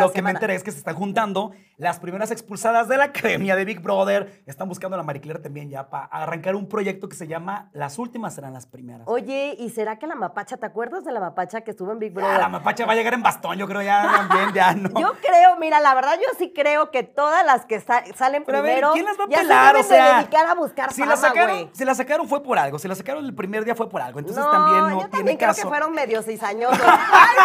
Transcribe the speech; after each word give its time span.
Lo 0.00 0.12
que 0.12 0.22
me 0.22 0.30
enteré 0.30 0.54
es 0.54 0.62
que 0.62 0.70
se 0.72 0.78
están 0.78 0.94
juntando 0.96 1.52
las 1.76 1.98
primeras 2.00 2.30
expulsadas 2.30 2.88
de 2.88 2.96
la 2.96 3.04
academia 3.04 3.54
de 3.56 3.64
Big 3.64 3.80
Brother. 3.80 4.42
Están 4.46 4.68
buscando 4.68 4.94
a 4.94 4.98
la 4.98 5.02
Marie 5.04 5.20
Claire 5.22 5.40
también 5.40 5.70
ya 5.70 5.88
para 5.88 6.04
arrancar 6.06 6.54
un 6.56 6.68
proyecto 6.68 7.08
que 7.08 7.16
se 7.16 7.26
llama 7.28 7.68
Las 7.72 7.98
últimas 7.98 8.34
serán 8.34 8.52
las 8.52 8.66
primeras. 8.66 9.06
Oye, 9.06 9.54
¿y 9.58 9.70
será 9.70 9.98
que 9.98 10.06
la 10.06 10.14
mapacha, 10.16 10.56
te 10.56 10.66
acuerdas 10.66 11.04
de 11.04 11.12
la 11.12 11.20
mapacha 11.20 11.60
que 11.60 11.70
estuvo 11.70 11.92
en 11.92 11.98
Big 11.98 12.10
Ya, 12.12 12.20
Brother? 12.20 12.38
la 12.38 12.48
mapacha 12.48 12.84
va 12.86 12.92
a 12.92 12.96
llegar 12.96 13.14
en 13.14 13.22
bastón, 13.22 13.56
yo 13.58 13.66
creo 13.68 13.82
ya 13.82 14.02
también, 14.28 14.52
ya 14.52 14.74
no. 14.74 14.88
Yo 15.00 15.12
creo, 15.20 15.56
mira, 15.60 15.78
la 15.80 15.94
verdad 15.94 16.14
yo 16.16 16.28
sí 16.38 16.52
creo 16.54 16.90
que 16.90 17.02
todas 17.04 17.44
las 17.46 17.64
que 17.64 17.80
sa- 17.80 18.04
salen 18.16 18.42
Pero 18.44 18.58
a 18.58 18.60
ver, 18.62 18.72
primero 18.74 18.92
¿quién 18.92 19.04
las 19.04 19.18
va 19.18 19.24
a 19.24 19.28
ya 19.28 19.38
pelar? 19.38 19.74
se 19.76 19.80
O 19.80 19.84
sea, 19.84 20.08
de 20.08 20.14
dedicar 20.18 20.46
a 20.46 20.54
buscar 20.54 20.92
si 20.92 21.00
fama, 21.02 21.12
la 21.12 21.16
sacaron, 21.16 21.70
si 21.72 21.84
la 21.84 21.94
sacaron 21.94 22.28
fue 22.28 22.42
por 22.42 22.58
algo, 22.58 22.78
si 22.78 22.88
la 22.88 22.94
sacaron 22.94 23.24
el 23.24 23.34
primer 23.34 23.64
día 23.64 23.74
fue 23.74 23.88
por 23.88 24.00
algo, 24.00 24.18
entonces 24.18 24.42
no, 24.44 24.50
también 24.50 24.80
no 24.80 24.88
yo 24.90 24.96
tiene 24.98 25.10
también 25.10 25.36
creo 25.36 25.48
caso. 25.50 25.62
que 25.62 25.68
fueron 25.68 25.92
medio 25.92 26.22
cizañosos. 26.28 26.78
¡Ay, 26.86 27.36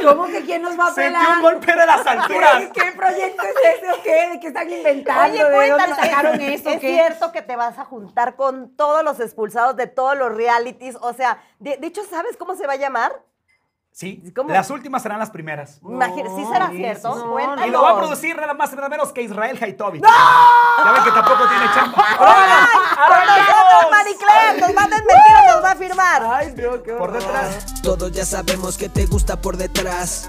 cabrón! 0.00 0.16
¿Cómo 0.16 0.26
que 0.28 0.42
quién 0.44 0.62
nos 0.62 0.78
va 0.78 0.88
a 0.88 0.90
Sentí 0.92 1.14
pelar? 1.18 1.36
un 1.36 1.42
golpe 1.42 1.65
de 1.74 1.86
las 1.86 2.06
alturas. 2.06 2.56
¿Qué, 2.56 2.70
qué 2.82 2.92
proyecto 2.92 3.42
es 3.42 3.76
ese 3.78 3.92
o 3.92 4.02
qué? 4.02 4.28
¿De 4.30 4.40
qué 4.40 4.46
están 4.48 4.70
inventando? 4.70 5.34
Oye, 5.34 5.44
¿De 5.44 5.70
dónde 5.70 5.94
sacaron 5.94 6.40
¿es, 6.40 6.60
eso? 6.60 6.70
¿es 6.70 6.80
¿Qué? 6.80 6.88
cierto 6.94 7.32
que 7.32 7.42
te 7.42 7.56
vas 7.56 7.78
a 7.78 7.84
juntar 7.84 8.36
con 8.36 8.76
todos 8.76 9.02
los 9.02 9.18
expulsados 9.20 9.76
de 9.76 9.86
todos 9.86 10.16
los 10.16 10.34
realities? 10.34 10.96
O 11.00 11.12
sea, 11.12 11.38
de, 11.58 11.76
de 11.76 11.86
hecho, 11.86 12.02
¿sabes 12.04 12.36
cómo 12.36 12.54
se 12.56 12.66
va 12.66 12.74
a 12.74 12.76
llamar? 12.76 13.12
Sí, 13.92 14.22
¿Cómo? 14.36 14.50
las 14.52 14.68
últimas 14.68 15.00
serán 15.02 15.18
las 15.18 15.30
primeras. 15.30 15.80
Imagina- 15.82 16.28
¿Sí 16.36 16.44
será 16.52 16.68
sí, 16.68 16.76
cierto? 16.76 17.30
Cuéntanos. 17.32 17.66
Y 17.66 17.70
lo 17.70 17.80
va 17.80 17.92
a 17.92 17.96
producir 17.96 18.36
nada 18.38 18.52
más 18.52 18.70
y 18.70 18.76
nada 18.76 18.90
menos 18.90 19.10
que 19.10 19.22
Israel 19.22 19.56
Haitovich. 19.58 20.02
Ya 20.04 20.92
ven 20.92 21.02
que 21.02 21.10
tampoco 21.12 21.48
tiene 21.48 21.64
chamba. 21.74 22.04
¡Ay! 22.18 23.06
¡Con 23.08 23.26
nosotros, 23.26 23.90
Marie 23.90 24.16
Claire! 24.18 24.60
¡Nos 24.60 24.74
manden 24.74 24.98
mentiras, 24.98 25.54
nos 25.54 25.64
va 25.64 25.70
a 25.70 25.76
firmar! 25.76 26.22
Ay, 26.30 26.54
no, 26.58 26.82
qué 26.82 26.92
Por 26.92 27.12
detrás. 27.12 27.80
Todos 27.82 28.12
ya 28.12 28.26
sabemos 28.26 28.76
que 28.76 28.90
te 28.90 29.06
gusta 29.06 29.40
por 29.40 29.56
detrás. 29.56 30.28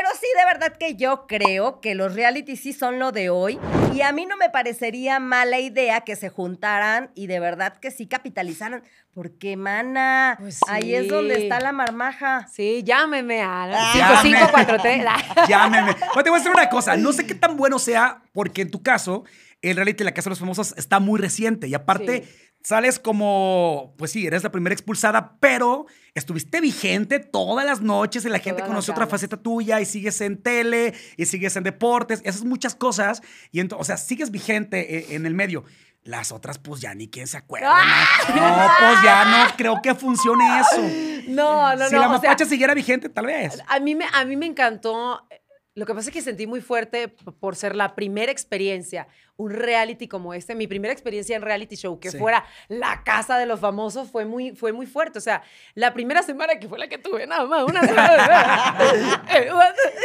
Pero 0.00 0.10
sí, 0.14 0.26
de 0.38 0.44
verdad 0.44 0.76
que 0.78 0.94
yo 0.94 1.26
creo 1.26 1.80
que 1.80 1.96
los 1.96 2.14
reality 2.14 2.54
sí 2.54 2.72
son 2.72 3.00
lo 3.00 3.10
de 3.10 3.30
hoy. 3.30 3.58
Y 3.92 4.02
a 4.02 4.12
mí 4.12 4.26
no 4.26 4.36
me 4.36 4.48
parecería 4.48 5.18
mala 5.18 5.58
idea 5.58 6.02
que 6.02 6.14
se 6.14 6.28
juntaran 6.28 7.10
y 7.16 7.26
de 7.26 7.40
verdad 7.40 7.78
que 7.78 7.90
sí 7.90 8.06
capitalizaran. 8.06 8.84
Porque, 9.12 9.56
mana, 9.56 10.36
Pues 10.38 10.60
ahí 10.68 10.94
es 10.94 11.08
donde 11.08 11.42
está 11.42 11.58
la 11.58 11.72
marmaja. 11.72 12.46
Sí, 12.46 12.84
llámeme 12.84 13.42
a 13.42 13.66
Llame. 13.66 14.22
5543. 14.22 15.04
Llámeme. 15.48 15.90
Oye, 15.90 15.96
te 16.22 16.30
voy 16.30 16.36
a 16.36 16.42
decir 16.42 16.52
una 16.54 16.68
cosa. 16.68 16.96
No 16.96 17.12
sé 17.12 17.26
qué 17.26 17.34
tan 17.34 17.56
bueno 17.56 17.80
sea, 17.80 18.22
porque 18.32 18.62
en 18.62 18.70
tu 18.70 18.84
caso, 18.84 19.24
el 19.62 19.74
reality 19.74 19.98
de 19.98 20.04
la 20.04 20.14
Casa 20.14 20.28
de 20.28 20.34
los 20.34 20.38
Famosos 20.38 20.74
está 20.76 21.00
muy 21.00 21.18
reciente. 21.18 21.66
Y 21.66 21.74
aparte, 21.74 22.22
Sí. 22.24 22.47
Sales 22.62 22.98
como, 22.98 23.94
pues 23.96 24.10
sí, 24.10 24.26
eres 24.26 24.42
la 24.42 24.50
primera 24.50 24.74
expulsada, 24.74 25.38
pero 25.40 25.86
estuviste 26.14 26.60
vigente 26.60 27.18
todas 27.18 27.64
las 27.64 27.80
noches 27.80 28.24
y 28.24 28.28
la 28.28 28.38
gente 28.38 28.60
Todas 28.60 28.68
conoció 28.68 28.92
las 28.92 28.98
otra 28.98 29.06
faceta 29.06 29.36
tuya 29.36 29.80
y 29.80 29.84
sigues 29.84 30.20
en 30.20 30.42
tele 30.42 30.94
y 31.16 31.26
sigues 31.26 31.56
en 31.56 31.64
deportes 31.64 32.20
y 32.24 32.28
haces 32.28 32.44
muchas 32.44 32.74
cosas. 32.74 33.22
Y 33.52 33.60
o 33.72 33.84
sea, 33.84 33.96
sigues 33.96 34.30
vigente 34.30 34.98
eh, 34.98 35.06
en 35.10 35.26
el 35.26 35.34
medio. 35.34 35.64
Las 36.04 36.32
otras, 36.32 36.58
pues 36.58 36.80
ya 36.80 36.94
ni 36.94 37.08
quién 37.08 37.26
se 37.26 37.36
acuerda. 37.36 37.74
¿no? 38.28 38.34
No, 38.36 38.70
pues 38.78 39.02
ya 39.02 39.24
no 39.24 39.56
creo 39.56 39.80
que 39.82 39.94
funcione 39.94 40.44
eso. 40.60 40.82
No, 41.28 41.76
no, 41.76 41.88
si 41.88 41.94
no. 41.94 42.00
la 42.00 42.06
o 42.06 42.20
sea, 42.20 42.30
mapacha 42.30 42.44
siguiera 42.44 42.72
vigente, 42.74 43.08
tal 43.08 43.26
vez. 43.26 43.62
a, 43.66 43.80
mí 43.80 43.94
me, 43.94 44.06
a 44.12 44.24
mí 44.24 44.36
me 44.36 44.46
encantó. 44.46 45.26
Lo 45.74 45.86
que 45.86 45.94
pasa 45.94 46.10
es 46.10 46.14
que 46.14 46.22
sentí 46.22 46.48
muy 46.48 46.60
fuerte 46.60 47.08
por 47.08 47.54
ser 47.54 47.76
la 47.76 47.94
primera 47.94 48.32
experiencia, 48.32 49.06
un 49.38 49.52
reality 49.52 50.08
como 50.08 50.34
este, 50.34 50.56
mi 50.56 50.66
primera 50.66 50.92
experiencia 50.92 51.36
en 51.36 51.42
reality 51.42 51.76
show, 51.76 52.00
que 52.00 52.10
Sí. 52.10 52.18
fuera 52.18 52.44
la 52.66 53.04
casa 53.04 53.38
de 53.38 53.46
los 53.46 53.60
famosos, 53.60 54.10
fue 54.10 54.24
muy, 54.24 54.50
fue 54.56 54.72
muy 54.72 54.84
fuerte. 54.84 55.18
O 55.18 55.22
sea, 55.22 55.42
la 55.74 55.94
primera 55.94 56.24
semana 56.24 56.58
que 56.58 56.68
fue 56.68 56.76
la 56.78 56.88
que 56.88 56.98
tuve 56.98 57.24
nada 57.26 57.46
más, 57.46 57.64
una 57.64 57.80
semana. 57.86 58.76
Eh, 59.30 59.48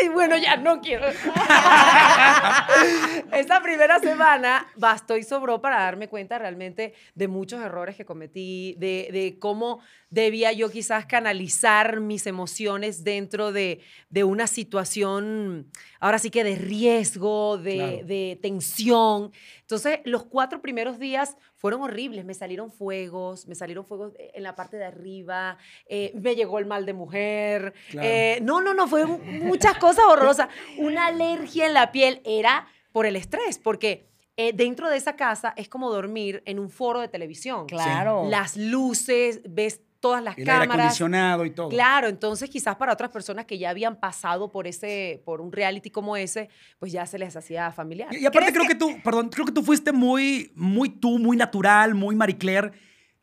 y 0.06 0.10
bueno, 0.10 0.36
ya 0.38 0.58
no 0.58 0.80
quiero. 0.82 1.08
Esta 3.32 3.62
primera 3.62 4.00
semana 4.00 4.68
bastó 4.76 5.18
y 5.18 5.24
sobró 5.24 5.62
para 5.62 5.80
darme 5.80 6.08
cuenta 6.10 6.38
realmente 6.38 6.94
de 7.16 7.28
muchos 7.28 7.62
errores 7.62 7.96
que 7.96 8.06
cometí, 8.06 8.76
de, 8.78 9.10
de 9.12 9.38
cómo 9.40 9.80
debía 10.10 10.52
yo 10.52 10.70
quizás 10.70 11.06
canalizar 11.08 12.00
mis 12.00 12.28
emociones 12.28 13.04
dentro 13.04 13.52
de, 13.52 13.82
de 14.10 14.24
una 14.24 14.46
situación, 14.48 15.68
ahora 16.04 16.20
sí 16.20 16.30
que 16.30 16.44
de 16.44 16.56
riesgo, 16.56 17.58
de, 17.58 17.76
Claro. 17.78 17.98
de 18.06 18.40
tensión. 18.42 19.32
Entonces, 19.62 20.00
los 20.04 20.26
cuatro 20.26 20.62
primeros 20.62 21.00
días 21.00 21.38
fueron 21.56 21.82
horribles. 21.82 22.26
Me 22.26 22.34
salieron 22.34 22.72
fuegos, 22.72 23.48
me 23.48 23.56
salieron 23.56 23.86
fuegos 23.86 24.12
en 24.18 24.44
la 24.44 24.54
parte 24.54 24.76
de 24.76 24.84
arriba, 24.84 25.58
eh, 25.88 26.12
me 26.16 26.36
llegó 26.36 26.60
el 26.60 26.66
mal 26.66 26.86
de 26.86 26.92
mujer. 26.94 27.74
Claro. 27.90 28.08
eh, 28.08 28.40
no, 28.42 28.62
no, 28.62 28.74
no, 28.74 28.88
fue 28.90 29.06
muchas 29.06 29.78
cosas 29.78 30.04
horrorosas. 30.10 30.50
Una 30.78 31.08
alergia 31.08 31.68
en 31.68 31.74
la 31.74 31.94
piel 31.94 32.22
era 32.26 32.68
por 32.92 33.06
el 33.06 33.16
estrés, 33.16 33.58
porque 33.58 34.06
eh, 34.36 34.52
dentro 34.54 34.90
de 34.90 34.98
esa 34.98 35.16
casa 35.16 35.54
es 35.56 35.70
como 35.70 35.90
dormir 35.90 36.44
en 36.46 36.60
un 36.60 36.70
foro 36.70 37.00
de 37.00 37.08
televisión. 37.08 37.66
Claro. 37.66 38.26
Las 38.30 38.58
luces, 38.58 39.40
ves 39.48 39.82
todas 40.04 40.22
las 40.22 40.38
El 40.38 40.42
aire 40.42 40.52
cámaras. 40.52 40.76
acondicionado 40.76 41.46
y 41.46 41.52
todo. 41.52 41.70
Claro, 41.70 42.10
entonces 42.10 42.50
quizás 42.50 42.76
para 42.76 42.92
otras 42.92 43.10
personas 43.10 43.46
que 43.46 43.58
ya 43.58 43.70
habían 43.70 43.96
pasado 43.96 44.52
por 44.52 44.68
ese, 44.68 45.22
por 45.24 45.40
un 45.40 45.54
reality 45.54 45.90
como 45.90 46.18
ese, 46.18 46.50
pues 46.78 46.92
ya 46.92 47.06
se 47.06 47.18
les 47.18 47.34
hacía 47.38 47.72
familiar. 47.72 48.14
Y, 48.14 48.18
y 48.18 48.26
aparte 48.26 48.52
¿Crees 48.52 48.54
creo 48.54 48.68
que... 48.68 48.76
tú, 48.76 49.02
perdón, 49.02 49.30
creo 49.30 49.46
que 49.46 49.54
tú 49.54 49.64
fuiste 49.64 49.94
muy, 49.94 50.52
muy 50.56 50.90
tú, 50.90 51.20
muy 51.20 51.38
natural, 51.38 51.96
muy 51.96 52.16
Marie 52.18 52.38
Claire. 52.38 52.74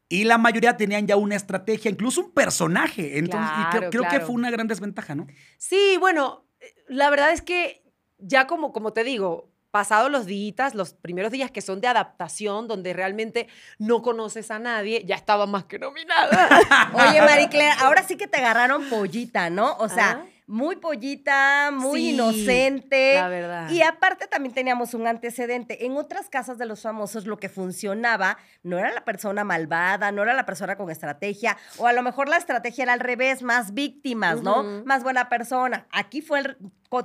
Y 0.09 0.25
la 0.25 0.39
mayoría 0.39 0.75
tenían 0.79 1.07
ya 1.07 1.17
una 1.17 1.37
estrategia, 1.37 1.91
incluso 1.91 2.23
un 2.23 2.31
personaje. 2.33 3.19
Entonces, 3.19 3.51
y 3.61 3.77
creo, 3.77 3.91
Claro, 3.91 4.09
que 4.09 4.21
fue 4.25 4.35
una 4.35 4.51
gran 4.51 4.67
desventaja, 4.67 5.15
¿no? 5.15 5.27
Sí, 5.59 5.99
bueno, 6.01 6.47
eh, 6.61 6.65
la 6.89 7.11
verdad 7.11 7.31
es 7.31 7.43
que 7.43 7.83
ya 8.17 8.47
como, 8.47 8.73
como 8.73 8.95
te 8.95 9.05
digo, 9.05 9.50
pasados 9.71 10.11
los 10.11 10.27
días, 10.27 10.75
los 10.75 10.95
primeros 10.95 11.31
días 11.33 11.51
que 11.51 11.61
son 11.61 11.81
de 11.81 11.89
adaptación, 11.89 12.69
donde 12.69 12.93
realmente 12.93 13.49
no 13.79 14.03
conoces 14.03 14.51
a 14.51 14.59
nadie, 14.59 15.05
ya 15.05 15.15
estaba 15.17 15.47
más 15.47 15.65
que 15.65 15.79
nominada. 15.79 16.49
Oye, 16.95 17.21
Marie 17.23 17.49
Claire, 17.49 17.75
ahora 17.81 18.03
sí 18.03 18.17
que 18.17 18.27
te 18.27 18.39
agarraron 18.39 18.85
pollita, 18.91 19.51
¿no? 19.51 19.77
O 19.79 19.89
sea, 19.89 20.23
Ah. 20.23 20.27
Muy 20.51 20.77
pollita, 20.77 21.71
muy 21.73 22.01
Sí, 22.01 22.11
inocente. 22.15 23.15
la 23.15 23.29
verdad. 23.29 23.71
Y 23.71 23.83
aparte 23.83 24.27
también 24.27 24.53
teníamos 24.55 24.95
un 24.95 25.07
antecedente. 25.07 25.87
En 25.87 25.97
otras 25.97 26.29
casas 26.29 26.59
de 26.59 26.67
los 26.67 26.83
famosos 26.83 27.25
lo 27.27 27.39
que 27.39 27.49
funcionaba 27.49 28.37
no 28.63 28.77
era 28.79 28.91
la 28.93 29.05
persona 29.05 29.45
malvada, 29.45 30.11
no 30.13 30.23
era 30.23 30.35
la 30.35 30.45
persona 30.47 30.77
con 30.77 30.91
estrategia, 30.91 31.57
o 31.79 31.87
a 31.87 31.93
lo 31.93 32.03
mejor 32.03 32.29
la 32.29 32.37
estrategia 32.37 32.83
era 32.83 32.93
al 32.93 33.01
revés, 33.01 33.43
más 33.43 33.73
víctimas, 33.75 34.43
¿no? 34.43 34.63
Más 34.85 35.03
buena 35.05 35.29
persona. 35.29 35.87
Aquí 35.93 36.21
fue 36.21 36.41
el- 36.41 36.57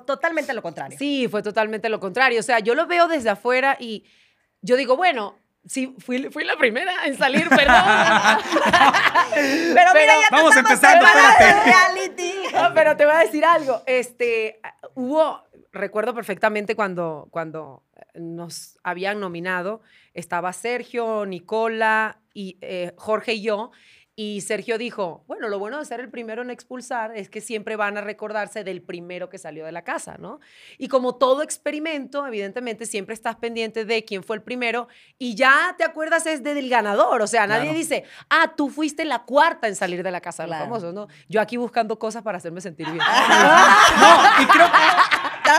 totalmente 0.06 0.54
lo 0.54 0.62
contrario. 0.64 0.98
Sí, 0.98 1.28
fue 1.30 1.44
totalmente 1.44 1.88
lo 1.90 2.00
contrario. 2.00 2.40
O 2.40 2.44
sea, 2.44 2.60
yo 2.60 2.74
lo 2.74 2.88
veo 2.88 3.08
desde 3.08 3.30
afuera 3.30 3.78
y 3.80 4.06
yo 4.62 4.76
digo, 4.76 4.98
bueno, 4.98 5.38
sí, 5.66 5.96
fui, 6.00 6.30
fui 6.32 6.44
la 6.44 6.56
primera 6.58 7.06
en 7.06 7.18
salir, 7.18 7.48
perdón. 7.50 7.76
Pero, 9.34 9.92
mira, 9.94 10.14
ya 10.22 10.30
te 10.30 10.36
Vamos 10.36 10.56
empezando, 10.56 11.06
reality. 11.06 12.34
No, 12.54 12.74
pero 12.74 12.96
te 12.96 13.06
voy 13.06 13.16
a 13.16 13.20
decir 13.20 13.44
algo. 13.44 13.82
Este, 13.86 14.62
hubo, 14.94 15.44
recuerdo 15.74 16.14
perfectamente 16.14 16.74
cuando, 16.74 17.28
cuando 17.32 17.84
nos 18.14 18.78
habían 18.82 19.20
nominado, 19.20 19.82
estaba 20.14 20.54
Sergio, 20.54 21.26
Nicola 21.26 22.20
y 22.34 22.58
eh, 22.62 22.94
Jorge 22.96 23.34
y 23.34 23.42
yo. 23.42 23.72
Y 24.18 24.40
Sergio 24.40 24.78
dijo, 24.78 25.26
bueno, 25.28 25.50
lo 25.50 25.60
bueno 25.60 25.78
de 25.78 25.84
ser 25.84 26.00
el 26.00 26.10
primero 26.10 26.42
en 26.42 26.50
expulsar 26.50 27.12
es 27.18 27.30
que 27.30 27.42
siempre 27.42 27.76
van 27.76 27.98
a 27.98 28.02
recordarse 28.02 28.64
del 28.64 28.82
primero 28.82 29.28
que 29.28 29.38
salió 29.38 29.66
de 29.66 29.74
la 29.74 29.84
casa, 29.84 30.16
¿no? 30.18 30.40
Y 30.78 30.88
como 30.88 31.16
todo 31.16 31.42
experimento, 31.44 32.26
evidentemente 32.26 32.86
siempre 32.86 33.14
estás 33.14 33.36
pendiente 33.36 33.84
de 33.84 34.06
quién 34.06 34.24
fue 34.24 34.38
el 34.38 34.42
primero 34.42 34.88
y 35.20 35.36
ya 35.36 35.76
te 35.78 35.84
acuerdas 35.84 36.26
es 36.28 36.44
de- 36.44 36.54
del 36.54 36.70
ganador, 36.70 37.22
o 37.22 37.28
sea, 37.28 37.46
nadie 37.46 37.64
Claro. 37.64 37.78
dice, 37.78 38.06
ah, 38.30 38.54
tú 38.56 38.70
fuiste 38.70 39.04
la 39.04 39.24
cuarta 39.24 39.68
en 39.68 39.76
salir 39.76 40.02
de 40.02 40.12
la 40.12 40.22
casa 40.22 40.44
de 40.44 40.48
los 40.48 40.56
Claro. 40.60 40.70
famosos, 40.70 40.94
¿no? 40.94 41.08
Yo 41.28 41.42
aquí 41.42 41.58
buscando 41.58 42.00
cosas 42.00 42.24
para 42.24 42.38
hacerme 42.38 42.62
sentir 42.62 42.86
bien. 42.90 43.00
No, 44.00 44.44
y 44.44 44.46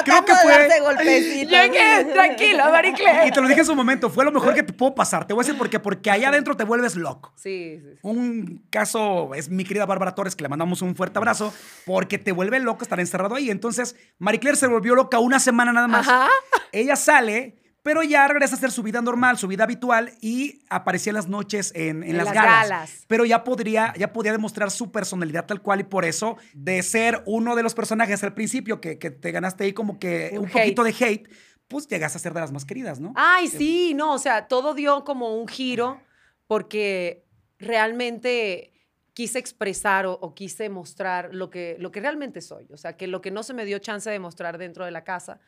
creo, 0.05 0.25
que 0.25 0.35
fue- 0.35 0.81
golpecitos. 0.81 1.51
Llegué, 1.51 2.05
tranquila, 2.13 2.71
Marie 2.71 2.93
Claire. 2.95 3.29
y 3.29 3.31
te 3.31 3.41
lo 3.41 3.47
dije 3.49 3.61
en 3.61 3.67
su 3.67 3.75
momento, 3.77 4.11
fue 4.11 4.25
lo 4.25 4.33
mejor 4.33 4.55
que 4.55 4.63
te 4.63 4.73
pudo 4.73 4.95
pasar. 4.95 5.27
Te 5.27 5.33
voy 5.33 5.43
a 5.43 5.47
decir 5.47 5.57
por 5.59 5.71
qué. 5.71 5.79
Porque 5.79 6.11
allá 6.11 6.29
adentro 6.29 6.57
te 6.57 6.65
vuelves 6.65 6.97
loco. 6.97 7.33
Sí, 7.37 7.79
sí, 7.81 7.91
sí. 7.93 7.99
Un 8.03 8.46
caso 8.71 9.35
es 9.35 9.49
mi 9.49 9.65
querida 9.65 9.87
Bárbara 9.87 10.15
Torres, 10.15 10.37
que 10.37 10.43
le 10.43 10.49
mandamos 10.49 10.83
un 10.83 10.95
fuerte 10.97 11.19
abrazo, 11.19 11.53
porque 11.85 12.19
te 12.19 12.33
vuelve 12.33 12.59
loco 12.61 12.83
estar 12.83 13.01
encerrado 13.01 13.35
ahí. 13.35 13.51
Entonces, 13.51 13.97
Marie 14.19 14.41
Claire 14.41 14.57
se 14.57 14.67
volvió 14.67 14.95
loca 14.95 15.19
una 15.19 15.39
semana 15.41 15.73
nada 15.73 15.89
más. 15.89 16.09
Ajá. 16.09 16.29
Ella 16.73 16.97
sale, 16.97 17.57
pero 17.83 18.03
ya 18.03 18.27
regresa 18.27 18.55
a 18.55 18.59
hacer 18.59 18.73
su 18.73 18.83
vida 18.83 19.01
normal, 19.01 19.39
su 19.39 19.47
vida 19.47 19.65
habitual, 19.65 20.13
y 20.21 20.65
aparecía 20.71 21.11
en 21.11 21.15
las 21.17 21.29
noches 21.29 21.73
en, 21.75 22.03
en 22.03 22.11
En 22.11 22.17
las, 22.17 22.27
las 22.27 22.35
galas. 22.35 22.69
galas. 22.69 23.05
Pero 23.07 23.25
ya 23.25 23.45
podría, 23.45 23.93
ya 23.97 24.13
podía 24.13 24.33
demostrar 24.33 24.71
su 24.71 24.91
personalidad 24.91 25.47
tal 25.47 25.63
cual, 25.63 25.81
y 25.81 25.85
por 25.85 26.05
eso, 26.05 26.37
de 26.53 26.83
ser 26.83 27.23
uno 27.27 27.55
de 27.55 27.63
los 27.63 27.75
personajes 27.75 28.25
al 28.25 28.35
principio, 28.35 28.81
que, 28.81 28.99
que 28.99 29.11
te 29.11 29.31
ganaste 29.31 29.65
ahí 29.65 29.73
como 29.73 29.99
que 29.99 30.31
Un 30.33 30.41
un, 30.41 30.51
poquito 30.51 30.83
de 30.83 30.91
hate, 30.99 31.29
pues 31.69 31.87
llegas 31.89 32.15
a 32.17 32.19
ser 32.19 32.33
de 32.33 32.41
las 32.41 32.53
más 32.53 32.65
queridas, 32.65 33.01
¿no? 33.01 33.13
Ay, 33.17 33.49
sí, 33.49 33.93
no, 33.95 34.13
o 34.15 34.19
sea, 34.19 34.47
todo 34.49 34.75
dio 34.75 35.05
como 35.05 35.37
un 35.37 35.49
giro 35.49 36.01
porque 36.47 37.26
realmente 37.59 38.73
quise 39.17 39.39
expresar 39.39 40.05
o, 40.07 40.35
quise 40.35 40.69
mostrar 40.69 41.35
lo 41.35 41.49
que, 41.49 41.77
lo 41.79 41.91
que 41.91 42.01
realmente 42.01 42.43
soy. 42.43 42.67
O 42.71 42.77
sea, 42.77 42.99
que 42.99 43.07
lo 43.07 43.23
que 43.23 43.31
no 43.31 43.43
se 43.43 43.55
me 43.55 43.65
dio 43.65 43.79
chance 43.79 44.11
de 44.11 44.19
mostrar 44.19 44.59
dentro 44.59 44.85
de 44.85 44.91
la 44.91 45.05
casa, 45.05 45.41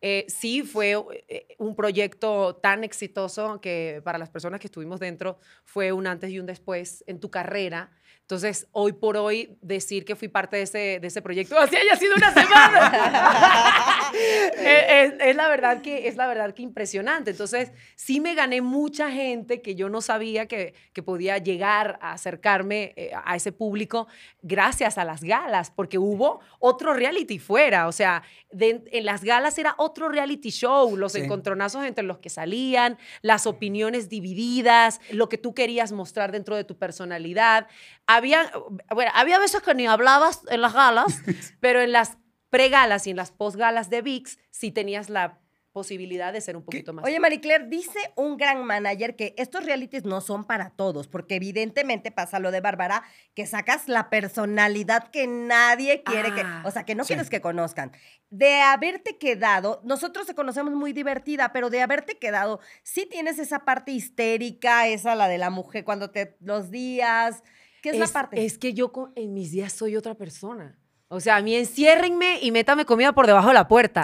eh, 0.00 0.26
sí 0.28 0.62
fue 0.62 0.94
eh, 1.26 1.56
un 1.58 1.74
proyecto 1.74 2.54
tan 2.54 2.84
exitoso 2.84 3.60
que 3.60 4.00
para 4.04 4.18
las 4.18 4.30
personas 4.30 4.60
que 4.60 4.68
estuvimos 4.68 5.00
dentro 5.00 5.38
fue 5.64 5.90
un 5.90 6.06
antes 6.06 6.30
y 6.30 6.38
un 6.38 6.46
después 6.46 7.02
en 7.08 7.18
tu 7.18 7.28
carrera. 7.28 7.90
Entonces, 8.26 8.66
hoy 8.72 8.92
por 8.92 9.16
hoy, 9.16 9.56
decir 9.62 10.04
que 10.04 10.16
fui 10.16 10.26
parte 10.26 10.56
de 10.56 10.62
ese, 10.64 10.98
de 11.00 11.06
ese 11.06 11.22
proyecto, 11.22 11.56
así 11.56 11.76
haya 11.76 11.94
sido 11.94 12.16
una 12.16 12.34
semana, 12.34 14.10
es, 14.58 15.12
es- 15.12 15.14
es 15.20 15.36
la 15.36 15.48
verdad 15.48 15.80
que, 15.80 16.08
es 16.08 16.16
la 16.16 16.26
verdad 16.26 16.52
que 16.52 16.62
impresionante. 16.62 17.30
Entonces, 17.30 17.70
sí 17.94 18.18
me 18.20 18.34
gané 18.34 18.62
mucha 18.62 19.12
gente 19.12 19.62
que 19.62 19.76
yo 19.76 19.88
no 19.88 20.00
sabía 20.00 20.46
que, 20.46 20.74
que 20.92 21.04
podía 21.04 21.38
llegar 21.38 22.00
a 22.02 22.12
acercarme 22.14 22.94
eh, 22.96 23.12
a 23.24 23.36
ese 23.36 23.52
público 23.52 24.08
gracias 24.42 24.98
a 24.98 25.04
las 25.04 25.22
galas, 25.22 25.70
porque 25.70 25.98
hubo 25.98 26.40
otro 26.58 26.94
reality 26.94 27.38
fuera. 27.38 27.86
O 27.86 27.92
sea, 27.92 28.24
de- 28.50 28.82
en 28.90 29.04
las 29.04 29.22
galas 29.22 29.56
era 29.58 29.74
otro 29.78 30.08
reality 30.08 30.50
show, 30.50 30.96
los 30.96 31.12
Sí. 31.12 31.20
encontronazos 31.20 31.84
entre 31.84 32.02
los 32.02 32.18
que 32.18 32.28
salían, 32.28 32.98
las 33.22 33.46
opiniones 33.46 34.08
divididas, 34.08 35.00
lo 35.12 35.28
que 35.28 35.38
tú 35.38 35.54
querías 35.54 35.92
mostrar 35.92 36.32
dentro 36.32 36.56
de 36.56 36.64
tu 36.64 36.76
personalidad. 36.76 37.68
Había, 38.16 38.50
bueno, 38.94 39.10
había 39.14 39.38
veces 39.38 39.62
que 39.62 39.74
ni 39.74 39.86
hablabas 39.86 40.40
en 40.50 40.60
las 40.60 40.72
galas, 40.72 41.06
pero 41.60 41.80
en 41.80 41.92
las 41.92 42.16
pregalas 42.50 43.06
y 43.06 43.10
en 43.10 43.16
las 43.16 43.30
posgalas 43.32 43.90
de 43.90 44.02
VIX 44.02 44.38
sí 44.50 44.70
tenías 44.70 45.10
la 45.10 45.38
posibilidad 45.72 46.32
de 46.32 46.40
ser 46.40 46.56
un 46.56 46.64
poquito 46.64 46.94
más. 46.94 47.04
Oye, 47.04 47.20
Marie 47.20 47.38
Claire, 47.38 47.66
dice 47.66 47.98
un 48.14 48.38
gran 48.38 48.64
manager 48.64 49.14
que 49.14 49.34
estos 49.36 49.62
realities 49.62 50.06
no 50.06 50.22
son 50.22 50.46
para 50.46 50.70
todos, 50.70 51.06
porque 51.06 51.34
evidentemente 51.34 52.10
pasa 52.10 52.38
lo 52.38 52.50
de 52.50 52.62
Bárbara, 52.62 53.02
que 53.34 53.44
sacas 53.44 53.86
la 53.86 54.08
personalidad 54.08 55.08
que 55.10 55.26
nadie 55.26 56.02
quiere 56.02 56.30
Ah, 56.30 56.62
que, 56.62 56.68
o 56.68 56.70
sea, 56.70 56.84
que 56.86 56.94
no 56.94 57.04
sí. 57.04 57.08
quieres 57.08 57.28
que 57.28 57.42
conozcan. 57.42 57.92
De 58.30 58.62
haberte 58.62 59.18
quedado, 59.18 59.82
nosotros 59.84 60.26
te 60.26 60.34
conocemos 60.34 60.72
muy 60.72 60.94
divertida, 60.94 61.52
pero 61.52 61.68
de 61.68 61.82
haberte 61.82 62.16
quedado, 62.16 62.60
sí 62.82 63.04
tienes 63.04 63.38
esa 63.38 63.66
parte 63.66 63.92
histérica, 63.92 64.88
esa 64.88 65.14
la 65.14 65.28
de 65.28 65.36
la 65.36 65.50
mujer 65.50 65.84
cuando 65.84 66.10
te 66.10 66.38
los 66.40 66.70
días, 66.70 67.42
¿qué 67.82 67.90
es, 67.90 67.98
la 67.98 68.08
parte? 68.08 68.44
Es 68.44 68.58
que 68.58 68.74
yo 68.74 68.92
en 69.14 69.34
mis 69.34 69.50
días 69.50 69.72
soy 69.72 69.96
otra 69.96 70.14
persona. 70.14 70.78
O 71.08 71.20
sea, 71.20 71.36
a 71.36 71.40
mí 71.40 71.54
enciérrenme 71.54 72.40
y 72.42 72.50
métame 72.50 72.84
comida 72.84 73.12
por 73.12 73.28
debajo 73.28 73.48
de 73.48 73.54
la 73.54 73.68
puerta. 73.68 74.02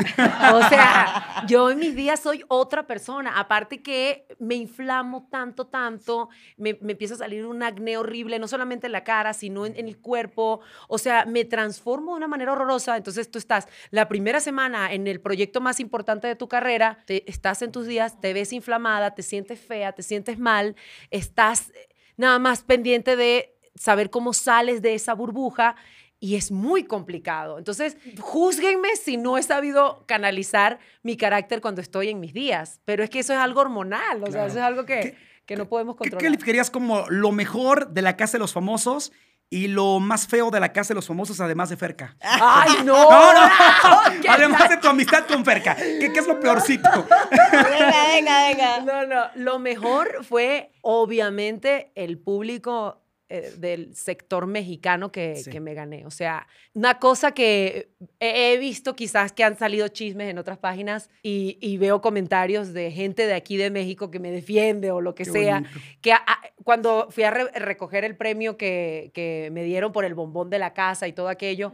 O 0.55 0.69
sea, 0.69 1.45
yo 1.49 1.71
en 1.71 1.81
mis 1.81 1.97
días 1.97 2.21
soy 2.21 2.45
otra 2.47 2.87
persona. 2.87 3.41
Aparte 3.41 3.83
que 3.83 4.29
me 4.39 4.55
inflamo 4.55 5.27
tanto, 5.29 5.67
tanto, 5.67 6.29
me, 6.57 6.79
me 6.81 6.93
empieza 6.93 7.15
a 7.15 7.19
salir 7.19 7.45
un 7.45 7.61
acné 7.65 7.97
horrible, 7.97 8.39
no 8.39 8.47
solamente 8.47 8.87
en 8.87 8.93
la 8.93 9.03
cara, 9.03 9.33
sino 9.33 9.67
en, 9.67 9.77
en 9.77 9.89
el 9.89 9.99
cuerpo. 9.99 10.61
O 10.87 10.97
sea, 10.97 11.25
me 11.25 11.45
transformo 11.45 12.13
de 12.13 12.19
una 12.19 12.29
manera 12.29 12.53
horrorosa. 12.53 12.97
Entonces 12.97 13.29
tú 13.29 13.39
estás 13.39 13.67
la 13.91 14.07
primera 14.07 14.39
semana 14.39 14.93
en 14.93 15.09
el 15.09 15.21
proyecto 15.21 15.61
más 15.61 15.81
importante 15.81 16.29
de 16.29 16.37
tu 16.37 16.47
carrera, 16.49 16.99
te, 17.07 17.29
estás 17.29 17.63
en 17.63 17.73
tus 17.73 17.89
días, 17.89 18.21
te 18.21 18.33
ves 18.33 18.53
inflamada, 18.53 19.13
te 19.17 19.25
sientes 19.25 19.59
fea, 19.59 19.93
te 19.93 20.05
sientes 20.05 20.39
mal, 20.39 20.77
estás 21.11 21.71
eh, 21.71 21.89
nada 22.17 22.39
más 22.39 22.63
pendiente 22.63 23.17
de 23.17 23.57
saber 23.75 24.11
cómo 24.11 24.33
sales 24.33 24.83
de 24.83 24.95
esa 24.95 25.15
burbuja 25.15 25.77
y 26.21 26.37
es 26.37 26.53
muy 26.53 26.85
complicado. 26.85 27.59
Entonces, 27.59 27.97
júzguenme 28.21 28.95
si 28.97 29.17
no 29.17 29.39
he 29.39 29.43
sabido 29.43 30.05
canalizar 30.07 30.79
mi 31.03 31.17
carácter 31.17 31.61
cuando 31.61 31.81
estoy 31.81 32.11
en 32.11 32.21
mis 32.21 32.33
días, 32.33 32.81
pero 32.85 33.03
es 33.03 33.11
que 33.11 33.19
eso 33.19 33.33
es 33.33 33.39
algo 33.41 33.61
hormonal, 33.61 34.19
o 34.23 34.27
sea, 34.27 34.31
Claro. 34.33 34.47
eso 34.47 34.59
es 34.59 34.65
algo 34.65 34.85
que, 34.87 35.01
¿Qué- 35.01 35.17
que 35.47 35.57
no 35.57 35.69
podemos 35.69 35.97
¿Qué 35.97 35.99
controlar. 35.99 36.23
calificarías 36.25 36.71
como 36.71 37.05
lo 37.09 37.33
mejor 37.33 37.89
de 37.89 38.03
la 38.03 38.17
Casa 38.17 38.35
de 38.35 38.39
los 38.39 38.53
Famosos 38.53 39.11
y 39.51 39.67
lo 39.69 39.99
más 39.99 40.29
feo 40.29 40.51
de 40.53 40.61
la 40.61 40.73
Casa 40.73 40.91
de 40.91 40.95
los 40.95 41.09
Famosos, 41.09 41.41
además 41.41 41.71
de 41.71 41.77
Ferca? 41.77 42.17
¡Ay, 42.21 42.71
no! 42.85 43.11
No, 43.11 43.33
no. 43.35 43.41
¿Qué 44.23 44.29
Además 44.29 44.69
de 44.71 44.77
tu 44.77 44.87
amistad 44.87 45.27
con 45.27 45.45
Ferca. 45.45 45.75
¿Qué, 45.75 46.11
qué 46.13 46.21
es 46.21 46.27
lo 46.29 46.39
peorcito? 46.39 46.89
venga, 47.53 48.07
venga, 48.13 48.49
venga. 48.49 48.81
No, 48.81 49.07
no, 49.07 49.25
lo 49.35 49.59
mejor 49.59 50.25
fue 50.25 50.71
obviamente 50.83 51.91
el 51.97 52.19
público 52.19 53.02
eh, 53.35 53.53
del 53.59 53.95
sector 53.95 54.47
mexicano 54.47 55.11
que, 55.11 55.37
Sí. 55.37 55.51
que 55.51 55.61
me 55.61 55.73
gané. 55.75 56.05
O 56.07 56.11
sea, 56.11 56.47
una 56.75 56.99
cosa 56.99 57.33
que 57.33 57.89
he, 58.21 58.53
he 58.53 58.59
visto 58.59 58.95
quizás 58.95 59.33
que 59.33 59.43
han 59.45 59.57
salido 59.57 59.89
chismes 59.89 60.29
en 60.29 60.39
otras 60.39 60.59
páginas 60.59 61.09
y, 61.23 61.57
y 61.61 61.79
veo 61.79 62.01
comentarios 62.03 62.73
de 62.73 62.91
gente 62.91 63.27
de 63.27 63.35
aquí 63.35 63.57
de 63.57 63.71
México 63.71 64.11
que 64.11 64.19
me 64.19 64.31
defiende 64.31 64.91
o 64.91 65.01
lo 65.01 65.15
que 65.15 65.25
Qué 65.25 65.31
sea, 65.33 65.61
bonito. 65.61 65.81
que 66.01 66.13
a- 66.13 66.17
a- 66.27 66.41
cuando 66.65 67.09
fui 67.11 67.25
a 67.25 67.31
re- 67.31 67.51
recoger 67.59 68.05
el 68.05 68.17
premio 68.17 68.57
que, 68.57 69.11
que 69.15 69.49
me 69.53 69.65
dieron 69.65 69.93
por 69.93 70.05
el 70.05 70.15
bombón 70.15 70.51
de 70.51 70.59
la 70.59 70.75
casa 70.75 71.09
y 71.09 71.13
todo 71.13 71.29
aquello, 71.29 71.73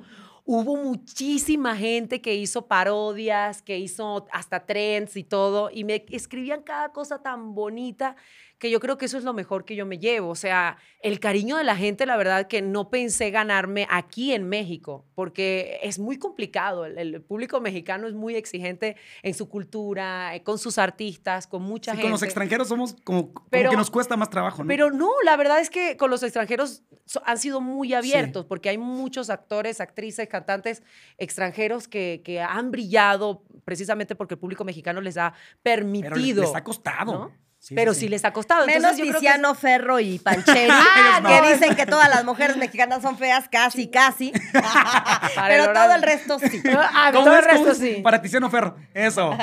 hubo 0.51 0.77
muchísima 0.77 1.77
gente 1.77 2.23
que 2.23 2.35
hizo 2.35 2.67
parodias, 2.69 3.61
que 3.61 3.79
hizo 3.79 4.27
hasta 4.33 4.65
trends 4.65 5.17
y 5.17 5.25
todo, 5.25 5.71
y 5.71 5.85
me 5.85 6.07
escribían 6.11 6.63
cada 6.63 6.91
cosa 6.93 7.21
tan 7.23 7.55
bonita 7.55 8.17
que 8.59 8.71
yo 8.71 8.81
creo 8.81 8.99
que 8.99 9.05
eso 9.07 9.17
es 9.19 9.25
lo 9.25 9.33
mejor 9.33 9.65
que 9.65 9.77
yo 9.77 9.87
me 9.87 9.99
llevo. 9.99 10.31
O 10.31 10.35
sea, 10.35 10.79
el 11.01 11.21
cariño 11.21 11.57
de 11.57 11.65
la 11.65 11.77
gente, 11.77 12.07
la 12.07 12.17
verdad 12.17 12.49
que 12.49 12.61
no 12.61 12.91
pensé 12.91 13.31
ganarme 13.31 13.87
aquí 13.89 14.33
en 14.33 14.49
México, 14.49 15.07
porque 15.15 15.79
es 15.83 15.99
muy 16.01 16.19
complicado. 16.19 16.85
El, 16.85 16.99
el 16.99 17.23
público 17.23 17.61
mexicano 17.61 18.09
es 18.09 18.15
muy 18.15 18.35
exigente 18.35 18.97
en 19.23 19.35
su 19.35 19.49
cultura, 19.49 20.35
eh, 20.35 20.43
con 20.43 20.59
sus 20.59 20.77
artistas, 20.79 21.47
con 21.47 21.63
mucha 21.63 21.93
Sí, 21.93 21.99
gente. 21.99 22.03
con 22.03 22.11
los 22.13 22.23
extranjeros 22.23 22.67
somos 22.69 22.97
como, 23.05 23.33
como 23.33 23.47
Pero- 23.49 23.71
que 23.71 23.77
nos 23.77 23.91
cuesta 23.91 24.17
más 24.17 24.29
trabajo, 24.31 24.65
¿no? 24.65 24.69
Pero 24.69 24.91
no, 24.91 25.11
la 25.25 25.37
verdad 25.37 25.61
es 25.61 25.71
que 25.71 25.97
con 25.97 26.11
los 26.11 26.23
extranjeros 26.25 26.83
so- 27.07 27.23
han 27.25 27.39
sido 27.39 27.61
muy 27.61 27.95
abiertos, 27.95 28.45
porque 28.45 28.69
hay 28.71 28.79
muchos 28.79 29.31
actores, 29.31 29.81
actrices, 29.81 30.29
cantantes 30.29 30.83
extranjeros 31.17 31.87
que, 31.89 32.23
que 32.25 32.41
han 32.41 32.71
brillado 32.71 33.45
precisamente 33.65 34.15
porque 34.17 34.35
el 34.35 34.41
público 34.41 34.65
mexicano 34.65 35.01
les 35.01 35.17
ha 35.17 35.33
Pero 35.63 35.83
permitido. 35.83 36.43
les 36.43 36.55
ha 36.55 36.65
costado. 36.65 37.13
¿no? 37.13 37.48
Sí, 37.61 37.75
pero 37.75 37.93
sí, 37.93 38.09
les 38.09 38.25
ha 38.25 38.33
costado. 38.33 38.65
Menos 38.67 38.77
Entonces, 38.77 38.99
yo 38.99 39.05
creo 39.11 39.21
que 39.21 39.27
es- 39.27 39.33
Tiziano 39.33 39.55
Ferro 39.55 39.99
y 40.01 40.19
Pancheri, 40.21 40.69
Ah, 40.73 41.21
que 41.27 41.41
no. 41.43 41.49
dicen 41.53 41.75
que 41.75 41.87
todas 41.87 42.09
las 42.09 42.25
mujeres 42.25 42.57
mexicanas 42.57 43.03
son 43.03 43.19
feas, 43.19 43.49
casi, 43.51 43.91
casi. 43.91 44.33
Pero 45.49 45.65
el 45.65 45.73
todo 45.73 45.93
el 45.95 46.03
resto 46.03 46.39
sí. 46.39 46.63
Ah, 46.79 47.11
¿Cómo 47.13 47.25
todo 47.27 47.37
el 47.37 47.45
resto 47.45 47.71
es? 47.73 47.79
sí. 47.79 48.01
Para 48.03 48.23
Tiziano 48.23 48.49
Ferro. 48.49 48.77
Eso. 48.95 49.37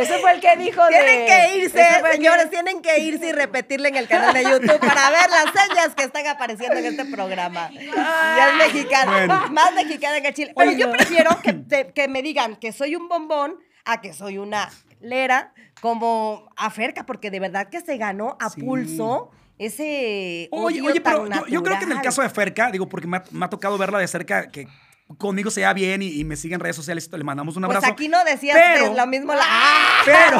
Ese 0.00 0.18
fue 0.18 0.32
el 0.32 0.40
que 0.40 0.56
dijo 0.56 0.82
de... 0.84 0.90
Tienen 0.90 1.26
que 1.26 1.58
irse, 1.58 1.78
que- 2.02 2.12
señores, 2.12 2.50
tienen 2.50 2.80
que 2.82 2.98
irse 3.00 3.26
y 3.28 3.32
repetirle 3.32 3.88
en 3.88 3.96
el 3.96 4.08
canal 4.08 4.32
de 4.32 4.42
YouTube 4.44 4.78
para 4.80 5.10
ver 5.10 5.30
las 5.30 5.46
señas 5.66 5.94
que 5.94 6.04
están 6.04 6.26
apareciendo 6.26 6.76
en 6.78 6.86
este 6.86 7.04
programa. 7.06 7.70
Ya 7.72 8.50
es 8.50 8.72
mexicana, 8.72 9.12
Bueno. 9.12 9.48
más 9.50 9.74
mexicana 9.74 10.20
que 10.20 10.32
Chile. 10.32 10.52
Pero 10.56 10.70
Oye, 10.70 10.78
yo 10.78 10.86
no. 10.86 10.92
prefiero 10.92 11.40
que, 11.42 11.52
te- 11.52 11.92
que 11.92 12.08
me 12.08 12.22
digan 12.22 12.56
que 12.56 12.72
soy 12.72 12.96
un 12.96 13.08
bombón 13.08 13.56
a 13.84 14.00
que 14.00 14.12
soy 14.14 14.38
una 14.38 14.70
lera 15.04 15.52
como 15.80 16.50
a 16.56 16.70
Ferca, 16.70 17.06
porque 17.06 17.30
de 17.30 17.40
verdad 17.40 17.68
que 17.68 17.80
se 17.80 17.96
ganó 17.98 18.36
a 18.40 18.50
Sí. 18.50 18.60
pulso 18.62 19.30
ese 19.58 20.48
Oye, 20.50 20.80
oye, 20.82 21.00
pero 21.00 21.28
tan 21.28 21.40
yo, 21.40 21.46
yo 21.46 21.62
creo 21.62 21.78
que 21.78 21.84
en 21.84 21.92
el 21.92 22.00
caso 22.00 22.22
de 22.22 22.28
Ferca, 22.30 22.70
digo, 22.70 22.88
porque 22.88 23.06
me 23.06 23.18
ha, 23.18 23.24
me 23.30 23.44
ha 23.44 23.48
tocado 23.50 23.78
verla 23.78 23.98
de 23.98 24.08
cerca, 24.08 24.48
que 24.48 24.66
conmigo 25.18 25.50
se 25.50 25.60
da 25.60 25.72
bien 25.74 26.00
y, 26.02 26.08
y 26.08 26.24
me 26.24 26.34
sigue 26.34 26.54
en 26.54 26.60
redes 26.60 26.76
sociales, 26.76 27.08
le 27.12 27.22
mandamos 27.24 27.56
un 27.56 27.62
Pues 27.64 27.76
abrazo. 27.76 27.92
aquí 27.92 28.08
no 28.08 28.24
decías 28.24 28.56
pero- 28.58 28.94
lo 28.94 29.06
mismo 29.06 29.34
la... 29.34 29.42
¡Ah! 29.44 30.02
Pero 30.04 30.38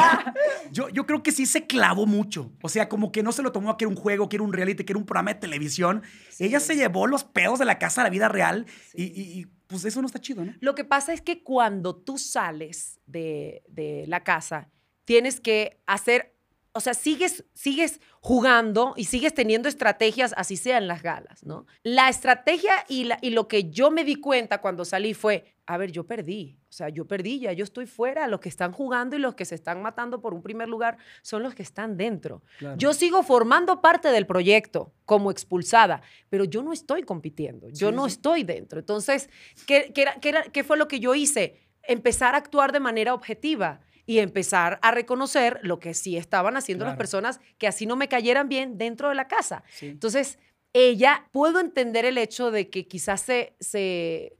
yo, 0.71 0.89
yo 0.89 1.05
creo 1.05 1.23
que 1.23 1.31
sí 1.31 1.45
se 1.47 1.65
clavó 1.65 2.05
mucho. 2.05 2.51
O 2.61 2.69
sea, 2.69 2.87
como 2.89 3.11
que 3.11 3.23
no 3.23 3.31
se 3.31 3.41
lo 3.41 3.51
tomó 3.51 3.77
que 3.77 3.85
era 3.85 3.89
un 3.89 3.95
juego, 3.95 4.27
que 4.29 4.35
era 4.35 4.43
un 4.43 4.53
reality, 4.53 4.83
que 4.83 4.93
era 4.93 4.99
un 4.99 5.05
programa 5.05 5.33
de 5.33 5.39
televisión. 5.39 6.03
Ella 6.37 6.59
se 6.59 6.75
llevó 6.75 7.07
los 7.07 7.23
pedos 7.23 7.57
de 7.59 7.65
la 7.65 7.79
casa 7.79 8.01
a 8.01 8.03
la 8.03 8.09
vida 8.11 8.27
real 8.27 8.65
y, 8.93 9.47
pues 9.75 9.85
eso 9.85 10.01
no 10.01 10.07
está 10.07 10.19
chido, 10.19 10.43
¿no? 10.45 10.53
Lo 10.59 10.75
que 10.75 10.83
pasa 10.83 11.13
es 11.13 11.21
que 11.21 11.43
cuando 11.43 11.95
tú 11.95 12.17
sales 12.17 12.99
de, 13.05 13.63
de 13.67 14.05
la 14.07 14.23
casa, 14.23 14.69
tienes 15.05 15.39
que 15.39 15.81
hacer, 15.85 16.35
o 16.73 16.79
sea, 16.79 16.93
sigues, 16.93 17.45
sigues 17.53 17.99
jugando 18.21 18.93
y 18.97 19.05
sigues 19.05 19.33
teniendo 19.33 19.69
estrategias, 19.69 20.33
así 20.37 20.57
sean 20.57 20.87
las 20.87 21.01
galas, 21.03 21.43
¿no? 21.45 21.65
La 21.83 22.09
estrategia 22.09 22.73
y, 22.89 23.05
la- 23.05 23.19
y 23.21 23.29
lo 23.31 23.47
que 23.47 23.69
yo 23.69 23.91
me 23.91 24.03
di 24.03 24.15
cuenta 24.15 24.59
cuando 24.61 24.83
salí 24.83 25.13
fue, 25.13 25.54
a 25.67 25.77
ver, 25.77 25.91
yo 25.91 26.05
perdí, 26.05 26.59
o 26.69 26.71
sea, 26.71 26.89
yo 26.89 27.05
perdí, 27.07 27.39
ya 27.39 27.51
yo 27.53 27.63
estoy 27.63 27.87
fuera, 27.87 28.27
los 28.27 28.39
que 28.39 28.49
están 28.49 28.71
jugando 28.71 29.15
y 29.15 29.19
los 29.19 29.33
que 29.33 29.45
se 29.45 29.55
están 29.55 29.81
matando 29.81 30.21
por 30.21 30.33
un 30.33 30.43
primer 30.43 30.69
lugar 30.69 30.97
son 31.23 31.41
los 31.41 31.55
que 31.55 31.63
están 31.63 31.97
dentro. 31.97 32.43
Claro. 32.59 32.77
Yo 32.77 32.93
sigo 32.93 33.23
formando 33.23 33.81
parte 33.81 34.09
del 34.09 34.27
proyecto 34.27 34.93
como 35.05 35.31
expulsada, 35.31 36.01
pero 36.29 36.43
yo 36.45 36.61
no 36.61 36.71
estoy 36.71 37.01
compitiendo, 37.03 37.67
yo 37.69 37.89
Sí, 37.89 37.95
no 37.95 38.05
sí. 38.07 38.11
estoy 38.13 38.43
dentro. 38.43 38.77
Entonces, 38.79 39.29
¿qué, 39.65 39.91
qué 39.93 40.03
era- 40.03 40.19
qué 40.19 40.29
era- 40.29 40.43
qué 40.43 40.63
fue 40.63 40.77
lo 40.77 40.87
que 40.87 40.99
yo 40.99 41.15
hice? 41.15 41.59
Empezar 41.83 42.35
a 42.35 42.37
actuar 42.37 42.71
de 42.71 42.79
manera 42.79 43.13
objetiva 43.13 43.81
y 44.05 44.19
empezar 44.19 44.77
a 44.83 44.91
reconocer 44.91 45.59
lo 45.63 45.79
que 45.79 45.95
sí 45.95 46.15
estaban 46.15 46.57
haciendo 46.57 46.85
las 46.85 46.95
personas 46.95 47.39
que 47.57 47.65
así 47.67 47.87
no 47.87 47.95
me 47.95 48.07
cayeran 48.07 48.49
bien 48.49 48.77
dentro 48.77 49.09
de 49.09 49.15
la 49.15 49.27
casa. 49.27 49.63
Sí. 49.71 49.87
Entonces, 49.87 50.37
ella, 50.73 51.27
puedo 51.31 51.59
entender 51.59 52.05
el 52.05 52.17
hecho 52.19 52.51
de 52.51 52.69
que 52.69 52.85
quizás 52.87 53.21
se, 53.21 53.55
se, 53.59 54.35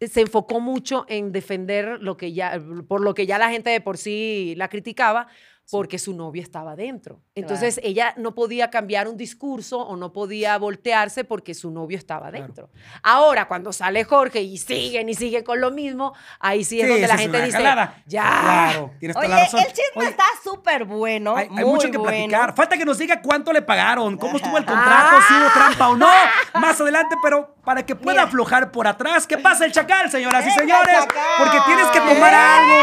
se 0.00 0.20
enfocó 0.20 0.60
mucho 0.60 1.06
en 1.08 1.32
defender 1.32 1.98
lo 2.00 2.16
que 2.16 2.32
ya, 2.32 2.60
por 2.88 3.00
lo 3.00 3.14
que 3.14 3.26
ya 3.26 3.38
la 3.38 3.50
gente 3.50 3.70
de 3.70 3.80
por 3.80 3.96
sí 3.96 4.54
la 4.56 4.68
criticaba, 4.68 5.28
porque 5.70 5.98
su 5.98 6.14
novio 6.14 6.42
estaba 6.42 6.76
dentro. 6.76 7.20
Entonces 7.34 7.80
ella 7.82 8.14
no 8.16 8.34
podía 8.34 8.70
cambiar 8.70 9.08
un 9.08 9.16
discurso 9.16 9.80
o 9.80 9.96
no 9.96 10.12
podía 10.12 10.56
voltearse 10.58 11.24
porque 11.24 11.54
su 11.54 11.70
novio 11.70 11.96
estaba 11.98 12.28
Claro. 12.30 12.44
dentro. 12.46 12.70
Ahora, 13.02 13.48
cuando 13.48 13.72
sale 13.72 14.04
Jorge 14.04 14.40
y 14.42 14.58
siguen 14.58 15.08
y 15.08 15.14
siguen 15.14 15.42
con 15.42 15.60
lo 15.60 15.70
mismo, 15.70 16.12
ahí 16.38 16.64
sí 16.64 16.80
es 16.80 16.86
Sí, 16.86 16.92
donde 16.92 17.08
la 17.08 17.16
gente 17.18 17.42
dice, 17.42 17.56
jalada. 17.56 18.02
ya. 18.06 18.22
Claro, 18.42 18.90
tienes 19.00 19.14
toda 19.14 19.26
Oye, 19.26 19.34
la 19.34 19.40
razón. 19.42 19.60
el 19.60 19.66
chisme 19.68 19.82
Oye, 19.96 20.08
está 20.10 20.24
súper 20.42 20.84
bueno. 20.84 21.34
Hay, 21.36 21.44
hay 21.48 21.50
muy 21.50 21.64
mucho 21.64 21.90
que 21.90 21.96
bueno. 21.98 22.10
platicar. 22.28 22.54
Falta 22.54 22.76
que 22.76 22.84
nos 22.84 22.98
diga 22.98 23.20
cuánto 23.22 23.52
le 23.52 23.62
pagaron, 23.62 24.16
cómo 24.18 24.36
estuvo 24.36 24.58
el 24.58 24.64
contrato, 24.64 25.16
si 25.28 25.34
hubo 25.34 25.50
trampa 25.52 25.88
o 25.88 25.96
no. 25.96 26.08
Más 26.60 26.80
adelante, 26.80 27.16
pero 27.22 27.54
para 27.64 27.84
que 27.86 27.96
pueda 27.96 28.12
Mira. 28.18 28.24
aflojar 28.24 28.70
por 28.70 28.86
atrás. 28.86 29.26
¿Qué 29.26 29.38
pasa 29.38 29.64
el 29.64 29.72
chacal, 29.72 30.10
señoras 30.10 30.46
y 30.46 30.50
señores? 30.50 31.06
Porque 31.38 31.58
tienes 31.66 31.86
que 31.86 32.00
tomar 32.00 32.34
algo. 32.34 32.76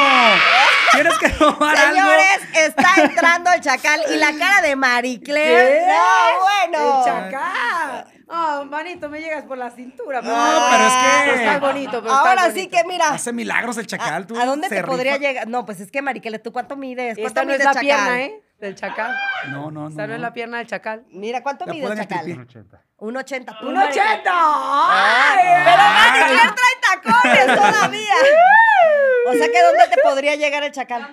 Tienes 0.93 1.17
que 1.19 1.29
tomar 1.29 1.75
algo. 1.77 1.95
Señores, 2.01 2.41
está 2.53 2.89
entrando 2.97 3.51
el 3.53 3.61
chacal 3.61 4.01
y 4.13 4.15
la 4.17 4.33
cara 4.37 4.61
de 4.61 4.75
Marie. 4.75 5.19
No, 5.19 6.39
bueno. 6.41 6.99
El 6.99 7.05
chacal. 7.05 8.07
Oh, 8.33 8.63
manito, 8.65 9.09
me 9.09 9.19
llegas 9.19 9.43
por 9.43 9.57
la 9.57 9.71
cintura. 9.71 10.21
No, 10.21 10.29
pero 10.71 10.87
es 10.87 10.93
que- 10.93 11.21
Pero 11.25 11.35
estás 11.37 11.59
bonito, 11.59 11.91
pero 12.01 12.13
estás 12.13 12.25
Ahora 12.27 12.43
sí 12.45 12.49
bonito. 12.51 12.77
que 12.77 12.83
mira. 12.85 13.09
Hace 13.09 13.33
milagros 13.33 13.77
el 13.77 13.83
¿A, 13.83 13.87
chacal. 13.87 14.25
tú 14.25 14.39
a 14.39 14.45
dónde 14.45 14.69
se 14.69 14.75
te 14.75 14.83
podría 14.85 15.17
rifa. 15.17 15.27
llegar? 15.27 15.47
No, 15.49 15.65
pues 15.65 15.81
es 15.81 15.91
que 15.91 16.01
Mariquele, 16.01 16.39
¿tú 16.39 16.53
cuánto 16.53 16.77
mides? 16.77 17.15
¿Cuánto 17.15 17.27
Esta 17.27 17.43
no 17.43 17.51
es 17.51 17.59
la 17.59 17.65
chacal? 17.65 17.81
pierna, 17.81 18.21
¿eh? 18.21 18.41
Del 18.59 18.75
chacal. 18.75 19.17
No, 19.49 19.69
no, 19.69 19.81
no. 19.81 19.89
Esta 19.89 20.07
no 20.07 20.13
es 20.13 20.19
no. 20.19 20.25
la 20.27 20.33
pierna 20.33 20.59
del 20.59 20.67
chacal. 20.67 21.03
Mira, 21.09 21.43
¿cuánto 21.43 21.65
mide 21.65 21.85
el 21.85 21.97
chacal? 21.97 22.23
tripié. 22.23 22.33
Un 22.99 23.17
80. 23.17 23.57
¿Tú, 23.59 23.67
¡Un 23.67 23.73
Mariquele? 23.73 24.05
80! 24.05 24.31
Pero 25.65 25.83
Claire 26.13 26.53
trae 26.55 27.01
tacones 27.01 27.45
todavía. 27.73 28.13
O 29.27 29.33
sea 29.33 29.47
que 29.47 29.61
¿dónde 29.61 29.83
te 29.95 30.01
podría 30.01 30.35
llegar 30.35 30.63
el 30.63 30.71
chacal? 30.71 31.07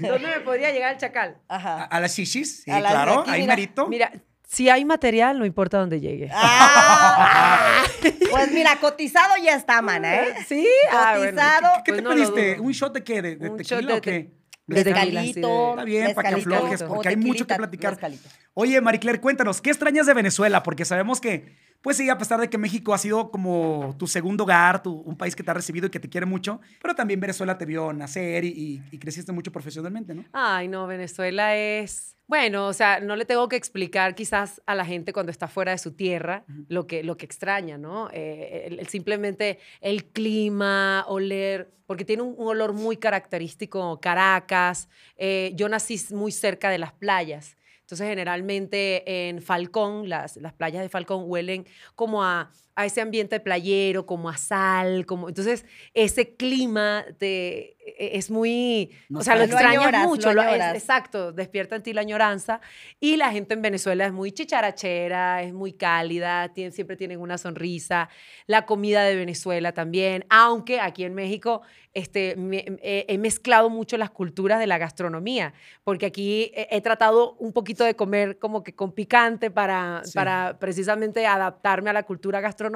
¿Dónde 0.00 0.28
me 0.28 0.40
podría 0.40 0.70
llegar 0.72 0.92
el 0.92 0.98
chacal? 0.98 1.38
A, 1.48 1.56
Ajá. 1.56 1.84
a 1.84 2.00
las 2.00 2.14
shishis, 2.16 2.62
sí, 2.62 2.70
A 2.70 2.80
las 2.80 2.92
de 2.92 2.96
claro. 2.96 3.20
aquí, 3.20 3.30
ahí 3.30 3.40
mira. 3.42 3.52
merito. 3.54 3.86
Mira, 3.88 4.12
si 4.46 4.68
hay 4.70 4.84
material, 4.84 5.38
no 5.38 5.44
importa 5.44 5.78
dónde 5.78 6.00
llegue. 6.00 6.30
Ah, 6.32 7.82
pues 8.30 8.50
mira, 8.52 8.76
cotizado 8.80 9.34
ya 9.42 9.54
está, 9.54 9.82
mana, 9.82 10.14
¿eh? 10.22 10.34
¿Sí? 10.46 10.66
Ah, 10.90 11.14
bueno. 11.18 11.32
Cotizado. 11.32 11.68
¿Qué 11.84 11.92
Pues 11.92 11.96
te 11.98 12.02
no 12.02 12.14
lo 12.14 12.14
pediste? 12.34 12.60
¿Un 12.60 12.72
shot 12.72 12.92
de 12.94 13.04
qué? 13.04 13.22
¿De, 13.22 13.36
tequila 13.36 13.62
shot 13.62 13.84
de 13.86 13.92
o 13.94 14.00
qué? 14.00 14.30
de 14.66 14.84
Mezcalito. 14.84 15.70
Está 15.70 15.84
bien, 15.84 16.14
para 16.14 16.28
que 16.28 16.34
aflojes, 16.36 16.82
porque 16.82 17.08
hay 17.08 17.16
mucho 17.16 17.46
que 17.46 17.54
platicar. 17.54 17.92
mezcalito. 17.92 18.28
Oye, 18.54 18.80
Maricler, 18.80 19.20
cuéntanos, 19.20 19.60
¿qué 19.62 19.70
extrañas 19.70 20.06
de 20.06 20.12
Venezuela? 20.14 20.62
Porque 20.62 20.84
sabemos 20.84 21.20
que, 21.20 21.56
pues 21.82 21.96
sí, 21.96 22.08
a 22.10 22.18
pesar 22.18 22.40
de 22.40 22.48
que 22.50 22.58
México 22.58 22.92
ha 22.94 22.98
sido 22.98 23.30
como 23.30 23.94
tu 23.98 24.06
segundo 24.06 24.44
hogar, 24.44 24.82
tu- 24.82 24.92
un 25.00 25.16
país 25.16 25.34
que 25.36 25.42
te 25.42 25.50
ha 25.50 25.54
recibido 25.54 25.86
y 25.86 25.90
que 25.90 26.00
te 26.00 26.08
quiere 26.08 26.26
mucho, 26.26 26.60
pero 26.82 26.94
también 26.94 27.20
Venezuela 27.20 27.56
te 27.56 27.64
vio 27.66 27.92
nacer 27.92 28.44
y, 28.44 28.48
y- 28.48 28.82
y 28.90 28.98
creciste 28.98 29.32
mucho 29.32 29.52
profesionalmente, 29.52 30.14
¿no? 30.14 30.24
Ay, 30.32 30.68
no, 30.68 30.86
Venezuela 30.86 31.56
es... 31.56 32.14
Bueno, 32.26 32.66
o 32.66 32.74
sea, 32.74 33.00
no 33.00 33.16
le 33.16 33.24
tengo 33.24 33.48
que 33.48 33.56
explicar 33.56 34.14
quizás 34.14 34.60
a 34.66 34.74
la 34.74 34.84
gente 34.84 35.14
cuando 35.14 35.32
está 35.32 35.48
fuera 35.48 35.72
de 35.72 35.78
su 35.78 35.92
tierra 35.92 36.44
lo, 36.68 36.86
que, 36.86 37.02
lo 37.02 37.16
que 37.16 37.24
extraña, 37.24 37.78
¿no? 37.78 38.10
Eh, 38.12 38.64
el- 38.66 38.80
el- 38.80 38.88
simplemente 38.88 39.58
el 39.80 40.04
clima, 40.04 41.04
oler, 41.08 41.70
porque 41.86 42.04
tiene 42.04 42.22
un, 42.22 42.34
un 42.36 42.48
olor 42.48 42.74
muy 42.74 42.98
característico, 42.98 43.98
Caracas. 44.00 44.88
Eh, 45.16 45.52
yo 45.54 45.68
nací 45.70 45.98
muy 46.14 46.32
cerca 46.32 46.68
de 46.70 46.76
las 46.78 46.92
playas. 46.92 47.56
Entonces, 47.88 48.06
generalmente 48.06 49.28
en 49.30 49.40
Falcón, 49.40 50.10
las, 50.10 50.36
las 50.36 50.52
playas 50.52 50.82
de 50.82 50.90
Falcón 50.90 51.22
huelen 51.24 51.66
como 51.94 52.22
a, 52.22 52.50
a 52.80 52.86
ese 52.86 53.00
ambiente 53.00 53.40
playero, 53.40 54.06
como 54.06 54.28
a 54.28 54.36
sal, 54.36 55.04
como... 55.04 55.28
Entonces, 55.28 55.66
ese 55.94 56.36
clima 56.36 57.04
te, 57.18 57.72
e- 57.84 58.16
es 58.16 58.30
muy... 58.30 58.90
o 59.12 59.20
sea, 59.22 59.34
lo 59.34 59.42
extrañas 59.42 59.82
añoras, 59.82 60.06
mucho. 60.06 60.28
lo 60.28 60.34
lo- 60.34 60.42
es- 60.42 60.48
añoras. 60.48 60.74
exacto, 60.76 61.32
despierta 61.32 61.74
en 61.74 61.82
ti 61.82 61.92
la 61.92 62.02
añoranza. 62.02 62.60
Y 63.00 63.16
la 63.16 63.32
gente 63.32 63.54
en 63.54 63.62
Venezuela 63.62 64.06
es 64.06 64.12
muy 64.12 64.30
chicharachera, 64.30 65.42
es 65.42 65.52
muy 65.52 65.72
cálida, 65.72 66.52
tiene- 66.54 66.70
siempre 66.70 66.96
tienen 66.96 67.18
una 67.20 67.36
sonrisa. 67.36 68.08
La 68.46 68.64
comida 68.64 69.02
de 69.02 69.16
Venezuela 69.16 69.72
también, 69.72 70.24
aunque 70.30 70.78
aquí 70.80 71.02
en 71.02 71.14
México 71.14 71.62
este, 71.94 72.36
me- 72.36 72.64
he, 72.82 73.06
he 73.08 73.18
mezclado 73.18 73.70
mucho 73.70 73.96
las 73.96 74.10
culturas 74.10 74.60
de 74.60 74.68
la 74.68 74.78
gastronomía, 74.78 75.52
porque 75.82 76.06
aquí 76.06 76.52
he, 76.54 76.68
he 76.70 76.80
tratado 76.80 77.32
un 77.40 77.52
poquito 77.52 77.82
de 77.82 77.96
comer 77.96 78.38
como 78.38 78.62
que 78.62 78.72
con 78.76 78.92
picante 78.92 79.50
para, 79.50 80.02
Sí. 80.04 80.12
para 80.14 80.58
precisamente 80.60 81.26
adaptarme 81.26 81.90
a 81.90 81.92
la 81.92 82.04
cultura 82.04 82.40
gastronómica. 82.40 82.67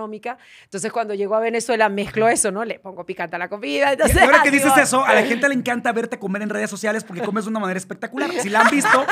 Entonces 0.65 0.93
cuando 0.93 1.15
llego 1.15 1.35
a 1.35 1.41
Venezuela 1.41 1.89
mezclo 1.89 2.29
eso, 2.29 2.51
¿no? 2.51 2.65
Le 2.65 2.79
pongo 2.79 3.05
picante 3.05 3.37
a 3.37 3.39
la 3.39 3.49
comida. 3.49 3.91
Y 3.91 3.93
Entonces, 3.95 4.21
ahora 4.23 4.43
que 4.43 4.49
así 4.49 4.59
dices 4.59 4.77
eso, 4.77 5.05
a 5.05 5.15
la 5.15 5.23
gente 5.23 5.49
le 5.49 5.55
encanta 5.55 5.93
verte 5.93 6.19
comer 6.19 6.43
en 6.43 6.49
redes 6.51 6.71
sociales 6.71 7.05
porque 7.05 7.23
comes 7.23 7.45
de 7.45 7.51
una 7.51 7.61
manera 7.61 7.79
espectacular. 7.79 8.31
Si 8.41 8.49
la 8.49 8.61
han 8.63 8.71
visto, 8.71 9.05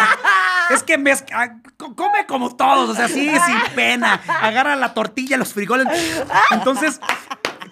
es 0.71 0.83
que 0.83 0.99
mezcla, 0.99 1.57
co- 1.77 1.95
come 1.95 2.27
como 2.27 2.55
todos, 2.57 2.91
o 2.91 2.95
sea, 2.95 3.09
sí, 3.09 3.31
sin 3.31 3.75
pena. 3.75 4.21
Agarra 4.41 4.77
la 4.77 4.95
tortilla, 4.95 5.37
los 5.37 5.53
frijoles. 5.53 5.87
Entonces, 6.51 7.01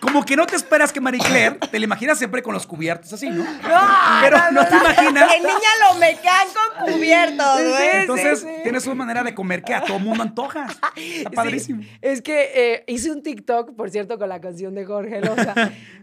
como 0.00 0.24
que 0.24 0.36
no 0.36 0.46
te 0.46 0.56
esperas 0.56 0.92
que 0.92 1.00
Marie 1.00 1.20
Claire, 1.20 1.56
te 1.70 1.78
la 1.78 1.84
imaginas 1.84 2.18
siempre 2.18 2.42
con 2.42 2.54
los 2.54 2.66
cubiertos 2.66 3.12
así, 3.12 3.28
¿no? 3.30 3.44
Pero 4.22 4.38
no 4.52 4.66
te 4.66 4.76
imaginas. 4.76 5.34
El 5.34 5.42
niña 5.42 5.70
lo 5.92 5.98
mecan 5.98 6.46
con 6.54 6.92
cubiertos, 6.94 7.60
güey. 7.68 7.88
Entonces, 8.00 8.40
sí, 8.40 8.46
sí. 8.46 8.62
tienes 8.62 8.86
una 8.86 8.94
manera 8.94 9.22
de 9.22 9.34
comer 9.34 9.62
que 9.62 9.74
a 9.74 9.82
todo 9.82 9.98
mundo 9.98 10.22
antoja. 10.22 10.66
Está 10.96 11.30
padrísimo. 11.30 11.82
Sí, 11.82 11.88
es 12.02 12.22
que 12.22 12.50
eh, 12.54 12.84
hice 12.86 13.10
un 13.10 13.22
TikTok, 13.22 13.74
por 13.74 13.90
cierto, 13.90 14.18
con 14.18 14.28
la 14.28 14.40
canción 14.40 14.74
de 14.74 14.84
Jorge 14.84 15.20
Loza. 15.20 15.54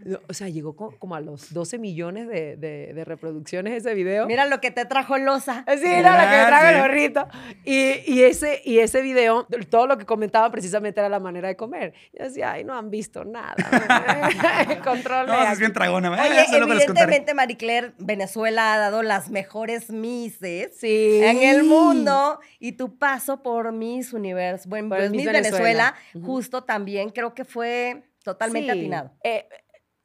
No, 0.04 0.18
o 0.28 0.32
sea, 0.34 0.48
llegó 0.48 0.76
co- 0.76 0.94
como 0.98 1.14
a 1.14 1.20
los 1.20 1.52
12 1.52 1.78
millones 1.78 2.28
de, 2.28 2.56
de- 2.56 2.92
de 2.94 3.04
reproducciones 3.04 3.72
ese 3.74 3.94
video. 3.94 4.26
Mira 4.26 4.46
lo 4.46 4.60
que 4.60 4.70
te 4.70 4.84
trajo 4.84 5.16
Loza. 5.18 5.64
Sí, 5.76 5.86
era 5.86 6.16
la 6.16 6.30
que 6.30 6.36
me 6.38 6.46
trajo 6.46 6.66
el 6.66 6.78
gorrito. 6.80 7.28
Y, 7.64 8.00
y 8.06 8.22
ese, 8.22 8.62
y 8.64 8.78
ese 8.78 9.00
video, 9.02 9.46
todo 9.70 9.86
lo 9.86 9.98
que 9.98 10.04
comentaban 10.06 10.50
precisamente 10.52 11.00
era 11.00 11.08
la 11.08 11.20
manera 11.20 11.48
de 11.48 11.56
comer. 11.56 11.94
Yo 12.18 12.24
decía, 12.24 12.52
ay, 12.52 12.64
no 12.64 12.76
han 12.76 12.90
visto 12.90 13.24
nada. 13.24 13.54
Control. 14.84 15.26
No, 15.26 15.42
es 15.52 15.58
bien 15.58 15.72
tragona. 15.72 16.08
¿eh? 16.26 16.30
Oye, 16.30 16.44
evidentemente, 16.56 17.34
Marie 17.34 17.56
Claire, 17.56 17.92
Venezuela 17.98 18.74
ha 18.74 18.78
dado 18.78 19.02
las 19.02 19.30
mejores 19.30 19.90
Misses 19.90 20.76
Sí. 20.78 21.20
en 21.22 21.38
el 21.42 21.64
mundo. 21.64 22.40
Y 22.58 22.72
tu 22.72 22.98
paso 22.98 23.42
por 23.42 23.72
Miss 23.72 24.12
Universo, 24.12 24.68
bueno, 24.68 24.88
Por 24.88 24.98
pues 24.98 25.10
Miss 25.10 25.22
Miss 25.24 25.32
Venezuela, 25.32 25.94
justo 26.24 26.64
también 26.64 27.10
creo 27.10 27.34
que 27.34 27.44
fue 27.44 28.04
totalmente 28.22 28.72
Sí. 28.72 28.78
atinado. 28.78 29.12
Eh, 29.24 29.48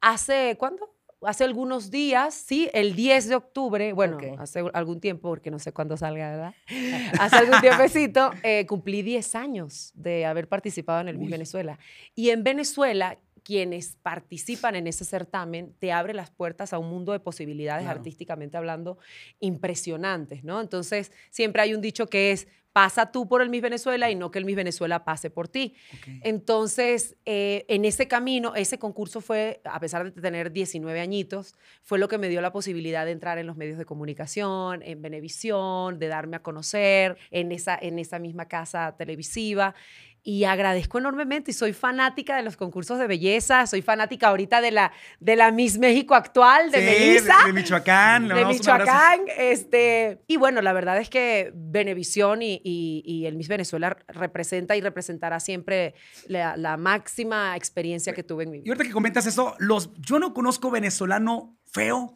¿Hace 0.01 0.55
cuándo? 0.57 0.89
Hace 1.23 1.43
algunos 1.43 1.91
días, 1.91 2.33
sí, 2.33 2.67
el 2.73 2.95
10 2.95 3.27
de 3.29 3.35
octubre, 3.35 3.93
bueno, 3.93 4.17
hace 4.39 4.63
algún 4.73 4.99
tiempo, 4.99 5.29
porque 5.29 5.51
no 5.51 5.59
sé 5.59 5.71
cuándo 5.71 5.95
salga, 5.95 6.31
¿verdad? 6.31 6.53
Hace 7.21 7.35
algún 7.35 7.61
tiempecito, 7.61 8.31
eh, 8.41 8.65
cumplí 8.65 9.03
10 9.03 9.35
años 9.35 9.91
de 9.93 10.25
haber 10.25 10.47
participado 10.47 10.99
en 11.01 11.09
el 11.09 11.19
Miss. 11.19 11.29
Venezuela. 11.29 11.77
Y 12.15 12.31
en 12.31 12.43
Venezuela, 12.43 13.19
quienes 13.43 13.95
participan 14.01 14.75
en 14.75 14.87
ese 14.87 15.03
certamen 15.05 15.73
te 15.79 15.91
abre 15.91 16.13
las 16.13 16.29
puertas 16.31 16.73
a 16.73 16.77
un 16.79 16.89
mundo 16.89 17.11
de 17.11 17.19
posibilidades 17.19 17.83
Claro. 17.83 17.99
artísticamente 17.99 18.57
hablando 18.57 18.97
impresionantes, 19.39 20.43
¿no? 20.43 20.61
Entonces, 20.61 21.11
siempre 21.29 21.61
hay 21.61 21.73
un 21.73 21.81
dicho 21.81 22.07
que 22.07 22.31
es, 22.31 22.47
pasa 22.73 23.11
tú 23.11 23.27
por 23.27 23.41
el 23.41 23.49
Miss 23.49 23.61
Venezuela 23.61 24.09
y 24.09 24.15
no 24.15 24.31
que 24.31 24.39
el 24.39 24.45
Miss 24.45 24.55
Venezuela 24.55 25.03
pase 25.03 25.29
por 25.29 25.49
ti. 25.49 25.75
Entonces, 26.23 27.17
eh, 27.25 27.65
en 27.67 27.83
ese 27.83 28.07
camino, 28.07 28.55
ese 28.55 28.79
concurso 28.79 29.19
fue, 29.19 29.59
a 29.65 29.77
pesar 29.81 30.13
de 30.13 30.21
tener 30.21 30.51
19 30.53 31.01
añitos, 31.01 31.55
fue 31.83 31.99
lo 31.99 32.07
que 32.07 32.17
me 32.17 32.29
dio 32.29 32.39
la 32.39 32.53
posibilidad 32.53 33.05
de 33.05 33.11
entrar 33.11 33.37
en 33.39 33.47
los 33.47 33.57
medios 33.57 33.77
de 33.77 33.83
comunicación, 33.83 34.81
en 34.83 35.01
Venevisión, 35.01 35.99
de 35.99 36.07
darme 36.07 36.37
a 36.37 36.43
conocer 36.43 37.17
en 37.29 37.51
esa, 37.51 37.77
en 37.81 37.99
esa 37.99 38.19
misma 38.19 38.47
casa 38.47 38.95
televisiva. 38.97 39.75
Y 40.23 40.43
agradezco 40.43 40.99
enormemente 40.99 41.49
y 41.49 41.53
soy 41.55 41.73
fanática 41.73 42.35
de 42.35 42.43
los 42.43 42.55
concursos 42.55 42.99
de 42.99 43.07
belleza, 43.07 43.65
soy 43.65 43.81
fanática 43.81 44.27
ahorita 44.27 44.61
de 44.61 44.69
la, 44.69 44.91
de 45.19 45.35
la 45.35 45.51
Miss 45.51 45.79
México 45.79 46.13
actual, 46.13 46.69
de 46.69 46.77
Sí, 46.79 46.85
Melissa 46.85 47.37
de, 47.39 47.47
de 47.47 47.53
Michoacán. 47.53 48.27
de. 48.27 48.45
Michoacán. 48.45 49.21
Este, 49.35 50.21
y 50.27 50.37
bueno, 50.37 50.61
la 50.61 50.73
verdad 50.73 50.97
es 50.99 51.09
que 51.09 51.51
Venevisión 51.55 52.43
y, 52.43 52.61
y- 52.63 53.01
y 53.03 53.25
el 53.25 53.35
Miss 53.35 53.47
Venezuela 53.47 53.97
representa 54.09 54.75
y 54.75 54.81
representará 54.81 55.39
siempre 55.39 55.95
la, 56.27 56.55
la 56.55 56.77
máxima 56.77 57.55
experiencia 57.57 58.13
que 58.13 58.21
tuve 58.21 58.43
en 58.43 58.51
mi 58.51 58.57
Y 58.57 58.61
vida. 58.61 58.73
ahorita 58.73 58.83
que 58.85 58.93
comentas 58.93 59.25
eso, 59.25 59.55
los, 59.57 59.89
yo 60.01 60.19
no 60.19 60.35
conozco 60.35 60.69
venezolano 60.69 61.57
feo. 61.71 62.13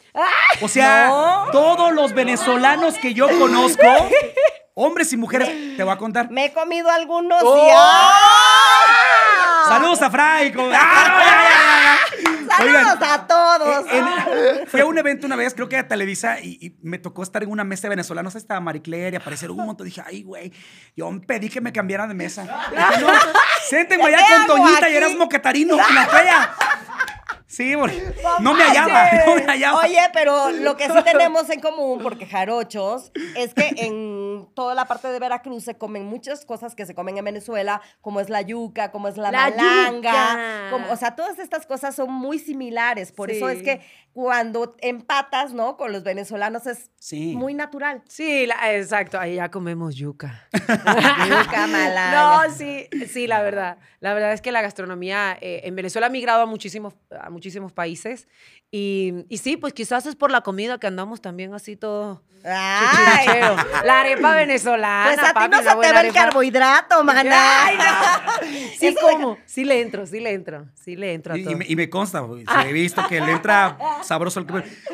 O 0.62 0.68
sea, 0.68 1.08
No. 1.08 1.46
todos 1.52 1.92
los 1.94 2.14
venezolanos 2.14 3.00
que 3.00 3.14
yo 3.16 3.28
conozco, 3.40 3.82
hombres 4.76 5.12
y 5.14 5.18
mujeres, 5.18 5.50
te 5.76 5.84
voy 5.84 5.92
a 5.94 5.98
contar. 5.98 6.30
Me 6.30 6.46
he 6.46 6.54
comido 6.54 6.90
algunos 6.92 7.42
¡Oh! 7.44 7.68
y 7.68 7.72
¡ah! 7.76 9.66
Saludos 9.68 10.02
a 10.04 10.12
Fray. 10.12 10.52
con- 10.54 10.70
¡Ah! 10.74 11.98
Saludos 12.58 12.84
Oigan, 12.84 13.04
a 13.04 13.28
todos. 13.28 13.86
en- 13.92 14.08
en- 14.08 14.68
fui 14.68 14.80
a 14.80 14.86
un 14.86 14.98
evento 14.98 15.26
una 15.26 15.36
vez, 15.36 15.54
creo 15.56 15.68
que 15.68 15.76
de 15.78 15.84
Televisa, 15.84 16.40
y, 16.40 16.58
y 16.62 16.76
me 16.84 17.00
tocó 17.00 17.24
estar 17.24 17.42
en 17.44 17.50
una 17.52 17.64
mesa 17.64 17.84
de 17.84 17.90
venezolanos. 17.90 18.36
Estaba 18.36 18.60
Marie 18.62 18.82
Claire 18.82 19.12
y 19.14 19.16
aparecer 19.18 19.50
un 19.52 19.66
montón. 19.66 19.86
Dije, 19.86 20.02
ay, 20.06 20.24
güey. 20.24 20.54
Yo 20.96 21.10
pedí 21.26 21.50
que 21.50 21.60
me 21.60 21.74
cambiaran 21.74 22.08
de 22.08 22.14
mesa. 22.16 22.44
Dije, 22.44 23.02
no, 23.02 23.08
siéntenme 23.70 24.06
¿Qué 24.08 24.16
allá 24.16 24.46
con 24.48 24.58
Toñita 24.58 24.86
aquí? 24.86 24.94
y 24.94 24.98
eras 24.98 25.16
moquetarino. 25.16 25.74
en 25.90 25.96
la 25.96 26.08
playa. 26.08 26.54
Sí, 27.48 27.76
porque 27.80 28.02
no 28.42 28.54
me 28.54 28.64
hallaba, 28.64 29.10
no 29.28 29.36
me 29.36 29.44
hallaba. 29.46 29.80
Oye, 29.82 30.00
pero 30.14 30.52
lo 30.52 30.76
que 30.78 30.86
sí 30.88 30.94
tenemos 31.06 31.50
en 31.50 31.60
común, 31.60 32.00
porque 32.02 32.26
jarochos, 32.26 33.12
es 33.36 33.54
que 33.54 33.72
en 33.78 34.48
toda 34.56 34.74
la 34.76 34.86
parte 34.86 35.08
de 35.10 35.20
Veracruz 35.20 35.64
se 35.64 35.78
comen 35.78 36.06
muchas 36.06 36.46
cosas 36.46 36.76
que 36.76 36.86
se 36.86 36.96
comen 36.96 37.18
en 37.18 37.26
Venezuela, 37.26 37.82
como 38.02 38.20
es 38.20 38.30
la 38.30 38.42
yuca, 38.42 38.92
como 38.92 39.08
es 39.08 39.18
la, 39.18 39.32
La 39.32 39.50
malanga. 39.52 40.70
como- 40.72 40.92
o 40.92 40.96
sea, 40.96 41.16
todas 41.16 41.40
estas 41.40 41.66
cosas 41.66 41.96
son 41.96 42.12
muy 42.12 42.40
similares. 42.40 43.12
Por 43.12 43.30
eso 43.32 43.48
es 43.50 43.62
que 43.64 43.82
cuando 44.14 44.76
empatas, 44.80 45.54
¿no? 45.54 45.76
Con 45.78 45.92
los 45.92 46.04
venezolanos 46.04 46.66
es 46.68 46.90
Sí. 47.00 47.36
muy 47.36 47.54
natural. 47.54 48.02
Sí, 48.08 48.46
la- 48.48 48.74
exacto, 48.74 49.20
ahí 49.20 49.36
ya 49.36 49.52
comemos 49.52 49.96
yuca. 49.96 50.48
Yuca, 50.54 51.68
malanga. 51.68 52.48
No, 52.48 52.54
sí, 52.54 52.88
sí, 53.08 53.28
la 53.28 53.42
verdad. 53.42 53.78
La 54.00 54.14
verdad 54.14 54.34
es 54.34 54.42
que 54.42 54.52
la 54.52 54.62
gastronomía 54.62 55.38
eh, 55.42 55.62
en 55.66 55.76
Venezuela 55.76 56.08
ha 56.08 56.10
migrado 56.10 56.42
a 56.44 56.46
muchísimos, 56.46 56.94
a 57.20 57.30
muchísimos 57.36 57.72
países. 57.74 58.28
Y, 58.72 59.26
y 59.30 59.38
sí, 59.38 59.58
pues 59.58 59.74
quizás 59.74 60.06
es 60.06 60.16
por 60.16 60.32
la 60.32 60.42
comida 60.42 60.80
que 60.80 60.88
andamos 60.88 61.22
también 61.22 61.54
así 61.54 61.76
todo 61.76 62.24
Ay. 62.48 63.28
La 63.86 64.02
arepa 64.02 64.36
venezolana. 64.36 65.14
Pues 65.16 65.28
a 65.28 65.34
ti 65.34 65.50
no 65.50 65.58
se 65.58 65.70
te 65.88 65.94
ve 65.94 66.08
el 66.08 66.14
carbohidrato, 66.14 67.04
maná. 67.04 67.66
Ay, 67.66 67.78
no. 67.78 67.86
Sí, 68.80 68.88
Eso- 68.88 69.00
como. 69.02 69.38
Sí 69.46 69.64
le 69.66 69.82
entro, 69.82 70.06
sí 70.06 70.20
le 70.20 70.32
entro. 70.34 70.68
Sí 70.76 70.96
le 70.96 71.14
entro 71.14 71.34
a 71.34 71.38
Y, 71.38 71.44
todo. 71.44 71.54
y 71.54 71.56
me, 71.56 71.66
y 71.68 71.76
me 71.76 71.90
consta, 71.90 72.20
güey, 72.20 72.46
he 72.68 72.74
visto 72.74 73.02
que 73.08 73.20
le 73.22 73.32
entra 73.32 73.78
sabroso 74.04 74.40
el 74.40 74.46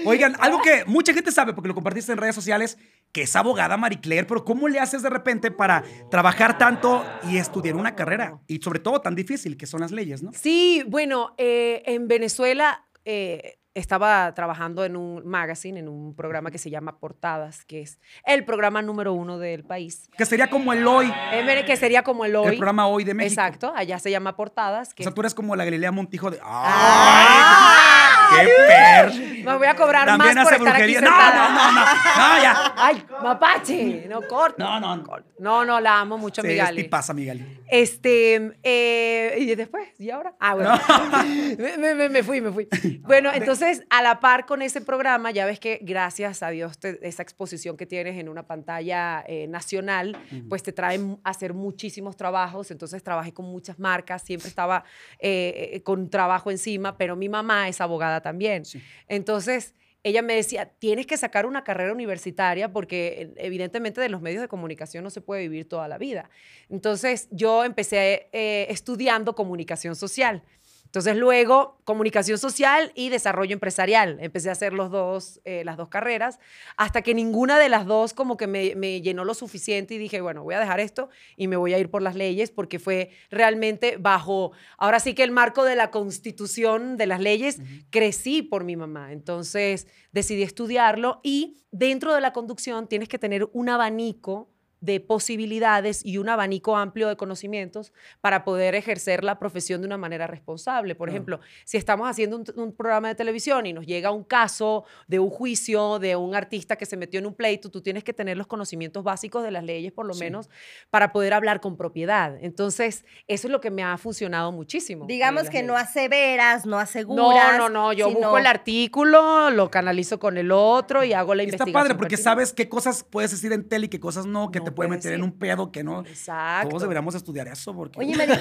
Oigan, 0.05 0.35
algo 0.39 0.61
que 0.61 0.85
mucha 0.85 1.13
gente 1.13 1.31
sabe, 1.31 1.53
porque 1.53 1.67
lo 1.67 1.75
compartiste 1.75 2.11
en 2.11 2.17
redes 2.17 2.35
sociales, 2.35 2.77
que 3.11 3.23
es 3.23 3.35
abogada 3.35 3.77
Marie 3.77 3.99
Claire, 3.99 4.25
pero 4.25 4.45
¿cómo 4.45 4.67
le 4.67 4.79
haces 4.79 5.01
de 5.03 5.09
repente 5.09 5.51
para 5.51 5.83
trabajar 6.09 6.57
tanto 6.57 7.05
y 7.29 7.37
estudiar 7.37 7.75
una 7.75 7.95
carrera? 7.95 8.39
Y 8.47 8.57
sobre 8.61 8.79
todo 8.79 9.01
tan 9.01 9.15
difícil 9.15 9.57
que 9.57 9.65
son 9.65 9.81
las 9.81 9.91
leyes, 9.91 10.23
¿no? 10.23 10.31
Sí, 10.33 10.83
bueno, 10.87 11.33
eh, 11.37 11.83
en 11.85 12.07
Venezuela 12.07 12.85
eh, 13.05 13.57
estaba 13.73 14.33
trabajando 14.33 14.83
en 14.83 14.97
un 14.97 15.25
magazine, 15.25 15.79
en 15.79 15.87
un 15.87 16.13
programa 16.13 16.51
que 16.51 16.57
se 16.57 16.69
llama 16.69 16.99
Portadas, 16.99 17.63
que 17.63 17.81
es 17.81 17.99
el 18.25 18.43
programa 18.43 18.81
número 18.81 19.13
uno 19.13 19.37
del 19.39 19.63
país. 19.63 20.09
Que 20.17 20.25
sería 20.25 20.49
como 20.49 20.73
el 20.73 20.85
hoy, 20.85 21.11
Eh, 21.31 21.63
que 21.65 21.77
sería 21.77 22.03
como 22.03 22.25
el 22.25 22.35
hoy. 22.35 22.47
el 22.49 22.57
programa 22.57 22.87
hoy 22.87 23.03
de 23.05 23.13
México. 23.13 23.41
Exacto, 23.41 23.71
allá 23.75 23.97
se 23.99 24.11
llama 24.11 24.35
Portadas. 24.35 24.91
O 24.91 24.95
Que 24.95 25.03
sea, 25.03 25.13
tú 25.13 25.21
eres 25.21 25.33
como 25.33 25.55
la 25.55 25.63
Galilea 25.63 25.91
Montijo 25.91 26.29
de. 26.31 26.39
Ah. 26.43 28.07
¡Ay! 28.07 28.10
¡Qué 28.39 28.47
per! 28.67 29.43
me 29.45 29.57
voy 29.57 29.67
a 29.67 29.75
cobrar 29.75 30.05
También 30.05 30.35
más 30.35 30.43
por 30.45 30.53
estar 30.53 30.75
aquí 30.75 30.93
brujería. 30.93 31.01
No, 31.01 31.07
sentada. 31.07 31.49
no, 31.49 31.55
no, 31.55 31.71
no. 31.71 31.85
No, 31.85 32.41
ya. 32.43 32.73
Ay, 32.77 33.03
mapache, 33.23 34.05
no 34.07 34.21
corta. 34.27 34.63
No, 34.63 34.79
no, 34.79 34.95
no. 34.97 35.03
No, 35.39 35.65
no, 35.65 35.79
la 35.79 35.99
amo 36.01 36.17
mucho, 36.19 36.41
Sí, 36.43 36.47
mi 36.49 36.53
es 36.53 36.59
Gali. 36.59 36.83
tipaza, 36.83 37.13
mi 37.15 37.25
Gali. 37.25 37.59
Este, 37.67 38.53
eh, 38.61 39.35
y 39.39 39.55
después, 39.55 39.89
¿y 39.97 40.11
ahora? 40.11 40.35
Ah, 40.39 40.53
bueno. 40.53 40.79
me, 41.57 41.77
me- 41.77 41.95
me- 41.95 42.09
me 42.09 42.21
fui, 42.23 42.39
me 42.41 42.51
fui. 42.51 42.67
Bueno, 43.01 43.31
entonces, 43.33 43.83
a 43.89 44.03
la 44.03 44.19
par 44.19 44.45
con 44.45 44.61
ese 44.61 44.81
programa, 44.81 45.31
ya 45.31 45.45
ves 45.47 45.59
que 45.59 45.79
gracias 45.81 46.43
a 46.43 46.49
Dios, 46.49 46.77
te- 46.77 46.99
esa 47.07 47.23
exposición 47.23 47.75
que 47.77 47.87
tienes 47.87 48.17
en 48.19 48.29
una 48.29 48.43
pantalla 48.43 49.23
eh, 49.27 49.47
nacional, 49.47 50.15
pues 50.47 50.61
te 50.61 50.71
trae 50.73 50.99
a 51.23 51.29
hacer 51.31 51.53
muchísimos 51.55 52.15
trabajos. 52.15 52.69
Entonces, 52.69 53.03
trabajé 53.03 53.33
con 53.33 53.45
muchas 53.45 53.79
marcas, 53.79 54.21
siempre 54.21 54.47
estaba 54.47 54.83
eh, 55.17 55.71
eh, 55.73 55.81
con 55.83 56.09
trabajo 56.11 56.51
encima, 56.51 56.97
pero 56.97 57.15
mi 57.15 57.29
mamá 57.29 57.67
es 57.67 57.81
abogada 57.81 58.20
también. 58.21 58.65
Sí. 58.65 58.81
Entonces, 59.07 59.75
ella 60.03 60.21
me 60.21 60.35
decía, 60.35 60.65
tienes 60.79 61.05
que 61.05 61.15
sacar 61.17 61.45
una 61.45 61.63
carrera 61.63 61.93
universitaria 61.93 62.71
porque 62.71 63.21
eh, 63.21 63.33
evidentemente 63.37 64.01
de 64.01 64.09
los 64.09 64.21
medios 64.21 64.41
de 64.41 64.47
comunicación 64.47 65.03
no 65.03 65.09
se 65.09 65.21
puede 65.21 65.43
vivir 65.43 65.67
toda 65.67 65.87
la 65.87 65.97
vida. 65.97 66.29
Entonces, 66.69 67.27
yo 67.31 67.63
empecé 67.63 68.29
eh, 68.31 68.67
estudiando 68.69 69.35
comunicación 69.35 69.95
social. 69.95 70.43
Entonces, 70.91 71.15
luego, 71.15 71.77
comunicación 71.85 72.37
social 72.37 72.91
y 72.95 73.07
desarrollo 73.07 73.53
empresarial. 73.53 74.17
Empecé 74.19 74.49
a 74.49 74.51
hacer 74.51 74.73
los 74.73 74.91
dos, 74.91 75.39
eh, 75.45 75.63
las 75.63 75.77
dos 75.77 75.87
carreras, 75.87 76.37
hasta 76.75 77.01
que 77.01 77.13
ninguna 77.13 77.57
de 77.59 77.69
las 77.69 77.85
dos 77.85 78.13
como 78.13 78.35
que 78.35 78.45
me, 78.45 78.75
me 78.75 78.99
llenó 78.99 79.23
lo 79.23 79.33
suficiente 79.33 79.93
y 79.93 79.97
dije, 79.97 80.19
bueno, 80.19 80.43
voy 80.43 80.55
a 80.55 80.59
dejar 80.59 80.81
esto 80.81 81.07
y 81.37 81.47
me 81.47 81.55
voy 81.55 81.73
a 81.73 81.79
ir 81.79 81.89
por 81.89 82.01
las 82.01 82.15
leyes 82.15 82.51
porque 82.51 82.77
fue 82.77 83.11
realmente 83.29 83.95
bajo, 83.97 84.51
ahora 84.77 84.99
sí 84.99 85.13
que 85.13 85.23
el 85.23 85.31
marco 85.31 85.63
de 85.63 85.77
la 85.77 85.91
constitución 85.91 86.97
de 86.97 87.07
las 87.07 87.21
leyes, 87.21 87.59
crecí 87.89 88.41
por 88.41 88.65
mi 88.65 88.75
mamá. 88.75 89.13
Entonces, 89.13 89.87
decidí 90.11 90.43
estudiarlo 90.43 91.21
y 91.23 91.55
dentro 91.71 92.13
de 92.13 92.19
la 92.19 92.33
conducción 92.33 92.89
tienes 92.89 93.07
que 93.07 93.17
tener 93.17 93.47
un 93.53 93.69
abanico 93.69 94.49
de 94.81 94.99
posibilidades 94.99 96.03
y 96.05 96.17
un 96.17 96.27
abanico 96.27 96.75
amplio 96.75 97.07
de 97.07 97.15
conocimientos 97.15 97.93
para 98.19 98.43
poder 98.43 98.75
ejercer 98.75 99.23
la 99.23 99.39
profesión 99.39 99.79
de 99.81 99.87
una 99.87 99.97
manera 99.97 100.27
responsable. 100.27 100.95
Por 100.95 101.07
Claro. 101.07 101.15
ejemplo, 101.15 101.39
si 101.65 101.77
estamos 101.77 102.09
haciendo 102.09 102.35
un, 102.37 102.45
un 102.55 102.75
programa 102.75 103.07
de 103.07 103.15
televisión 103.15 103.65
y 103.65 103.73
nos 103.73 103.85
llega 103.85 104.11
un 104.11 104.23
caso 104.23 104.83
de 105.07 105.19
un 105.19 105.29
juicio 105.29 105.99
de 105.99 106.15
un 106.15 106.35
artista 106.35 106.75
que 106.75 106.85
se 106.85 106.97
metió 106.97 107.19
en 107.19 107.25
un 107.27 107.33
pleito, 107.33 107.69
tú 107.69 107.81
tienes 107.81 108.03
que 108.03 108.11
tener 108.13 108.37
los 108.37 108.47
conocimientos 108.47 109.03
básicos 109.03 109.43
de 109.43 109.51
las 109.51 109.63
leyes, 109.63 109.91
por 109.91 110.05
lo 110.05 110.13
Sí. 110.13 110.21
menos, 110.21 110.49
para 110.89 111.11
poder 111.13 111.33
hablar 111.33 111.61
con 111.61 111.77
propiedad. 111.77 112.35
Entonces, 112.41 113.05
eso 113.27 113.47
es 113.47 113.51
lo 113.51 113.61
que 113.61 113.71
me 113.71 113.83
ha 113.83 113.97
funcionado 113.97 114.51
muchísimo. 114.51 115.05
Digamos 115.05 115.49
que 115.49 115.63
no 115.63 115.73
leyes. 115.75 115.89
aseveras, 115.89 116.65
no 116.65 116.71
No, 116.71 116.79
aseguras. 116.79 117.57
no, 117.57 117.69
no, 117.69 117.93
yo 117.93 118.07
sino- 118.07 118.19
busco 118.19 118.37
el 118.39 118.47
artículo, 118.47 119.49
lo 119.51 119.69
canalizo 119.69 120.19
con 120.19 120.37
el 120.37 120.51
otro 120.51 121.03
y 121.03 121.13
hago 121.13 121.35
la 121.35 121.43
Está 121.43 121.55
investigación. 121.57 121.73
padre 121.73 121.95
porque 121.95 122.15
pertinente. 122.17 122.23
sabes 122.23 122.53
qué 122.53 122.67
cosas 122.67 123.03
puedes 123.03 123.31
decir 123.31 123.53
en 123.53 123.67
tele 123.67 123.85
y 123.85 123.89
qué 123.89 123.99
cosas 123.99 124.25
no, 124.25 124.49
que 124.51 124.59
No 124.59 124.65
te 124.65 124.70
puede 124.71 124.89
meter 124.89 125.13
en 125.13 125.23
un 125.23 125.37
pedo 125.37 125.71
que 125.71 125.83
no. 125.83 126.01
Exacto. 126.01 126.69
Todos 126.69 126.81
deberíamos 126.83 127.15
estudiar 127.15 127.47
eso 127.47 127.73
porque 127.75 127.99
Oye, 127.99 128.15
Mari, 128.15 128.33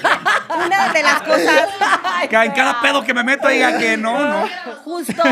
una 0.66 0.93
de 0.93 1.03
las 1.03 1.23
cosas, 1.27 1.69
que 2.29 2.37
en 2.37 2.53
cada 2.53 2.81
pedo 2.81 3.03
que 3.05 3.14
me 3.14 3.25
meto 3.25 3.49
diga 3.49 3.79
que 3.79 3.97
no, 3.97 4.19
no. 4.43 4.47
justo, 4.85 5.23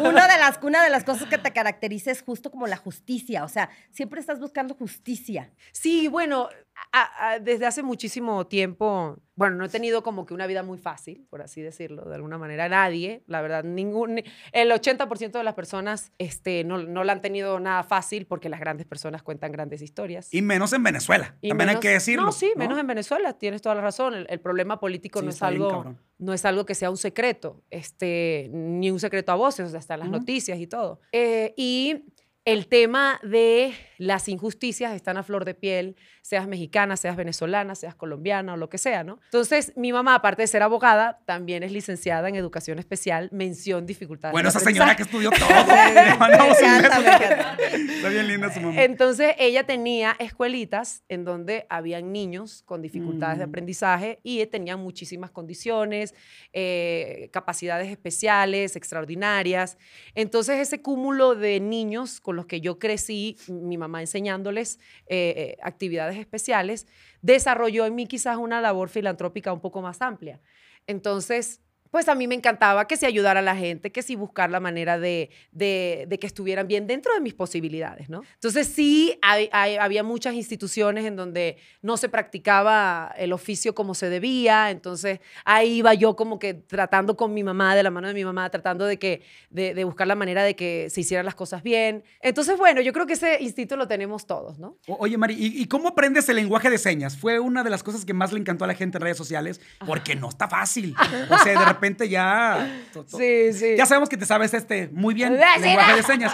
una 0.00 0.26
de 0.28 0.38
las, 0.38 0.58
una 0.62 0.82
de 0.82 0.90
las 0.90 1.04
cosas 1.04 1.28
que 1.28 1.38
te 1.38 1.52
caracteriza 1.52 2.10
es 2.10 2.22
justo 2.22 2.50
como 2.50 2.66
la 2.66 2.76
justicia. 2.76 3.44
O 3.44 3.48
sea, 3.48 3.70
siempre 3.90 4.20
estás 4.20 4.38
buscando 4.40 4.74
justicia. 4.74 5.50
Sí, 5.72 6.08
bueno, 6.08 6.48
a- 6.92 7.30
a- 7.32 7.38
desde 7.38 7.66
hace 7.66 7.82
muchísimo 7.82 8.46
tiempo, 8.46 9.18
bueno, 9.36 9.56
no 9.56 9.64
he 9.64 9.68
tenido 9.68 10.02
como 10.02 10.26
que 10.26 10.34
una 10.34 10.46
vida 10.46 10.62
muy 10.62 10.78
fácil, 10.78 11.26
por 11.30 11.40
así 11.42 11.60
decirlo, 11.62 12.04
de 12.08 12.14
alguna 12.14 12.38
manera. 12.38 12.68
Nadie, 12.68 13.22
la 13.26 13.40
verdad, 13.40 13.64
ningún, 13.64 14.16
ni- 14.16 14.24
el 14.52 14.70
80% 14.70 15.32
de 15.32 15.44
las 15.44 15.54
personas 15.54 16.12
este, 16.18 16.64
no, 16.64 16.78
no 16.78 17.04
la 17.04 17.12
han 17.12 17.20
tenido 17.20 17.58
nada 17.60 17.82
fácil 17.82 18.26
porque 18.26 18.48
las 18.48 18.60
grandes 18.60 18.86
personas 18.86 19.22
cuentan 19.22 19.52
grandes 19.52 19.82
historias. 19.82 20.19
Y 20.30 20.42
menos 20.42 20.72
en 20.72 20.82
Venezuela. 20.82 21.36
Y 21.40 21.48
También 21.48 21.70
hay 21.70 21.76
que 21.76 21.90
decirlo. 21.90 22.26
No, 22.26 22.32
sí, 22.32 22.52
menos 22.56 22.78
en 22.78 22.86
Venezuela, 22.86 23.32
tienes 23.34 23.62
toda 23.62 23.74
la 23.74 23.80
razón. 23.80 24.14
El, 24.14 24.26
el 24.28 24.40
problema 24.40 24.78
político 24.80 25.20
Sí, 25.20 25.24
no, 25.26 25.30
es 25.30 25.40
bien 25.40 25.52
algo, 25.52 25.94
no 26.18 26.32
es 26.32 26.44
algo 26.44 26.66
que 26.66 26.74
sea 26.74 26.90
un 26.90 26.96
secreto, 26.96 27.62
este, 27.70 28.48
ni 28.52 28.90
un 28.90 29.00
secreto 29.00 29.32
a 29.32 29.36
voces, 29.36 29.66
o 29.66 29.70
sea, 29.70 29.80
están 29.80 30.00
las 30.00 30.08
Ujú. 30.08 30.18
noticias 30.18 30.58
y 30.58 30.66
todo. 30.66 31.00
Eh, 31.12 31.54
y 31.56 32.04
el 32.46 32.66
tema 32.68 33.20
de 33.22 33.74
las 33.98 34.28
injusticias 34.28 34.94
están 34.94 35.18
a 35.18 35.22
flor 35.22 35.44
de 35.44 35.54
piel, 35.54 35.94
seas 36.22 36.48
mexicana, 36.48 36.96
seas 36.96 37.14
venezolana, 37.16 37.74
seas 37.74 37.94
colombiana 37.94 38.54
o 38.54 38.56
lo 38.56 38.70
que 38.70 38.78
sea, 38.78 39.04
¿no? 39.04 39.20
Entonces, 39.24 39.74
mi 39.76 39.92
mamá, 39.92 40.14
aparte 40.14 40.42
de 40.42 40.46
ser 40.46 40.62
abogada, 40.62 41.20
también 41.26 41.62
es 41.62 41.70
licenciada 41.72 42.28
en 42.30 42.34
educación 42.36 42.78
especial, 42.78 43.28
mención 43.30 43.84
dificultades. 43.84 44.32
Bueno, 44.32 44.46
de 44.50 44.56
esa 44.56 44.60
señora 44.60 44.96
que 44.96 45.02
estudió 45.02 45.30
todo. 45.30 45.48
Le 45.94 46.14
mandamos 46.16 46.56
un 46.58 46.64
encanta, 46.64 46.98
beso. 46.98 47.00
me 47.02 47.08
encanta. 47.26 47.56
Está 47.94 48.08
bien 48.08 48.28
linda 48.28 48.52
su 48.54 48.60
mamá. 48.60 48.82
Entonces, 48.82 49.34
ella 49.38 49.64
tenía 49.66 50.16
escuelitas 50.18 51.04
en 51.10 51.24
donde 51.26 51.66
habían 51.68 52.10
niños 52.12 52.62
con 52.64 52.80
dificultades 52.80 53.38
de 53.38 53.46
Mm. 53.46 53.48
aprendizaje 53.50 54.20
y 54.22 54.44
tenían 54.46 54.80
muchísimas 54.80 55.30
condiciones, 55.30 56.14
eh, 56.54 57.28
capacidades 57.32 57.90
especiales, 57.90 58.76
extraordinarias. 58.76 59.76
Entonces, 60.14 60.58
ese 60.58 60.80
cúmulo 60.80 61.34
de 61.34 61.60
niños 61.60 62.20
con 62.20 62.36
que 62.46 62.60
yo 62.60 62.78
crecí, 62.78 63.36
mi 63.48 63.78
mamá 63.78 64.00
enseñándoles 64.00 64.78
eh, 65.06 65.34
eh, 65.36 65.56
actividades 65.62 66.16
especiales, 66.16 66.86
desarrolló 67.22 67.86
en 67.86 67.94
mí 67.94 68.06
quizás 68.06 68.36
una 68.36 68.60
labor 68.60 68.88
filantrópica 68.88 69.52
un 69.52 69.60
poco 69.60 69.82
más 69.82 70.00
amplia. 70.02 70.40
Entonces, 70.86 71.60
pues 71.90 72.08
a 72.08 72.14
mí 72.14 72.26
me 72.26 72.34
encantaba 72.34 72.86
que 72.86 72.96
si 72.96 73.06
ayudar 73.06 73.36
a 73.36 73.42
la 73.42 73.56
gente, 73.56 73.90
que 73.92 74.02
si 74.02 74.16
buscar 74.16 74.50
la 74.50 74.60
manera 74.60 74.98
de, 74.98 75.30
de- 75.52 76.06
de 76.08 76.18
que 76.18 76.26
estuvieran 76.26 76.68
bien 76.68 76.86
dentro 76.86 77.12
de 77.14 77.20
mis 77.20 77.34
posibilidades, 77.34 78.08
¿no? 78.08 78.22
Entonces 78.34 78.66
sí, 78.68 79.18
hay- 79.22 79.48
hay- 79.52 79.76
había 79.76 80.02
muchas 80.02 80.34
instituciones 80.34 81.04
en 81.04 81.16
donde 81.16 81.56
no 81.82 81.96
se 81.96 82.08
practicaba 82.08 83.12
el 83.18 83.32
oficio 83.32 83.74
como 83.74 83.94
se 83.94 84.08
debía, 84.08 84.70
entonces 84.70 85.20
ahí 85.44 85.78
iba 85.78 85.92
yo 85.94 86.16
como 86.16 86.38
que 86.38 86.54
tratando 86.54 87.16
con 87.16 87.34
mi 87.34 87.42
mamá, 87.42 87.74
de 87.74 87.82
la 87.82 87.90
mano 87.90 88.08
de 88.08 88.14
mi 88.14 88.24
mamá, 88.24 88.48
tratando 88.50 88.86
de, 88.86 88.98
que, 88.98 89.22
de, 89.50 89.74
de 89.74 89.84
buscar 89.84 90.06
la 90.06 90.14
manera 90.14 90.42
de 90.44 90.56
que 90.56 90.88
se 90.90 91.00
hicieran 91.00 91.26
las 91.26 91.34
cosas 91.34 91.62
bien. 91.62 92.04
Entonces, 92.20 92.56
bueno, 92.56 92.80
yo 92.80 92.92
creo 92.92 93.06
que 93.06 93.14
ese 93.14 93.38
instinto 93.42 93.76
lo 93.76 93.86
tenemos 93.88 94.26
todos, 94.26 94.58
¿no? 94.58 94.76
O- 94.86 94.96
Oye, 95.00 95.18
Mari, 95.18 95.34
¿y, 95.34 95.60
y 95.62 95.66
cómo 95.66 95.88
aprendes 95.88 96.28
el 96.28 96.36
lenguaje 96.36 96.70
de 96.70 96.78
señas? 96.78 97.16
Fue 97.16 97.38
una 97.40 97.62
de 97.64 97.70
las 97.70 97.82
cosas 97.82 98.04
que 98.04 98.14
más 98.14 98.32
le 98.32 98.38
encantó 98.40 98.64
a 98.64 98.68
la 98.68 98.74
gente 98.74 98.98
en 98.98 99.02
redes 99.02 99.16
sociales, 99.16 99.60
porque 99.86 100.14
no 100.14 100.28
está 100.28 100.48
fácil. 100.48 100.94
O 101.30 101.38
sea, 101.38 101.58
de 101.58 101.64
repente 101.64 101.79
repente 101.80 102.08
ya. 102.08 102.82
to- 102.92 103.04
to- 103.04 103.16
Sí, 103.18 103.52
sí. 103.52 103.74
Ya 103.76 103.86
sabemos 103.86 104.08
que 104.08 104.16
te 104.16 104.26
sabes 104.26 104.52
este 104.54 104.88
muy 104.92 105.14
bien, 105.14 105.36
Ah, 105.42 105.58
lenguaje 105.58 105.96
de 105.96 106.02
señas. 106.02 106.32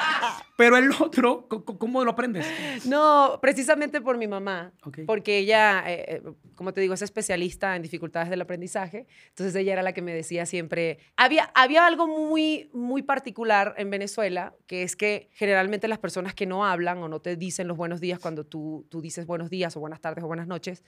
Pero 0.57 0.79
el 0.79 0.91
otro, 0.99 1.47
¿cómo 1.49 2.03
lo 2.03 2.13
aprendes? 2.13 2.47
No, 2.87 3.39
precisamente 3.43 4.01
por 4.01 4.17
mi 4.17 4.27
mamá, 4.27 4.73
porque 5.07 5.39
ella, 5.39 5.85
eh, 5.87 6.23
eh, 6.25 6.33
como 6.55 6.73
te 6.73 6.81
digo, 6.81 6.95
es 6.95 7.03
especialista 7.03 7.77
en 7.77 7.83
dificultades 7.83 8.31
del 8.31 8.41
aprendizaje, 8.41 9.07
entonces 9.29 9.55
ella 9.55 9.75
era 9.75 9.83
la 9.83 9.93
que 9.93 10.01
me 10.01 10.15
decía 10.15 10.47
siempre, 10.47 10.99
había, 11.17 11.51
había 11.55 11.87
algo 11.87 12.07
muy, 12.07 12.71
muy 12.73 13.03
particular 13.03 13.75
en 13.77 13.91
Venezuela, 13.91 14.55
que 14.67 14.83
es 14.83 14.97
que 14.97 15.29
generalmente 15.35 15.89
las 15.89 15.99
personas 15.99 16.33
que 16.35 16.47
no 16.47 16.65
hablan 16.65 17.03
o 17.03 17.09
no 17.09 17.21
te 17.21 17.37
dicen 17.37 17.69
los 17.69 17.77
buenos 17.77 18.01
días 18.01 18.19
cuando 18.19 18.45
tú, 18.47 18.87
tú 18.91 19.03
dices 19.03 19.27
buenos 19.27 19.51
días 19.51 19.77
o 19.77 19.81
buenas 19.81 20.01
tardes 20.01 20.25
o 20.25 20.27
buenas 20.27 20.47
noches, 20.47 20.83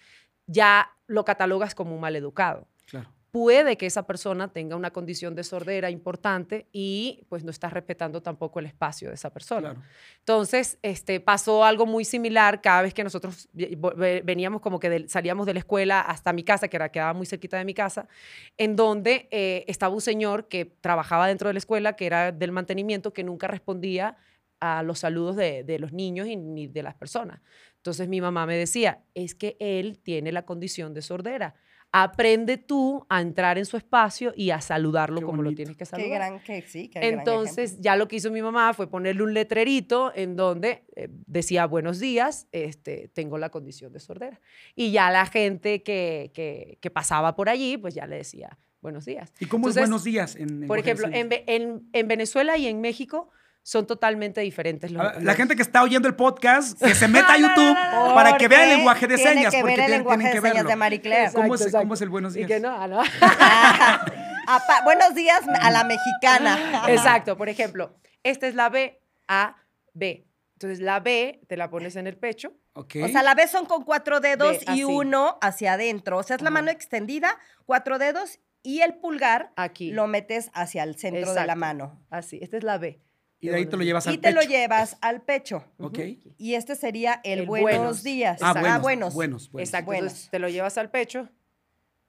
ya 0.47 0.93
lo 1.07 1.27
catalogas 1.27 1.75
como 1.75 1.95
un 1.95 2.01
maleducado 2.01 2.67
Claro. 2.87 3.11
Puede 3.31 3.77
que 3.77 3.87
esa 3.87 4.07
persona 4.07 4.49
tenga 4.53 4.75
una 4.75 4.91
condición 4.91 5.35
de 5.35 5.45
sordera 5.45 5.91
importante 5.91 6.67
y 6.73 7.25
pues 7.29 7.45
no 7.45 7.51
estás 7.51 7.73
respetando 7.73 8.23
tampoco 8.23 8.59
el 8.59 8.67
espacio 8.67 9.09
de 9.09 9.15
esa 9.15 9.31
persona. 9.31 9.71
Claro. 9.71 9.83
Entonces, 10.21 10.79
este, 10.83 11.21
pasó 11.21 11.65
algo 11.65 11.85
muy 11.85 12.05
similar 12.05 12.63
cada 12.63 12.83
vez 12.83 12.95
que 12.95 13.05
nosotros 13.05 13.49
veníamos 13.53 14.61
como 14.63 14.81
que 14.81 15.09
salíamos 15.09 15.47
de 15.47 15.55
la 15.55 15.59
escuela 15.59 16.01
hasta 16.01 16.33
mi 16.33 16.43
casa, 16.43 16.69
que 16.69 16.77
era, 16.77 16.91
quedaba 16.91 17.13
muy 17.13 17.27
cerquita 17.27 17.59
de 17.59 17.65
mi 17.65 17.75
casa, 17.75 18.09
en 18.57 18.77
donde 18.77 19.29
eh, 19.31 19.65
estaba 19.69 19.95
un 19.95 20.01
señor 20.01 20.49
que 20.49 20.65
trabajaba 20.65 21.27
dentro 21.27 21.49
de 21.49 21.55
la 21.55 21.59
escuela, 21.59 21.95
que 21.95 22.07
era 22.07 22.33
del 22.33 22.53
mantenimiento, 22.53 23.13
que 23.13 23.25
nunca 23.25 23.47
respondía 23.47 24.17
a 24.61 24.83
los 24.83 25.01
saludos 25.01 25.37
de, 25.37 25.65
de 25.65 25.79
los 25.79 25.93
niños 25.93 26.27
y 26.27 26.37
ni 26.37 26.67
de 26.67 26.83
las 26.83 26.95
personas. 26.95 27.41
Entonces 27.77 28.09
mi 28.09 28.21
mamá 28.21 28.47
me 28.47 28.57
decía, 28.57 29.03
es 29.15 29.35
que 29.35 29.57
él 29.61 29.99
tiene 29.99 30.33
la 30.33 30.45
condición 30.45 30.95
de 30.95 31.03
sordera. 31.03 31.55
Aprende 31.91 32.59
tú 32.59 33.07
a 33.09 33.21
entrar 33.23 33.57
en 33.57 33.65
su 33.65 33.79
espacio 33.79 34.35
y 34.37 34.51
a 34.51 34.61
saludarlo 34.61 35.21
Qué 35.21 35.25
como 35.27 35.43
lo 35.43 35.55
tienes 35.55 35.75
que 35.75 35.81
Qué 35.81 35.87
saludar. 35.87 36.11
gran 36.11 36.39
que 36.41 36.61
sí, 36.63 36.89
qué 36.89 37.01
gran 37.01 37.19
Entonces, 37.21 37.81
ya 37.81 37.97
lo 37.97 38.09
que 38.09 38.17
hizo 38.17 38.31
mi 38.31 38.43
mamá 38.43 38.75
fue 38.75 38.91
ponerle 38.91 39.23
un 39.23 39.33
letrerito 39.33 40.13
en 40.15 40.37
donde 40.37 40.85
eh, 40.97 41.09
decía 41.27 41.65
buenos 41.67 41.99
días, 41.99 42.47
este, 42.53 43.09
tengo 43.15 43.39
la 43.39 43.49
condición 43.49 43.93
de 43.93 44.01
sordera. 44.01 44.39
Y 44.75 44.91
ya 44.93 45.11
la 45.11 45.25
gente 45.25 45.83
que, 45.83 46.31
que, 46.35 46.77
que 46.81 46.91
pasaba 46.91 47.35
por 47.35 47.49
allí, 47.49 47.79
pues 47.79 47.95
ya 47.95 48.07
le 48.07 48.17
decía 48.17 48.59
buenos 48.83 49.07
días. 49.07 49.33
¿Y 49.41 49.47
cómo 49.47 49.63
Entonces, 49.69 49.83
es 49.85 49.89
buenos 49.89 50.05
días? 50.05 50.37
En, 50.37 50.67
Por 50.67 50.77
lenguaje 50.79 50.83
de 50.83 50.91
ejemplo, 50.91 51.19
en, 51.49 51.63
en- 51.63 51.89
en 51.93 52.09
Venezuela 52.09 52.59
y 52.59 52.67
en 52.67 52.81
México 52.83 53.31
son 53.69 53.87
totalmente 53.87 54.41
diferentes 54.41 54.91
los, 54.91 55.03
La 55.03 55.21
los- 55.21 55.35
gente 55.37 55.55
que 55.55 55.61
está 55.61 55.83
oyendo 55.83 56.09
el 56.09 56.15
podcast, 56.15 56.81
que 56.83 56.95
se 56.95 57.07
meta 57.07 57.35
a 57.35 57.37
YouTube 57.39 57.75
para 58.15 58.39
que 58.39 58.49
vea 58.49 58.63
el 58.65 58.79
lenguaje 58.79 59.07
de 59.07 59.17
tiene 59.17 59.31
señas. 59.35 59.53
que 59.55 59.61
porque 59.61 59.73
ver 59.77 59.81
el 59.81 59.87
tienen- 59.87 59.99
lenguaje 59.99 60.17
tienen 60.21 60.33
que 60.33 60.37
de 60.37 60.41
señas 60.49 60.55
verlo. 60.55 60.71
de 60.71 60.77
Marie 60.77 61.01
Claire. 61.03 61.33
¿Cómo 61.35 61.55
es- 61.55 61.61
Exacto, 61.61 61.79
cómo 61.81 61.93
es 61.95 62.01
el 62.01 62.09
buenos 62.09 62.35
Y 62.35 62.39
días? 62.39 62.49
que 62.49 62.61
no, 62.61 62.89
no. 62.89 63.03
Apa- 64.47 64.81
buenos 64.85 65.15
días 65.15 65.43
a 65.61 65.71
la 65.71 65.85
mexicana. 65.85 66.85
Exacto, 66.89 67.37
por 67.37 67.51
ejemplo, 67.51 67.95
esta 68.23 68.47
es 68.47 68.55
la 68.55 68.71
B, 68.71 69.03
A, 69.27 69.57
B. 69.93 70.27
Entonces 70.55 70.81
la 70.81 71.01
B 71.01 71.43
te 71.47 71.57
la 71.59 71.69
pones 71.69 71.95
en 71.97 72.07
el 72.07 72.17
pecho. 72.17 72.55
Ok. 72.73 72.97
O 73.05 73.09
sea, 73.09 73.23
la 73.23 73.35
B 73.35 73.47
son 73.49 73.67
con 73.67 73.85
cuatro 73.85 74.21
dedos 74.21 74.57
así. 74.67 74.81
y 74.81 74.85
uno 74.85 75.37
hacia 75.43 75.75
adentro. 75.75 76.17
O 76.17 76.23
sea, 76.23 76.37
es 76.37 76.43
la 76.43 76.49
Ajá. 76.49 76.55
mano 76.55 76.71
extendida, 76.71 77.37
cuatro 77.67 77.99
dedos 77.99 78.41
y 78.63 78.81
el 78.81 78.95
pulgar 78.95 79.53
Aquí. 79.57 79.91
lo 79.93 80.07
metes 80.07 80.51
hacia 80.55 80.83
el 80.85 80.97
centro 80.97 81.21
de 81.29 81.35
la 81.35 81.43
Exacto. 81.43 81.61
mano. 81.61 82.07
Así, 82.11 82.39
esta 82.43 82.57
es 82.57 82.65
la 82.65 82.79
B. 82.79 83.01
y 83.41 83.49
de 83.49 83.57
ahí 83.57 83.67
te 83.67 83.77
lo 83.77 83.83
llevas 83.85 84.07
al 84.07 84.15
Y 84.15 84.19
te 84.19 84.33
lo 84.33 84.41
pecho. 84.41 84.51
llevas 84.51 84.97
al 85.01 85.23
pecho. 85.23 85.65
Ok. 85.79 85.99
Y 86.39 86.55
este 86.55 86.75
sería 86.77 87.21
el, 87.25 87.41
El 87.41 87.47
buenos, 87.47 87.71
buenos. 87.79 88.03
días. 88.03 88.39
Ah, 88.43 88.49
Exacto. 88.51 88.61
buenos, 88.61 88.83
buenos. 88.83 89.15
buenos, 89.15 89.51
buenos. 89.53 89.69
Exacto, 89.69 89.87
Buenos. 89.87 90.05
entonces 90.13 90.31
te 90.31 90.39
lo 90.39 90.49
llevas 90.49 90.79
al 90.79 90.91
pecho. 90.91 91.29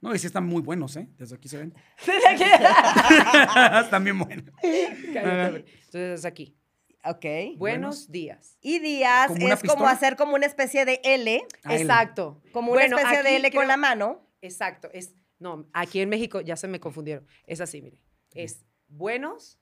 No, 0.01 0.15
y 0.15 0.19
sí 0.19 0.27
están 0.27 0.45
muy 0.45 0.61
buenos, 0.61 0.95
¿eh? 0.95 1.09
Desde 1.17 1.35
aquí 1.35 1.49
se 1.49 1.57
ven. 1.57 1.73
están 3.83 4.03
bien 4.03 4.17
buenos. 4.19 4.45
Cállate, 5.13 5.65
Entonces 5.85 6.25
aquí. 6.25 6.55
Ok. 7.03 7.25
Buenos 7.57 8.11
días. 8.11 8.57
Y 8.61 8.79
días 8.79 9.27
¿Como 9.27 9.45
una 9.45 9.53
es 9.53 9.63
como 9.63 9.87
hacer 9.87 10.15
como 10.15 10.35
una 10.35 10.45
especie 10.45 10.85
de 10.85 10.99
L, 11.03 11.41
Ah, 11.63 11.73
L. 11.73 11.81
Exacto. 11.81 12.41
como 12.51 12.71
una 12.73 12.85
especie 12.85 13.23
de 13.23 13.29
aquí 13.29 13.35
L 13.35 13.51
con 13.51 13.67
la 13.67 13.77
mano. 13.77 14.25
Exacto. 14.41 14.89
Es, 14.93 15.13
no, 15.37 15.67
aquí 15.73 16.01
en 16.01 16.09
México 16.09 16.41
ya 16.41 16.55
se 16.57 16.67
me 16.67 16.79
confundieron. 16.79 17.25
Es 17.45 17.61
así, 17.61 17.81
mire. 17.81 18.01
Es 18.33 18.65
buenos, 18.87 19.58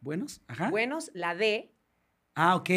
¿Buenos? 0.00 0.40
Ajá. 0.48 0.70
buenos, 0.70 1.10
la 1.14 1.34
D, 1.34 1.70
Ah, 2.34 2.56
ok. 2.56 2.70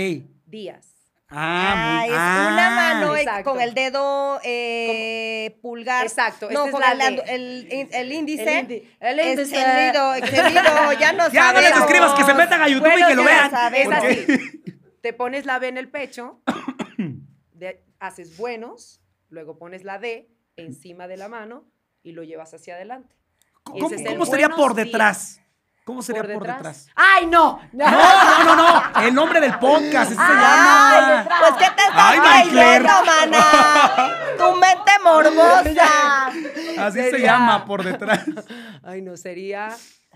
días. 0.45 0.89
Ah, 1.35 2.01
muy 2.03 2.09
es 2.09 2.15
ah. 2.19 2.49
una 2.53 2.69
mano 2.69 3.15
eh, 3.15 3.21
Exacto. 3.21 3.49
con 3.51 3.61
el 3.61 3.73
dedo 3.73 4.39
eh, 4.43 5.57
pulgar. 5.63 6.05
Exacto, 6.05 6.49
No, 6.51 6.69
con 6.69 6.79
la 6.81 6.91
el, 6.91 7.19
el, 7.27 7.89
el 7.91 8.11
índice. 8.11 8.59
El 8.59 8.67
indi- 8.67 8.83
el 8.99 9.19
índice. 9.19 9.41
extendido, 9.55 10.13
extendido, 10.15 10.93
ya 10.99 11.13
no 11.13 11.29
Ya 11.31 11.53
no 11.53 11.61
les 11.61 11.75
escribas, 11.75 12.13
que 12.13 12.23
se 12.23 12.33
metan 12.35 12.61
a 12.61 12.67
YouTube 12.67 12.91
y 12.99 13.07
que 13.07 13.15
lo 13.15 13.23
vean. 13.23 13.51
Es 13.73 13.89
así. 13.89 14.61
Te 15.01 15.13
pones 15.13 15.45
la 15.45 15.57
B 15.59 15.69
en 15.69 15.77
el 15.77 15.89
pecho, 15.89 16.41
de- 17.53 17.83
haces 17.99 18.37
buenos, 18.37 19.01
luego 19.29 19.57
pones 19.57 19.83
la 19.83 19.97
D 19.97 20.29
encima 20.55 21.07
de 21.07 21.17
la 21.17 21.29
mano 21.29 21.65
y 22.03 22.11
lo 22.11 22.23
llevas 22.23 22.53
hacia 22.53 22.75
adelante. 22.75 23.15
¿Cómo, 23.63 23.89
sería 24.25 24.49
por 24.49 24.75
días. 24.75 25.41
Detrás? 25.83 25.85
¿Cómo 25.85 26.01
sería 26.01 26.21
por 26.23 26.47
detrás? 26.47 26.87
¡Ay, 26.95 27.25
no! 27.27 27.59
No, 27.73 27.85
no, 27.89 28.55
no, 28.55 28.55
no. 28.55 29.01
El 29.01 29.13
nombre 29.13 29.39
del 29.41 29.57
podcast, 29.59 30.11
ese 30.11 30.15
se 30.15 30.21
Ay, 30.21 30.35
llama. 30.35 31.27
pues 31.39 31.53
¿qué 31.53 31.75
te 31.75 31.83
estás 31.83 32.49
creyendo, 32.49 32.89
mana? 33.05 34.11
Tu 34.37 34.51
mente 34.55 34.91
morbosa. 35.03 36.27
Así 36.87 37.01
se 37.09 37.19
llama 37.19 37.65
por 37.65 37.83
detrás. 37.83 38.23
Ay, 38.83 39.01
no, 39.01 39.17
sería 39.17 39.69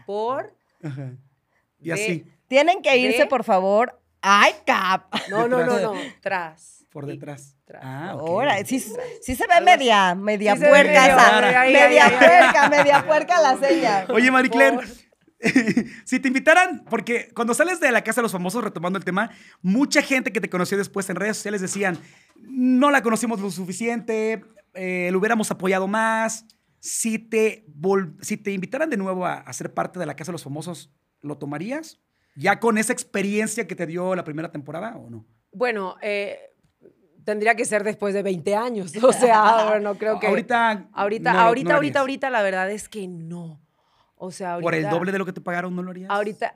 por... 0.05 0.53
Ajá. 0.83 1.11
Y 1.79 1.87
de- 1.89 1.93
así, 1.93 2.33
Tienen 2.47 2.81
que 2.81 2.97
irse, 2.97 3.19
De- 3.19 3.25
por 3.27 3.43
favor. 3.43 3.99
Ay, 4.21 4.53
cap. 4.65 5.13
No, 5.29 5.47
no, 5.47 5.63
no, 5.63 5.73
Detrás. 5.75 5.81
no, 5.83 5.93
tras. 6.21 6.85
por 6.91 7.05
detrás. 7.05 7.55
tras. 7.65 7.81
Ah, 7.85 8.15
ok. 8.15 8.21
Ahora, 8.27 8.57
sí, 8.65 8.79
sí 9.21 9.35
se 9.35 9.45
ve 9.47 9.61
media, 9.61 10.15
media 10.15 10.55
puerca 10.55 11.61
Media 11.71 12.09
puerca, 12.17 12.69
media 12.69 13.05
puerca 13.05 13.41
la 13.41 13.57
seña. 13.57 14.05
Oye, 14.09 14.31
Por- 14.31 14.85
si 16.05 16.19
te 16.19 16.27
invitaran, 16.27 16.83
porque 16.89 17.29
cuando 17.35 17.53
sales 17.53 17.79
de 17.79 17.91
la 17.91 18.03
casa 18.03 18.21
de 18.21 18.23
los 18.23 18.31
famosos, 18.31 18.63
retomando 18.63 18.97
el 18.97 19.05
tema, 19.05 19.31
mucha 19.61 20.01
gente 20.01 20.31
que 20.31 20.41
te 20.41 20.49
conoció 20.49 20.77
después 20.77 21.09
en 21.09 21.15
redes 21.15 21.37
sociales 21.37 21.61
decían, 21.61 21.99
no 22.35 22.91
la 22.91 23.03
conocimos 23.03 23.39
lo 23.39 23.51
suficiente, 23.51 24.43
eh, 24.73 25.09
lo 25.11 25.19
hubiéramos 25.19 25.51
apoyado 25.51 25.87
más. 25.87 26.45
Si 26.79 27.19
te, 27.19 27.65
si 28.21 28.37
te 28.37 28.51
invitaran 28.51 28.89
de 28.89 28.97
nuevo 28.97 29.25
a, 29.25 29.35
a 29.35 29.53
ser 29.53 29.73
parte 29.73 29.99
de 29.99 30.05
la 30.05 30.15
casa 30.15 30.31
de 30.31 30.33
los 30.33 30.43
famosos, 30.43 30.91
¿lo 31.21 31.37
tomarías? 31.37 31.99
¿Ya 32.35 32.59
con 32.59 32.77
esa 32.77 32.93
experiencia 32.93 33.67
que 33.67 33.75
te 33.75 33.87
dio 33.87 34.15
la 34.15 34.23
primera 34.23 34.51
temporada 34.51 34.95
o 34.95 35.09
no? 35.09 35.25
Bueno, 35.51 35.95
eh, 36.01 36.37
tendría 37.27 37.55
que 37.55 37.65
ser 37.65 37.83
después 37.83 38.13
de 38.13 38.21
20 38.21 38.55
años. 38.55 38.93
O 39.03 39.11
sea, 39.13 39.69
bueno, 39.69 39.95
creo 39.95 40.19
que... 40.19 40.27
Ahorita, 40.27 40.87
Ahorita, 40.93 41.33
no 41.33 41.39
ahorita, 41.39 41.69
no 41.81 41.99
ahorita, 41.99 42.29
la 42.29 42.41
verdad 42.43 42.69
es 42.71 42.87
que 42.87 43.07
no. 43.07 43.59
O 44.17 44.31
sea, 44.31 44.53
ahorita... 44.53 44.65
¿Por 44.65 44.75
el 44.75 44.89
doble 44.89 45.11
de 45.11 45.17
lo 45.19 45.25
que 45.25 45.33
te 45.33 45.41
pagaron 45.41 45.75
no 45.75 45.83
lo 45.83 45.91
harías? 45.91 46.09
Ahorita... 46.09 46.55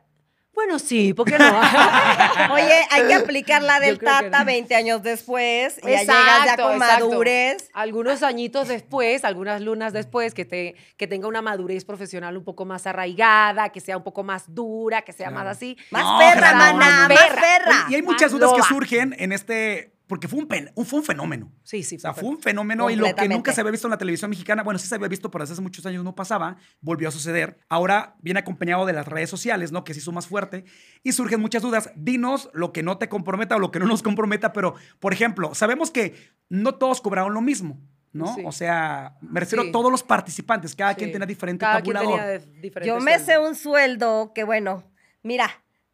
Bueno, 0.54 0.80
sí, 0.80 1.14
¿por 1.14 1.26
qué 1.26 1.40
no? 1.40 1.46
Oye, 2.54 2.86
hay 2.92 3.08
que 3.08 3.14
aplicar 3.14 3.62
la 3.64 3.80
del 3.80 4.00
Tata 4.00 4.40
no. 4.40 4.46
20 4.46 4.76
años 4.76 5.02
después. 5.02 5.80
Y 5.82 5.88
ya 5.90 6.02
Exacto, 6.02 6.22
llegas 6.22 6.46
ya 6.46 6.58
con 6.64 6.74
exacto. 6.74 7.08
madurez. 7.10 7.70
Algunos 7.74 8.22
añitos 8.22 8.68
después, 8.68 9.24
algunas 9.24 9.62
lunas 9.62 9.94
después, 9.94 10.34
que, 10.34 10.44
te, 10.44 10.76
que 10.98 11.08
tenga 11.08 11.30
una 11.30 11.42
madurez 11.42 11.86
profesional 11.86 12.36
un 12.36 12.44
poco 12.44 12.66
más 12.66 12.86
arraigada, 12.86 13.70
que 13.70 13.80
sea 13.80 13.96
un 13.96 14.04
poco 14.04 14.24
más 14.24 14.54
dura, 14.54 15.04
que 15.04 15.14
sea 15.14 15.30
Claro. 15.30 15.46
más 15.46 15.56
así. 15.58 15.78
Más 15.90 16.04
No, 16.04 16.20
perra, 16.20 16.54
maná, 16.54 17.08
más 17.08 17.08
Perra. 17.08 17.86
Oye, 17.88 17.92
y 17.92 17.96
hay 17.96 18.02
muchas 18.02 18.32
dudas 18.34 18.52
que 18.54 18.62
surgen 18.64 19.16
en 19.18 19.32
este, 19.32 19.94
porque 20.12 20.28
fue 20.28 20.40
un, 20.40 20.48
pen- 20.50 20.74
fue 20.76 21.00
un 21.00 21.06
fenómeno. 21.06 21.50
Sí, 21.64 21.84
sí. 21.84 21.96
O 21.96 22.00
sea, 22.00 22.14
fue 22.14 22.28
un 22.28 22.42
fenómeno 22.42 22.90
y 22.90 22.98
lo 22.98 23.16
que 23.16 23.30
nunca 23.30 23.54
se 23.54 23.62
había 23.62 23.72
visto 23.72 23.88
en 23.88 23.92
la 23.92 23.98
televisión 23.98 24.30
mexicana, 24.30 24.62
bueno, 24.62 24.78
sí 24.78 24.86
se 24.86 24.96
había 24.96 25.08
visto, 25.08 25.32
pero 25.32 25.46
hace 25.46 25.62
muchos 25.62 25.86
años 25.86 26.04
no 26.04 26.16
pasaba, 26.16 26.58
volvió 26.82 27.08
a 27.08 27.12
suceder. 27.12 27.60
Ahora 27.70 28.18
viene 28.20 28.42
acompañado 28.42 28.86
de 28.86 28.92
las 28.92 29.08
redes 29.08 29.30
sociales, 29.30 29.72
¿no? 29.72 29.86
Que 29.86 29.94
se 29.94 30.02
hizo 30.02 30.12
más 30.12 30.28
fuerte 30.28 30.66
y 31.02 31.14
surgen 31.14 31.40
muchas 31.40 31.62
dudas. 31.62 31.92
Dinos 31.96 32.50
lo 32.54 32.74
que 32.74 32.84
no 32.84 32.98
te 32.98 33.08
comprometa 33.08 33.56
o 33.56 33.60
lo 33.60 33.72
que 33.72 33.80
no 33.80 33.86
nos 33.88 34.04
comprometa, 34.04 34.52
pero, 34.52 34.76
por 35.00 35.14
ejemplo, 35.14 35.56
sabemos 35.56 35.92
que 35.92 36.14
no 36.50 36.76
todos 36.76 37.00
cobraron 37.00 37.34
lo 37.34 37.40
mismo, 37.40 37.80
¿no? 38.12 38.36
Sí. 38.36 38.42
O 38.46 38.52
sea, 38.52 39.16
me 39.22 39.40
refiero 39.40 39.64
Sí. 39.64 39.70
a 39.70 39.72
todos 39.72 39.90
los 39.90 40.04
participantes, 40.04 40.76
cada 40.76 40.94
quien 40.96 41.14
tenía 41.14 41.26
diferente 41.26 41.64
Cada 41.64 41.80
quien 41.82 41.96
tabulador. 41.96 42.20
tenía 42.20 42.40
de- 42.40 42.60
diferente 42.60 42.88
Yo 42.90 43.00
me 43.00 43.18
sé 43.20 43.38
un 43.38 43.56
sueldo 43.56 44.34
que, 44.36 44.44
bueno, 44.44 44.84
mira, 45.24 45.50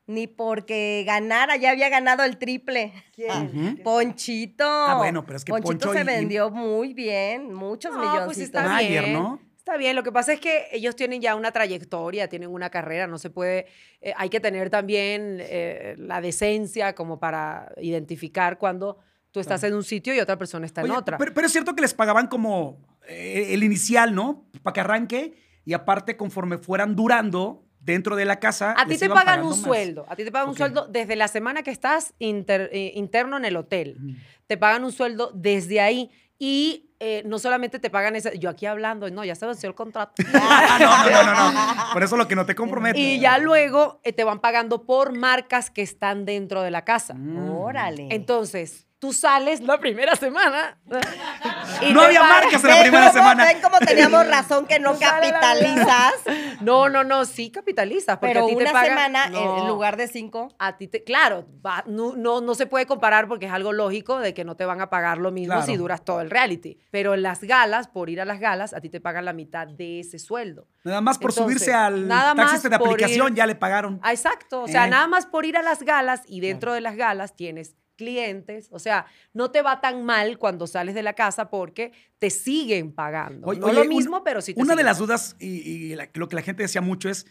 ni 0.08 0.26
porque 0.28 1.04
ganara, 1.06 1.58
ya 1.58 1.72
había 1.72 1.90
ganado 1.90 2.24
el 2.24 2.38
triple. 2.38 2.94
¿Quién? 3.14 3.76
Ujú. 3.76 3.84
Ponchito. 3.84 4.64
Ah, 4.66 4.96
bueno, 4.98 5.26
pero 5.26 5.38
es 5.38 5.44
que 5.46 5.52
Ponchito 5.52 5.70
Poncho 5.88 5.94
se 5.94 6.02
y- 6.02 6.04
vendió 6.04 6.50
muy 6.50 6.94
bien, 6.94 7.54
muchos 7.54 7.92
No, 7.92 8.00
milloncitos. 8.00 8.26
pues 8.26 8.38
está 8.40 8.64
Mayer, 8.64 9.04
bien. 9.04 9.14
¿no? 9.14 9.40
Está 9.58 9.76
bien, 9.76 9.98
lo 9.98 10.04
que 10.04 10.14
pasa 10.14 10.32
es 10.32 10.40
que 10.40 10.68
ellos 10.72 10.96
tienen 10.96 11.20
ya 11.22 11.36
una 11.36 11.52
trayectoria, 11.52 12.30
tienen 12.30 12.50
una 12.50 12.70
carrera, 12.70 13.06
no 13.06 13.18
se 13.18 13.30
puede, 13.30 13.66
eh, 14.00 14.14
hay 14.16 14.30
que 14.30 14.40
tener 14.40 14.70
también 14.70 15.40
eh, 15.42 15.96
la 15.98 16.22
decencia 16.22 16.96
como 16.96 17.20
para 17.20 17.74
identificar 17.82 18.58
cuando 18.60 19.00
tú 19.32 19.42
estás 19.42 19.62
en 19.66 19.74
un 19.74 19.84
sitio 19.84 20.16
y 20.16 20.22
otra 20.22 20.38
persona 20.38 20.66
está 20.66 20.80
en 20.82 20.92
Oye, 20.92 20.98
otra. 20.98 21.18
Pero, 21.18 21.34
pero 21.34 21.48
es 21.48 21.52
cierto 21.52 21.76
que 21.76 21.82
les 21.82 21.94
pagaban 21.94 22.28
como 22.28 22.78
eh, 23.10 23.48
el 23.50 23.62
inicial, 23.62 24.16
¿no? 24.16 24.46
Para 24.64 24.74
que 24.74 24.80
arranque. 24.80 25.34
y 25.66 25.74
aparte 25.74 26.16
conforme 26.16 26.58
fueran 26.58 26.96
durando 26.96 27.66
dentro 27.88 28.16
de 28.16 28.26
la 28.26 28.40
casa. 28.40 28.76
A 28.78 28.86
ti 28.86 28.98
te 28.98 29.10
pagan 29.10 29.42
un 29.42 29.50
más. 29.50 29.62
sueldo. 29.62 30.06
A 30.10 30.16
ti 30.16 30.24
te 30.24 30.32
pagan 30.32 30.50
un 30.50 30.56
sueldo 30.56 30.86
desde 30.88 31.16
la 31.16 31.28
semana 31.28 31.64
que 31.64 31.72
estás 31.72 32.14
inter- 32.20 32.70
eh, 32.72 32.92
interno 32.96 33.38
en 33.38 33.46
el 33.46 33.56
hotel. 33.56 33.98
Te 34.46 34.58
pagan 34.58 34.84
un 34.84 34.92
sueldo 34.92 35.32
desde 35.34 35.80
ahí. 35.82 36.12
Y 36.40 36.92
eh, 37.00 37.24
no 37.26 37.40
solamente 37.40 37.80
te 37.80 37.90
pagan 37.90 38.16
ese. 38.16 38.38
Yo 38.38 38.50
aquí 38.50 38.66
hablando, 38.68 39.10
no, 39.10 39.24
ya 39.26 39.34
se 39.34 39.46
venció 39.48 39.70
el 39.70 39.74
contrato. 39.76 40.14
No, 40.34 41.10
no, 41.10 41.24
no, 41.24 41.52
no, 41.52 41.76
no. 41.76 41.94
Por 41.94 42.04
eso 42.04 42.16
lo 42.18 42.28
que 42.28 42.36
no 42.36 42.46
te 42.46 42.54
compromete. 42.54 43.00
y 43.00 43.20
ya 43.20 43.38
luego 43.40 44.00
eh, 44.04 44.14
te 44.14 44.24
van 44.24 44.40
pagando 44.40 44.84
por 44.86 45.18
marcas 45.18 45.70
que 45.72 45.82
están 45.82 46.26
dentro 46.26 46.62
de 46.62 46.70
la 46.72 46.84
casa. 46.84 47.14
Mm. 47.16 47.50
Órale. 47.58 48.08
Entonces, 48.12 48.87
tú 49.00 49.14
sales 49.14 49.62
la 49.62 49.80
primera 49.80 50.16
semana. 50.16 50.78
y 51.82 51.94
No 51.94 52.00
te 52.02 52.06
había 52.08 52.24
marcas 52.24 52.64
en 52.64 52.70
la 52.70 52.76
¿Ven 52.76 52.82
primera 52.84 53.12
semana. 53.12 53.46
¿Ven 53.46 53.62
cómo 53.62 53.78
teníamos 53.80 54.28
razón 54.30 54.66
que 54.66 54.80
no 54.80 54.94
No 54.94 55.00
capitalizas? 55.00 56.14
No, 56.62 56.90
no, 56.90 57.04
no, 57.04 57.26
sí 57.26 57.52
capitalizas. 57.52 58.18
Porque 58.18 58.34
Pero 58.34 58.46
a 58.46 58.50
ti 58.50 58.56
te 58.56 58.62
una 58.64 58.72
pagan- 58.72 58.88
semana 58.90 59.26
en- 59.28 59.36
en 59.36 59.44
No. 59.58 59.68
lugar 59.68 59.98
de 59.98 60.08
cinco. 60.08 60.50
a 60.60 60.78
ti 60.78 60.88
te, 60.88 61.04
claro, 61.04 61.46
va- 61.66 61.84
no, 61.88 62.16
no, 62.16 62.42
no 62.42 62.56
se 62.56 62.66
puede 62.66 62.86
comparar 62.88 63.28
porque 63.28 63.46
es 63.46 63.52
algo 63.52 63.74
lógico 63.74 64.20
de 64.20 64.34
que 64.34 64.44
no 64.44 64.56
te 64.56 64.66
van 64.66 64.82
a 64.82 64.90
pagar 64.90 65.18
lo 65.20 65.32
mismo 65.32 65.54
Claro. 65.54 65.66
si 65.68 65.78
duras 65.78 66.04
todo 66.04 66.22
el 66.22 66.30
reality. 66.32 66.80
Pero 66.92 67.14
en 67.14 67.22
las 67.22 67.42
galas, 67.42 67.88
por 67.88 68.10
ir 68.10 68.20
a 68.22 68.26
las 68.26 68.40
galas, 68.40 68.74
a 68.74 68.82
ti 68.82 68.90
te 68.90 69.00
pagan 69.00 69.26
la 69.26 69.34
mitad 69.34 69.68
de 69.68 70.00
ese 70.00 70.18
sueldo. 70.20 70.68
Nada 70.84 71.02
más 71.02 71.18
por 71.20 71.32
Entonces, 71.32 71.44
subirse 71.60 71.74
al 71.74 72.08
nada 72.08 72.34
taxi 72.34 72.68
de 72.68 72.76
aplicación 72.76 73.34
ir- 73.34 73.36
ya 73.38 73.46
le 73.46 73.56
pagaron. 73.56 74.00
Ah, 74.02 74.12
exacto. 74.14 74.64
O 74.64 74.68
sea, 74.68 74.88
Eh. 74.88 74.90
nada 74.90 75.08
más 75.08 75.26
por 75.28 75.46
ir 75.46 75.58
a 75.58 75.62
las 75.62 75.84
galas 75.84 76.22
y 76.28 76.40
dentro 76.42 76.74
de 76.74 76.82
las 76.82 76.96
galas 76.96 77.36
tienes 77.36 77.76
clientes. 77.98 78.70
O 78.72 78.80
sea, 78.80 79.06
no 79.34 79.52
te 79.52 79.62
va 79.62 79.82
tan 79.82 80.06
mal 80.06 80.38
cuando 80.38 80.68
sales 80.68 80.96
de 80.96 81.04
la 81.04 81.14
casa 81.14 81.50
porque 81.50 81.92
te 82.20 82.30
siguen 82.30 82.94
pagando. 82.94 83.48
Oye, 83.48 83.60
no 83.60 83.66
oye, 83.68 83.76
lo 83.76 83.82
un- 83.82 83.88
mismo, 83.90 84.24
pero 84.24 84.40
sí 84.42 84.54
te 84.54 84.62
Una 84.62 84.76
de 84.76 84.84
las 84.84 85.00
dudas 85.00 85.36
y, 85.40 85.48
y 85.68 85.96
la- 85.96 86.10
lo 86.14 86.30
que 86.30 86.36
la 86.38 86.42
gente 86.42 86.64
decía 86.64 86.80
mucho 86.82 87.10
es 87.10 87.26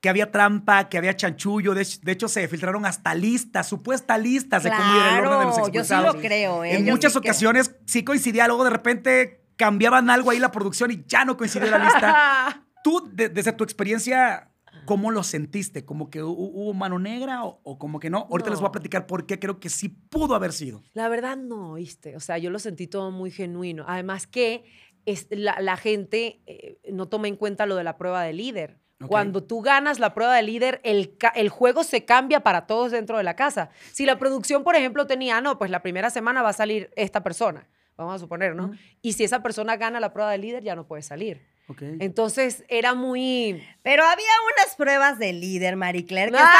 que 0.00 0.08
había 0.08 0.32
trampa, 0.32 0.88
que 0.88 0.98
había 0.98 1.14
chanchullo. 1.14 1.74
De, 1.74 1.82
hecho- 1.82 1.98
de 2.02 2.12
hecho, 2.12 2.28
se 2.28 2.48
filtraron 2.48 2.86
hasta 2.86 3.14
listas, 3.14 3.68
supuestas 3.68 4.20
listas 4.20 4.62
de 4.64 4.70
cómo 4.70 4.96
ir 4.96 5.02
el 5.18 5.24
orden 5.26 5.38
de 5.40 5.44
los 5.44 5.54
Claro, 5.54 5.54
yo 5.54 5.84
sí 5.84 5.92
expulsados. 5.92 6.14
lo 6.16 6.20
creo. 6.20 6.64
¿eh? 6.64 6.74
En 6.76 6.86
Yo 6.86 6.92
muchas 6.92 7.12
sí 7.12 7.18
ocasiones 7.18 7.74
sí 7.86 8.02
coincidía, 8.02 8.46
luego 8.46 8.64
de 8.64 8.70
repente 8.70 9.44
cambiaban 9.56 10.08
algo 10.10 10.30
ahí 10.30 10.38
la 10.40 10.50
producción 10.50 10.90
y 10.90 11.04
ya 11.06 11.24
no 11.24 11.36
coincidió 11.36 11.70
la 11.70 11.78
lista. 11.78 12.64
Tú, 12.84 13.08
de- 13.12 13.28
desde 13.28 13.52
tu 13.52 13.62
experiencia, 13.62 14.50
¿cómo 14.84 15.10
lo 15.10 15.22
sentiste? 15.22 15.84
¿Como 15.84 16.10
que 16.10 16.22
hu- 16.22 16.34
hubo 16.36 16.74
mano 16.74 16.98
negra 16.98 17.44
o, 17.44 17.60
o 17.64 17.78
como 17.78 17.98
que 18.00 18.10
no? 18.10 18.26
Ahorita 18.30 18.50
les 18.50 18.58
voy 18.60 18.66
a 18.66 18.68
No. 18.68 18.72
platicar 18.72 19.06
por 19.06 19.26
qué 19.26 19.38
creo 19.38 19.60
que 19.60 19.68
sí 19.68 19.88
pudo 19.88 20.34
haber 20.34 20.52
sido. 20.52 20.82
La 20.94 21.08
verdad 21.08 21.36
no, 21.36 21.74
¿viste? 21.74 22.16
O 22.16 22.20
sea, 22.20 22.38
yo 22.38 22.50
lo 22.50 22.58
sentí 22.58 22.86
todo 22.86 23.10
muy 23.10 23.30
genuino. 23.30 23.84
Además 23.86 24.26
que 24.26 24.64
es, 25.06 25.26
la, 25.30 25.60
la 25.60 25.76
gente 25.76 26.42
eh, 26.46 26.78
no 26.92 27.08
toma 27.08 27.28
en 27.28 27.36
cuenta 27.36 27.66
lo 27.66 27.76
de 27.76 27.84
la 27.84 27.96
prueba 27.96 28.22
de 28.22 28.32
líder. 28.32 28.78
Ok. 29.00 29.08
Cuando 29.08 29.42
tú 29.42 29.62
ganas 29.62 29.98
la 29.98 30.14
prueba 30.14 30.36
de 30.36 30.42
líder, 30.44 30.80
el, 30.84 31.16
el 31.34 31.48
juego 31.48 31.82
se 31.82 32.04
cambia 32.04 32.40
para 32.44 32.66
todos 32.68 32.92
dentro 32.92 33.16
de 33.18 33.24
la 33.24 33.34
casa. 33.34 33.70
Si 33.92 34.06
la 34.06 34.16
producción, 34.18 34.62
por 34.62 34.76
ejemplo, 34.76 35.06
tenía, 35.08 35.40
no, 35.40 35.58
pues 35.58 35.70
la 35.72 35.82
primera 35.82 36.08
semana 36.10 36.40
va 36.42 36.50
a 36.50 36.52
salir 36.52 36.90
esta 36.94 37.22
persona, 37.24 37.68
vamos 37.96 38.14
a 38.14 38.18
suponer, 38.20 38.54
¿no? 38.54 38.66
Ujú. 38.66 38.74
Y 39.00 39.14
si 39.14 39.24
esa 39.24 39.42
persona 39.42 39.76
gana 39.76 39.98
la 39.98 40.12
prueba 40.12 40.30
de 40.30 40.38
líder, 40.38 40.62
ya 40.62 40.76
no 40.76 40.86
puede 40.86 41.02
salir. 41.02 41.42
Entonces 41.80 42.64
era 42.68 42.94
muy... 42.94 43.66
Pero 43.82 44.04
había 44.04 44.24
unas 44.56 44.74
pruebas 44.76 45.18
de 45.18 45.32
líder, 45.32 45.76
Marie 45.76 46.06
Claire, 46.06 46.30
que 46.30 46.38
¡Ah! 46.38 46.52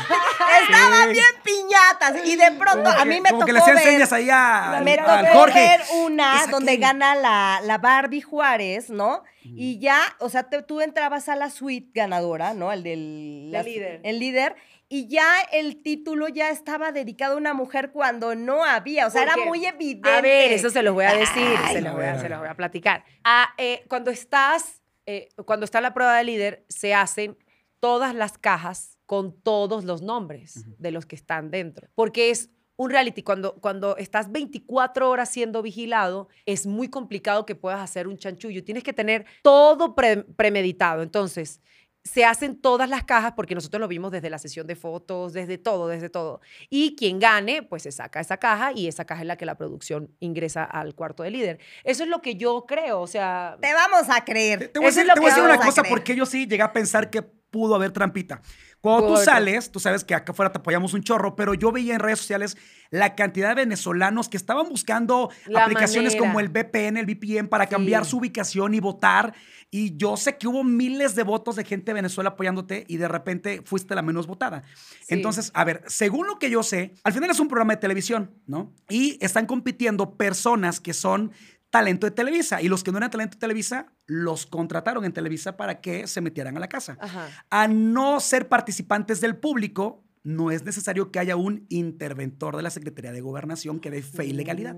estaban 0.00 0.08
bien, 0.08 0.62
estaban 0.68 1.08
Sí. 1.08 1.12
bien 1.12 1.26
piñatas. 1.42 2.26
Y 2.26 2.36
de 2.36 2.52
pronto 2.52 2.82
Como 2.84 2.88
a 2.90 3.02
que- 3.02 3.08
mí 3.08 3.20
me 3.20 3.30
como 3.30 3.40
tocó 3.40 3.46
que 3.46 3.52
les 3.54 3.66
ver... 3.66 3.76
enseñas 3.78 4.12
ahí 4.12 4.30
a- 4.30 4.76
al, 4.78 4.84
me 4.84 4.94
al 4.94 5.26
tocó 5.26 5.38
Jorge. 5.38 5.58
ver 5.60 5.80
una 6.04 6.42
¿Esa 6.42 6.50
donde 6.50 6.76
gana 6.76 7.14
la, 7.14 7.60
la 7.64 7.78
Barbie 7.78 8.20
Juárez, 8.20 8.90
¿no? 8.90 9.22
Y 9.44 9.78
ya, 9.80 10.00
o 10.20 10.28
sea, 10.28 10.44
te- 10.44 10.62
tú 10.62 10.80
entrabas 10.80 11.28
a 11.28 11.34
la 11.36 11.50
suite 11.50 11.90
ganadora, 11.94 12.54
¿no? 12.54 12.70
El 12.72 12.82
del 12.84 13.50
El 13.54 13.64
líder. 13.64 14.00
El 14.04 14.18
líder. 14.20 14.56
Y 14.94 15.06
ya 15.08 15.40
el 15.52 15.80
título 15.82 16.28
ya 16.28 16.50
estaba 16.50 16.92
dedicado 16.92 17.32
a 17.32 17.36
una 17.38 17.54
mujer 17.54 17.92
cuando 17.92 18.34
no 18.34 18.62
había. 18.62 19.06
O 19.06 19.10
sea, 19.10 19.22
era 19.22 19.38
muy 19.38 19.64
evidente. 19.64 20.10
A 20.10 20.20
ver, 20.20 20.52
eso 20.52 20.68
se 20.68 20.82
los 20.82 20.92
voy 20.92 21.06
a 21.06 21.14
decir, 21.14 21.42
Ay, 21.64 21.76
se, 21.76 21.80
los 21.80 21.94
voy 21.94 22.04
a 22.04 22.20
se 22.20 22.28
los 22.28 22.38
voy 22.40 22.48
a 22.48 22.54
platicar. 22.54 23.02
Ah, 23.24 23.54
eh, 23.56 23.86
cuando 23.88 24.10
estás, 24.10 24.82
eh, 25.06 25.30
cuando 25.46 25.64
está 25.64 25.80
la 25.80 25.94
prueba 25.94 26.18
de 26.18 26.24
líder, 26.24 26.66
se 26.68 26.92
hacen 26.92 27.38
todas 27.80 28.14
las 28.14 28.36
cajas 28.36 28.98
con 29.06 29.32
todos 29.40 29.84
los 29.84 30.02
nombres 30.02 30.66
de 30.78 30.90
los 30.90 31.06
que 31.06 31.16
están 31.16 31.50
dentro. 31.50 31.88
Porque 31.94 32.28
es 32.28 32.50
un 32.76 32.90
reality, 32.90 33.22
cuando, 33.22 33.54
cuando 33.62 33.96
estás 33.96 34.30
24 34.30 35.08
horas 35.08 35.30
siendo 35.30 35.62
vigilado, 35.62 36.28
es 36.44 36.66
muy 36.66 36.88
complicado 36.88 37.46
que 37.46 37.54
puedas 37.54 37.80
hacer 37.80 38.08
un 38.08 38.18
chanchullo. 38.18 38.62
Tienes 38.62 38.82
que 38.84 38.92
tener 38.92 39.24
todo 39.42 39.94
pre- 39.94 40.24
premeditado. 40.24 41.02
Entonces, 41.02 41.62
se 42.04 42.24
hacen 42.24 42.60
todas 42.60 42.88
las 42.88 43.04
cajas 43.04 43.32
porque 43.36 43.54
nosotros 43.54 43.80
lo 43.80 43.88
vimos 43.88 44.10
desde 44.10 44.28
la 44.28 44.38
sesión 44.38 44.66
de 44.66 44.74
fotos, 44.74 45.32
desde 45.32 45.58
todo, 45.58 45.88
desde 45.88 46.08
todo. 46.08 46.40
Y 46.68 46.96
quien 46.96 47.18
gane, 47.18 47.62
pues 47.62 47.84
se 47.84 47.92
saca 47.92 48.20
esa 48.20 48.38
caja 48.38 48.72
y 48.74 48.88
esa 48.88 49.04
caja 49.04 49.22
es 49.22 49.26
la 49.26 49.36
que 49.36 49.46
la 49.46 49.56
producción 49.56 50.10
ingresa 50.18 50.64
al 50.64 50.94
cuarto 50.94 51.22
de 51.22 51.30
líder. 51.30 51.58
Eso 51.84 52.02
es 52.02 52.08
lo 52.08 52.20
que 52.20 52.34
yo 52.34 52.64
creo, 52.66 53.00
o 53.00 53.06
sea... 53.06 53.56
Te 53.60 53.72
vamos 53.72 54.08
a 54.10 54.24
creer. 54.24 54.68
Te 54.68 54.78
voy 54.78 54.86
a 54.86 54.88
decir, 54.88 55.06
es 55.06 55.14
te 55.14 55.20
voy 55.20 55.30
a 55.30 55.34
decir 55.34 55.44
una 55.44 55.54
a 55.54 55.58
cosa, 55.58 55.82
creer. 55.82 55.94
porque 55.94 56.16
yo 56.16 56.26
sí 56.26 56.46
llegué 56.46 56.62
a 56.62 56.72
pensar 56.72 57.08
que 57.10 57.22
pudo 57.52 57.76
haber 57.76 57.92
trampita. 57.92 58.42
Cuando 58.80 59.14
tú 59.14 59.16
sales, 59.16 59.70
tú 59.70 59.78
sabes 59.78 60.02
que 60.02 60.12
acá 60.12 60.32
afuera 60.32 60.50
te 60.50 60.58
apoyamos 60.58 60.92
un 60.92 61.04
chorro, 61.04 61.36
pero 61.36 61.54
yo 61.54 61.70
veía 61.70 61.94
en 61.94 62.00
redes 62.00 62.18
sociales 62.18 62.56
la 62.90 63.14
cantidad 63.14 63.50
de 63.50 63.54
venezolanos 63.54 64.28
que 64.28 64.36
estaban 64.36 64.68
buscando 64.68 65.30
La 65.46 65.62
aplicaciones 65.62 66.14
manera. 66.14 66.26
como 66.26 66.40
el 66.40 66.48
VPN, 66.48 66.96
el 66.96 67.06
VPN, 67.06 67.46
para 67.46 67.68
cambiar 67.68 68.04
su 68.04 68.16
ubicación 68.16 68.74
y 68.74 68.80
votar. 68.80 69.34
Y 69.70 69.96
yo 69.96 70.16
sé 70.16 70.36
que 70.36 70.48
hubo 70.48 70.64
miles 70.64 71.14
de 71.14 71.22
votos 71.22 71.54
de 71.54 71.64
gente 71.64 71.92
de 71.92 71.94
Venezuela 71.94 72.30
apoyándote 72.30 72.84
y 72.88 72.96
de 72.96 73.06
repente 73.06 73.62
fuiste 73.64 73.94
la 73.94 74.02
menos 74.02 74.26
votada. 74.26 74.64
Sí. 74.74 75.14
Entonces, 75.14 75.52
a 75.54 75.64
ver, 75.64 75.84
según 75.86 76.26
lo 76.26 76.40
que 76.40 76.50
yo 76.50 76.64
sé, 76.64 76.92
al 77.04 77.12
final 77.12 77.30
es 77.30 77.38
un 77.38 77.46
programa 77.46 77.74
de 77.74 77.80
televisión, 77.80 78.32
¿no? 78.46 78.72
Y 78.88 79.16
están 79.24 79.46
compitiendo 79.46 80.16
personas 80.16 80.80
que 80.80 80.92
son 80.92 81.30
talento 81.72 82.06
de 82.06 82.10
Televisa. 82.10 82.60
Y 82.60 82.68
los 82.68 82.84
que 82.84 82.92
no 82.92 82.98
eran 82.98 83.10
talento 83.10 83.36
de 83.36 83.40
Televisa, 83.40 83.86
los 84.06 84.46
contrataron 84.46 85.04
en 85.06 85.12
Televisa 85.12 85.56
para 85.56 85.80
que 85.80 86.06
se 86.06 86.20
metieran 86.20 86.56
a 86.56 86.60
la 86.60 86.68
casa. 86.68 86.98
Ajá. 87.00 87.28
A 87.50 87.66
no 87.66 88.20
ser 88.20 88.48
participantes 88.48 89.22
del 89.22 89.36
público, 89.36 90.04
no 90.22 90.50
es 90.50 90.64
necesario 90.64 91.10
que 91.10 91.18
haya 91.18 91.34
un 91.34 91.66
interventor 91.70 92.56
de 92.56 92.62
la 92.62 92.70
Secretaría 92.70 93.10
de 93.10 93.22
Gobernación 93.22 93.80
que 93.80 93.90
dé 93.90 94.02
fe 94.02 94.26
y 94.26 94.32
legalidad. 94.34 94.76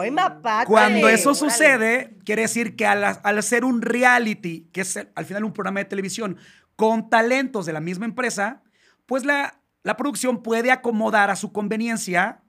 ¡Ay, 0.00 0.10
mapache! 0.10 0.66
Cuando 0.66 1.08
eso 1.08 1.32
sucede, 1.32 2.18
quiere 2.24 2.42
decir 2.42 2.74
que 2.74 2.86
al, 2.86 3.04
al 3.04 3.38
hacer 3.38 3.64
un 3.64 3.80
reality, 3.80 4.68
que 4.72 4.80
es 4.80 4.98
al 5.14 5.24
final 5.24 5.44
un 5.44 5.52
programa 5.52 5.78
de 5.78 5.86
televisión, 5.86 6.38
con 6.74 7.08
talentos 7.08 7.66
de 7.66 7.72
la 7.72 7.80
misma 7.80 8.04
empresa, 8.04 8.64
pues 9.06 9.24
la, 9.24 9.60
la 9.84 9.96
producción 9.96 10.42
puede 10.42 10.72
acomodar 10.72 11.30
a 11.30 11.36
su 11.36 11.52
conveniencia, 11.52 12.42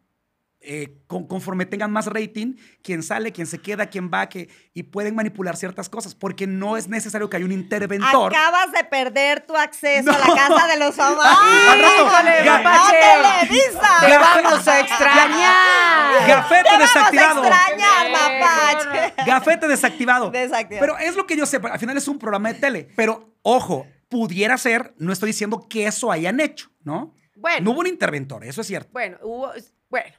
eh, 0.69 0.97
con- 1.07 1.25
conforme 1.27 1.65
tengan 1.65 1.91
más 1.91 2.07
rating, 2.07 2.55
quién 2.83 3.01
sale, 3.01 3.31
quién 3.31 3.47
se 3.47 3.59
queda, 3.59 3.87
quién 3.87 4.11
va, 4.13 4.27
que, 4.27 4.49
y 4.73 4.83
pueden 4.83 5.15
manipular 5.15 5.55
ciertas 5.55 5.87
cosas, 5.89 6.13
porque 6.13 6.45
no 6.45 6.75
es 6.77 6.87
necesario 6.89 7.29
que 7.29 7.37
haya 7.37 7.45
un 7.45 7.51
interventor. 7.53 8.35
Acabas 8.35 8.71
de 8.73 8.83
perder 8.83 9.45
tu 9.47 9.55
acceso 9.55 10.11
a 10.11 10.13
No. 10.13 10.19
la 10.19 10.35
casa 10.35 10.67
de 10.67 10.77
los 10.77 10.93
famosos. 10.95 11.23
Ga- 11.25 12.63
mapache. 12.63 12.95
¡No, 12.99 13.47
Televisa! 13.47 13.89
¡Te 14.05 14.17
vamos 14.17 14.67
a 14.67 14.79
extrañar! 14.81 16.27
Gafete 16.27 16.63
¡Te 16.63 16.69
vamos 16.69 16.93
desactivado. 16.93 17.43
a 17.43 17.47
extrañar, 17.47 18.11
mapache! 18.11 19.13
Gafete 19.25 19.67
desactivado. 19.67 20.31
Desactivado. 20.31 20.79
Pero 20.79 20.97
es 20.97 21.15
lo 21.15 21.25
que 21.25 21.37
yo 21.37 21.45
sé, 21.45 21.57
al 21.63 21.79
final 21.79 21.97
es 21.97 22.07
un 22.07 22.19
programa 22.19 22.51
de 22.53 22.59
tele. 22.59 22.87
Pero, 22.95 23.33
ojo, 23.41 23.87
pudiera 24.09 24.57
ser, 24.57 24.93
no 24.97 25.11
estoy 25.13 25.27
diciendo 25.27 25.67
que 25.69 25.87
eso 25.87 26.11
hayan 26.11 26.39
hecho, 26.39 26.69
¿no? 26.83 27.13
Bueno. 27.35 27.65
No 27.65 27.71
hubo 27.71 27.79
un 27.81 27.87
interventor, 27.87 28.43
eso 28.43 28.61
es 28.61 28.67
cierto. 28.67 28.89
Bueno, 28.91 29.17
hubo... 29.21 29.51
Bueno, 29.89 30.11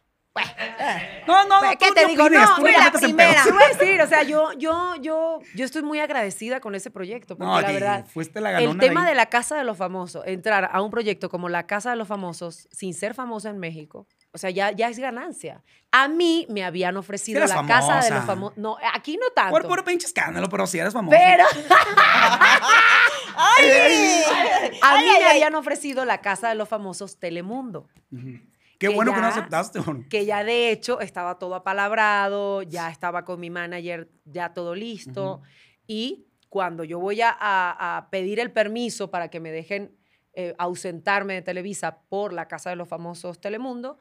No, 1.26 1.46
no, 1.48 1.60
no. 1.62 1.70
¿Qué 1.70 1.88
tú 1.88 1.94
te 1.94 2.02
no 2.02 2.08
digo? 2.08 2.24
opines, 2.24 2.42
No, 2.48 2.54
tú 2.56 2.60
fui 2.62 2.72
te 2.72 2.78
la 2.78 2.92
primera. 2.92 3.42
Sí 3.42 3.50
voy 3.50 3.62
a 3.62 3.68
decir, 3.76 4.00
o 4.00 4.06
sea, 4.06 4.22
yo, 4.22 4.52
yo, 4.52 4.94
yo, 5.00 5.40
yo 5.54 5.64
estoy 5.64 5.82
muy 5.82 5.98
agradecida 6.00 6.60
con 6.60 6.74
ese 6.74 6.90
proyecto, 6.90 7.36
porque 7.36 7.50
No, 7.50 7.60
la 7.60 7.72
verdad, 7.72 8.06
fuiste 8.06 8.40
la 8.40 8.58
el 8.60 8.78
tema 8.78 9.02
ahí. 9.02 9.08
de 9.08 9.14
la 9.14 9.26
Casa 9.26 9.56
de 9.56 9.64
los 9.64 9.76
Famosos, 9.76 10.22
entrar 10.26 10.68
a 10.72 10.80
un 10.82 10.90
proyecto 10.90 11.28
como 11.28 11.48
la 11.48 11.66
Casa 11.66 11.90
de 11.90 11.96
los 11.96 12.06
Famosos 12.08 12.68
sin 12.70 12.94
ser 12.94 13.14
famosa 13.14 13.50
en 13.50 13.58
México, 13.58 14.06
o 14.32 14.38
sea, 14.38 14.50
ya, 14.50 14.70
ya 14.70 14.88
es 14.88 14.98
ganancia. 14.98 15.62
A 15.90 16.06
mí 16.08 16.46
me 16.50 16.64
habían 16.64 16.96
ofrecido 16.96 17.40
la 17.40 17.46
Casa 17.66 17.96
de 17.96 18.02
famosa. 18.02 18.14
los 18.14 18.24
Famosos, 18.24 18.58
no, 18.58 18.76
aquí 18.94 19.16
no 19.16 19.28
tanto. 19.34 19.50
Por 19.50 19.66
puro 19.66 19.84
pinche 19.84 20.06
escándalo, 20.06 20.48
pero 20.48 20.66
si 20.66 20.78
eres 20.78 20.92
famoso. 20.92 21.16
pero 21.18 21.44
¡Ay! 23.36 24.22
a 24.82 24.96
mí 24.98 25.04
ay, 25.08 25.18
me 25.18 25.24
ay. 25.24 25.30
habían 25.32 25.54
ofrecido 25.54 26.04
la 26.04 26.20
Casa 26.20 26.48
de 26.48 26.54
los 26.54 26.68
Famosos 26.68 27.18
Telemundo. 27.18 27.88
Ujú. 28.12 28.38
Qué 28.78 28.88
que 28.88 28.94
bueno 28.94 29.12
que 29.12 29.20
no 29.20 29.26
aceptaste. 29.26 29.80
que 30.08 30.24
ya 30.24 30.44
de 30.44 30.70
hecho 30.70 31.00
estaba 31.00 31.38
todo 31.38 31.54
apalabrado, 31.56 32.62
ya 32.62 32.90
estaba 32.90 33.24
con 33.24 33.40
mi 33.40 33.50
manager, 33.50 34.08
ya 34.24 34.54
todo 34.54 34.74
listo. 34.74 35.42
Y 35.86 36.26
cuando 36.48 36.84
yo 36.84 36.98
voy 36.98 37.20
a, 37.20 37.30
a- 37.30 37.96
a 37.98 38.10
pedir 38.10 38.40
el 38.40 38.52
permiso 38.52 39.10
para 39.10 39.28
que 39.28 39.40
me 39.40 39.50
dejen 39.50 39.96
eh, 40.34 40.54
ausentarme 40.58 41.34
de 41.34 41.42
Televisa 41.42 42.02
por 42.08 42.32
la 42.32 42.46
Casa 42.46 42.70
de 42.70 42.76
los 42.76 42.88
Famosos 42.88 43.40
Telemundo, 43.40 43.98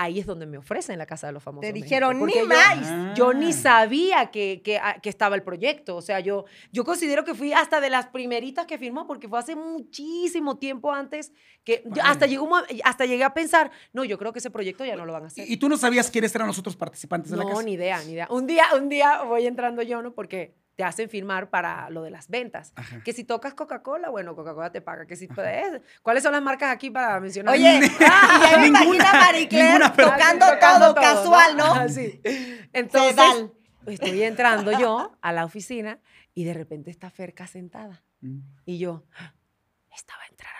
ahí 0.00 0.20
es 0.20 0.26
donde 0.26 0.46
me 0.46 0.56
ofrecen 0.58 0.96
la 0.96 1.06
Casa 1.06 1.26
de 1.26 1.32
los 1.32 1.42
Famosos. 1.42 1.66
Te 1.68 1.72
dijeron, 1.72 2.24
"Ni 2.24 2.32
yo- 2.34 2.46
más". 2.46 2.78
Ah. 2.84 3.14
Yo 3.16 3.32
ni 3.34 3.52
sabía 3.52 4.30
que, 4.30 4.62
que, 4.64 4.78
ah, 4.78 4.98
que 5.02 5.08
estaba 5.08 5.34
el 5.34 5.42
proyecto. 5.42 5.96
O 5.96 6.00
sea, 6.02 6.20
yo, 6.20 6.44
yo 6.72 6.84
considero 6.84 7.24
que 7.24 7.34
fui 7.34 7.52
hasta 7.52 7.80
de 7.80 7.90
las 7.90 8.06
primeritas 8.06 8.64
que 8.66 8.78
firmó, 8.78 9.06
porque 9.08 9.28
fue 9.28 9.38
hace 9.40 9.56
muchísimo 9.56 10.56
tiempo 10.58 10.92
antes 10.92 11.32
que 11.64 11.82
yo 11.86 12.02
hasta, 12.04 12.26
llegó, 12.26 12.48
hasta 12.84 13.06
llegué 13.06 13.24
a 13.24 13.34
pensar, 13.34 13.70
no, 13.92 14.04
yo 14.04 14.18
creo 14.18 14.32
que 14.32 14.38
ese 14.38 14.50
proyecto 14.50 14.84
ya 14.84 14.96
no 14.96 15.04
lo 15.04 15.12
van 15.12 15.24
a 15.24 15.26
hacer. 15.26 15.48
¿Y, 15.48 15.54
y 15.54 15.56
tú 15.56 15.68
no 15.68 15.76
sabías 15.76 16.10
quiénes 16.10 16.34
eran 16.34 16.46
los 16.46 16.58
otros 16.58 16.76
participantes 16.76 17.30
de 17.30 17.36
la 17.36 17.42
No, 17.42 17.50
casa? 17.50 17.62
ni 17.64 17.72
idea, 17.72 18.00
ni 18.04 18.12
idea. 18.12 18.28
Un 18.30 18.46
día, 18.46 18.66
un 18.76 18.88
día 18.88 19.22
voy 19.24 19.46
entrando 19.46 19.82
yo, 19.82 20.00
¿no? 20.00 20.14
Porque 20.14 20.54
te 20.78 20.84
hacen 20.84 21.10
firmar 21.10 21.50
para 21.50 21.90
lo 21.90 22.04
de 22.04 22.10
las 22.12 22.28
ventas. 22.28 22.72
Ajá. 22.76 23.02
Que 23.02 23.12
si 23.12 23.24
tocas 23.24 23.52
Coca-Cola, 23.54 24.10
bueno, 24.10 24.36
Coca-Cola 24.36 24.70
te 24.70 24.80
paga. 24.80 25.06
Que 25.08 25.16
si 25.16 25.26
puedes- 25.26 25.82
¿Cuáles 26.02 26.22
son 26.22 26.30
las 26.30 26.40
marcas 26.40 26.70
aquí 26.72 26.88
para 26.88 27.18
mencionar? 27.18 27.52
Oye, 27.52 27.78
y 27.78 27.80
ya 27.98 28.58
me 28.58 28.70
Ninguna, 28.70 28.84
imagino 28.84 29.04
a 29.08 29.12
Marie 29.12 29.48
Claire 29.48 29.68
ninguna, 29.70 29.92
pero- 29.92 30.10
tocando, 30.12 30.46
todo, 30.60 30.94
casual, 30.94 31.56
¿no? 31.56 31.64
Ah, 31.74 31.88
sí. 31.88 32.20
Entonces, 32.72 33.46
estoy 33.88 34.22
entrando 34.22 34.70
yo 34.78 35.16
a 35.20 35.32
la 35.32 35.44
oficina 35.44 35.98
y 36.32 36.44
de 36.44 36.54
repente 36.54 36.92
está 36.92 37.10
Ferca 37.10 37.48
sentada. 37.48 38.04
Mm. 38.20 38.38
Y 38.64 38.78
yo, 38.78 39.02
"Ah, 39.18 39.34
esta 39.92 40.14
va 40.16 40.22
a 40.22 40.26
entrar. 40.28 40.52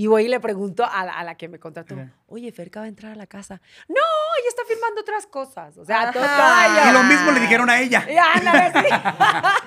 Y 0.00 0.06
voy 0.06 0.26
y 0.26 0.28
le 0.28 0.38
pregunto 0.38 0.84
a 0.84 1.04
la, 1.04 1.12
a 1.18 1.24
la 1.24 1.34
que 1.34 1.48
me 1.48 1.58
contrató, 1.58 1.96
Ajá. 1.96 2.12
oye, 2.28 2.52
Ferca 2.52 2.78
va 2.78 2.86
a 2.86 2.88
entrar 2.88 3.10
a 3.10 3.16
la 3.16 3.26
casa. 3.26 3.60
No, 3.88 3.96
ella 3.96 4.48
está 4.48 4.62
firmando 4.68 5.00
otras 5.00 5.26
cosas. 5.26 5.76
O 5.76 5.84
sea, 5.84 6.12
todo- 6.12 6.22
Y 6.22 6.92
lo 6.92 7.02
mismo 7.02 7.32
le 7.32 7.40
dijeron 7.40 7.68
a 7.68 7.80
ella. 7.80 8.06
Ya, 8.08 8.72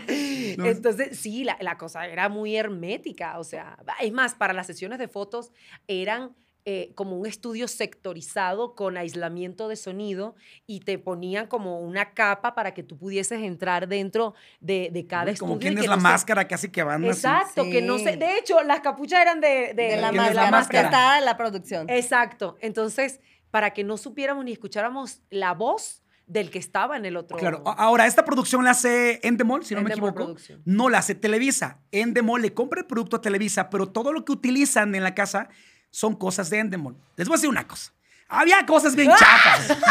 sí. 0.08 0.56
No. 0.58 0.66
Entonces, 0.68 1.20
sí, 1.20 1.44
la, 1.44 1.58
la 1.60 1.78
cosa 1.78 2.06
era 2.08 2.30
muy 2.30 2.56
hermética. 2.56 3.40
O 3.40 3.44
sea, 3.44 3.78
es 4.00 4.14
más, 4.14 4.34
para 4.36 4.54
las 4.54 4.68
sesiones 4.68 5.00
de 5.00 5.10
fotos 5.10 5.52
eran 5.88 6.34
eh, 6.66 6.92
como 6.96 7.18
un 7.18 7.26
estudio 7.26 7.68
sectorizado 7.68 8.76
con 8.76 8.98
aislamiento 8.98 9.68
de 9.68 9.76
sonido 9.76 10.36
y 10.68 10.82
te 10.82 10.98
ponían 11.00 11.48
como 11.48 11.80
una 11.80 12.14
capa 12.14 12.56
para 12.56 12.74
que 12.74 12.84
tú 12.84 12.98
pudieses 12.98 13.42
entrar 13.42 13.88
dentro 13.88 14.34
de, 14.60 14.90
de 14.92 15.08
cada 15.08 15.32
Uy, 15.32 15.38
Como 15.38 15.54
estudio. 15.54 15.70
quién 15.74 15.84
es 15.84 15.90
la 15.90 15.96
no 15.96 16.02
se- 16.02 16.08
máscara 16.08 16.48
casi 16.48 16.70
que 16.70 16.84
van 16.84 17.02
así. 17.04 17.10
Exacto, 17.28 17.64
que 17.64 17.82
no 17.82 17.98
sé. 17.98 18.18
De 18.18 18.38
hecho, 18.38 18.62
las 18.64 18.82
capuchas 18.82 19.22
eran 19.22 19.42
de, 19.42 19.74
de, 19.76 19.84
De 19.84 19.98
la 19.98 20.10
¿Quién 20.10 20.22
es 20.22 20.28
máscara, 20.28 20.46
la 20.46 20.52
máscara? 20.52 20.82
prestada 20.90 21.20
en 21.20 21.26
la 21.26 21.38
producción. 21.38 21.90
Exacto. 21.90 22.58
Entonces, 22.62 23.20
para 23.50 23.72
que 23.72 23.84
no 23.84 23.98
supiéramos 23.98 24.46
ni 24.46 24.52
escucháramos 24.52 25.22
la 25.30 25.54
voz 25.54 26.04
del 26.28 26.50
que 26.50 26.60
estaba 26.60 26.96
en 26.96 27.06
el 27.06 27.18
otro. 27.18 27.38
Claro. 27.38 27.62
Ahora, 27.66 28.08
esta 28.08 28.24
producción 28.24 28.64
la 28.64 28.72
hace 28.72 29.20
Endemol, 29.24 29.66
si 29.66 29.76
no 29.76 29.82
me 29.82 29.90
equivoco. 29.90 30.14
Producción. 30.16 30.62
No 30.64 30.88
la 30.88 31.00
hace 31.00 31.14
Televisa. 31.16 31.82
Endemol 31.92 32.42
le 32.42 32.54
compra 32.54 32.80
el 32.80 32.86
producto 32.88 33.18
a 33.18 33.22
Televisa, 33.22 33.70
pero 33.70 33.90
todo 33.90 34.14
lo 34.14 34.24
que 34.24 34.32
utilizan 34.32 34.96
en 34.96 35.04
la 35.04 35.14
casa 35.14 35.50
son 35.92 36.16
cosas 36.16 36.50
de 36.50 36.58
Endemol. 36.60 36.96
Les 37.16 37.28
voy 37.28 37.36
a 37.36 37.38
decir 37.38 37.50
una 37.50 37.68
cosa. 37.68 37.92
Había 38.28 38.66
cosas 38.66 38.96
bien 38.96 39.12
chafas. 39.12 39.78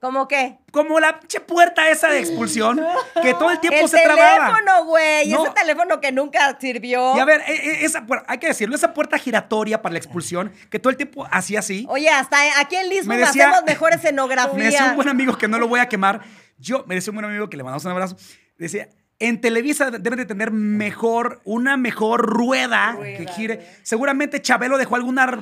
¿Cómo 0.00 0.28
qué? 0.28 0.58
Como 0.72 1.00
la 1.00 1.18
pinche 1.18 1.40
puerta 1.40 1.88
esa 1.88 2.08
de 2.08 2.18
expulsión, 2.20 2.80
que 3.22 3.32
todo 3.32 3.50
el 3.50 3.58
tiempo 3.60 3.80
El 3.80 3.88
se 3.88 4.02
trababa. 4.04 4.46
teléfono, 4.54 4.84
güey. 4.84 5.28
No. 5.30 5.44
Ese 5.44 5.54
teléfono 5.54 6.00
que 6.00 6.12
nunca 6.12 6.56
sirvió. 6.60 7.16
Y 7.16 7.18
a 7.20 7.24
ver, 7.24 7.40
e- 7.46 7.54
e- 7.54 7.84
esa 7.84 8.06
hay 8.28 8.38
que 8.38 8.48
decirlo, 8.48 8.76
esa 8.76 8.92
puerta 8.92 9.18
giratoria 9.18 9.80
para 9.80 9.94
la 9.94 9.98
expulsión, 9.98 10.52
que 10.70 10.78
todo 10.78 10.90
el 10.90 10.96
tiempo 10.98 11.26
hacía 11.30 11.60
así. 11.60 11.86
Oye, 11.88 12.10
hasta 12.10 12.36
aquí 12.60 12.76
en 12.76 12.90
Lisbon 12.90 13.16
Me 13.16 13.16
decía- 13.24 13.48
hacemos 13.48 13.64
mejor 13.64 13.94
escenografía. 13.94 14.52
Me 14.58 14.64
decía 14.66 14.84
un 14.90 14.96
buen 14.96 15.08
amigo 15.08 15.38
que 15.38 15.48
no 15.48 15.58
lo 15.58 15.66
voy 15.66 15.80
a 15.80 15.88
quemar. 15.88 16.20
Yo, 16.58 16.84
me 16.86 16.94
decía 16.94 17.10
un 17.10 17.16
buen 17.16 17.24
amigo 17.24 17.48
que 17.48 17.56
le 17.56 17.62
mandamos 17.64 17.84
un 17.86 17.90
abrazo. 17.92 18.16
Decía, 18.58 18.88
en 19.18 19.40
Televisa 19.40 19.90
deben 19.90 20.18
de 20.18 20.26
tener 20.26 20.50
mejor, 20.50 21.40
una 21.44 21.76
mejor 21.76 22.26
rueda, 22.26 22.96
que 23.00 23.26
gire. 23.34 23.66
Seguramente 23.82 24.42
Chabelo 24.42 24.78
dejó 24.78 24.96
alguna 24.96 25.38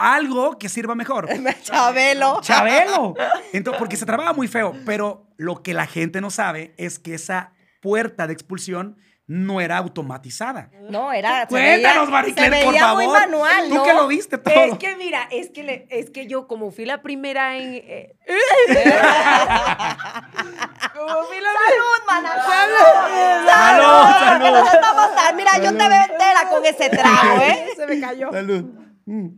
algo 0.00 0.58
que 0.58 0.68
sirva 0.68 0.94
mejor. 0.94 1.28
Chabelo. 1.62 2.40
Chabelo. 2.42 3.14
Entonces, 3.52 3.78
porque 3.78 3.96
se 3.96 4.06
trababa 4.06 4.32
muy 4.32 4.48
feo. 4.48 4.74
Pero 4.86 5.26
lo 5.36 5.62
que 5.62 5.74
la 5.74 5.86
gente 5.86 6.20
no 6.20 6.30
sabe 6.30 6.74
es 6.78 6.98
que 6.98 7.14
esa 7.14 7.52
puerta 7.80 8.26
de 8.26 8.32
expulsión 8.32 8.96
no 9.32 9.60
era 9.60 9.76
automatizada. 9.78 10.70
No, 10.90 11.12
era. 11.12 11.42
se 11.42 11.46
Cuéntanos, 11.46 12.06
veía- 12.08 12.10
Marie 12.10 12.30
se 12.30 12.34
Claire, 12.36 12.64
por 12.64 12.72
veía 12.72 12.84
favor. 12.84 13.04
muy 13.04 13.12
manual, 13.12 13.68
Tú 13.68 13.74
¿no? 13.76 13.84
que 13.84 13.94
lo 13.94 14.08
viste 14.08 14.38
todo. 14.38 14.52
Es 14.54 14.76
que 14.78 14.96
mira, 14.96 15.28
es 15.30 15.50
que, 15.50 15.62
le- 15.62 15.86
es 15.88 16.10
que 16.10 16.26
yo 16.26 16.48
como 16.48 16.72
fui 16.72 16.84
la 16.84 17.00
primera 17.00 17.56
en... 17.56 17.74
eh, 17.74 18.16
como 20.96 21.22
fui 21.24 21.40
la 21.40 21.50
¡Salud, 21.50 22.00
mana! 22.06 22.30
Salud, 22.42 23.46
¡Salud! 23.46 24.14
salud. 24.18 24.44
Que 24.44 24.50
nos 24.50 24.74
estamos 24.74 25.14
tan- 25.14 25.36
Mira, 25.36 25.50
yo 25.58 25.70
te 25.76 25.88
veo 25.88 26.02
entera 26.10 26.48
con 26.50 26.66
ese 26.66 26.90
trago, 26.90 27.40
¿eh? 27.42 27.66
Se 27.76 27.86
me 27.86 28.00
cayó. 28.00 28.32
Salud. 28.32 28.64
Mm. 29.06 29.28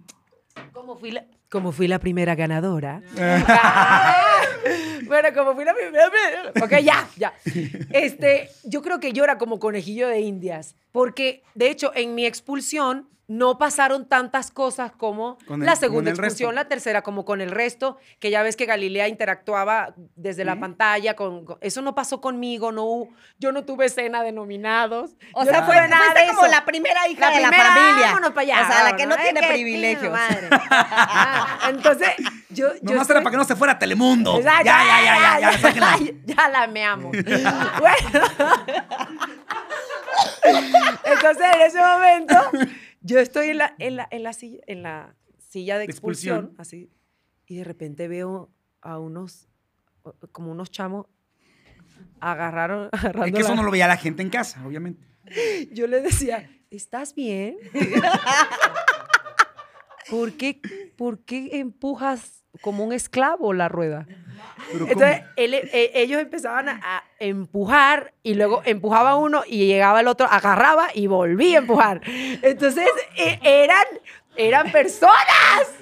Como 0.72 0.96
fui 0.96 1.10
la, 1.10 1.24
como 1.52 1.70
fui 1.70 1.86
la 1.86 1.98
primera 1.98 2.34
ganadora. 2.34 3.02
Bueno, 5.04 5.28
como 5.34 5.54
fui 5.54 5.64
la 5.64 5.74
primera. 5.74 6.06
Ok, 6.62 6.84
ya, 6.84 7.06
ya. 7.16 7.34
Este, 7.90 8.48
yo 8.64 8.80
creo 8.80 9.00
que 9.00 9.12
yo 9.12 9.24
era 9.24 9.36
como 9.36 9.58
conejillo 9.58 10.08
de 10.08 10.20
indias. 10.20 10.76
Porque, 10.92 11.42
de 11.54 11.68
hecho, 11.68 11.92
en 11.94 12.14
mi 12.14 12.24
expulsión 12.24 13.08
no 13.28 13.56
pasaron 13.56 14.06
tantas 14.08 14.50
cosas 14.50 14.92
como 14.92 15.38
el- 15.48 15.60
la 15.60 15.76
segunda 15.76 16.12
resto. 16.12 16.52
la 16.52 16.66
tercera, 16.66 17.02
como 17.02 17.24
con 17.24 17.40
el 17.40 17.50
resto, 17.50 17.96
que 18.18 18.30
ya 18.30 18.42
ves 18.42 18.56
que 18.56 18.66
Galilea 18.66 19.08
interactuaba 19.08 19.94
desde 20.16 20.44
la 20.44 20.58
pantalla. 20.60 21.14
Con, 21.14 21.44
con- 21.46 21.56
eso 21.60 21.80
no 21.82 21.94
pasó 21.94 22.20
conmigo, 22.20 22.72
no, 22.72 23.08
yo 23.38 23.52
no 23.52 23.64
tuve 23.64 23.86
escena 23.86 24.22
de 24.22 24.32
nominados. 24.32 25.12
O 25.34 25.44
yo 25.44 25.50
sea, 25.50 25.60
no 25.60 25.66
fue, 25.66 25.76
nada 25.88 25.96
fuiste 26.04 26.20
de 26.20 26.26
como 26.28 26.42
eso. 26.42 26.50
la 26.50 26.64
primera 26.64 27.08
hija 27.08 27.30
La 27.30 27.36
de 27.36 27.42
la 27.42 27.52
familia. 27.52 28.06
vámonos 28.08 28.30
para 28.30 28.40
allá. 28.42 28.62
O 28.68 28.72
sea, 28.72 28.82
la 28.84 28.96
que 28.96 29.06
no 29.06 29.16
tiene 29.16 29.40
que 29.40 29.48
privilegios. 29.48 30.12
madre. 30.12 30.48
Ah, 30.70 31.70
Entonces, 31.70 32.10
yo. 32.50 32.68
yo 32.74 32.80
Nomás 32.82 33.02
estoy- 33.02 33.14
era 33.16 33.22
para 33.24 33.30
que 33.30 33.36
no 33.38 33.44
se 33.44 33.56
fuera 33.56 33.74
a 33.74 33.78
Telemundo. 33.78 34.36
Exacto. 34.38 34.64
Ya, 34.66 34.78
ya, 34.84 35.02
ya, 35.04 35.40
ya, 35.40 35.52
ya, 35.52 35.58
sáquenla. 35.58 35.98
ya 36.24 36.48
la 36.48 36.66
me 36.66 36.84
amo. 36.84 37.10
bueno. 37.80 38.26
Entonces, 41.04 41.46
en 41.54 41.60
ese 41.62 41.80
momento, 41.80 42.34
yo 43.02 43.18
estoy 43.18 43.48
en 43.48 43.58
la, 43.58 43.74
en 43.78 43.96
la, 43.96 44.08
en 44.10 44.22
la, 44.22 44.32
silla, 44.32 44.60
en 44.66 44.82
la 44.82 45.14
silla 45.38 45.78
de 45.78 45.84
expulsión, 45.84 46.46
Expulsión. 46.46 46.60
así, 46.60 46.90
y 47.46 47.56
de 47.56 47.64
repente 47.64 48.08
veo 48.08 48.50
a 48.80 48.98
unos, 48.98 49.48
como 50.32 50.50
unos 50.50 50.70
chamos, 50.70 51.06
agarraron, 52.20 52.88
agarrando 52.92 53.26
Es 53.26 53.32
que 53.34 53.40
eso 53.40 53.54
no 53.54 53.62
lo 53.62 53.70
veía 53.70 53.86
la 53.86 53.96
gente 53.96 54.22
en 54.22 54.30
casa, 54.30 54.64
obviamente. 54.66 55.06
Yo 55.72 55.86
le 55.86 56.00
decía, 56.00 56.50
¿estás 56.70 57.14
bien? 57.14 57.56
¿Por 60.10 60.32
qué, 60.34 60.60
¿Por 60.96 61.24
qué 61.24 61.58
empujas 61.58 62.41
como 62.60 62.84
un 62.84 62.92
esclavo 62.92 63.52
la 63.52 63.68
rueda? 63.68 64.06
Entonces, 64.72 65.22
él- 65.36 65.54
e- 65.54 65.90
ellos 65.94 66.20
empezaban 66.20 66.68
a, 66.68 66.80
a 66.84 67.02
empujar 67.18 68.12
y 68.22 68.34
luego 68.34 68.62
empujaba 68.64 69.16
uno 69.16 69.42
y 69.46 69.66
llegaba 69.66 70.00
el 70.00 70.08
otro, 70.08 70.26
agarraba 70.30 70.88
y 70.94 71.06
volvía 71.06 71.58
a 71.58 71.62
empujar. 71.62 72.00
Entonces, 72.06 72.88
e- 73.16 73.38
eran, 73.42 73.84
eran 74.36 74.70
personas. 74.70 75.16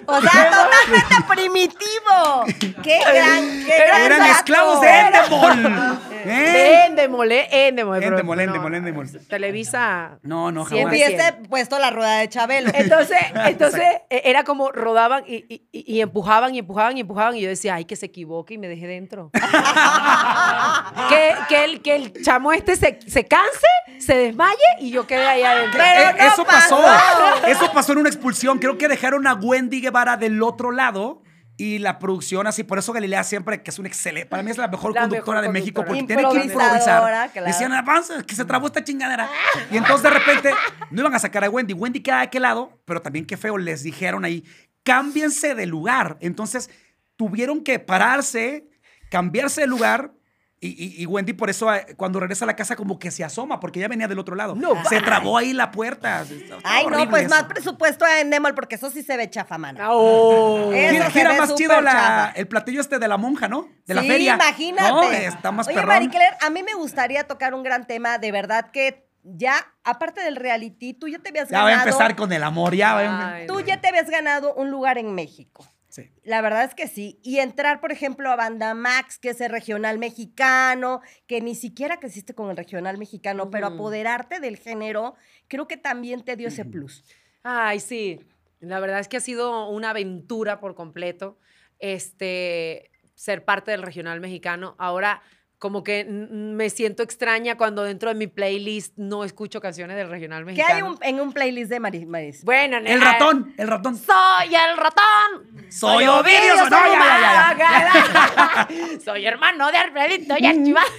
O 0.07 0.21
sea, 0.21 0.51
totalmente 0.51 1.17
primitivo. 1.29 2.45
Qué 2.83 2.99
gran, 3.01 3.65
qué 3.67 3.85
gran 3.87 4.03
Eran 4.03 4.27
esclavos 4.27 4.81
de 4.81 4.89
Endemol. 5.01 5.99
¿Eh? 6.27 6.85
Endemol, 6.87 7.31
eh, 7.33 7.49
Endemol. 7.69 7.99
pero 7.99 8.17
Endemol, 8.19 8.37
no, 8.37 8.43
Endemol, 8.43 8.75
Endemol. 8.75 9.11
Televisa. 9.29 10.19
No, 10.23 10.51
no, 10.53 10.65
jamás. 10.65 10.87
Hubiese 10.87 11.33
puesto 11.49 11.79
la 11.79 11.91
rueda 11.91 12.19
de 12.19 12.29
Chabelo. 12.29 12.71
Entonces, 12.75 13.19
entonces 13.47 13.83
e- 14.11 14.23
era 14.25 14.45
como 14.45 14.71
rodaban 14.73 15.25
y, 15.27 15.63
y- 15.73 16.01
empujaban 16.01 16.55
y 16.55 16.59
empujaban 16.61 16.97
y 16.97 17.01
empujaban 17.01 17.37
y 17.37 17.41
yo 17.43 17.49
decía, 17.49 17.75
ay, 17.77 17.85
que 17.85 17.97
se 17.97 18.07
equivoque 18.07 18.55
y 18.55 18.59
me 18.59 18.69
deje 18.69 18.87
dentro. 18.87 19.31
que, 21.09 21.35
que, 21.49 21.65
el, 21.65 21.83
que 21.83 21.95
el 21.97 22.13
chamo 22.23 22.53
este 22.53 22.77
se, 22.77 22.99
se 23.07 23.25
canse, 23.27 23.67
se 23.99 24.15
desmaye 24.17 24.57
y 24.81 24.91
yo 24.91 25.07
quede 25.07 25.27
ahí 25.27 25.43
adentro. 25.43 25.79
Pero 25.81 26.11
Eh, 26.11 26.15
no 26.19 26.27
eso 26.33 26.45
pasó. 26.45 26.81
pasó. 26.83 27.47
Eso 27.47 27.73
pasó 27.73 27.93
en 27.93 27.99
una 27.99 28.09
expulsión. 28.09 28.59
Creo 28.59 28.79
que 28.79 28.89
dejaron 28.89 29.27
a 29.27 29.35
Wendy 29.35 29.81
Guevara 29.81 30.17
del 30.17 30.43
otro 30.43 30.71
lado. 30.71 31.23
Y 31.61 31.79
la 31.79 31.99
producción 31.99 32.47
así, 32.47 32.65
por 32.65 32.79
eso 32.79 32.91
Galilea 32.91 33.23
siempre, 33.23 33.63
que 33.63 33.71
es 33.71 33.79
un 33.79 33.85
excelente, 33.85 34.27
para 34.27 34.43
mí 34.43 34.51
es 34.51 34.57
la 34.57 34.67
mejor 34.67 34.95
La 34.95 35.03
conductora 35.03 35.43
mejor 35.43 35.53
de 35.53 35.61
México, 35.61 35.85
porque 35.85 36.05
tiene 36.05 36.23
que 36.23 36.45
improvisar. 36.45 37.31
claro. 37.33 37.47
Decían, 37.47 37.75
avanza, 37.75 38.23
que 38.23 38.35
se 38.35 38.47
trabó 38.47 38.69
esta 38.69 38.83
chingadera. 38.83 39.29
Y 39.71 39.77
entonces 39.77 40.03
de 40.03 40.09
repente 40.09 40.55
no 40.91 41.03
iban 41.03 41.15
a 41.15 41.19
sacar 41.19 41.45
a 41.45 41.51
Wendy. 41.51 41.75
Wendy 41.75 42.01
queda 42.01 42.17
de 42.17 42.23
aquel 42.23 42.41
lado, 42.41 42.81
pero 42.87 43.03
también 43.03 43.27
qué 43.27 43.37
feo, 43.37 43.59
les 43.59 43.83
dijeron 43.83 44.25
ahí, 44.25 44.43
cámbiense 44.85 45.55
de 45.55 45.67
lugar. 45.67 46.17
Entonces 46.23 46.71
tuvieron 47.17 47.63
que 47.63 47.79
pararse, 47.79 48.67
cambiarse 49.11 49.61
de 49.61 49.67
lugar. 49.67 50.15
Y, 50.63 50.69
y- 50.69 51.03
y 51.03 51.07
Wendy 51.07 51.33
por 51.33 51.49
eso 51.49 51.75
eh, 51.75 51.87
cuando 51.97 52.21
regresa 52.21 52.45
a 52.45 52.47
la 52.47 52.55
casa 52.55 52.77
como 52.77 52.99
que 52.99 53.11
se 53.11 53.25
asoma 53.25 53.59
porque 53.61 53.81
ya 53.81 53.89
venía 53.89 54.07
del 54.09 54.19
otro 54.19 54.37
lado. 54.37 54.55
No, 54.55 54.75
se 54.85 55.01
trabó 55.01 55.39
ahí 55.39 55.55
la 55.55 55.71
puerta. 55.71 56.23
Ay, 56.65 56.87
no, 56.87 57.09
pues 57.09 57.23
eso. 57.25 57.35
más 57.35 57.45
presupuesto 57.45 58.05
a 58.05 58.21
Endemol 58.21 58.55
porque 58.55 58.75
eso 58.75 58.91
sí 58.91 59.03
se 59.03 59.17
ve 59.17 59.31
chafa, 59.31 59.57
mana. 59.57 59.89
Oh. 59.91 60.71
Eso 60.71 60.93
Gira, 60.93 61.05
se 61.07 61.11
gira 61.13 61.33
más 61.39 61.55
chido 61.55 61.81
la- 61.81 62.33
el 62.37 62.47
platillo 62.47 62.83
este 62.83 62.99
de 62.99 63.09
la 63.09 63.17
monja, 63.17 63.49
¿no? 63.49 63.69
De 63.87 63.95
la 63.95 64.03
sí, 64.03 64.09
feria. 64.09 64.35
imagínate. 64.35 64.91
No, 64.91 65.03
está 65.03 65.51
más 65.51 65.67
Oye, 65.67 65.77
perrón. 65.77 65.89
Marie 65.95 66.11
Claire, 66.11 66.37
a 66.43 66.51
mí 66.51 66.63
me 66.63 66.75
gustaría 66.75 67.27
tocar 67.27 67.55
un 67.55 67.63
gran 67.63 67.87
tema. 67.87 68.19
De 68.19 68.31
verdad 68.31 68.71
que 68.71 69.09
ya, 69.23 69.55
aparte 69.83 70.21
del 70.21 70.37
reality, 70.37 70.93
tú 70.93 71.09
ya 71.09 71.19
te 71.21 71.31
habías 71.31 71.49
Ya 71.49 71.57
ganado. 71.59 71.71
va 71.75 71.83
a 71.83 71.85
empezar 71.87 72.17
con 72.17 72.33
el 72.35 72.43
amor, 72.43 72.75
ya 72.75 72.99
a 72.99 73.33
Ay, 73.35 73.47
Tú 73.47 73.55
no. 73.55 73.61
ya 73.61 73.81
te 73.81 73.89
habías 73.89 74.11
ganado 74.11 74.53
un 74.55 74.71
lugar 74.71 74.99
en 74.99 75.15
México. 75.15 75.67
Sí. 75.91 76.11
La 76.23 76.41
verdad 76.41 76.65
es 76.65 76.75
que 76.75 76.89
sí. 76.89 77.19
Y 77.23 77.41
entrar, 77.41 77.81
por 77.81 77.93
ejemplo, 77.93 78.31
a 78.31 78.37
Banda 78.37 78.75
Max, 78.75 79.19
que 79.19 79.31
es 79.31 79.41
el 79.41 79.51
regional 79.51 79.99
mexicano, 79.99 81.03
que 81.27 81.41
ni 81.41 81.55
siquiera 81.55 81.99
creciste 81.99 82.35
con 82.35 82.49
el 82.49 82.57
regional 82.57 82.97
mexicano, 82.97 83.51
pero 83.51 83.67
apoderarte 83.67 84.41
del 84.41 84.57
género, 84.57 85.15
creo 85.49 85.67
que 85.67 85.77
también 85.77 86.25
te 86.25 86.37
dio 86.37 86.49
ese 86.49 86.65
plus. 86.65 87.05
Ay, 87.43 87.81
sí. 87.81 88.21
La 88.61 88.79
verdad 88.79 89.01
es 89.01 89.09
que 89.09 89.17
ha 89.17 89.21
sido 89.21 89.69
una 89.69 89.91
aventura 89.91 90.61
por 90.61 90.75
completo. 90.75 91.39
Este, 91.81 92.91
ser 93.15 93.45
parte 93.45 93.71
del 93.73 93.83
regional 93.83 94.21
mexicano. 94.21 94.77
Ahora, 94.79 95.23
como 95.61 95.85
que 95.85 96.05
me 96.07 96.71
siento 96.71 97.03
extraña 97.03 97.57
cuando 97.59 97.83
dentro 97.85 98.09
de 98.09 98.15
mi 98.17 98.27
playlist 98.27 98.95
no 98.97 99.25
escucho 99.25 99.61
canciones 99.61 99.95
del 99.97 100.09
regional 100.09 100.41
¿Qué 100.41 100.47
mexicano. 100.53 100.75
hay 100.75 100.83
un- 100.83 100.99
en 101.03 101.21
un 101.21 101.33
playlist 101.35 101.71
de 101.71 101.79
Maris? 101.81 102.07
Maris? 102.07 102.43
Bueno, 102.45 102.79
El 102.79 102.85
nena, 102.85 103.13
ratón, 103.13 103.53
el 103.59 103.69
ratón. 103.69 103.95
Soy 103.97 104.55
el 104.55 104.77
ratón. 104.79 105.69
Soy 105.71 106.07
Ovidio, 106.07 106.57
soy 106.57 106.71
no, 106.71 106.71
ya, 106.71 107.55
ya, 107.59 107.59
ya, 107.59 107.93
Humaga. 108.09 108.69
Soy 109.05 109.27
hermano 109.27 109.71
de 109.71 109.77
Alfredito 109.77 110.35
y 110.39 110.47
Archibald. 110.47 110.91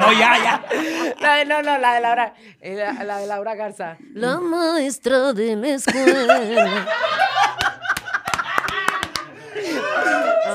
No, 0.00 0.12
ya, 0.14 0.38
ya. 0.42 0.64
La 1.20 1.34
de, 1.36 1.44
no, 1.44 1.62
no, 1.62 1.76
la 1.78 1.94
de 1.94 2.00
Laura, 2.00 2.34
eh, 2.60 2.74
la, 2.76 3.04
la 3.04 3.18
de 3.18 3.26
Laura 3.26 3.54
Garza. 3.54 3.98
La 4.14 4.40
maestra 4.40 5.32
de 5.34 5.56
la 5.56 5.68
escuela. 5.68 6.88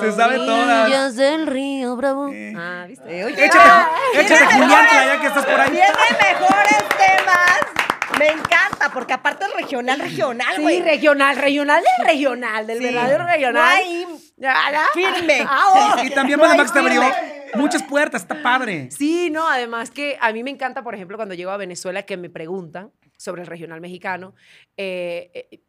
Se 0.01 0.11
sabe 0.11 0.37
todas. 0.37 0.83
Orillas 0.83 1.15
del 1.15 1.47
río 1.47 1.95
Bravo. 1.95 2.31
Ah, 2.57 2.85
¿viste? 2.87 3.19
Eh, 3.19 3.25
oye, 3.25 3.45
Échate, 3.45 4.19
échate 4.21 4.45
Julián, 4.45 4.85
ya 4.91 5.21
que 5.21 5.27
estás 5.27 5.45
por 5.45 5.59
ahí. 5.59 5.71
Tiene 5.71 5.87
mejores 5.87 6.77
temas. 6.97 7.59
Me 8.19 8.27
encanta, 8.29 8.89
porque 8.93 9.13
aparte 9.13 9.45
es 9.45 9.53
regional, 9.53 9.99
regional, 9.99 10.55
Sí, 10.55 10.61
güey. 10.61 10.81
regional, 10.81 11.35
regional 11.35 11.83
del 11.83 12.07
regional, 12.07 12.65
del 12.67 12.77
Sí. 12.77 12.83
verdadero 12.85 13.25
regional. 13.25 13.63
No 13.63 13.69
hay 13.69 14.05
Ya, 14.37 14.53
ya. 14.71 14.85
firme. 14.93 15.45
Ah, 15.47 15.95
oh. 15.97 16.03
Y 16.03 16.09
también 16.11 16.39
No 16.39 16.55
Max 16.55 16.71
te 16.71 16.79
abrió 16.79 17.01
muchas 17.55 17.83
puertas, 17.83 18.21
está 18.21 18.41
padre. 18.41 18.89
Sí, 18.91 19.29
no, 19.31 19.47
además 19.49 19.91
que 19.91 20.17
a 20.21 20.31
mí 20.31 20.43
me 20.43 20.49
encanta, 20.51 20.81
por 20.81 20.95
ejemplo, 20.95 21.17
cuando 21.17 21.35
llego 21.35 21.51
a 21.51 21.57
Venezuela 21.57 22.03
que 22.03 22.15
me 22.15 22.29
preguntan 22.29 22.91
sobre 23.17 23.41
el 23.41 23.47
regional 23.47 23.81
mexicano. 23.81 24.33
eh, 24.77 25.31
eh, 25.51 25.59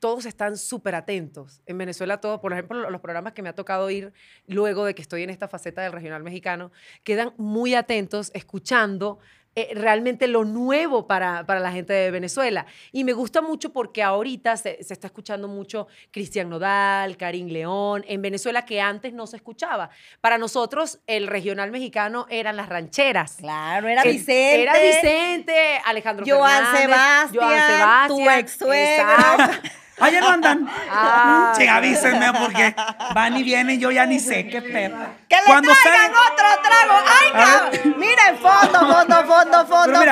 todos 0.00 0.26
están 0.26 0.56
súper 0.56 0.94
atentos. 0.94 1.62
En 1.66 1.78
Venezuela, 1.78 2.20
todos, 2.20 2.40
por 2.40 2.52
ejemplo, 2.52 2.78
lo- 2.78 2.90
los 2.90 3.00
programas 3.00 3.32
que 3.32 3.42
me 3.42 3.48
ha 3.48 3.54
tocado 3.54 3.90
ir 3.90 4.12
luego 4.46 4.84
de 4.84 4.94
que 4.94 5.02
estoy 5.02 5.22
en 5.22 5.30
esta 5.30 5.48
faceta 5.48 5.82
del 5.82 5.92
regional 5.92 6.22
mexicano, 6.22 6.70
quedan 7.04 7.32
muy 7.36 7.74
atentos, 7.74 8.30
escuchando 8.34 9.18
eh, 9.60 9.70
realmente 9.74 10.28
lo 10.28 10.44
nuevo 10.44 11.06
para, 11.08 11.44
para 11.44 11.58
la 11.58 11.72
gente 11.72 11.92
de 11.92 12.10
Venezuela. 12.12 12.64
Y 12.92 13.02
me 13.02 13.12
gusta 13.12 13.42
mucho 13.42 13.72
porque 13.72 14.02
ahorita 14.02 14.56
se, 14.56 14.82
se 14.84 14.92
está 14.92 15.08
escuchando 15.08 15.48
mucho 15.48 15.88
Cristian 16.12 16.48
Nodal, 16.48 17.16
Karim 17.16 17.48
León, 17.48 18.04
en 18.06 18.22
Venezuela 18.22 18.64
que 18.64 18.80
antes 18.80 19.12
no 19.12 19.26
se 19.26 19.36
escuchaba. 19.36 19.90
Para 20.20 20.38
nosotros, 20.38 21.00
el 21.08 21.26
regional 21.26 21.70
mexicano 21.72 22.26
eran 22.30 22.56
las 22.56 22.68
rancheras. 22.68 23.36
Claro, 23.40 23.88
era 23.88 24.02
Que 24.02 24.12
Vicente. 24.12 24.62
Era 24.62 24.74
Vicente, 24.78 25.80
Alejandro 25.84 26.24
Joan 26.28 26.66
Fernández, 26.76 27.30
Sebastián, 27.32 27.80
Joan 27.80 28.08
tu 28.08 28.16
Sebastián, 28.16 28.38
ex-suegro. 28.38 29.02
exacto. 29.02 29.68
Allá 30.00 30.20
no 30.20 30.28
andan. 30.28 30.68
Ah, 30.90 31.52
Che, 31.56 31.68
avísenme 31.68 32.32
porque 32.38 32.72
van 33.14 33.36
y 33.36 33.42
vienen, 33.42 33.80
yo 33.80 33.90
ya 33.90 34.06
ni 34.06 34.20
sé 34.20 34.46
qué 34.46 34.62
pedo. 34.62 34.96
¡Que 35.28 35.36
le 35.36 35.42
Cuando 35.44 35.72
traigan 35.82 36.12
otro 36.12 36.46
trago! 36.62 37.04
¡Ay, 37.18 37.28
no! 37.34 37.96
Miren, 37.96 38.38
fondo, 38.38 38.67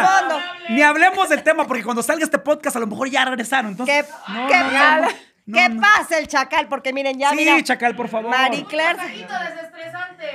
mira, 0.00 0.18
fondo. 0.20 0.40
ni 0.70 0.82
hablemos 0.82 1.28
del 1.28 1.42
tema 1.42 1.66
porque 1.66 1.82
cuando 1.82 2.02
salga 2.02 2.24
este 2.24 2.38
podcast 2.38 2.76
a 2.76 2.80
lo 2.80 2.86
mejor 2.86 3.08
ya 3.10 3.24
regresaron. 3.24 3.70
Entonces, 3.72 4.06
no, 4.28 4.34
no, 4.48 4.48
no, 4.48 5.08
no, 5.46 5.68
no. 5.68 5.80
pase 5.80 6.18
el 6.18 6.26
chacal, 6.26 6.66
porque 6.68 6.92
miren, 6.92 7.18
ya 7.18 7.30
Sí, 7.30 7.36
mira. 7.36 7.62
Chacal, 7.62 7.94
por 7.94 8.08
favor. 8.08 8.30
Marie 8.30 8.64
Claire. 8.64 8.98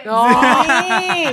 No, 0.05 0.27
Sí. 1.01 1.25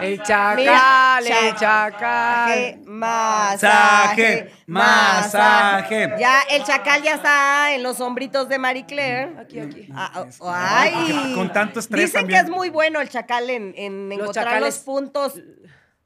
el 0.00 0.22
chacal, 0.22 0.56
Mira, 0.56 1.18
el 1.20 1.54
chacal. 1.54 2.78
Masaje, 2.84 2.84
Masaje, 2.86 4.52
masaje. 4.66 6.08
masaje. 6.08 6.14
Ya 6.18 6.40
el 6.50 6.64
chacal 6.64 7.02
ya 7.02 7.14
está 7.14 7.72
en 7.72 7.82
los 7.82 8.00
hombritos 8.00 8.48
de 8.48 8.58
Marie 8.58 8.84
Claire. 8.84 9.32
Aquí, 9.40 9.60
aquí. 9.60 9.88
Ah, 9.94 10.24
oh, 10.40 10.52
ay. 10.54 11.32
Con 11.34 11.52
tanto 11.52 11.80
estrés 11.80 12.06
Dicen 12.06 12.22
también. 12.22 12.40
que 12.40 12.50
es 12.50 12.50
muy 12.56 12.68
bueno 12.70 13.00
el 13.00 13.08
chacal 13.08 13.48
en, 13.48 13.72
en 13.76 14.08
Los 14.10 14.18
encontrar 14.20 14.46
chacales- 14.46 14.60
los 14.66 14.78
puntos. 14.80 15.34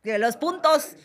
Los 0.04 0.36
puntos, 0.36 0.96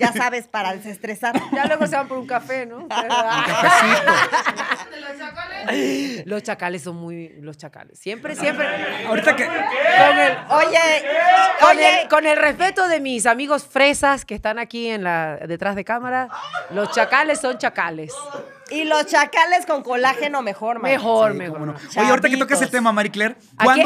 ya 0.00 0.12
sabes, 0.14 0.48
para 0.48 0.74
desestresar. 0.74 1.38
Ya 1.52 1.66
luego 1.66 1.86
se 1.86 1.94
van 1.96 2.08
por 2.08 2.16
un 2.18 2.26
café, 2.26 2.66
¿no? 2.66 2.88
los 6.24 6.42
chacales 6.42 6.82
son 6.82 6.96
muy. 6.96 7.28
Los 7.40 7.58
chacales. 7.58 7.98
Siempre, 7.98 8.34
siempre. 8.36 8.66
Ahorita 9.06 9.36
que. 9.36 9.44
Con 9.44 9.54
el, 10.18 10.38
Oye, 10.50 10.78
con, 11.60 11.70
oye, 11.70 12.02
el, 12.02 12.08
con 12.08 12.26
el 12.26 12.38
respeto 12.38 12.88
de 12.88 13.00
mis 13.00 13.26
amigos 13.26 13.66
fresas 13.66 14.24
que 14.24 14.34
están 14.34 14.58
aquí 14.58 14.88
en 14.88 15.04
la, 15.04 15.36
detrás 15.46 15.76
de 15.76 15.84
cámara, 15.84 16.28
los 16.70 16.90
chacales 16.92 17.40
son 17.40 17.58
chacales. 17.58 18.14
Y 18.70 18.84
los 18.84 19.06
chacales 19.06 19.66
con 19.66 19.82
colágeno 19.82 20.42
mejor, 20.42 20.80
man. 20.80 20.90
Mejor, 20.90 21.32
Sí, 21.32 21.38
mejor. 21.38 21.60
no. 21.60 21.74
Oye, 21.96 22.08
ahorita 22.10 22.28
que 22.28 22.36
tocas 22.36 22.62
el 22.62 22.70
tema, 22.70 22.92
Marie 22.92 23.10
Claire, 23.10 23.36
Aquí, 23.56 23.80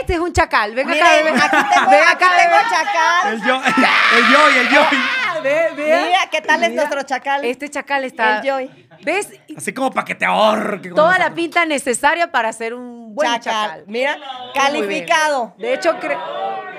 este 0.00 0.14
es 0.14 0.18
un 0.20 0.32
chacal. 0.32 0.74
Ven 0.74 0.88
acá. 0.90 0.98
Ven, 1.14 1.24
tengo, 1.24 1.90
ven 1.90 2.00
aquí 2.02 2.24
acá, 2.24 2.30
tengo 2.38 2.56
chacal. 2.70 3.32
El 3.34 3.42
yo, 3.42 3.62
el 4.16 4.32
yo 4.32 4.50
y 4.50 4.58
el 4.58 4.68
yo. 4.70 4.80
Ve, 5.42 5.68
ve. 5.76 6.02
Mira, 6.06 6.18
¿qué 6.30 6.40
tal 6.40 6.62
es 6.64 6.72
nuestro 6.72 7.02
chacal? 7.02 7.44
Este 7.44 7.68
chacal 7.68 8.04
está. 8.04 8.38
El 8.38 8.42
Joy. 8.50 8.88
¿Ves? 9.04 9.28
Así 9.56 9.72
como 9.74 9.90
para 9.92 10.04
que 10.04 10.14
te 10.14 10.24
ahorque. 10.24 10.90
Toda 10.90 11.18
la 11.18 11.34
pinta 11.34 11.64
necesaria 11.66 12.32
para 12.32 12.52
ser 12.52 12.72
un 12.74 13.14
buen 13.14 13.30
chacal. 13.40 13.68
chacal. 13.70 13.84
Mira, 13.86 14.18
calificado. 14.54 15.54
De 15.58 15.74
hecho, 15.74 15.92
cre- 16.00 16.18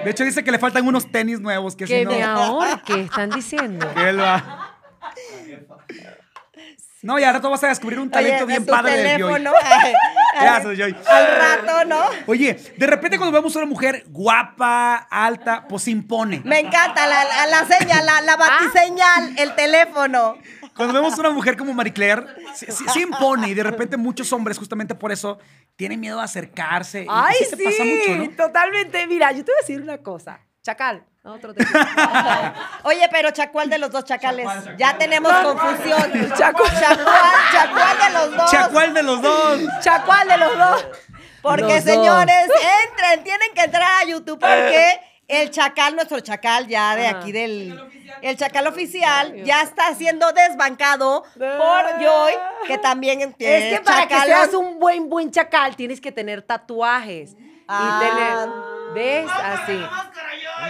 De 0.04 0.10
hecho, 0.12 0.24
dice 0.24 0.44
que 0.44 0.52
le 0.52 0.60
faltan 0.60 0.86
unos 0.88 1.10
tenis 1.12 1.40
nuevos 1.40 1.76
que 1.76 1.86
que 1.86 2.00
si 2.00 2.06
no. 2.06 2.12
me 2.12 2.24
ahorque, 2.24 3.02
están 3.02 3.30
diciendo. 3.30 3.88
que 3.94 4.10
él 4.10 4.20
va. 4.20 4.74
No, 7.04 7.20
y 7.20 7.24
ahora 7.24 7.40
tú 7.40 7.50
vas 7.50 7.64
a 7.64 7.68
descubrir 7.68 8.00
un 8.00 8.10
talento 8.10 8.46
Oye, 8.46 8.54
bien 8.54 8.66
tu 8.66 8.72
padre 8.72 8.94
teléfono. 8.96 9.52
ay, 9.64 9.94
ay, 10.36 10.42
Gracias. 10.42 11.08
Al 11.08 11.28
rato, 11.38 11.86
¿no? 11.86 12.02
Oye, 12.26 12.58
de 12.76 12.88
repente 12.88 13.18
cuando 13.18 13.34
vemos 13.38 13.56
a 13.56 13.60
una 13.60 13.68
mujer 13.68 14.04
guapa, 14.08 14.96
alta, 15.10 15.66
pues 15.68 15.84
se 15.84 15.92
impone. 15.92 16.42
Me 16.44 16.60
encanta 16.60 17.06
la, 17.08 17.24
la, 17.24 17.48
la 17.48 17.66
señal, 17.66 18.06
la, 18.06 18.22
la 18.22 18.36
batiseñal, 18.36 19.34
el 19.38 19.56
teléfono. 19.56 20.38
Cuando 20.76 20.94
vemos 20.94 21.14
a 21.18 21.20
una 21.22 21.32
mujer 21.32 21.58
como 21.58 21.74
Marie 21.74 21.94
Claire, 21.94 22.24
sí, 22.56 22.66
sí- 22.70 22.86
sí 22.94 23.02
impone 23.02 23.50
y 23.50 23.54
de 23.54 23.64
repente 23.64 23.98
muchos 23.98 24.32
hombres 24.34 24.58
justamente 24.58 24.94
por 24.94 25.12
eso 25.12 25.40
tienen 25.76 26.00
miedo 26.00 26.20
a 26.20 26.24
acercarse. 26.24 27.04
y 27.04 27.08
Ay, 27.10 27.36
sí 27.40 27.46
sí, 27.46 27.56
se 27.56 27.64
pasa 27.64 27.84
mucho, 27.84 28.16
¿no? 28.32 28.38
totalmente. 28.46 29.08
Mira, 29.08 29.32
yo 29.32 29.44
te 29.44 29.52
voy 29.52 29.58
a 29.60 29.62
decir 29.62 29.82
una 29.82 29.98
cosa. 30.00 30.40
Chacal. 30.62 31.04
Otro 31.28 31.54
tema. 31.54 32.54
Oye, 32.84 33.08
pero 33.12 33.32
chacual 33.32 33.70
de 33.70 33.78
los 33.78 33.92
dos 33.92 34.06
chacales. 34.06 34.48
Ya 34.78 34.98
tenemos 34.98 35.32
confusión. 35.32 36.30
Chacual. 36.38 36.72
chacual, 36.80 37.32
chacual 37.52 37.98
de 38.00 38.10
los 38.14 38.38
dos. 38.38 38.52
Chacual 38.52 38.94
de 38.94 39.04
los 39.04 39.22
dos. 39.22 39.62
Chacual 39.82 40.28
de 40.28 40.38
los 40.38 40.58
dos. 40.58 40.88
Porque, 41.42 41.62
Los 41.62 41.86
dos. 41.86 41.94
señores, 41.94 42.48
entren, 42.90 43.24
tienen 43.24 43.50
que 43.54 43.62
entrar 43.62 43.90
a 44.02 44.06
YouTube 44.06 44.40
porque 44.40 45.00
el 45.28 45.50
chacal, 45.52 45.96
nuestro 45.96 46.20
chacal 46.20 46.68
ya 46.68 46.96
de 46.96 47.08
Ajá. 47.08 47.20
aquí 47.20 47.32
del... 47.32 47.80
El 48.22 48.36
chacal 48.36 48.66
oficial 48.68 49.36
ya 49.44 49.62
está 49.62 49.94
siendo 49.94 50.32
desbancado 50.32 51.24
por 51.38 52.02
Joy, 52.02 52.34
que 52.66 52.78
también 52.80 53.22
Es 53.38 53.78
que 53.78 53.82
para 53.84 54.08
que 54.08 54.16
chacalón. 54.16 54.26
seas 54.26 54.54
un 54.56 54.80
buen, 54.80 55.08
buen 55.10 55.30
chacal 55.30 55.76
tienes 55.76 56.02
que 56.02 56.12
tener 56.12 56.42
tatuajes. 56.42 57.36
Ah. 57.68 58.00
Y 58.02 58.06
tener. 58.06 58.50
¿Ves? 58.96 59.30
Así. 59.44 59.86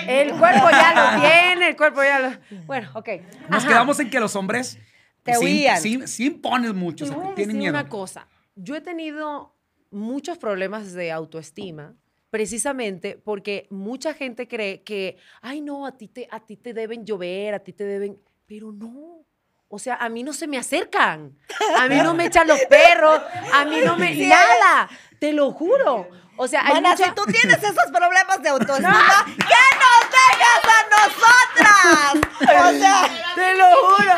El 0.08 0.30
cuerpo 0.38 0.70
ya 0.70 0.94
lo 1.16 1.22
tiene, 1.22 1.70
el 1.70 1.76
cuerpo 1.78 2.04
ya 2.04 2.20
lo. 2.20 2.32
Bueno, 2.66 2.90
ok. 2.94 3.10
Nos 3.50 3.64
Ajá. 3.64 3.68
quedamos 3.70 4.00
en 4.00 4.10
que 4.10 4.20
los 4.20 4.36
hombres 4.36 4.78
Te 5.24 5.34
sí, 5.36 5.44
huían. 5.46 5.82
sí, 5.82 6.02
sí 6.08 6.26
impones 6.28 6.74
mucho, 6.74 7.06
o 7.06 7.08
Te 7.08 7.14
sea, 7.14 7.24
voy 7.24 7.32
a 7.32 7.36
tienen 7.36 7.56
decir 7.58 7.72
miedo. 7.72 7.74
una 7.80 7.90
cosa. 7.90 8.28
Yo 8.56 8.76
he 8.76 8.82
tenido 8.82 9.54
muchos 9.92 10.38
problemas 10.38 10.94
de 10.94 11.12
autoestima 11.12 11.96
precisamente 12.30 13.20
porque 13.24 13.68
mucha 13.70 14.14
gente 14.14 14.48
cree 14.48 14.84
que, 14.84 15.18
ay 15.42 15.62
no, 15.62 15.86
a 15.86 15.98
ti 15.98 16.08
te, 16.08 16.28
a 16.30 16.40
ti 16.42 16.58
te 16.58 16.74
deben 16.74 17.06
llover, 17.06 17.54
a 17.54 17.60
ti 17.60 17.74
te 17.74 17.84
deben, 17.86 18.18
pero 18.46 18.72
no. 18.72 19.24
O 19.70 19.80
sea, 19.80 19.96
a 19.96 20.08
mí 20.08 20.24
no 20.24 20.32
se 20.32 20.48
me 20.48 20.58
acercan, 20.58 21.36
a 21.78 21.88
mí 21.90 21.96
no 21.98 22.14
me 22.14 22.26
echan 22.28 22.48
los 22.48 22.60
perros, 22.70 23.22
a 23.54 23.66
mí 23.66 23.78
no 23.84 23.98
me... 23.98 24.16
Nada, 24.28 24.88
te 25.20 25.34
lo 25.34 25.52
juro. 25.52 26.08
O 26.38 26.48
sea, 26.48 26.62
hay 26.66 26.76
Mana, 26.76 26.92
mucha- 26.92 27.06
si 27.06 27.12
tú 27.12 27.24
tienes 27.26 27.58
esos 27.58 27.86
problemas 27.92 28.42
de 28.42 28.50
autoestima, 28.50 29.26
¡que 29.26 29.34
nos 29.82 30.04
dejas 30.14 30.64
a 30.78 30.80
nosotras! 30.96 32.30
O 32.42 32.80
sea, 32.80 33.10
Te 33.36 33.56
lo 33.56 33.66
juro. 33.66 34.14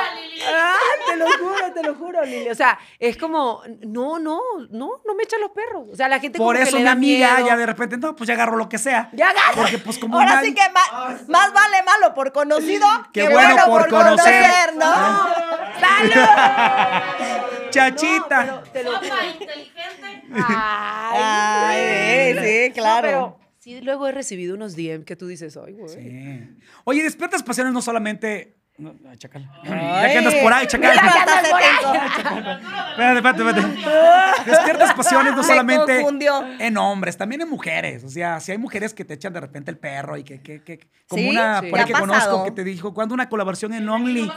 Ah, 0.51 0.73
te 1.05 1.15
lo 1.17 1.25
juro, 1.37 1.73
te 1.73 1.83
lo 1.83 1.95
juro, 1.95 2.23
Lili. 2.23 2.49
O 2.49 2.55
sea, 2.55 2.79
es 2.97 3.17
como, 3.17 3.61
no, 3.85 4.19
no, 4.19 4.39
no, 4.69 4.89
no 5.05 5.15
me 5.15 5.23
echan 5.23 5.41
los 5.41 5.51
perros. 5.51 5.87
O 5.91 5.95
sea, 5.97 6.07
la 6.07 6.19
gente 6.19 6.37
Por 6.37 6.55
como 6.55 6.57
que 6.57 6.63
eso 6.63 6.77
le 6.77 6.83
mi 6.83 6.85
da 6.85 6.91
amiga 6.93 7.33
miedo. 7.35 7.47
ya 7.47 7.57
de 7.57 7.65
repente, 7.65 7.97
no, 7.97 8.15
pues 8.15 8.27
ya 8.29 8.35
agarro 8.35 8.55
lo 8.55 8.69
que 8.69 8.77
sea. 8.77 9.09
Ya 9.11 9.29
agarro. 9.29 9.55
Porque 9.55 9.77
pues 9.79 9.97
como 9.99 10.17
Ahora 10.17 10.39
sí 10.41 10.53
que 10.55 10.61
ma- 10.69 11.17
más 11.27 11.53
vale 11.53 11.83
malo 11.83 12.13
por 12.13 12.31
conocido 12.31 12.87
Qué 13.11 13.23
que 13.27 13.29
bueno 13.29 13.65
por 13.65 13.89
conocer. 13.89 14.75
¿no? 14.75 14.85
Chachita. 17.69 18.45
No, 18.45 18.63
pero 18.73 18.99
te 18.99 19.07
lo 19.09 19.31
inteligente. 19.31 20.23
Ay, 20.33 21.19
Ay, 21.21 22.33
sí, 22.43 22.69
No, 22.69 22.73
claro. 22.75 23.07
pero 23.07 23.39
sí, 23.59 23.81
luego 23.81 24.07
he 24.07 24.11
recibido 24.11 24.55
unos 24.55 24.75
DM 24.75 25.03
que 25.05 25.15
tú 25.15 25.27
dices, 25.27 25.57
ay, 25.57 25.73
güey. 25.73 25.89
Sí. 25.89 26.57
Oye, 26.83 27.03
despiertas 27.03 27.43
pasiones 27.43 27.73
no 27.73 27.81
solamente. 27.81 28.55
No, 28.79 28.95
ay, 29.09 29.17
chacal. 29.17 29.49
Ya 29.63 30.07
que 30.11 30.17
andas 30.19 30.35
por 30.35 30.53
ahí, 30.53 30.65
chacal. 30.67 30.91
Mira, 30.91 31.05
hasta 31.05 31.41
se 31.41 31.47
Espérate, 32.91 33.17
espérate, 33.17 33.43
espérate. 33.49 34.45
Despiertas 34.49 34.93
pasiones 34.93 35.31
no 35.33 35.37
Me 35.41 35.43
solamente 35.43 35.95
confundió. 35.97 36.43
en 36.59 36.77
hombres, 36.77 37.17
también 37.17 37.41
en 37.41 37.49
mujeres. 37.49 38.03
O 38.05 38.09
sea, 38.09 38.39
si 38.39 38.53
hay 38.53 38.57
mujeres 38.57 38.93
que 38.93 39.03
te 39.03 39.15
echan 39.15 39.33
de 39.33 39.41
repente 39.41 39.69
el 39.69 39.77
perro 39.77 40.15
y 40.17 40.23
que, 40.23 40.41
que, 40.41 40.63
que 40.63 40.79
como 41.07 41.21
Sí, 41.23 41.29
una 41.29 41.59
sí. 41.59 41.67
por 41.69 41.79
ahí 41.79 41.85
¿Te 41.85 41.93
que 41.93 41.99
pasado? 41.99 42.07
conozco 42.07 42.43
que 42.45 42.51
te 42.51 42.63
dijo, 42.63 42.93
¿cuándo 42.93 43.13
una 43.13 43.27
colaboración 43.27 43.73
en 43.73 43.87
Only? 43.89 44.31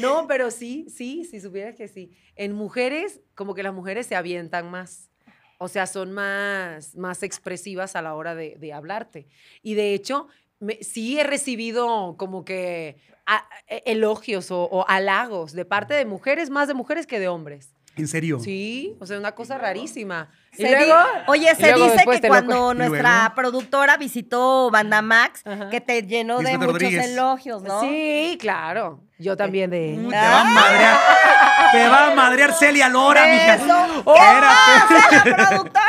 No, 0.00 0.26
pero 0.28 0.50
sí, 0.50 0.86
sí, 0.94 1.24
si 1.24 1.40
supieras 1.40 1.74
que 1.76 1.88
sí. 1.88 2.10
En 2.34 2.52
mujeres, 2.52 3.20
como 3.34 3.54
que 3.54 3.62
las 3.62 3.72
mujeres 3.74 4.06
se 4.06 4.16
avientan 4.16 4.70
más. 4.70 5.10
O 5.58 5.68
sea, 5.68 5.86
son 5.86 6.12
más, 6.12 6.96
más 6.96 7.22
expresivas 7.22 7.96
a 7.96 8.02
la 8.02 8.14
hora 8.14 8.34
de, 8.34 8.56
de 8.58 8.72
hablarte. 8.74 9.26
Y 9.62 9.74
de 9.74 9.94
hecho, 9.94 10.28
me- 10.60 10.82
sí 10.82 11.18
he 11.18 11.24
recibido 11.24 12.16
como 12.18 12.44
que 12.44 12.96
a- 13.26 13.46
e- 13.68 13.82
elogios 13.86 14.50
o, 14.50 14.62
o 14.64 14.84
halagos 14.88 15.52
de 15.52 15.64
parte 15.64 15.94
de 15.94 16.04
mujeres, 16.04 16.50
más 16.50 16.68
de 16.68 16.74
mujeres 16.74 17.06
que 17.06 17.18
de 17.20 17.28
hombres. 17.28 17.72
¿En 17.96 18.08
serio? 18.08 18.38
Sí, 18.40 18.94
o 19.00 19.06
sea, 19.06 19.18
una 19.18 19.32
cosa 19.34 19.56
rarísima. 19.56 20.28
Y 20.52 20.56
Se 20.62 20.70
luego- 20.70 20.94
di- 20.98 21.20
Oye, 21.28 21.48
y 21.50 21.56
se 21.56 21.70
luego 21.72 21.90
dice 21.92 22.04
que 22.20 22.28
cuando 22.28 22.66
cu- 22.66 22.72
¿Y 22.72 22.76
nuestra 22.76 23.18
luego? 23.20 23.34
productora 23.34 23.96
visitó 23.96 24.70
Banda 24.70 25.00
Max, 25.00 25.40
Ajá. 25.46 25.70
que 25.70 25.80
te 25.80 26.02
llenó 26.02 26.40
de 26.40 26.58
muchos 26.58 26.72
Rodríguez. 26.74 27.06
elogios, 27.12 27.62
¿no? 27.62 27.80
Sí, 27.80 28.36
claro. 28.38 29.00
Yo 29.18 29.34
también 29.34 29.70
de 29.70 29.94
Uy, 29.98 30.08
ella. 30.08 30.20
te 30.20 30.28
va 30.28 30.40
a 30.40 30.44
madrear. 30.44 30.98
Te 31.72 31.88
va 31.88 32.12
a 32.12 32.14
madrear 32.14 32.52
Celia 32.52 32.88
Lora, 32.88 33.26
mija. 33.26 33.54
Eso. 33.56 34.02
Oh, 34.04 34.14
Espérate. 34.14 35.30
la 35.30 35.48
productora. 35.48 35.85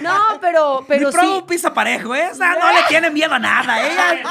No, 0.00 0.38
pero, 0.40 0.84
pero 0.86 1.08
Mi 1.08 1.12
promo 1.12 1.36
sí. 1.38 1.44
pisa 1.48 1.72
parejo, 1.74 2.14
¿eh? 2.14 2.28
Esa 2.32 2.52
no 2.54 2.72
le 2.72 2.82
tiene 2.88 3.10
miedo 3.10 3.34
a 3.34 3.38
nada, 3.38 3.80
ella. 3.86 4.22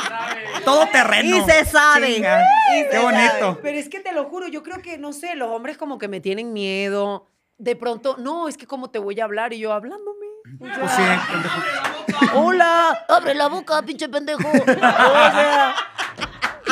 Todo 0.63 0.85
terreno. 0.87 1.37
Y 1.37 1.41
se 1.49 1.65
sabe. 1.65 2.15
Chinga. 2.15 2.41
Y 2.75 2.83
se 2.83 2.89
Qué 2.89 2.99
bonito. 2.99 3.59
Pero 3.61 3.77
es 3.77 3.89
que 3.89 3.99
te 3.99 4.11
lo 4.13 4.25
juro, 4.25 4.47
yo 4.47 4.63
creo 4.63 4.81
que, 4.81 4.97
no 4.97 5.13
sé, 5.13 5.35
los 5.35 5.49
hombres 5.49 5.77
como 5.77 5.97
que 5.97 6.07
me 6.07 6.19
tienen 6.21 6.53
miedo. 6.53 7.27
De 7.57 7.75
pronto, 7.75 8.15
no, 8.19 8.47
es 8.47 8.57
que 8.57 8.67
cómo 8.67 8.89
te 8.89 8.99
voy 8.99 9.19
a 9.19 9.23
hablar 9.23 9.53
y 9.53 9.59
yo 9.59 9.71
hablándome. 9.73 10.25
O 10.59 10.65
sea, 10.65 10.77
Pues 10.79 10.91
sí, 10.91 11.01
pendejo. 11.31 12.39
Hola. 12.39 13.05
Abre 13.09 13.33
la 13.33 13.47
boca, 13.47 13.81
pinche 13.81 14.07
pendejo. 14.09 14.41
O 14.47 14.73
sea, 14.73 15.75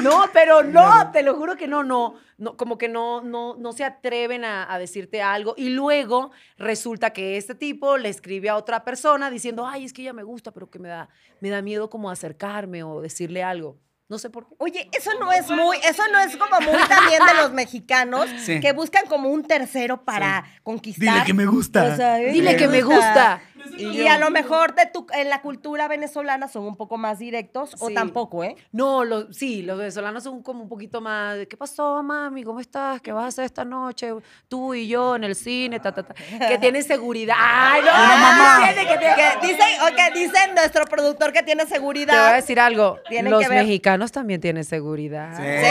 no, 0.03 0.25
pero 0.33 0.63
no, 0.63 1.11
te 1.11 1.23
lo 1.23 1.35
juro 1.35 1.55
que 1.55 1.67
no, 1.67 1.83
no, 1.83 2.15
no 2.37 2.57
como 2.57 2.77
que 2.77 2.87
no, 2.89 3.21
no, 3.21 3.55
no 3.55 3.73
se 3.73 3.83
atreven 3.83 4.45
a, 4.45 4.71
a 4.71 4.77
decirte 4.79 5.21
algo 5.21 5.53
y 5.57 5.69
luego 5.69 6.31
resulta 6.57 7.11
que 7.11 7.37
este 7.37 7.55
tipo 7.55 7.97
le 7.97 8.09
escribe 8.09 8.49
a 8.49 8.55
otra 8.55 8.83
persona 8.83 9.29
diciendo, 9.29 9.65
ay, 9.65 9.85
es 9.85 9.93
que 9.93 10.01
ella 10.01 10.13
me 10.13 10.23
gusta, 10.23 10.51
pero 10.51 10.69
que 10.69 10.79
me 10.79 10.89
da, 10.89 11.09
me 11.39 11.49
da 11.49 11.61
miedo 11.61 11.89
como 11.89 12.09
acercarme 12.11 12.83
o 12.83 13.01
decirle 13.01 13.43
algo. 13.43 13.77
No 14.09 14.19
sé 14.19 14.29
por 14.29 14.47
qué. 14.47 14.53
Oye, 14.59 14.89
eso 14.91 15.11
no 15.19 15.31
es 15.31 15.49
muy, 15.49 15.77
eso 15.77 16.03
no 16.11 16.19
es 16.19 16.35
como 16.35 16.59
muy 16.59 16.87
también 16.87 17.19
de 17.25 17.41
los 17.41 17.51
mexicanos 17.53 18.29
Sí. 18.41 18.59
que 18.59 18.73
buscan 18.73 19.07
como 19.07 19.29
un 19.29 19.43
tercero 19.43 20.03
para 20.03 20.43
conquistar. 20.61 21.13
Dile 21.13 21.25
que 21.25 21.33
me 21.33 21.45
gusta. 21.45 21.85
O 21.85 21.95
sea, 21.95 22.15
Dile 22.17 22.55
que 22.57 22.67
me 22.67 22.81
gusta. 22.81 23.41
Y 23.77 24.07
a 24.07 24.17
lo 24.17 24.29
mejor 24.29 24.75
de 24.75 24.85
tu, 24.87 25.05
en 25.13 25.29
la 25.29 25.41
cultura 25.41 25.87
venezolana 25.87 26.47
son 26.47 26.63
un 26.65 26.75
poco 26.75 26.97
más 26.97 27.19
directos 27.19 27.75
o 27.79 27.89
tampoco, 27.89 28.43
¿eh? 28.43 28.55
No, 28.71 29.03
lo- 29.03 29.31
sí, 29.33 29.61
los 29.61 29.77
venezolanos 29.77 30.23
son 30.23 30.41
como 30.43 30.63
un 30.63 30.69
poquito 30.69 31.01
más 31.01 31.37
de, 31.37 31.47
¿qué 31.47 31.57
pasó, 31.57 32.01
mami? 32.03 32.43
¿Cómo 32.43 32.59
estás? 32.59 33.01
¿Qué 33.01 33.11
vas 33.11 33.25
a 33.25 33.27
hacer 33.27 33.45
esta 33.45 33.65
noche? 33.65 34.13
Tú 34.47 34.73
y 34.73 34.87
yo 34.87 35.15
en 35.15 35.23
el 35.23 35.35
cine, 35.35 35.79
ta, 35.79 35.91
ta, 35.91 36.03
ta. 36.03 36.13
Que 36.13 36.57
tienen 36.59 36.83
seguridad. 36.83 37.35
¡Ay, 37.37 37.81
no! 37.81 37.87
Una 37.89 38.15
mamá. 38.17 38.59
Tiene 38.73 38.87
que 38.87 38.97
tener- 38.97 39.15
Que 39.15 39.47
dicen, 39.47 39.67
o 39.81 39.95
que 39.95 40.19
dicen 40.19 40.55
nuestro 40.55 40.85
productor 40.85 41.31
que 41.33 41.43
tiene 41.43 41.63
Te 41.63 41.69
voy 41.69 41.73
a 41.73 41.75
seguridad. 41.79 42.35
decir 42.35 42.59
algo. 42.59 42.99
Tienen 43.09 43.31
Los 43.31 43.41
que 43.43 43.49
ver- 43.49 43.63
mexicanos 43.63 44.11
también 44.11 44.41
tienen 44.41 44.63
seguridad. 44.63 45.35
Sí, 45.37 45.41
dice. 45.43 45.59
sí, 45.61 45.65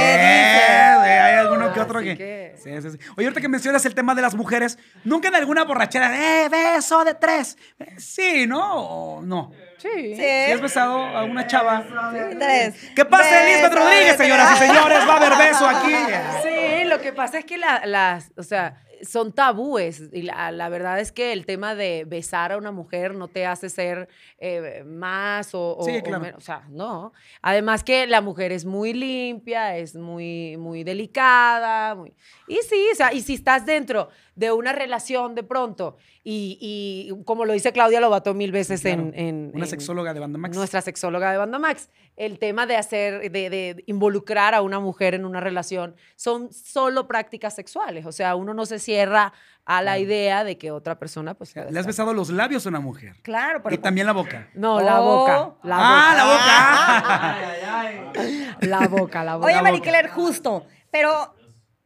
hay 1.08 1.34
alguno 1.38 1.72
que 1.72 1.80
otro 1.80 2.00
que... 2.00 2.16
que- 2.16 2.42
Sí, 2.62 2.70
sí, 2.80 2.90
sí. 2.92 2.98
Oye, 3.16 3.26
ahorita 3.26 3.40
que 3.40 3.48
mencionas 3.48 3.84
el 3.86 3.94
tema 3.94 4.14
de 4.14 4.22
las 4.22 4.34
mujeres, 4.34 4.78
¿nunca 5.04 5.28
en 5.28 5.34
alguna 5.34 5.64
borrachera, 5.64 6.44
eh, 6.44 6.48
beso 6.48 7.04
de 7.04 7.14
tres? 7.14 7.56
Sí, 7.98 8.46
¿no? 8.46 8.76
¿O 9.16 9.22
no? 9.22 9.52
Sí. 9.78 9.88
Sí. 9.92 10.16
¿Sí 10.16 10.52
has 10.52 10.60
besado 10.60 10.98
a 11.02 11.24
una 11.24 11.46
chava? 11.46 11.84
Tres. 12.38 12.74
¿Qué 12.94 13.04
pasa, 13.04 13.44
Elizabeth 13.44 13.72
Beso 13.72 13.84
Rodríguez, 13.84 14.16
señoras 14.16 14.52
y 14.52 14.64
señores? 14.66 14.98
Va 15.08 15.14
a 15.14 15.16
haber 15.16 15.38
beso 15.38 15.68
aquí. 15.68 15.94
Sí, 16.42 16.84
lo 16.84 17.00
que 17.00 17.12
pasa 17.12 17.38
es 17.38 17.44
que 17.44 17.58
la- 17.58 17.82
las, 17.86 18.32
o 18.36 18.42
sea, 18.42 18.80
son 19.02 19.32
tabúes 19.32 20.00
y 20.12 20.22
la, 20.22 20.52
la 20.52 20.68
verdad 20.68 21.00
es 21.00 21.10
que 21.10 21.32
el 21.32 21.44
tema 21.44 21.74
de 21.74 22.04
besar 22.06 22.52
a 22.52 22.56
una 22.56 22.70
mujer 22.70 23.16
no 23.16 23.26
te 23.26 23.44
hace 23.46 23.68
ser 23.68 24.08
eh, 24.38 24.84
más 24.86 25.52
o, 25.56 25.76
o- 25.76 25.84
Sí, 25.84 25.96
o 25.96 26.02
claro. 26.04 26.20
men- 26.20 26.34
o 26.36 26.40
sea, 26.40 26.62
no. 26.68 27.12
Además 27.40 27.82
que 27.82 28.06
la 28.06 28.20
mujer 28.20 28.52
es 28.52 28.64
muy 28.64 28.92
limpia, 28.92 29.76
es 29.76 29.96
muy, 29.96 30.56
muy 30.56 30.84
delicada, 30.84 31.96
muy- 31.96 32.14
y 32.46 32.58
sí, 32.68 32.86
o 32.92 32.94
sea, 32.94 33.12
y 33.12 33.22
si 33.22 33.34
estás 33.34 33.66
dentro 33.66 34.08
de 34.34 34.50
una 34.52 34.72
relación 34.72 35.34
de 35.34 35.42
pronto 35.42 35.96
y, 36.24 36.56
y 36.60 37.24
como 37.24 37.44
lo 37.44 37.52
dice 37.52 37.72
Claudia 37.72 38.00
Lobato 38.00 38.32
mil 38.34 38.50
veces 38.52 38.80
Claro. 38.80 39.02
en, 39.02 39.12
en- 39.14 39.50
Una 39.54 39.64
en- 39.64 39.70
sexóloga 39.70 40.14
de 40.14 40.20
Banda 40.20 40.38
Max. 40.38 40.56
nuestra 40.56 40.80
sexóloga 40.80 41.30
de 41.32 41.38
Banda 41.38 41.58
Max, 41.58 41.90
el 42.16 42.38
tema 42.38 42.66
de 42.66 42.76
hacer, 42.76 43.30
de, 43.30 43.50
de 43.50 43.84
involucrar 43.86 44.54
a 44.54 44.62
una 44.62 44.80
mujer 44.80 45.14
en 45.14 45.24
una 45.24 45.40
relación 45.40 45.96
son 46.16 46.52
solo 46.52 47.06
prácticas 47.08 47.54
sexuales. 47.54 48.06
O 48.06 48.12
sea, 48.12 48.34
uno 48.36 48.54
no 48.54 48.64
se 48.66 48.78
cierra 48.78 49.32
a 49.64 49.80
la 49.82 49.98
idea 49.98 50.42
de 50.44 50.58
que 50.58 50.70
otra 50.70 50.98
persona, 50.98 51.34
pues. 51.34 51.54
¿Le 51.54 51.62
has 51.62 51.68
estar- 51.68 51.86
besado 51.86 52.14
los 52.14 52.30
labios 52.30 52.64
a 52.66 52.68
una 52.70 52.80
mujer? 52.80 53.14
Claro, 53.22 53.62
pero 53.62 53.74
Y 53.74 53.78
también 53.78 54.06
la 54.06 54.12
boca. 54.12 54.48
No, 54.54 54.80
la 54.80 55.00
Oh. 55.00 55.18
boca. 55.20 55.54
La 55.62 55.76
ah, 55.78 56.24
boca. 56.24 57.36
la 57.62 58.06
boca. 58.06 58.58
La 58.60 58.88
boca, 58.88 59.24
la 59.24 59.36
boca. 59.36 59.46
Oye, 59.46 59.62
Marie. 59.62 59.80
Claire, 59.80 60.08
justo, 60.08 60.66
pero 60.90 61.34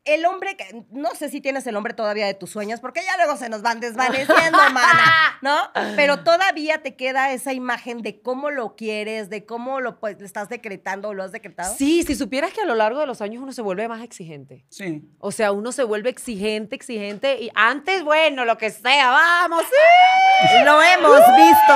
el 0.07 0.25
hombre, 0.25 0.57
que, 0.57 0.85
no 0.91 1.15
sé 1.15 1.29
si 1.29 1.41
tienes 1.41 1.67
el 1.67 1.77
hombre 1.77 1.95
todavía 1.95 2.27
de 2.27 2.35
tus 2.35 2.51
sueños, 2.51 2.81
porque 2.81 3.03
ya 3.05 3.17
luego 3.17 3.37
se 3.37 3.49
nos 3.49 3.63
van 3.63 3.81
desvaneciendo, 3.81 4.59
mana, 4.73 5.39
¿no? 5.43 5.57
Pero 5.97 6.21
todavía 6.23 6.83
te 6.83 6.97
queda 6.97 7.33
esa 7.33 7.53
imagen 7.53 8.03
de 8.03 8.21
cómo 8.21 8.51
lo 8.51 8.77
quieres, 8.77 9.29
de 9.29 9.45
cómo 9.45 9.81
lo 9.81 9.99
pues, 10.01 10.21
estás 10.21 10.49
decretando 10.49 11.09
o 11.09 11.15
lo 11.15 11.23
has 11.23 11.33
decretado. 11.33 11.75
Sí, 11.77 12.03
si 12.05 12.15
supieras 12.15 12.53
que 12.53 12.63
a 12.63 12.67
lo 12.67 12.75
largo 12.75 13.01
de 13.01 13.07
los 13.07 13.21
años 13.21 13.43
uno 13.43 13.53
se 13.53 13.63
vuelve 13.63 13.89
más 13.89 14.03
exigente. 14.03 14.65
Sí. 14.71 15.03
O 15.19 15.33
sea, 15.33 15.53
uno 15.53 15.73
se 15.73 15.85
vuelve 15.85 16.11
exigente, 16.11 16.77
exigente. 16.77 17.39
Y 17.41 17.51
antes, 17.55 18.03
bueno, 18.03 18.45
lo 18.45 18.57
que 18.59 18.71
sea, 18.71 19.11
vamos, 19.11 19.63
sí. 19.63 20.65
Lo 20.65 20.83
hemos 20.83 21.21
visto. 21.37 21.75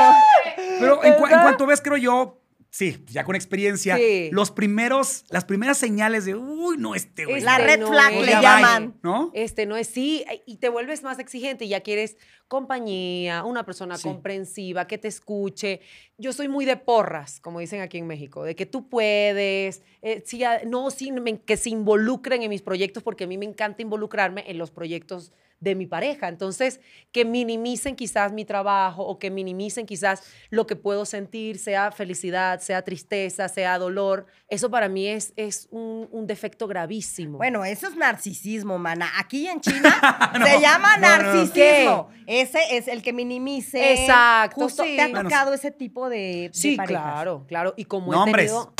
Pero 0.79 1.05
en, 1.05 1.15
cuanto 1.15 1.67
ves, 1.67 1.81
creo 1.81 1.97
yo, 1.97 2.40
sí, 2.71 3.05
ya 3.09 3.25
con 3.25 3.35
experiencia, 3.37 3.97
Sí. 3.97 4.31
los 4.33 4.51
primeros, 4.51 5.25
las 5.31 5.45
primeras 5.45 5.77
señales 5.79 6.25
de, 6.25 6.35
uy, 6.35 6.77
no, 6.79 6.95
este 6.95 7.25
güey. 7.27 7.41
La 7.43 7.57
Este 7.57 7.67
red 7.67 7.81
no 7.81 7.89
flag 7.89 8.13
es. 8.15 8.27
le 8.27 8.33
llaman. 8.33 8.99
¿no? 9.03 9.31
Este 9.35 9.67
no 9.67 9.77
es 9.77 9.89
sí, 9.89 10.25
y 10.47 10.57
te 10.57 10.69
vuelves 10.69 11.03
más 11.03 11.19
exigente 11.19 11.65
y 11.65 11.69
ya 11.71 11.81
quieres 11.81 12.17
compañía, 12.51 13.45
una 13.45 13.65
persona 13.65 13.97
Sí. 13.97 14.03
comprensiva, 14.03 14.87
que 14.87 14.99
te 14.99 15.07
escuche. 15.09 15.81
Yo 16.19 16.33
soy 16.33 16.49
muy 16.49 16.65
de 16.65 16.77
porras, 16.77 17.39
como 17.41 17.61
dicen 17.61 17.81
aquí 17.81 17.99
en 17.99 18.07
México, 18.09 18.43
de 18.45 18.55
que 18.57 18.67
tú 18.67 18.89
puedes, 18.89 19.83
eh, 20.03 20.23
sí, 20.27 20.43
a- 20.45 20.63
no, 20.67 20.91
sí, 20.91 21.13
me- 21.13 21.41
que 21.41 21.57
se 21.57 21.71
involucren 21.71 22.43
en 22.43 22.51
mis 22.51 22.63
proyectos, 22.63 23.03
porque 23.05 23.25
a 23.25 23.27
mí 23.29 23.39
me 23.39 23.47
encanta 23.47 23.83
involucrarme 23.83 24.45
en 24.51 24.59
los 24.59 24.71
proyectos 24.73 25.33
de 25.61 25.75
mi 25.75 25.87
pareja. 25.87 26.29
Entonces, 26.29 26.81
que 27.13 27.27
minimicen 27.27 27.95
quizás 27.95 28.33
mi 28.33 28.47
trabajo 28.47 29.03
o 29.05 29.19
que 29.19 29.31
minimicen 29.31 29.85
quizás 29.85 30.23
lo 30.49 30.67
que 30.67 30.75
puedo 30.75 31.05
sentir, 31.05 31.59
sea 31.59 31.93
felicidad, 31.93 32.61
sea 32.61 32.81
tristeza, 32.81 33.47
sea 33.47 33.79
dolor. 33.79 34.25
Eso 34.49 34.71
para 34.71 34.89
mí 34.89 35.07
es, 35.07 35.35
es 35.37 35.69
un, 35.71 36.09
un 36.13 36.27
defecto 36.27 36.67
gravísimo. 36.67 37.37
Bueno, 37.37 37.63
eso 37.67 37.89
es 37.89 37.95
narcisismo, 37.95 38.79
mana. 38.79 39.11
Aquí 39.19 39.47
en 39.49 39.61
China 39.61 39.91
No, 40.41 40.47
se 40.47 40.61
llama 40.63 40.97
no, 40.97 41.03
no. 41.03 41.23
narcisismo. 41.23 42.09
Ese 42.41 42.77
es 42.77 42.89
el 42.89 43.03
que 43.03 43.13
minimice. 43.13 43.93
Exacto, 43.93 44.61
Justo, 44.63 44.83
sí. 44.85 44.97
¿Te 44.97 45.03
ha 45.03 45.09
Bueno, 45.09 45.29
tocado 45.29 45.53
ese 45.55 45.71
tipo 45.71 46.09
de, 46.09 46.17
de 46.17 46.51
Sí, 46.53 46.77
parejas? 46.77 47.03
claro, 47.13 47.45
claro. 47.47 47.75
Y 47.77 47.85
como 47.85 48.13
Nombres. 48.13 48.47
he 48.47 48.49
tenido... 48.49 48.73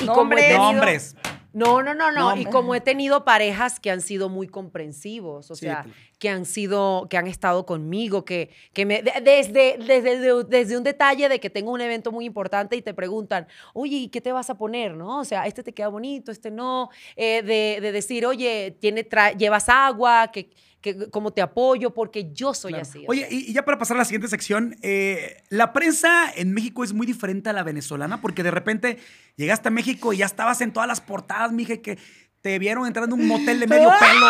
Y 0.00 0.04
Nombres. 0.04 0.16
como 0.16 0.32
he 0.32 0.36
tenido- 0.42 0.72
Nombres. 0.72 1.16
No, 1.54 1.82
no, 1.82 1.94
no, 1.94 2.12
no. 2.12 2.34
No, 2.34 2.40
y 2.40 2.44
como 2.44 2.74
he 2.74 2.80
tenido 2.80 3.24
parejas 3.24 3.80
que 3.80 3.90
han 3.90 4.00
sido 4.02 4.28
muy 4.28 4.46
comprensivos, 4.46 5.50
o 5.50 5.54
Sí, 5.56 5.64
sea, 5.64 5.86
que 6.18 6.28
han 6.28 6.44
sido, 6.44 7.08
que 7.08 7.16
han 7.16 7.26
estado 7.26 7.64
conmigo, 7.66 8.24
que, 8.24 8.50
que 8.74 8.84
me, 8.84 9.02
de- 9.02 9.14
desde, 9.22 9.76
desde, 9.78 10.44
desde 10.44 10.76
un 10.76 10.84
detalle 10.84 11.28
de 11.28 11.40
que 11.40 11.48
tengo 11.50 11.72
un 11.72 11.80
evento 11.80 12.12
muy 12.12 12.26
importante 12.26 12.76
y 12.76 12.82
te 12.82 12.92
preguntan, 12.94 13.48
oye, 13.72 13.96
¿y 13.96 14.08
qué 14.08 14.20
te 14.20 14.30
vas 14.30 14.50
a 14.50 14.56
poner? 14.56 14.94
¿No? 14.94 15.18
O 15.20 15.24
sea, 15.24 15.46
este 15.46 15.62
te 15.62 15.72
queda 15.72 15.88
bonito, 15.88 16.30
este 16.30 16.50
no. 16.50 16.90
Eh, 17.16 17.42
de, 17.42 17.80
de 17.80 17.92
decir, 17.92 18.26
oye, 18.26 18.76
tiene, 18.78 19.08
tra- 19.08 19.34
llevas 19.36 19.68
agua, 19.68 20.30
que, 20.30 20.50
que, 20.80 21.10
cómo 21.10 21.32
te 21.32 21.42
apoyo, 21.42 21.92
porque 21.92 22.30
yo 22.32 22.54
soy 22.54 22.72
Claro. 22.72 22.82
así. 22.88 23.04
Oye, 23.08 23.26
y, 23.30 23.50
y 23.50 23.52
ya 23.52 23.64
para 23.64 23.78
pasar 23.78 23.96
a 23.96 23.98
la 23.98 24.04
siguiente 24.04 24.28
sección, 24.28 24.76
eh, 24.82 25.42
la 25.48 25.72
prensa 25.72 26.30
en 26.34 26.52
México 26.52 26.84
es 26.84 26.92
muy 26.92 27.06
diferente 27.06 27.50
a 27.50 27.52
la 27.52 27.62
venezolana 27.64 28.20
porque 28.20 28.42
de 28.42 28.50
repente 28.50 28.98
llegaste 29.36 29.68
a 29.68 29.70
México 29.70 30.12
y 30.12 30.18
ya 30.18 30.26
estabas 30.26 30.60
en 30.60 30.72
todas 30.72 30.86
las 30.88 31.00
portadas, 31.00 31.52
mija, 31.52 31.74
y 31.74 31.78
que 31.78 31.98
te 32.40 32.58
vieron 32.60 32.86
entrando 32.86 33.16
en 33.16 33.22
un 33.22 33.28
motel 33.28 33.58
de 33.58 33.66
medio 33.66 33.90
pelo. 34.00 34.26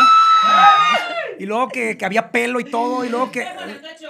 Y 1.39 1.47
luego 1.47 1.69
que, 1.69 1.97
que 1.97 2.05
había 2.05 2.31
pelo 2.31 2.61
y 2.61 2.65
todo, 2.65 3.05
y 3.05 3.09
luego 3.09 3.31
que... 3.31 3.47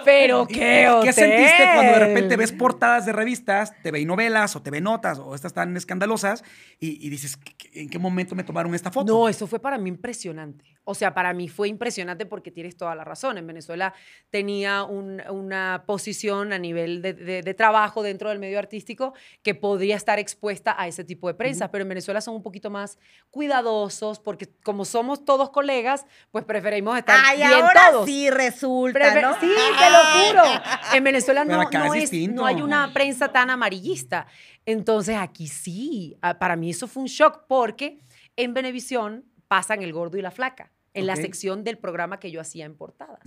Pero 0.04 0.46
¿Y 0.48 0.54
qué 0.54 0.88
¿Qué 1.02 1.12
sentiste 1.12 1.64
cuando 1.74 1.92
de 1.92 1.96
hotel? 1.98 2.08
repente 2.08 2.36
ves 2.36 2.52
portadas 2.52 3.06
de 3.06 3.12
revistas, 3.12 3.72
TV 3.82 4.00
y 4.00 4.04
novelas 4.04 4.54
o 4.56 4.62
TV 4.62 4.80
notas 4.80 5.18
o 5.18 5.34
estas 5.34 5.52
tan 5.52 5.76
escandalosas 5.76 6.42
y, 6.78 7.04
y 7.06 7.10
dices, 7.10 7.36
¿qué- 7.36 7.54
qué- 7.56 7.80
¿en 7.82 7.88
qué 7.90 7.98
momento 7.98 8.34
me 8.34 8.44
tomaron 8.44 8.74
esta 8.74 8.90
foto? 8.90 9.12
No, 9.12 9.28
eso 9.28 9.46
fue 9.46 9.58
para 9.60 9.78
mí 9.78 9.88
impresionante. 9.88 10.64
O 10.84 10.94
sea, 10.94 11.12
para 11.12 11.34
mí 11.34 11.48
fue 11.48 11.68
impresionante 11.68 12.24
porque 12.24 12.50
tienes 12.50 12.76
toda 12.76 12.94
la 12.94 13.04
razón. 13.04 13.36
En 13.36 13.46
Venezuela 13.46 13.92
tenía 14.30 14.84
un- 14.84 15.22
una 15.30 15.84
posición 15.86 16.52
a 16.54 16.58
nivel 16.58 17.02
de, 17.02 17.12
de- 17.12 17.42
de 17.42 17.54
trabajo 17.54 18.02
dentro 18.02 18.30
del 18.30 18.38
medio 18.38 18.58
artístico 18.58 19.12
que 19.42 19.54
podría 19.54 19.96
estar 19.96 20.18
expuesta 20.18 20.74
a 20.78 20.88
ese 20.88 21.04
tipo 21.04 21.28
de 21.28 21.34
prensa, 21.34 21.70
pero 21.70 21.82
en 21.82 21.88
Venezuela 21.90 22.20
son 22.22 22.34
un 22.36 22.42
poquito 22.42 22.70
más 22.70 22.98
cuidadosos 23.30 24.18
porque 24.18 24.48
como 24.64 24.84
somos 24.84 25.24
todos 25.24 25.50
colegas, 25.50 26.06
pues 26.30 26.44
preferimos 26.44 26.96
estar 26.98 27.17
Ay, 27.24 27.36
bien 27.38 27.52
ahora 27.52 27.80
todos. 27.90 28.06
sí 28.06 28.30
resulta, 28.30 28.98
Prefe- 28.98 29.22
¿no? 29.22 29.34
Sí, 29.40 29.52
te 29.78 29.90
lo 29.90 29.98
juro. 30.42 30.42
En 30.94 31.04
Venezuela 31.04 31.44
no, 31.44 31.62
es 31.94 32.12
no 32.30 32.46
hay 32.46 32.62
una 32.62 32.92
prensa 32.92 33.28
tan 33.28 33.50
amarillista. 33.50 34.26
Entonces 34.66 35.16
aquí 35.16 35.48
sí. 35.48 36.16
Ah, 36.22 36.38
Para 36.38 36.56
mí 36.56 36.70
eso 36.70 36.86
fue 36.86 37.02
un 37.02 37.08
shock 37.08 37.44
porque 37.48 37.98
en 38.36 38.54
Venevisión 38.54 39.24
pasan 39.48 39.82
El 39.82 39.92
Gordo 39.92 40.18
y 40.18 40.22
la 40.22 40.30
Flaca, 40.30 40.72
en 40.94 41.06
la 41.06 41.14
sección 41.16 41.64
del 41.64 41.78
programa 41.78 42.18
que 42.20 42.30
yo 42.30 42.40
hacía 42.40 42.64
en 42.66 42.76
portadas. 42.76 43.20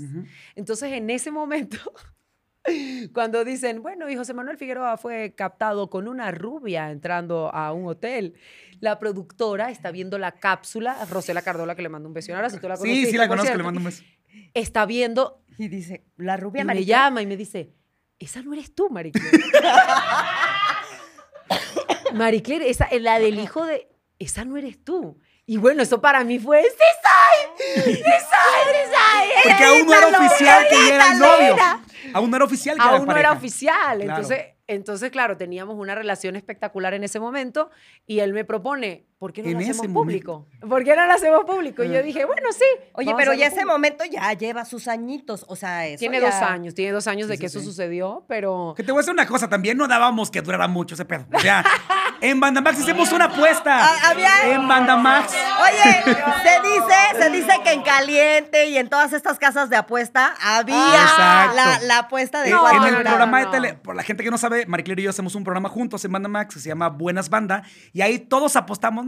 Entonces 0.55 0.91
en 0.93 1.09
ese 1.09 1.31
momento, 1.31 1.77
cuando 3.13 3.43
dicen, 3.43 3.81
bueno, 3.81 4.09
y 4.09 4.15
José 4.15 4.33
Manuel 4.33 4.57
Figueroa 4.57 4.97
fue 4.97 5.33
captado 5.35 5.89
con 5.89 6.07
una 6.07 6.31
rubia 6.31 6.91
entrando 6.91 7.53
a 7.53 7.71
un 7.73 7.87
hotel, 7.87 8.35
la 8.79 8.99
productora 8.99 9.71
está 9.71 9.91
viendo 9.91 10.17
la 10.17 10.33
cápsula, 10.33 11.05
Rosela 11.09 11.41
Cardola, 11.41 11.75
que 11.75 11.81
le 11.81 11.89
mando 11.89 12.07
un 12.07 12.13
beso. 12.13 12.33
Ahora, 12.35 12.49
si 12.49 12.59
tú 12.59 12.67
la 12.67 12.75
Sí, 12.77 12.81
conociste, 12.83 13.11
sí 13.11 13.17
la 13.17 13.27
conozco, 13.27 13.55
le 13.55 13.63
mando 13.63 13.79
un 13.79 13.85
beso. 13.85 14.03
Está 14.53 14.85
viendo 14.85 15.43
Y 15.57 15.67
dice, 15.67 16.05
la 16.17 16.37
rubia 16.37 16.61
y 16.63 16.65
me 16.65 16.85
llama 16.85 17.21
y 17.21 17.25
me 17.27 17.37
dice, 17.37 17.73
esa 18.19 18.41
no 18.41 18.53
eres 18.53 18.73
tú, 18.73 18.89
Maricler. 18.89 19.23
Maricler, 22.13 22.61
esa, 22.61 22.87
la 22.99 23.19
del 23.19 23.39
hijo 23.39 23.65
de, 23.65 23.89
esa 24.19 24.45
no 24.45 24.57
eres 24.57 24.83
tú. 24.83 25.19
Y 25.51 25.57
bueno, 25.57 25.83
eso 25.83 25.99
para 25.99 26.23
mí 26.23 26.39
fue, 26.39 26.61
sí 26.63 26.67
soy, 27.03 27.83
sí 27.83 27.93
soy, 27.93 27.93
sí 27.93 28.03
soy. 28.85 29.29
Porque 29.43 29.63
aún 29.65 29.85
no 29.85 29.93
era 29.93 30.07
oficial 30.07 30.65
que 30.69 30.75
ella 30.75 30.95
era 30.95 31.11
el 31.11 31.19
novio. 31.19 31.55
Aún 32.13 32.31
no 32.31 32.37
era 32.37 32.45
oficial 32.45 32.77
que 32.77 32.81
Aún 32.81 33.05
no 33.05 33.17
era 33.17 33.33
oficial. 33.33 33.97
Claro. 33.97 34.01
Entonces, 34.01 34.45
entonces, 34.67 35.11
claro, 35.11 35.35
teníamos 35.35 35.75
una 35.75 35.93
relación 35.93 36.37
espectacular 36.37 36.93
en 36.93 37.03
ese 37.03 37.19
momento 37.19 37.69
y 38.07 38.19
él 38.19 38.31
me 38.31 38.45
propone, 38.45 39.07
¿por 39.21 39.31
qué 39.33 39.43
no 39.43 39.49
En 39.49 39.53
lo 39.53 39.59
hacemos 39.59 39.87
momento. 39.87 39.99
público? 40.01 40.67
¿Por 40.67 40.83
qué 40.83 40.95
no 40.95 41.05
lo 41.05 41.13
hacemos 41.13 41.45
público? 41.45 41.83
Y 41.83 41.89
yo 41.91 41.99
Ah. 41.99 42.01
dije, 42.01 42.25
bueno, 42.25 42.47
sí. 42.53 42.65
Oye, 42.93 43.13
pero 43.15 43.35
ya 43.35 43.45
ese 43.45 43.65
momento 43.65 44.03
ya 44.03 44.33
lleva 44.33 44.65
sus 44.65 44.87
añitos. 44.87 45.45
O 45.47 45.55
sea, 45.55 45.85
eso 45.85 45.99
Tiene 45.99 46.19
ya- 46.19 46.25
dos 46.31 46.35
años, 46.41 46.73
tiene 46.73 46.91
dos 46.91 47.05
años 47.05 47.27
Sí, 47.27 47.33
de 47.33 47.37
que 47.37 47.47
sí, 47.47 47.57
eso 47.57 47.59
sí. 47.59 47.65
sucedió, 47.67 48.25
pero... 48.27 48.73
Que 48.75 48.81
te 48.81 48.91
voy 48.91 48.97
a 48.97 49.01
decir 49.01 49.13
una 49.13 49.27
cosa, 49.27 49.47
también 49.47 49.77
no 49.77 49.87
dábamos 49.87 50.31
que 50.31 50.41
durara 50.41 50.67
mucho 50.67 50.95
ese 50.95 51.05
pedo. 51.05 51.27
O 51.31 51.39
sea, 51.39 51.63
en 52.21 52.39
Bandamax 52.39 52.79
hicimos 52.79 53.11
una 53.11 53.25
apuesta. 53.25 53.77
Ah, 53.85 54.09
había- 54.09 54.55
En 54.55 54.67
Bandamax. 54.67 55.31
Oye, 55.33 56.03
se 56.03 56.67
dice, 56.67 57.23
se 57.23 57.29
dice 57.29 57.51
que 57.63 57.73
en 57.73 57.83
Caliente 57.83 58.69
y 58.69 58.77
en 58.77 58.89
todas 58.89 59.13
estas 59.13 59.37
casas 59.37 59.69
de 59.69 59.75
apuesta 59.75 60.33
había 60.41 60.75
Exacto. 61.03 61.55
la, 61.57 61.79
la 61.81 61.97
apuesta 61.99 62.41
de 62.41 62.49
En, 62.49 62.55
No, 62.55 62.67
en 62.69 62.75
el 62.85 62.91
no, 62.93 62.97
no, 62.97 63.03
programa 63.03 63.39
de 63.41 63.45
tele, 63.47 63.73
por 63.75 63.95
la 63.95 64.01
gente 64.01 64.23
que 64.23 64.31
no 64.31 64.39
sabe, 64.39 64.65
Maricler 64.65 64.99
y 64.99 65.03
yo 65.03 65.11
hacemos 65.11 65.35
un 65.35 65.43
programa 65.43 65.69
juntos 65.69 66.03
en 66.05 66.11
Bandamax 66.11 66.55
que 66.55 66.59
se 66.59 66.69
llama 66.69 66.89
Buenas 66.89 67.29
Banda. 67.29 67.61
Y 67.93 68.01
ahí 68.01 68.17
todos 68.17 68.55
apostamos, 68.55 69.05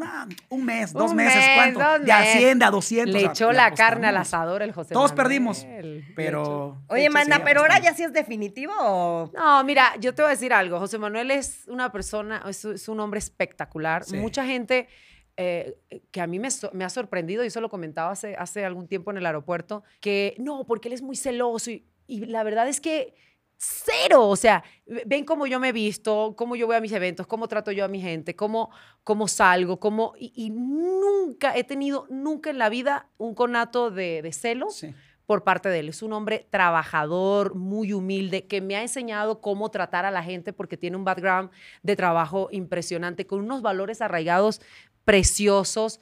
un 0.49 0.66
mes, 0.66 0.93
dos 0.93 1.12
Un 1.12 1.18
meses, 1.18 1.36
mes, 1.36 1.56
¿cuánto? 1.56 1.80
dos 1.80 2.06
De 2.06 2.12
a 2.12 2.20
meses. 2.20 2.38
100, 2.41 2.60
de 2.60 2.66
a 2.66 2.72
200. 2.72 3.14
Le 3.14 3.18
o 3.18 3.22
sea, 3.22 3.32
echó 3.32 3.51
la 3.51 3.74
carne 3.74 4.08
al 4.08 4.18
asador 4.18 4.62
el 4.62 4.72
José 4.72 4.93
Todos 4.93 5.12
Manuel. 5.12 5.24
perdimos, 5.26 5.68
pero... 6.16 6.82
Oye, 6.88 7.10
sí, 7.10 7.32
pero 7.43 7.62
ahora 7.62 7.80
ya 7.80 7.93
sí 7.93 8.04
es 8.04 8.14
definitivo 8.14 8.74
o. 8.80 9.32
No, 9.34 9.64
mira, 9.64 9.95
yo 9.99 10.14
te 10.14 10.22
voy 10.22 10.30
a 10.30 10.34
decir 10.34 10.54
algo. 10.54 10.80
José 10.80 10.97
Manuel 10.97 11.32
es 11.32 11.66
una 11.68 11.91
persona, 11.91 12.43
es, 12.47 12.64
es 12.66 12.88
un 12.88 12.99
hombre 12.99 13.20
espectacular. 13.20 14.04
Sí. 14.04 14.18
Mucha 14.18 14.45
gente 14.45 14.88
eh, 15.36 15.78
que 16.12 16.22
a 16.22 16.28
mí 16.28 16.39
me, 16.39 16.47
ha 16.47 16.89
sorprendido, 16.89 17.43
y 17.43 17.47
eso 17.47 17.60
lo 17.60 17.70
comentaba 17.70 18.12
hace, 18.12 18.36
hace 18.36 18.66
algún 18.66 18.88
tiempo 18.88 19.10
en 19.12 19.18
el 19.18 19.26
aeropuerto, 19.26 19.84
que 19.99 20.36
no, 20.38 20.66
porque 20.66 20.89
él 20.89 20.93
es 20.93 21.01
muy 21.01 21.16
celoso. 21.16 21.72
Y, 21.72 21.86
y 22.06 22.26
la 22.26 22.43
verdad 22.43 22.68
es 22.68 22.80
que 22.80 23.16
cero. 23.64 24.28
O 24.28 24.36
sea, 24.36 24.64
ve- 24.86 25.03
ven 25.05 25.26
cómo 25.26 25.47
yo 25.47 25.59
me 25.59 25.70
he 25.70 25.72
visto, 25.72 26.34
cómo 26.38 26.55
yo 26.55 26.68
voy 26.68 26.76
a 26.76 26.82
mis 26.82 26.91
eventos, 26.91 27.26
cómo 27.28 27.47
trato 27.47 27.72
yo 27.72 27.86
a 27.86 27.88
mi 27.88 28.01
gente, 28.01 28.36
cómo, 28.36 28.70
cómo 29.03 29.28
salgo, 29.28 29.80
cómo... 29.80 30.14
Y, 30.18 30.34
y 30.36 30.49
nunca 30.49 31.55
he 31.55 31.64
tenido, 31.64 32.05
nunca 32.09 32.49
en 32.49 32.57
la 32.57 32.70
vida, 32.70 33.07
un 33.18 33.34
conato 33.36 33.91
de, 33.91 34.22
de 34.22 34.32
celos 34.34 34.76
Sí. 34.76 34.93
por 35.26 35.43
parte 35.43 35.70
de 35.70 35.80
él. 35.80 35.89
Es 35.89 36.01
un 36.03 36.14
hombre 36.14 36.47
trabajador, 36.49 37.55
muy 37.55 37.93
humilde, 37.93 38.45
que 38.47 38.61
me 38.61 38.76
ha 38.76 38.82
enseñado 38.82 39.39
cómo 39.41 39.72
tratar 39.72 40.05
a 40.05 40.11
la 40.11 40.24
gente 40.24 40.51
porque 40.53 40.78
tiene 40.78 40.97
un 40.97 41.05
background 41.05 41.49
de 41.82 41.95
trabajo 41.95 42.49
impresionante, 42.51 43.26
con 43.26 43.39
unos 43.39 43.61
valores 43.61 44.01
arraigados 44.01 44.61
preciosos, 45.05 45.99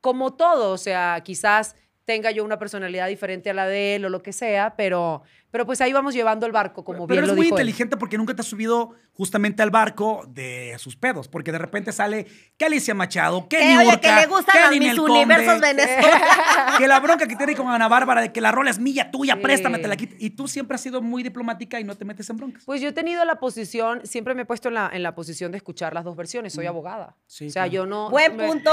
como 0.00 0.34
todo. 0.34 0.72
O 0.72 0.78
sea, 0.78 1.20
quizás 1.24 1.76
tenga 2.04 2.30
yo 2.32 2.44
una 2.44 2.58
personalidad 2.58 3.06
diferente 3.08 3.50
a 3.50 3.54
la 3.54 3.66
de 3.66 3.94
él 3.96 4.04
o 4.04 4.08
lo 4.08 4.20
que 4.22 4.32
sea, 4.32 4.74
pero, 4.76 5.22
pero 5.52 5.64
pues 5.64 5.80
ahí 5.80 5.92
vamos 5.92 6.12
llevando 6.12 6.44
el 6.46 6.50
barco, 6.52 6.82
como 6.84 7.06
Pero 7.06 7.06
bien 7.06 7.18
eres 7.20 7.28
lo 7.28 7.34
muy 7.36 7.44
dijo 7.44 7.56
él. 7.56 7.60
inteligente 7.62 7.96
porque 7.96 8.18
nunca 8.18 8.34
te 8.34 8.40
has 8.40 8.46
subido 8.48 8.90
justamente 9.12 9.62
al 9.62 9.70
barco 9.70 10.24
de 10.28 10.74
sus 10.78 10.96
pedos. 10.96 11.28
Porque 11.28 11.52
de 11.52 11.58
repente 11.58 11.92
sale 11.92 12.26
que 12.56 12.64
Alicia 12.64 12.94
Machado, 12.94 13.46
que 13.48 13.58
oye, 13.58 13.76
Niurka, 13.76 14.00
que 14.00 14.12
le 14.12 14.26
gustan 14.26 14.54
que 14.56 14.60
los 14.62 14.70
mis 14.78 14.98
universos 14.98 15.60
venezolanos. 15.60 16.16
que 16.78 16.88
la 16.88 16.98
bronca 17.00 17.28
que 17.28 17.36
tiene 17.36 17.54
con 17.54 17.68
Ana 17.68 17.86
Bárbara 17.86 18.22
de 18.22 18.32
que 18.32 18.40
la 18.40 18.50
rola 18.50 18.70
es 18.70 18.78
mía, 18.80 19.10
tuya, 19.10 19.34
Sí. 19.34 19.40
préstame, 19.42 19.78
te 19.78 19.86
la 19.86 19.96
quito. 19.96 20.16
Y 20.18 20.30
tú 20.30 20.48
siempre 20.48 20.74
has 20.74 20.80
sido 20.80 21.02
muy 21.02 21.22
diplomática 21.22 21.78
y 21.78 21.84
no 21.84 21.96
te 21.96 22.04
metes 22.04 22.28
en 22.30 22.38
broncas. 22.38 22.64
Pues 22.64 22.80
yo 22.80 22.88
he 22.88 22.92
tenido 22.92 23.24
la 23.24 23.36
posición, 23.36 24.04
siempre 24.04 24.34
me 24.34 24.42
he 24.42 24.46
puesto 24.46 24.68
en 24.68 24.74
la, 24.74 24.90
en 24.92 25.02
la 25.04 25.14
posición 25.14 25.52
de 25.52 25.58
escuchar 25.58 25.94
las 25.94 26.04
dos 26.04 26.16
versiones. 26.16 26.52
Soy 26.54 26.66
abogada. 26.66 27.14
Sí, 27.26 27.46
o 27.46 27.50
sea, 27.50 27.62
claro. 27.64 27.72
yo 27.72 27.86
no. 27.86 28.10
Buen 28.10 28.36
me- 28.36 28.46
punto. 28.48 28.70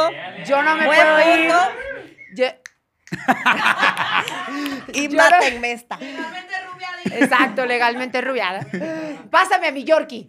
Yo 0.48 0.64
no 0.64 0.76
me 0.78 0.86
Buen 0.88 0.98
puedo 1.00 1.20
ir. 1.36 1.48
punto. 1.50 1.64
Yo- 2.36 2.46
Y 4.94 5.10
mátenme 5.10 5.72
esta. 5.74 6.00
Exacto, 7.12 7.66
legalmente 7.66 8.20
rubiada. 8.22 8.66
Pásame 9.32 9.68
a 9.68 9.72
mi 9.72 9.84
Yorkie. 9.84 10.28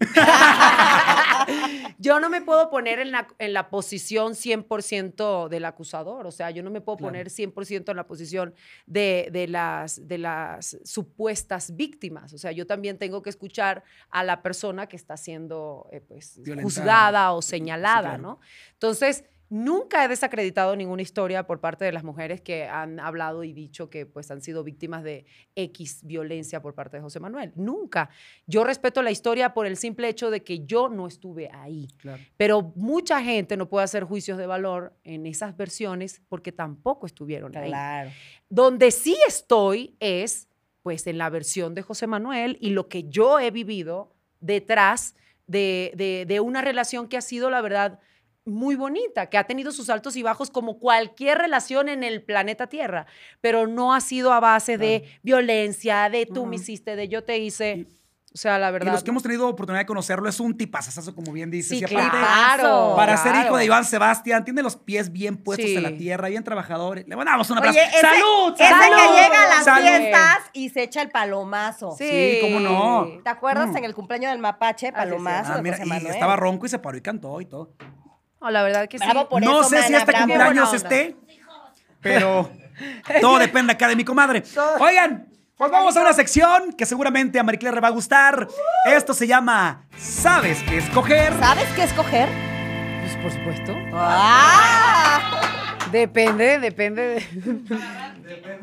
yo 1.98 2.20
no 2.20 2.30
me 2.30 2.40
puedo 2.40 2.70
poner 2.70 2.98
en 3.00 3.10
la, 3.12 3.26
en 3.38 3.52
la 3.52 3.68
posición 3.70 4.32
100% 4.34 5.48
del 5.48 5.64
acusador. 5.64 6.26
O 6.26 6.30
sea, 6.30 6.50
yo 6.50 6.62
no 6.62 6.70
me 6.70 6.80
puedo 6.80 6.98
Claro. 6.98 7.10
poner 7.12 7.28
100% 7.28 7.90
en 7.90 7.96
la 7.96 8.06
posición 8.06 8.54
de, 8.86 9.28
de 9.32 9.46
las, 9.48 10.06
de 10.08 10.18
las 10.18 10.76
supuestas 10.84 11.76
víctimas. 11.76 12.32
O 12.32 12.38
sea, 12.38 12.50
yo 12.52 12.66
también 12.66 12.98
tengo 12.98 13.22
que 13.22 13.30
escuchar 13.30 13.84
a 14.10 14.24
la 14.24 14.42
persona 14.42 14.86
que 14.88 14.96
está 14.96 15.16
siendo 15.16 15.88
eh, 15.92 16.00
pues, 16.00 16.40
juzgada 16.62 17.32
o 17.32 17.42
Sí, 17.42 17.50
señalada, 17.50 18.00
claro. 18.10 18.22
¿no? 18.22 18.40
Entonces, 18.72 19.24
nunca 19.50 20.04
he 20.04 20.08
desacreditado 20.08 20.76
ninguna 20.76 21.02
historia 21.02 21.46
por 21.46 21.60
parte 21.60 21.84
de 21.84 21.92
las 21.92 22.04
mujeres 22.04 22.40
que 22.40 22.64
han 22.66 23.00
hablado 23.00 23.44
y 23.44 23.52
dicho 23.52 23.88
que 23.90 24.04
pues 24.06 24.30
han 24.30 24.42
sido 24.42 24.62
víctimas 24.64 25.02
de 25.02 25.24
X 25.56 26.00
violencia 26.04 26.60
por 26.60 26.74
parte 26.74 26.98
de 26.98 27.02
José 27.02 27.18
Manuel. 27.20 27.52
Nunca. 27.56 28.10
Yo 28.46 28.64
respeto 28.64 29.02
la 29.02 29.10
historia 29.10 29.54
por 29.54 29.66
el 29.66 29.76
simple 29.76 30.08
hecho 30.08 30.30
de 30.30 30.42
que 30.42 30.66
yo 30.66 30.88
no 30.88 31.06
estuve 31.06 31.50
ahí. 31.52 31.88
Claro. 31.98 32.22
Pero 32.36 32.72
mucha 32.76 33.22
gente 33.22 33.56
no 33.56 33.68
puede 33.68 33.84
hacer 33.84 34.04
juicios 34.04 34.36
de 34.38 34.46
valor 34.46 34.92
en 35.04 35.24
esas 35.26 35.56
versiones 35.56 36.20
porque 36.28 36.52
tampoco 36.52 37.06
estuvieron 37.06 37.56
ahí. 37.56 37.68
Claro. 37.70 38.10
Donde 38.48 38.90
sí 38.90 39.16
estoy 39.26 39.96
es 40.00 40.48
pues 40.82 41.06
en 41.06 41.18
la 41.18 41.28
versión 41.30 41.74
de 41.74 41.82
José 41.82 42.06
Manuel 42.06 42.56
y 42.60 42.70
lo 42.70 42.88
que 42.88 43.04
yo 43.08 43.38
he 43.40 43.50
vivido 43.50 44.14
detrás 44.40 45.14
de, 45.46 45.92
de- 45.96 46.24
de 46.26 46.40
una 46.40 46.60
relación 46.62 47.08
que 47.08 47.16
ha 47.16 47.20
sido, 47.22 47.50
la 47.50 47.60
verdad, 47.60 47.98
muy 48.48 48.74
bonita, 48.74 49.26
que 49.26 49.38
ha 49.38 49.44
tenido 49.44 49.70
sus 49.72 49.90
altos 49.90 50.16
y 50.16 50.22
bajos 50.22 50.50
como 50.50 50.78
cualquier 50.78 51.38
relación 51.38 51.88
en 51.88 52.02
el 52.02 52.22
planeta 52.22 52.66
Tierra, 52.66 53.06
pero 53.40 53.66
no 53.66 53.94
ha 53.94 54.00
sido 54.00 54.32
a 54.32 54.40
base 54.40 54.78
de 54.78 55.04
violencia, 55.22 56.08
de 56.10 56.26
tú 56.26 56.46
me 56.46 56.56
hiciste, 56.56 56.96
de 56.96 57.08
yo 57.08 57.22
te 57.24 57.38
hice. 57.38 57.86
O 58.34 58.36
sea, 58.40 58.58
la 58.58 58.70
verdad. 58.70 58.88
Y 58.88 58.92
los 58.92 59.02
que 59.02 59.10
hemos 59.10 59.22
tenido 59.22 59.48
oportunidad 59.48 59.80
de 59.80 59.86
conocerlo 59.86 60.28
es 60.28 60.38
un 60.38 60.56
tipazazazo, 60.56 61.14
como 61.14 61.32
bien 61.32 61.50
dices. 61.50 61.70
Sí, 61.78 61.80
y 61.80 61.84
aparte, 61.84 62.18
claro. 62.18 62.92
para 62.94 63.16
ser 63.16 63.34
hijo 63.34 63.56
de 63.56 63.64
Iván 63.64 63.86
Sebastián, 63.86 64.44
tiene 64.44 64.62
los 64.62 64.76
pies 64.76 65.10
bien 65.10 65.38
puestos 65.38 65.66
Sí. 65.66 65.76
en 65.76 65.82
la 65.82 65.96
tierra, 65.96 66.28
bien 66.28 66.44
trabajador. 66.44 67.02
Le 67.04 67.16
mandamos 67.16 67.48
un 67.50 67.56
abrazo. 67.58 67.78
Oye, 67.78 67.88
ese, 67.88 68.00
¡Salud! 68.00 68.52
ese 68.54 68.68
¡Salud! 68.68 68.96
que 68.96 69.22
llega 69.22 69.44
a 69.44 69.48
las 69.48 69.64
¡Salud! 69.64 69.88
fiestas 69.88 70.38
y 70.52 70.68
se 70.68 70.82
echa 70.82 71.00
el 71.02 71.10
palomazo. 71.10 71.92
Sí, 71.96 72.38
cómo 72.42 72.60
no. 72.60 73.08
¿Te 73.24 73.30
acuerdas 73.30 73.70
Mm. 73.70 73.76
en 73.78 73.84
el 73.84 73.94
cumpleaños 73.94 74.30
del 74.30 74.40
mapache, 74.40 74.92
palomazo? 74.92 75.52
Ah, 75.54 75.56
de 75.56 75.62
mira, 75.62 75.78
José 75.78 76.00
y 76.04 76.06
estaba 76.08 76.36
ronco 76.36 76.66
y 76.66 76.68
se 76.68 76.78
paró 76.78 76.98
y 76.98 77.00
cantó 77.00 77.40
y 77.40 77.46
todo. 77.46 77.72
No, 78.40 78.50
la 78.50 78.62
verdad 78.62 78.88
que 78.88 78.98
sí. 78.98 79.04
Bravo 79.04 79.28
por 79.28 79.42
no 79.42 79.60
eso, 79.60 79.70
sé 79.70 79.76
si 79.82 79.92
mana, 79.92 79.98
este 79.98 80.12
bravo. 80.12 80.26
cumpleaños 80.26 80.74
esté, 80.74 81.16
pero 82.00 82.50
todo 83.20 83.38
depende 83.40 83.72
acá 83.72 83.88
de 83.88 83.96
mi 83.96 84.04
comadre. 84.04 84.42
Oigan, 84.78 85.26
pues 85.56 85.70
vamos 85.70 85.96
a 85.96 86.00
una 86.02 86.12
sección 86.12 86.72
que 86.74 86.86
seguramente 86.86 87.38
a 87.38 87.42
Maricler 87.42 87.74
le 87.74 87.80
va 87.80 87.88
a 87.88 87.92
gustar. 87.92 88.46
Esto 88.86 89.12
se 89.12 89.26
llama 89.26 89.86
¿Sabes 89.98 90.62
qué 90.68 90.78
escoger? 90.78 91.32
¿Sabes 91.40 91.66
qué 91.74 91.82
escoger? 91.82 92.28
Pues 93.02 93.16
por 93.16 93.32
supuesto. 93.32 93.74
¡Ah! 93.94 95.76
Depende, 95.90 96.58
depende 96.58 97.02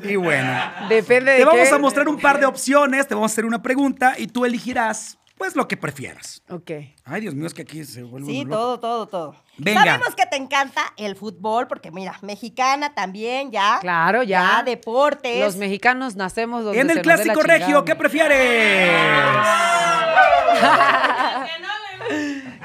de. 0.03 0.09
Y 0.11 0.15
bueno, 0.15 0.53
Depende 0.89 1.31
de 1.31 1.37
te 1.39 1.45
vamos 1.45 1.67
qué. 1.67 1.73
a 1.75 1.79
mostrar 1.79 2.07
un 2.07 2.19
par 2.19 2.39
de 2.39 2.45
opciones, 2.45 3.07
te 3.07 3.15
vamos 3.15 3.31
a 3.31 3.33
hacer 3.33 3.45
una 3.45 3.61
pregunta 3.63 4.13
y 4.17 4.27
tú 4.27 4.45
elegirás 4.45 5.17
pues 5.37 5.55
lo 5.55 5.67
que 5.67 5.77
prefieras. 5.77 6.41
Ok. 6.49 6.71
Ay, 7.03 7.21
Dios 7.21 7.35
mío, 7.35 7.45
es 7.47 7.53
que 7.53 7.63
aquí 7.63 7.83
se 7.83 8.03
vuelve 8.03 8.31
Sí, 8.31 8.45
todo, 8.45 8.79
todo, 8.79 9.07
todo. 9.07 9.35
Venga. 9.57 9.83
Sabemos 9.83 10.15
que 10.15 10.25
te 10.25 10.37
encanta 10.37 10.81
el 10.97 11.15
fútbol, 11.15 11.67
porque 11.67 11.91
mira, 11.91 12.17
mexicana 12.21 12.93
también, 12.95 13.51
ya. 13.51 13.79
Claro, 13.81 14.23
ya. 14.23 14.63
deportes. 14.65 15.39
Los 15.39 15.55
mexicanos 15.57 16.15
nacemos 16.15 16.63
donde 16.63 16.79
En 16.79 16.87
se 16.87 16.93
el 16.93 16.97
nos 16.99 17.05
dé 17.05 17.11
la 17.25 17.33
clásico 17.33 17.41
regio, 17.43 17.65
chingada. 17.65 17.85
¿qué 17.85 17.95
prefieres? 17.95 18.95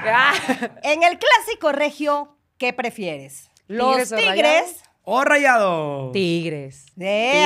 Ah, 0.03 0.33
En 0.83 1.03
el 1.03 1.19
clásico 1.19 1.71
regio, 1.71 2.37
¿qué 2.57 2.73
prefieres? 2.73 3.49
¿Los 3.67 3.91
¿Tigres 3.91 4.11
o 4.11 4.15
tigres? 4.15 4.83
¿O 5.03 5.23
rayado? 5.23 6.11
Tigres. 6.13 6.85
De, 6.95 7.43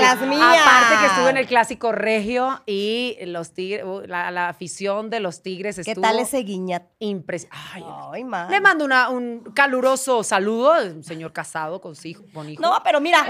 las 0.00 0.20
mías. 0.20 0.42
Aparte 0.60 0.94
que 1.00 1.06
estuve 1.06 1.30
en 1.30 1.36
el 1.38 1.46
clásico 1.46 1.90
regio 1.90 2.62
y 2.66 3.16
los 3.22 3.54
tigres, 3.54 3.82
uh, 3.86 4.02
la, 4.06 4.30
la 4.30 4.50
afición 4.50 5.08
de 5.08 5.20
los 5.20 5.42
tigres 5.42 5.76
¿Qué 5.76 5.80
estuvo 5.92 6.02
tal 6.02 6.18
ese 6.18 6.38
guiñat? 6.42 6.82
impresionante. 6.98 7.82
Ay, 8.12 8.24
man. 8.24 8.50
Le 8.50 8.60
mando 8.60 8.84
una- 8.84 9.08
un 9.08 9.40
caluroso 9.54 10.22
saludo, 10.22 10.74
un 10.84 11.02
señor 11.02 11.32
casado 11.32 11.80
con, 11.80 11.96
su 11.96 12.08
hijo, 12.08 12.24
con 12.34 12.48
hijo. 12.50 12.60
No, 12.60 12.78
pero 12.84 13.00
mira, 13.00 13.20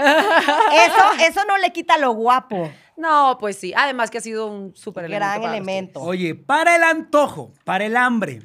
eso, 0.73 1.25
eso 1.27 1.45
no 1.47 1.57
le 1.57 1.71
quita 1.71 1.97
lo 1.97 2.11
guapo. 2.11 2.69
No, 2.97 3.37
pues 3.39 3.55
sí. 3.57 3.73
Además 3.77 4.11
que 4.11 4.17
ha 4.17 4.21
sido 4.21 4.47
un 4.47 4.75
súper 4.75 5.05
elemento. 5.05 5.39
Gran 5.41 5.53
elemento. 5.53 6.01
Oye, 6.01 6.35
para 6.35 6.75
el 6.75 6.83
antojo, 6.83 7.53
para 7.63 7.85
el 7.85 7.95
hambre, 7.95 8.41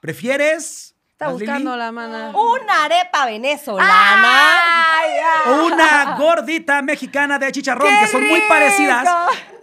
¿prefieres? 0.00 0.94
Está 1.20 1.32
Lili, 1.32 1.46
buscando 1.46 1.76
la 1.76 1.90
mana. 1.90 2.30
Una 2.32 2.84
arepa 2.84 3.26
venezolana. 3.26 3.90
¡Ay, 5.00 5.10
ay! 5.18 5.50
O 5.52 5.66
una 5.66 6.14
gordita 6.16 6.80
mexicana 6.80 7.40
de 7.40 7.50
chicharrón, 7.50 7.88
¡Qué 7.92 8.04
que 8.04 8.06
son 8.12 8.22
muy 8.24 8.36
rico! 8.36 8.46
parecidas, 8.48 9.08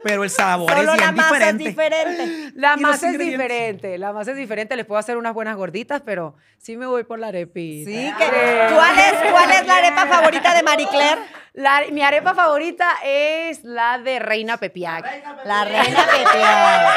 pero 0.04 0.26
el 0.26 0.30
sabor 0.30 0.70
Solo 0.70 0.82
es 0.82 0.86
la 1.00 1.12
bien 1.12 1.16
masa 1.16 1.34
diferente. 1.34 1.64
es 1.64 1.70
diferente. 1.70 2.52
La 2.56 2.68
¿Y 2.76 2.82
los 2.82 2.82
masa 2.82 3.08
es 3.08 3.14
ingredientes? 3.14 3.30
diferente, 3.48 3.98
la 3.98 4.12
masa 4.12 4.32
es 4.32 4.38
diferente. 4.38 4.76
Les 4.76 4.86
puedo 4.86 5.00
hacer 5.00 5.16
unas 5.16 5.34
buenas 5.34 5.56
gorditas, 5.56 6.02
pero 6.06 6.36
sí 6.58 6.76
me 6.76 6.88
voy 6.88 7.06
por 7.06 7.20
la 7.20 7.28
arepita. 7.28 7.90
Sí, 7.90 8.14
que, 8.18 8.74
¿cuál, 8.76 9.00
es, 9.00 9.32
¿cuál 9.32 9.52
es 9.52 9.66
la 9.66 9.76
arepa 9.78 10.08
favorita 10.08 10.54
de 10.56 10.62
Marie 10.64 10.88
Claire? 10.90 11.22
La- 11.54 11.84
mi 11.90 12.02
arepa 12.04 12.34
favorita 12.36 12.86
es 13.02 13.64
la 13.64 13.98
de 14.00 14.20
Reina 14.20 14.58
Pepiac. 14.58 15.06
La 15.46 15.64
reina 15.64 16.04
Pepeada. 16.06 16.94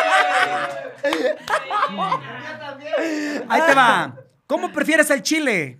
Ahí 3.48 3.60
te 3.68 3.74
va. 3.76 4.14
¿Cómo 4.48 4.72
prefieres 4.72 5.08
el 5.10 5.22
chile? 5.22 5.78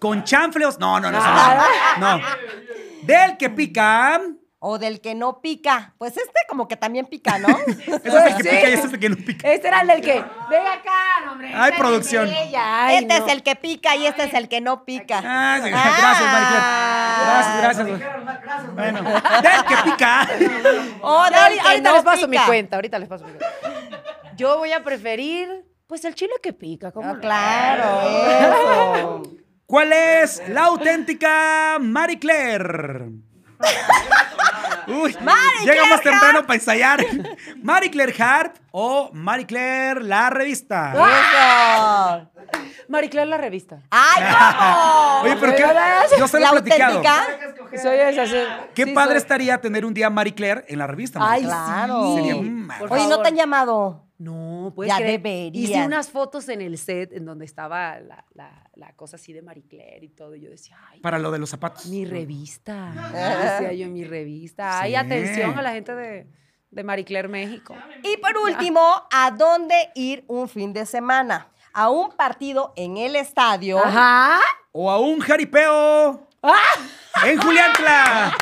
¿Con 0.00 0.24
chanfleos? 0.24 0.78
No, 0.80 0.98
no, 0.98 1.10
no, 1.12 1.18
eso 1.18 1.26
Ah. 1.28 1.96
no. 1.98 2.18
No. 2.18 2.24
Del 3.02 3.36
que 3.36 3.50
pica. 3.50 4.20
O 4.58 4.78
del 4.78 5.00
que 5.02 5.14
no 5.14 5.40
pica. 5.42 5.94
Pues 5.98 6.16
este 6.16 6.40
como 6.48 6.66
que 6.66 6.76
también 6.76 7.06
pica, 7.06 7.38
¿no? 7.38 7.48
Ese 7.66 7.94
es 7.94 8.04
el 8.04 8.36
que 8.36 8.42
Sí. 8.42 8.48
pica 8.48 8.68
y 8.68 8.72
ese 8.72 8.86
es 8.86 8.92
el 8.94 8.98
que 8.98 9.08
no 9.10 9.16
pica. 9.16 9.48
Este 9.52 9.68
era 9.68 9.80
el 9.82 9.86
del 9.88 10.00
que. 10.00 10.14
Venga 10.50 10.72
acá, 10.72 11.30
hombre. 11.30 11.52
Ay, 11.54 11.70
esta 11.70 11.78
producción. 11.78 12.26
es 12.26 12.34
bella, 12.34 12.86
ay, 12.86 12.96
este 12.96 13.18
no. 13.18 13.26
es 13.26 13.32
el 13.32 13.42
que 13.42 13.54
pica 13.56 13.94
y 13.96 14.06
este 14.06 14.24
es 14.24 14.34
el 14.34 14.48
que 14.48 14.60
no 14.62 14.84
pica. 14.84 15.20
Ah, 15.24 15.60
sí, 15.62 15.70
Ah. 15.72 15.96
Gracias, 16.00 16.32
Maricler. 16.32 17.86
Gracias, 17.86 17.86
gracias. 18.00 18.74
Bueno, 18.74 19.02
del 19.42 19.64
que 19.68 19.90
pica. 19.90 20.28
O 21.02 21.24
Ya, 21.24 21.30
del 21.30 21.38
ahorita 21.38 21.62
que 21.62 21.68
ahorita 21.68 21.88
no 21.90 21.94
les 21.96 22.04
paso 22.04 22.26
mi 22.28 22.36
pica. 22.36 22.46
cuenta, 22.46 22.76
ahorita 22.76 22.98
les 22.98 23.08
paso 23.08 23.24
mi 23.26 23.32
cuenta. 23.32 23.52
Yo 24.36 24.56
voy 24.58 24.72
a 24.72 24.82
preferir, 24.82 25.64
pues, 25.86 26.04
el 26.04 26.14
chile 26.14 26.32
que 26.42 26.52
pica. 26.52 26.92
¿cómo 26.92 27.10
Ah, 27.10 27.12
no? 27.14 27.20
claro, 27.20 28.00
eso. 29.22 29.22
¿Cuál 29.66 29.92
es 29.92 30.42
la 30.48 30.66
auténtica 30.66 31.78
Marie 31.80 32.18
Claire? 32.18 33.10
Uy, 34.88 35.16
Marie 35.20 35.64
llega 35.64 35.86
más 35.86 36.00
Claire 36.00 36.10
temprano 36.20 36.42
para 36.46 36.54
ensayar. 36.54 37.04
Marie 37.62 37.90
Claire 37.90 38.14
Hart 38.22 38.58
o 38.70 39.10
Marie 39.12 39.46
Claire 39.46 40.02
la 40.02 40.30
revista. 40.30 40.92
Eso. 40.92 42.30
Maricler 42.88 43.26
la 43.26 43.36
revista. 43.36 43.82
¡Ay, 43.90 44.22
cómo! 44.32 45.20
Oye, 45.22 45.36
pero 45.40 45.54
qué, 45.56 45.64
yo 46.18 46.28
se 46.28 46.40
lo. 46.40 46.46
Soy 47.82 47.98
esa, 47.98 48.26
sí. 48.26 48.36
Qué 48.74 48.84
Sí, 48.84 48.92
padre 48.92 49.10
soy. 49.14 49.18
estaría 49.18 49.60
tener 49.60 49.84
un 49.84 49.92
día 49.94 50.08
Marie 50.10 50.34
Claire 50.34 50.64
en 50.68 50.78
la 50.78 50.86
revista. 50.86 51.18
Ay, 51.20 51.42
Marie 51.44 51.56
Claire. 51.64 51.84
Claro. 51.86 52.14
Sería 52.16 52.32
sí. 52.34 52.38
un 52.40 52.68
Por 52.78 52.92
Oye, 52.92 53.02
¿no 53.04 53.08
favor. 53.10 53.22
te 53.22 53.28
han 53.28 53.36
llamado? 53.36 54.02
No, 54.18 54.72
pues 54.74 54.88
Ya 54.88 54.98
deberían. 54.98 55.54
Hice 55.54 55.84
unas 55.84 56.08
fotos 56.10 56.48
en 56.48 56.62
el 56.62 56.78
set 56.78 57.12
en 57.12 57.26
donde 57.26 57.44
estaba 57.44 58.00
la, 58.00 58.24
la- 58.34 58.62
la 58.74 58.92
cosa 58.94 59.16
así 59.16 59.32
de 59.32 59.42
Marie 59.42 59.64
Claire 59.68 60.04
y 60.04 60.08
todo. 60.10 60.34
Y 60.34 60.40
yo 60.40 60.50
decía, 60.50 60.76
ay, 60.90 61.00
Para 61.00 61.18
lo 61.18 61.30
de 61.30 61.38
los 61.38 61.50
zapatos. 61.50 61.86
mi 61.86 62.04
revista. 62.04 62.92
Decía 63.60 63.72
yo, 63.72 63.88
mi 63.88 64.04
revista. 64.04 64.80
Ay, 64.80 64.92
Sí. 64.92 64.96
atención 64.96 65.58
a 65.58 65.62
la 65.62 65.72
gente 65.72 65.94
de, 65.94 66.26
de 66.70 66.84
Marie 66.84 67.04
Claire 67.04 67.28
México. 67.28 67.74
Y 68.02 68.16
por 68.18 68.36
último, 68.38 68.80
¿a 69.12 69.30
dónde 69.32 69.74
ir 69.94 70.24
un 70.28 70.48
fin 70.48 70.72
de 70.72 70.86
semana? 70.86 71.48
¿A 71.78 71.90
un 71.90 72.10
partido 72.12 72.72
en 72.74 72.96
el 72.96 73.16
estadio? 73.16 73.78
Ajá. 73.78 74.40
O 74.72 74.90
a 74.90 74.98
un 74.98 75.20
jaripeo. 75.20 76.26
¡Ah! 76.42 76.56
En 77.26 77.38
Juliantla. 77.38 78.32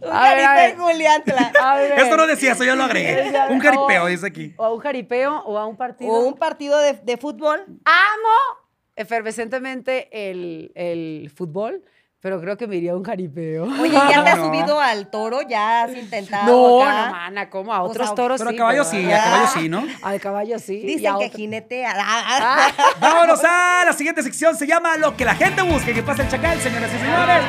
Un 0.00 0.08
A 0.10 0.32
ver, 0.34 0.44
a 0.44 0.46
jaripeo 0.46 0.54
ver. 0.54 0.70
en 0.70 0.78
Juliantla. 0.78 1.52
A 1.62 1.74
ver. 1.76 1.98
Esto 1.98 2.16
no 2.16 2.26
decía, 2.26 2.52
eso 2.52 2.64
yo 2.64 2.74
lo 2.76 2.84
agregué. 2.84 3.30
Un 3.50 3.60
jaripeo, 3.60 4.06
dice 4.06 4.26
aquí. 4.26 4.54
O 4.56 4.64
a 4.64 4.72
un 4.72 4.80
jaripeo 4.80 5.42
o 5.44 5.58
a 5.58 5.66
un 5.66 5.76
partido. 5.76 6.10
¿O 6.10 6.20
un 6.20 6.34
partido 6.34 6.78
de, 6.78 6.94
de 6.94 7.16
fútbol? 7.18 7.62
Amo 7.84 8.58
efervescentemente 8.96 10.30
el, 10.30 10.72
el 10.74 11.30
fútbol, 11.36 11.84
pero 12.20 12.40
creo 12.40 12.56
que 12.56 12.66
me 12.66 12.76
iría 12.76 12.92
a 12.92 12.96
un 12.96 13.04
jaripeo. 13.04 13.64
Oye, 13.64 13.92
¿ya 13.92 14.24
te 14.24 14.30
has 14.30 14.38
No. 14.38 14.46
subido 14.46 14.80
al 14.80 15.08
toro? 15.08 15.42
¿Ya 15.42 15.82
has 15.84 15.96
intentado 15.96 16.46
No, 16.46 16.82
acá? 16.82 17.06
no, 17.06 17.12
mana, 17.12 17.48
¿cómo? 17.50 17.72
A 17.72 17.82
otros 17.82 18.14
toros 18.14 18.38
Pero 18.38 18.50
sí. 18.50 18.56
a 18.56 18.58
caballo 18.58 18.84
pero- 18.90 19.02
sí, 19.02 19.12
a 19.12 19.22
caballo 19.24 19.46
sí, 19.54 19.68
¿no? 19.68 19.84
Al 20.02 20.20
caballo 20.20 20.58
sí. 20.58 20.74
y 20.82 20.86
Dicen 20.86 21.14
a 21.14 21.18
que 21.18 21.26
otro- 21.26 21.36
jinetea. 21.38 21.94
Vámonos 23.00 23.40
a 23.44 23.84
la 23.86 23.92
siguiente 23.92 24.22
sección. 24.22 24.56
Se 24.56 24.66
llama 24.66 24.96
Lo 24.96 25.16
que 25.16 25.24
la 25.24 25.34
gente 25.34 25.62
busca. 25.62 25.92
Que 25.92 26.02
pasa 26.02 26.22
el 26.22 26.28
chacal, 26.28 26.60
señoras 26.60 26.90
y 26.92 26.98
señores. 26.98 27.42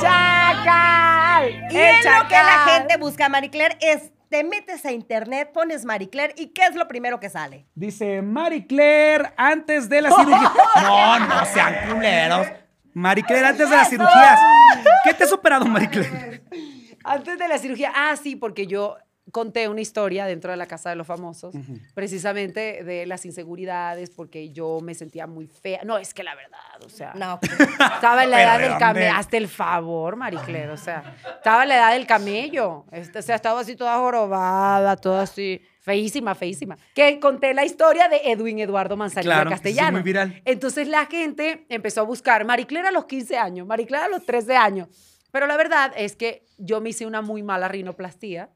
¡Chacal! 0.00 1.50
Y 1.70 1.76
¡El 1.76 1.86
en 1.86 1.96
lo 1.96 2.28
que 2.28 2.34
la 2.34 2.42
chacal! 2.42 2.70
gente 2.78 2.96
busca, 2.98 3.28
Marie 3.28 3.50
Claire, 3.50 3.76
es 3.80 4.10
te 4.28 4.42
metes 4.42 4.84
a 4.84 4.90
internet, 4.90 5.50
pones 5.52 5.84
Marie 5.84 6.08
Claire 6.10 6.34
y 6.36 6.48
¿qué 6.48 6.62
es 6.66 6.74
lo 6.74 6.88
primero 6.88 7.20
que 7.20 7.28
sale? 7.30 7.66
Dice 7.74 8.20
Marie 8.20 8.66
Claire 8.66 9.32
antes 9.36 9.88
de 9.88 10.02
la 10.02 10.10
cirugía. 10.10 10.52
No, 10.82 11.18
no 11.20 11.44
sean 11.46 11.74
culeros. 11.88 12.46
Marie 12.94 13.24
Claire 13.24 13.48
antes 13.48 13.68
de 13.68 13.76
las 13.76 13.90
cirugías. 13.90 14.40
¿Qué 15.04 15.14
te 15.14 15.24
ha 15.24 15.26
superado, 15.26 15.66
Marie 15.66 15.90
Claire? 15.90 16.42
Antes 17.04 17.38
de 17.38 17.48
la 17.48 17.58
cirugía. 17.58 17.92
Ah, 17.94 18.16
sí, 18.16 18.36
porque 18.36 18.66
yo 18.66 18.96
conté 19.32 19.68
una 19.68 19.80
historia 19.80 20.26
dentro 20.26 20.50
de 20.50 20.56
la 20.56 20.66
Casa 20.66 20.90
de 20.90 20.96
los 20.96 21.06
Famosos, 21.06 21.54
precisamente 21.94 22.84
de 22.84 23.06
las 23.06 23.24
inseguridades, 23.26 24.10
porque 24.10 24.52
yo 24.52 24.80
me 24.82 24.94
sentía 24.94 25.26
muy 25.26 25.46
fea. 25.46 25.80
No, 25.84 25.98
es 25.98 26.14
que 26.14 26.22
la 26.22 26.34
verdad, 26.34 26.58
o 26.84 26.88
sea. 26.88 27.12
No. 27.14 27.40
Estaba 27.42 28.24
en 28.24 28.30
la 28.30 28.42
edad 28.42 28.58
¿de 28.58 28.68
del 28.68 28.78
camello. 28.78 29.14
Hazte 29.14 29.36
el 29.38 29.48
favor, 29.48 30.16
Maricler. 30.16 30.70
O 30.70 30.76
sea, 30.76 31.16
estaba 31.36 31.62
en 31.62 31.70
la 31.70 31.76
edad 31.76 31.92
del 31.92 32.06
camello. 32.06 32.84
Este, 32.92 33.18
o 33.18 33.22
sea, 33.22 33.36
estaba 33.36 33.60
así 33.60 33.76
toda 33.76 33.96
jorobada, 33.96 34.96
toda 34.96 35.22
así. 35.22 35.60
Feísima, 35.84 36.34
feísima. 36.34 36.78
Que 36.94 37.20
conté 37.20 37.52
la 37.52 37.62
historia 37.66 38.08
de 38.08 38.16
Edwin 38.24 38.58
Eduardo 38.58 38.96
Manzanilla 38.96 39.34
Claro, 39.34 39.50
Castellano. 39.50 39.92
muy 39.92 40.02
viral. 40.02 40.40
Entonces 40.46 40.88
la 40.88 41.04
gente 41.04 41.66
empezó 41.68 42.00
a 42.00 42.04
buscar 42.04 42.46
Maricler 42.46 42.86
a 42.86 42.90
los 42.90 43.04
15 43.04 43.36
años, 43.36 43.66
Maricler 43.66 44.00
a 44.00 44.08
los 44.08 44.24
13 44.24 44.56
años. 44.56 44.88
Pero 45.30 45.46
la 45.46 45.58
verdad 45.58 45.92
es 45.94 46.16
que 46.16 46.46
yo 46.56 46.80
me 46.80 46.88
hice 46.88 47.04
una 47.04 47.20
muy 47.20 47.42
mala 47.42 47.68
rinoplastía 47.68 48.48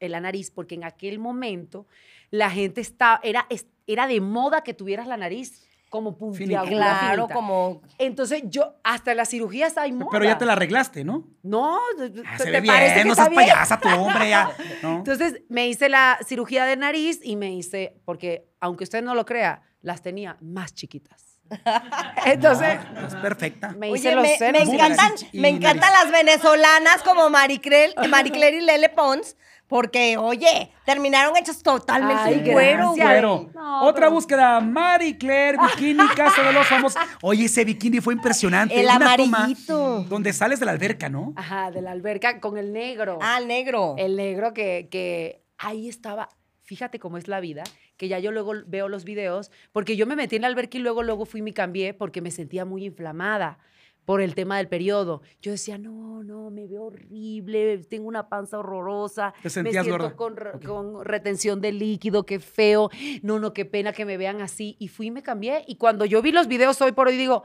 en 0.00 0.12
la 0.12 0.20
nariz 0.20 0.50
porque 0.50 0.74
en 0.74 0.84
aquel 0.84 1.18
momento 1.18 1.86
la 2.30 2.50
gente 2.50 2.82
estaba, 2.82 3.20
era, 3.22 3.46
era 3.86 4.06
de 4.06 4.20
moda 4.20 4.62
que 4.62 4.74
tuvieras 4.74 5.06
la 5.06 5.16
nariz 5.16 5.65
como 5.90 6.16
puntiaguda. 6.18 6.68
Claro, 6.68 7.22
finita. 7.22 7.34
como. 7.34 7.82
Entonces 7.98 8.42
yo, 8.46 8.74
hasta 8.84 9.14
las 9.14 9.28
cirugías 9.30 9.78
hay 9.78 9.92
moda. 9.92 10.08
Pero 10.10 10.24
ya 10.24 10.36
te 10.38 10.44
la 10.44 10.52
arreglaste, 10.54 11.04
¿no? 11.04 11.28
No, 11.42 11.76
Ah, 11.78 11.80
¿te, 11.96 12.38
se 12.38 12.44
te 12.44 12.60
ve 12.60 12.66
parece 12.66 12.94
bien, 12.94 12.98
que 12.98 13.04
no 13.04 13.12
está 13.12 13.24
seas 13.24 13.30
bien? 13.30 13.42
payasa 13.42 13.80
tú, 13.80 13.88
hombre, 13.88 14.28
ya. 14.30 14.50
¿no? 14.82 14.96
Entonces 14.98 15.42
me 15.48 15.68
hice 15.68 15.88
la 15.88 16.18
cirugía 16.26 16.64
de 16.64 16.76
nariz 16.76 17.20
y 17.22 17.36
me 17.36 17.52
hice, 17.54 18.00
porque 18.04 18.48
aunque 18.60 18.84
usted 18.84 19.02
no 19.02 19.14
lo 19.14 19.24
crea, 19.24 19.62
las 19.80 20.02
tenía 20.02 20.36
más 20.40 20.74
chiquitas. 20.74 21.35
Entonces 22.24 22.78
Es 23.06 23.14
perfecta. 23.16 23.74
me 23.78 23.90
hice 23.90 24.08
Oye, 24.14 24.14
los 24.16 24.40
me, 24.40 24.52
me 24.52 24.62
encantan, 24.62 25.12
y 25.32 25.40
me 25.40 25.48
encantan 25.48 25.92
las 25.92 26.10
venezolanas 26.10 27.02
como 27.02 27.30
Maricrel, 27.30 27.94
Maricler 28.08 28.54
y 28.54 28.60
Lele 28.60 28.88
Pons, 28.88 29.36
porque, 29.68 30.16
oye, 30.16 30.70
terminaron 30.84 31.36
hechas 31.36 31.60
totalmente 31.62 32.52
cuero, 32.52 32.90
güey. 32.90 33.00
Cuero. 33.00 33.50
No, 33.52 33.82
Otra 33.82 34.02
pero- 34.02 34.10
búsqueda, 34.12 34.60
Marie 34.60 35.18
Claire, 35.18 35.58
bikini, 35.58 36.06
casa 36.16 36.42
de 36.42 36.52
los 36.52 36.66
famosos. 36.68 37.02
Oye, 37.20 37.46
ese 37.46 37.64
bikini 37.64 38.00
fue 38.00 38.14
impresionante. 38.14 38.78
El 38.78 38.86
Una 38.86 39.16
toma 39.16 39.38
amarillito. 39.38 40.04
donde 40.04 40.32
sales 40.32 40.60
de 40.60 40.66
la 40.66 40.72
alberca, 40.72 41.08
¿no? 41.08 41.32
Ajá, 41.34 41.72
de 41.72 41.82
la 41.82 41.90
alberca 41.90 42.38
con 42.40 42.58
el 42.58 42.72
negro. 42.72 43.18
Ah, 43.20 43.38
el 43.40 43.48
negro. 43.48 43.96
El 43.98 44.14
negro 44.16 44.54
que, 44.54 44.86
que 44.88 45.42
ahí 45.58 45.88
estaba. 45.88 46.28
Fíjate 46.62 47.00
cómo 47.00 47.16
es 47.18 47.26
la 47.26 47.40
vida, 47.40 47.64
que 47.96 48.08
ya 48.08 48.18
yo 48.18 48.30
luego 48.32 48.52
veo 48.66 48.88
los 48.88 49.04
videos, 49.04 49.50
porque 49.72 49.96
yo 49.96 50.06
me 50.06 50.16
metí 50.16 50.36
en 50.36 50.42
la 50.42 50.48
alberca 50.48 50.78
y 50.78 50.80
luego, 50.80 51.02
luego 51.02 51.24
fui 51.26 51.40
y 51.40 51.42
me 51.42 51.52
cambié 51.54 51.94
porque 51.94 52.20
me 52.20 52.30
sentía 52.30 52.64
muy 52.64 52.84
inflamada 52.84 53.58
por 54.04 54.20
el 54.20 54.36
tema 54.36 54.58
del 54.58 54.68
periodo. 54.68 55.20
Yo 55.42 55.50
decía, 55.50 55.78
no, 55.78 56.22
no, 56.22 56.50
me 56.50 56.68
veo 56.68 56.84
horrible, 56.84 57.78
tengo 57.88 58.06
una 58.06 58.28
panza 58.28 58.56
horrorosa. 58.58 59.34
Te 59.42 59.50
sentías 59.50 59.84
me 59.84 59.92
siento. 59.92 60.14
Con, 60.14 60.36
re- 60.36 60.60
con 60.64 61.04
retención 61.04 61.60
de 61.60 61.72
líquido, 61.72 62.24
qué 62.24 62.38
feo. 62.38 62.88
No, 63.22 63.40
no, 63.40 63.52
qué 63.52 63.64
pena 63.64 63.92
que 63.92 64.04
me 64.04 64.16
vean 64.16 64.40
así. 64.42 64.76
Y 64.78 64.86
fui 64.88 65.06
y 65.06 65.10
me 65.10 65.24
cambié. 65.24 65.64
Y 65.66 65.74
cuando 65.74 66.04
yo 66.04 66.22
vi 66.22 66.30
los 66.30 66.46
videos 66.46 66.80
hoy 66.82 66.92
por 66.92 67.08
hoy, 67.08 67.16
digo, 67.16 67.44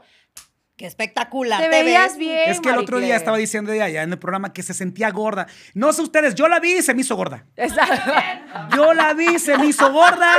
Qué 0.82 0.88
espectacular. 0.88 1.60
te, 1.60 1.68
¿Te, 1.68 1.84
veías 1.84 2.08
ves? 2.08 2.18
bien. 2.18 2.50
es 2.50 2.60
que 2.60 2.70
el 2.70 2.78
otro 2.78 2.98
día 2.98 3.14
estaba 3.14 3.36
Claire". 3.36 3.40
diciendo 3.46 3.72
ella 3.72 3.84
allá 3.84 4.02
en 4.02 4.10
el 4.10 4.18
programa 4.18 4.52
que 4.52 4.64
se 4.64 4.74
sentía 4.74 5.10
gorda. 5.12 5.46
No 5.74 5.92
sé 5.92 6.02
ustedes, 6.02 6.34
yo 6.34 6.48
la 6.48 6.58
vi 6.58 6.72
y 6.78 6.82
se 6.82 6.92
me 6.92 7.02
hizo 7.02 7.14
gorda. 7.14 7.44
Exacto. 7.54 8.10
Yo 8.76 8.92
la 8.92 9.14
vi, 9.14 9.38
se 9.38 9.56
me 9.58 9.66
hizo 9.66 9.92
gorda. 9.92 10.32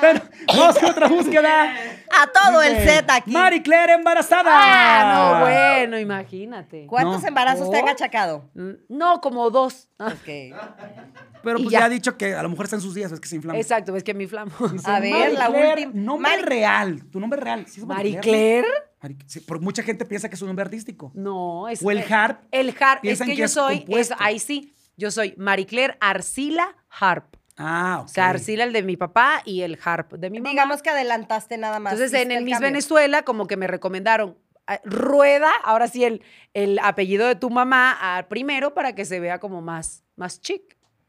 Pero, 0.00 0.20
vamos 0.56 0.78
con 0.78 0.88
otra 0.90 1.06
búsqueda. 1.06 1.64
A 2.10 2.26
todo 2.28 2.62
el 2.62 2.76
set 2.82 3.10
aquí. 3.10 3.30
Marie 3.30 3.62
Claire 3.62 3.92
embarazada. 3.92 4.50
Ah, 4.50 5.12
no, 5.34 5.40
bueno, 5.40 5.98
imagínate. 5.98 6.86
¿Cuántos 6.86 7.20
No. 7.22 7.28
embarazos 7.28 7.70
te 7.70 7.78
han 7.78 7.88
achacado? 7.90 8.50
Mm, 8.54 8.70
No, 8.88 9.20
como 9.20 9.50
dos. 9.50 9.90
Ok. 9.98 10.28
Pero 11.42 11.58
pues 11.58 11.70
ya. 11.70 11.80
ya 11.80 11.84
ha 11.86 11.88
dicho 11.88 12.16
que 12.16 12.34
a 12.34 12.42
lo 12.42 12.48
mejor 12.48 12.64
está 12.66 12.76
en 12.76 12.82
sus 12.82 12.94
días, 12.94 13.10
es 13.12 13.20
que 13.20 13.28
se 13.28 13.36
inflama. 13.36 13.58
Exacto, 13.58 13.94
es 13.96 14.02
que 14.04 14.14
me 14.14 14.24
inflamo. 14.24 14.52
A 14.84 15.00
ver, 15.00 15.10
Marie 15.12 15.34
la 15.34 15.46
Claire, 15.48 15.86
última. 15.86 16.04
Nombre 16.04 16.42
real. 16.42 17.02
Tu 17.10 17.20
nombre 17.20 17.40
real. 17.40 17.66
¿Sí 17.66 17.80
es 17.80 17.86
Marie 17.86 18.18
Claire. 18.20 18.68
Mari- 19.02 19.18
sí, 19.26 19.40
porque 19.40 19.64
mucha 19.64 19.82
gente 19.82 20.04
piensa 20.04 20.28
que 20.28 20.36
es 20.36 20.42
un 20.42 20.48
nombre 20.48 20.64
artístico. 20.64 21.10
No, 21.14 21.68
es. 21.68 21.82
O 21.84 21.90
el 21.90 22.04
Harp. 22.12 22.42
El 22.50 22.68
Harp. 22.78 22.98
Es 22.98 23.00
piensan 23.02 23.26
que, 23.26 23.32
que 23.34 23.38
yo 23.38 23.44
es 23.46 23.52
soy. 23.52 23.84
es- 23.88 24.12
ahí 24.18 24.38
sí. 24.38 24.72
Yo 24.96 25.10
soy 25.10 25.34
Marie 25.38 25.66
Claire 25.66 25.96
Arcila 26.00 26.76
Harp. 27.00 27.34
Ah, 27.56 27.98
ok. 28.00 28.04
O 28.06 28.08
sea, 28.08 28.28
Arcila 28.30 28.64
el 28.64 28.72
de 28.72 28.82
mi 28.82 28.96
papá 28.96 29.42
y 29.44 29.62
el 29.62 29.78
Harp 29.84 30.12
de 30.14 30.30
mi 30.30 30.38
mamá. 30.40 30.50
Digamos 30.50 30.82
que 30.82 30.90
adelantaste 30.90 31.58
nada 31.58 31.80
más. 31.80 31.92
Entonces, 31.94 32.20
en 32.20 32.30
el 32.30 32.44
Miss 32.44 32.54
cambio. 32.54 32.68
Venezuela, 32.68 33.22
como 33.22 33.46
que 33.46 33.56
me 33.56 33.66
recomendaron. 33.66 34.38
ah, 34.66 34.80
Rueda, 34.84 35.50
ahora 35.64 35.88
sí, 35.88 36.04
el, 36.04 36.22
el 36.54 36.78
apellido 36.78 37.26
de 37.26 37.34
tu 37.34 37.50
mamá 37.50 37.90
al 38.16 38.28
primero 38.28 38.74
para 38.74 38.94
que 38.94 39.04
se 39.04 39.18
vea 39.20 39.38
como 39.40 39.60
más, 39.60 40.04
más 40.16 40.40
chic. 40.40 40.62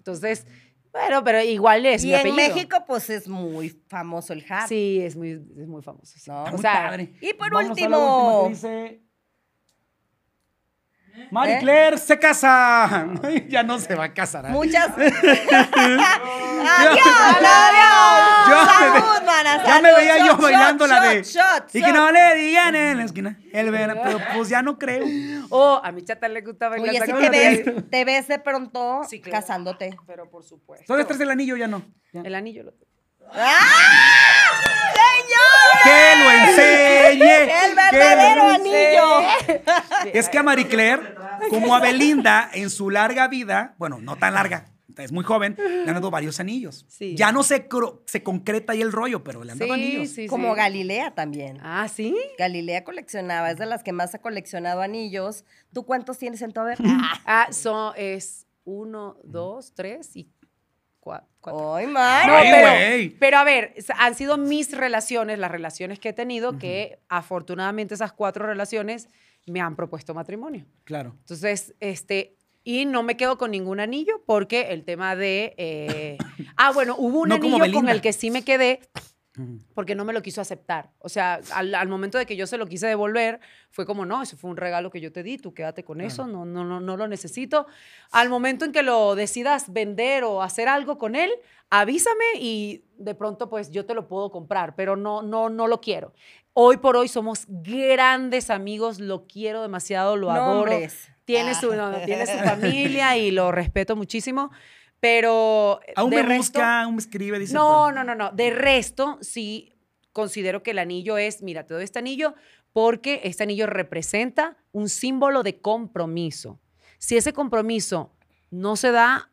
Entonces, 0.04 0.46
bueno, 0.92 1.24
pero 1.24 1.42
igual 1.42 1.86
es 1.86 2.04
Y 2.04 2.08
mi 2.08 2.14
en 2.14 2.20
apellido. 2.20 2.36
México, 2.56 2.78
pues 2.86 3.10
es 3.10 3.28
muy 3.28 3.70
famoso 3.88 4.34
el 4.34 4.46
Harp. 4.50 4.68
Sí, 4.68 5.00
es 5.02 5.16
muy, 5.16 5.32
es 5.32 5.68
muy 5.68 5.82
famoso. 5.82 6.18
sí. 6.18 6.30
No, 6.30 6.40
Está 6.44 6.50
o 6.50 6.52
muy 6.54 6.62
sea, 6.62 6.74
padre. 6.90 7.14
y 7.22 7.34
por 7.34 7.50
Vamos 7.52 7.62
a 7.62 7.64
la 7.64 7.70
último- 7.72 8.44
última 8.44 8.44
que 8.44 8.50
dice, 8.50 9.02
Marie 11.32 11.56
¿Eh? 11.56 11.60
Claire 11.60 11.98
se 11.98 12.18
casa. 12.20 13.08
ya 13.48 13.64
no 13.64 13.80
se 13.80 13.96
va 13.96 14.06
a 14.06 14.14
casar. 14.14 14.46
¿eh? 14.46 14.50
Muchas. 14.50 14.90
adiós, 14.98 15.04
Yo- 18.50 18.60
adiós. 18.60 19.04
Ya 19.66 19.82
me 19.82 19.94
veía 19.94 20.18
yo 20.20 20.26
Shot, 20.34 20.42
bailando 20.42 20.86
shot, 20.88 20.94
la 20.96 21.02
de. 21.10 21.24
shot, 21.24 21.76
y 21.76 21.80
shot. 21.80 21.86
que 21.88 21.94
no 21.94 22.12
le 22.12 22.36
digan 22.36 22.76
en 22.76 22.98
la 22.98 23.04
esquina. 23.04 23.38
El 23.52 23.72
verano, 23.72 24.02
pero 24.04 24.20
pues 24.36 24.50
ya 24.50 24.62
no 24.62 24.78
creo. 24.78 25.06
Oh, 25.50 25.80
a 25.84 25.92
mi 25.92 26.04
chata 26.04 26.28
le 26.28 26.42
gusta 26.42 26.70
bailar. 26.70 26.90
Oye, 26.90 27.02
si 27.02 27.08
¿sabes 27.12 27.24
te 27.24 27.30
ves, 27.30 27.68
es? 27.68 27.90
te 27.90 28.06
ves 28.06 28.28
de 28.28 28.40
pronto 28.40 29.02
Sí, 29.10 29.22
claro. 29.22 29.40
casándote. 29.42 29.98
Pero 30.08 30.30
por 30.30 30.44
supuesto. 30.44 30.84
Entonces 30.84 31.08
traes 31.08 31.22
el 31.22 31.32
anillo 31.32 31.56
ya 31.58 31.68
no. 31.68 31.82
Ya. 32.12 32.22
El 32.22 32.36
anillo 32.36 32.64
lo 32.64 32.72
tengo. 32.74 32.93
¡Ah! 33.32 34.62
¡Señor! 34.94 35.84
Que 35.84 36.24
lo 36.24 36.32
enseñe. 36.32 37.66
¡El 37.66 37.76
verdadero 37.76 38.44
anillo! 38.44 39.20
Es 40.14 40.30
que 40.30 40.38
a 40.38 40.44
Marie 40.44 40.68
Claire, 40.68 41.16
como 41.50 41.76
a 41.76 41.80
Belinda, 41.80 42.50
en 42.54 42.70
su 42.70 42.90
larga 42.90 43.28
vida, 43.28 43.76
bueno, 43.78 44.00
no 44.00 44.16
tan 44.18 44.34
larga, 44.34 44.66
es 44.98 45.12
muy 45.12 45.24
joven, 45.24 45.56
le 45.58 45.88
han 45.88 45.96
dado 45.96 46.12
varios 46.12 46.40
anillos. 46.40 46.86
Sí. 46.88 47.16
Ya 47.16 47.32
no 47.32 47.42
se, 47.44 47.68
se 48.06 48.22
concreta 48.24 48.74
ahí 48.74 48.82
el 48.82 48.92
rollo, 48.92 49.24
pero 49.24 49.44
le 49.44 49.52
han 49.54 49.58
dado 49.58 49.74
anillos. 49.74 50.10
sí, 50.10 50.28
Como 50.28 50.54
sí. 50.54 50.58
Galilea 50.58 51.16
también. 51.16 51.58
Ah, 51.64 51.88
¿sí? 51.88 52.16
Galilea 52.38 52.84
coleccionaba, 52.84 53.50
es 53.52 53.58
de 53.58 53.66
las 53.66 53.84
que 53.84 53.92
más 53.94 54.14
ha 54.14 54.20
coleccionado 54.20 54.82
anillos. 54.82 55.46
¿Tú 55.74 55.86
cuántos 55.86 56.20
tienes 56.20 56.42
en 56.44 56.52
tu 56.52 56.60
haber? 56.62 56.78
Ah, 57.26 57.48
son, 57.52 57.94
es 57.98 58.46
uno, 58.66 59.18
dos, 59.24 59.74
tres 59.74 60.16
y 60.16 60.30
cuatro. 61.04 61.76
¡Ay, 61.76 61.88
man! 61.88 62.28
No, 62.28 62.40
pero, 62.42 63.14
pero 63.20 63.38
a 63.38 63.44
ver, 63.44 63.76
han 63.98 64.16
sido 64.16 64.38
mis 64.38 64.72
relaciones, 64.76 65.38
las 65.38 65.52
relaciones 65.52 66.00
que 66.00 66.10
he 66.10 66.14
tenido, 66.14 66.58
que 66.58 67.00
afortunadamente 67.10 67.94
esas 67.94 68.14
cuatro 68.14 68.46
relaciones 68.46 69.10
me 69.46 69.60
han 69.60 69.76
propuesto 69.76 70.14
matrimonio. 70.14 70.66
Claro. 70.86 71.16
Entonces, 71.20 71.76
este, 71.82 72.38
y 72.64 72.86
no 72.86 73.04
me 73.04 73.18
quedo 73.18 73.38
con 73.38 73.52
ningún 73.52 73.80
anillo 73.80 74.24
porque 74.26 74.72
el 74.72 74.86
tema 74.86 75.16
de... 75.16 75.54
eh, 75.58 76.18
ah, 76.58 76.72
bueno, 76.72 76.96
hubo 76.98 77.22
un 77.22 77.30
No 77.30 77.36
anillo 77.36 77.74
con 77.74 77.90
el 77.90 78.02
que 78.02 78.14
sí 78.14 78.32
me 78.32 78.44
quedé. 78.44 78.80
Porque 79.74 79.96
no 79.96 80.06
me 80.06 80.14
lo 80.14 80.22
quiso 80.22 80.42
aceptar. 80.42 80.92
O 81.00 81.10
sea, 81.10 81.40
al, 81.54 81.74
al 81.74 81.88
momento 81.88 82.18
de 82.18 82.26
que 82.26 82.36
yo 82.36 82.46
se 82.46 82.58
lo 82.58 82.68
quise 82.68 82.88
devolver, 82.88 83.40
fue 83.72 83.86
como, 83.86 84.06
no, 84.06 84.22
eso 84.22 84.38
fue 84.38 84.52
un 84.52 84.58
regalo 84.58 84.92
que 84.92 85.02
yo 85.02 85.12
te 85.12 85.24
di, 85.24 85.38
tú 85.38 85.54
quédate 85.54 85.84
con 85.84 86.02
eso, 86.02 86.28
no, 86.28 86.46
no, 86.46 86.64
no, 86.64 86.80
no 86.80 86.98
lo 86.98 87.08
necesito. 87.08 87.66
Al 88.12 88.30
momento 88.30 88.66
en 88.66 88.72
que 88.72 88.84
lo 88.84 89.16
decidas 89.16 89.74
vender 89.74 90.24
o 90.24 90.44
hacer 90.44 90.68
algo 90.68 90.98
con 90.98 91.16
él, 91.16 91.32
avísame 91.70 92.26
y 92.40 92.84
de 92.98 93.16
pronto 93.16 93.50
pues 93.50 93.72
yo 93.72 93.86
te 93.86 93.96
lo 93.96 94.08
puedo 94.08 94.30
comprar, 94.30 94.76
pero 94.76 94.96
no, 94.96 95.24
no, 95.24 95.50
no 95.50 95.68
lo 95.68 95.82
quiero. 95.82 96.14
Hoy 96.54 96.78
por 96.78 96.96
hoy 96.96 97.08
somos 97.08 97.46
grandes 97.48 98.52
amigos, 98.52 99.00
lo 99.00 99.26
quiero 99.26 99.64
demasiado, 99.64 100.16
lo 100.16 100.30
adoro. 100.30 100.70
Nombres. 100.72 101.10
Tiene 101.26 101.56
su, 101.56 101.74
no, 101.74 101.90
no, 101.90 102.00
tiene 102.00 102.28
su 102.28 102.38
familia 102.38 103.18
y 103.18 103.32
lo 103.32 103.52
respeto 103.52 103.96
muchísimo, 103.96 104.52
pero... 105.04 105.82
Aún 105.98 106.12
de 106.12 106.16
me 106.16 106.24
resto- 106.24 106.60
busca, 106.62 106.82
aún 106.84 106.96
me 106.96 107.02
escribe, 107.02 107.38
dice. 107.38 107.54
no, 107.54 107.92
no, 107.92 108.06
no, 108.06 108.16
no. 108.16 108.32
De 108.32 108.52
resto, 108.52 109.18
sí 109.20 109.76
considero 110.14 110.64
que 110.64 110.72
el 110.72 110.80
anillo 110.80 111.18
es, 111.18 111.44
mira, 111.44 111.66
te 111.66 111.74
doy 111.74 111.84
este 111.84 112.00
anillo 112.00 112.36
porque 112.72 113.20
este 113.26 113.44
anillo 113.44 113.68
representa 113.68 114.56
un 114.72 114.88
símbolo 114.88 115.44
de 115.44 115.60
compromiso. 115.60 116.62
Si 117.00 117.18
ese 117.18 117.34
compromiso 117.34 118.16
no 118.50 118.78
se 118.78 118.92
da, 118.92 119.30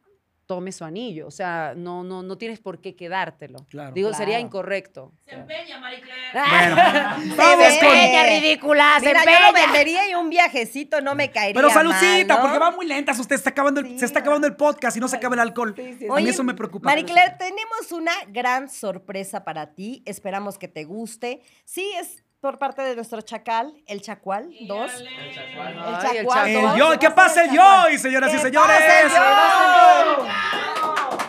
tome 0.50 0.72
su 0.72 0.84
anillo. 0.84 1.28
O 1.28 1.30
sea, 1.30 1.74
no, 1.76 2.02
no, 2.02 2.24
no 2.24 2.36
tienes 2.36 2.58
por 2.58 2.80
qué 2.80 2.96
quedártelo. 2.96 3.64
Claro. 3.68 3.92
Digo, 3.94 4.12
sería 4.12 4.40
incorrecto. 4.40 5.12
Se 5.24 5.36
empeña, 5.36 5.78
Marie 5.78 6.00
Claire. 6.00 6.32
Bueno, 6.32 7.34
Se 7.36 7.36
vamos 7.36 7.68
ve. 7.68 7.78
con. 7.78 7.90
¡Peña, 7.92 8.22
ridícula! 8.24 8.96
¡Se 8.98 9.06
Mira, 9.06 9.24
yo 9.24 9.30
lo 9.30 9.46
empeña! 9.46 9.66
vendería 9.66 10.10
y 10.10 10.14
un 10.16 10.28
viajecito 10.28 11.00
no 11.00 11.14
me 11.14 11.30
caería 11.30 11.54
Pero 11.54 11.70
saludcita, 11.70 12.40
porque 12.40 12.58
va 12.58 12.72
muy 12.72 12.84
lentas. 12.84 13.16
Usted 13.20 13.36
está 13.36 13.50
acabando 13.50 13.80
el, 13.80 13.86
Sí, 13.90 14.00
se 14.00 14.06
está 14.06 14.18
acabando 14.18 14.48
el 14.48 14.56
podcast 14.56 14.96
y 14.96 15.00
no 15.00 15.06
se 15.06 15.18
acaba 15.18 15.36
el 15.36 15.40
alcohol. 15.40 15.72
Sí, 15.76 15.94
sí, 16.00 16.08
A 16.10 16.16
mí 16.16 16.28
eso 16.28 16.42
me 16.42 16.54
preocupa. 16.54 16.88
Marie 16.88 17.04
Claire, 17.04 17.36
tenemos 17.38 17.92
una 17.92 18.12
gran 18.26 18.68
sorpresa 18.68 19.44
para 19.44 19.72
ti. 19.72 20.02
Esperamos 20.04 20.58
que 20.58 20.66
te 20.66 20.82
guste. 20.82 21.42
Sí, 21.64 21.92
es 21.96 22.24
por 22.40 22.58
parte 22.58 22.82
de 22.82 22.94
nuestro 22.96 23.20
chacal, 23.20 23.72
el 23.86 24.00
chacual 24.00 24.50
2. 24.66 24.92
El 25.00 25.08
Ay, 25.08 25.14
el 25.26 25.34
chacual 25.34 26.14
chacual. 26.24 26.48
El 26.48 26.78
yo, 26.78 26.98
¿qué 26.98 27.10
pasa 27.10 27.44
el 27.44 27.50
yo? 27.50 27.88
Y 27.92 27.98
señoras 27.98 28.30
y 28.32 28.36
¿Qué 28.36 28.42
señores. 28.42 28.76
pasa 28.78 29.00
el 29.02 29.10
yo? 29.10 30.26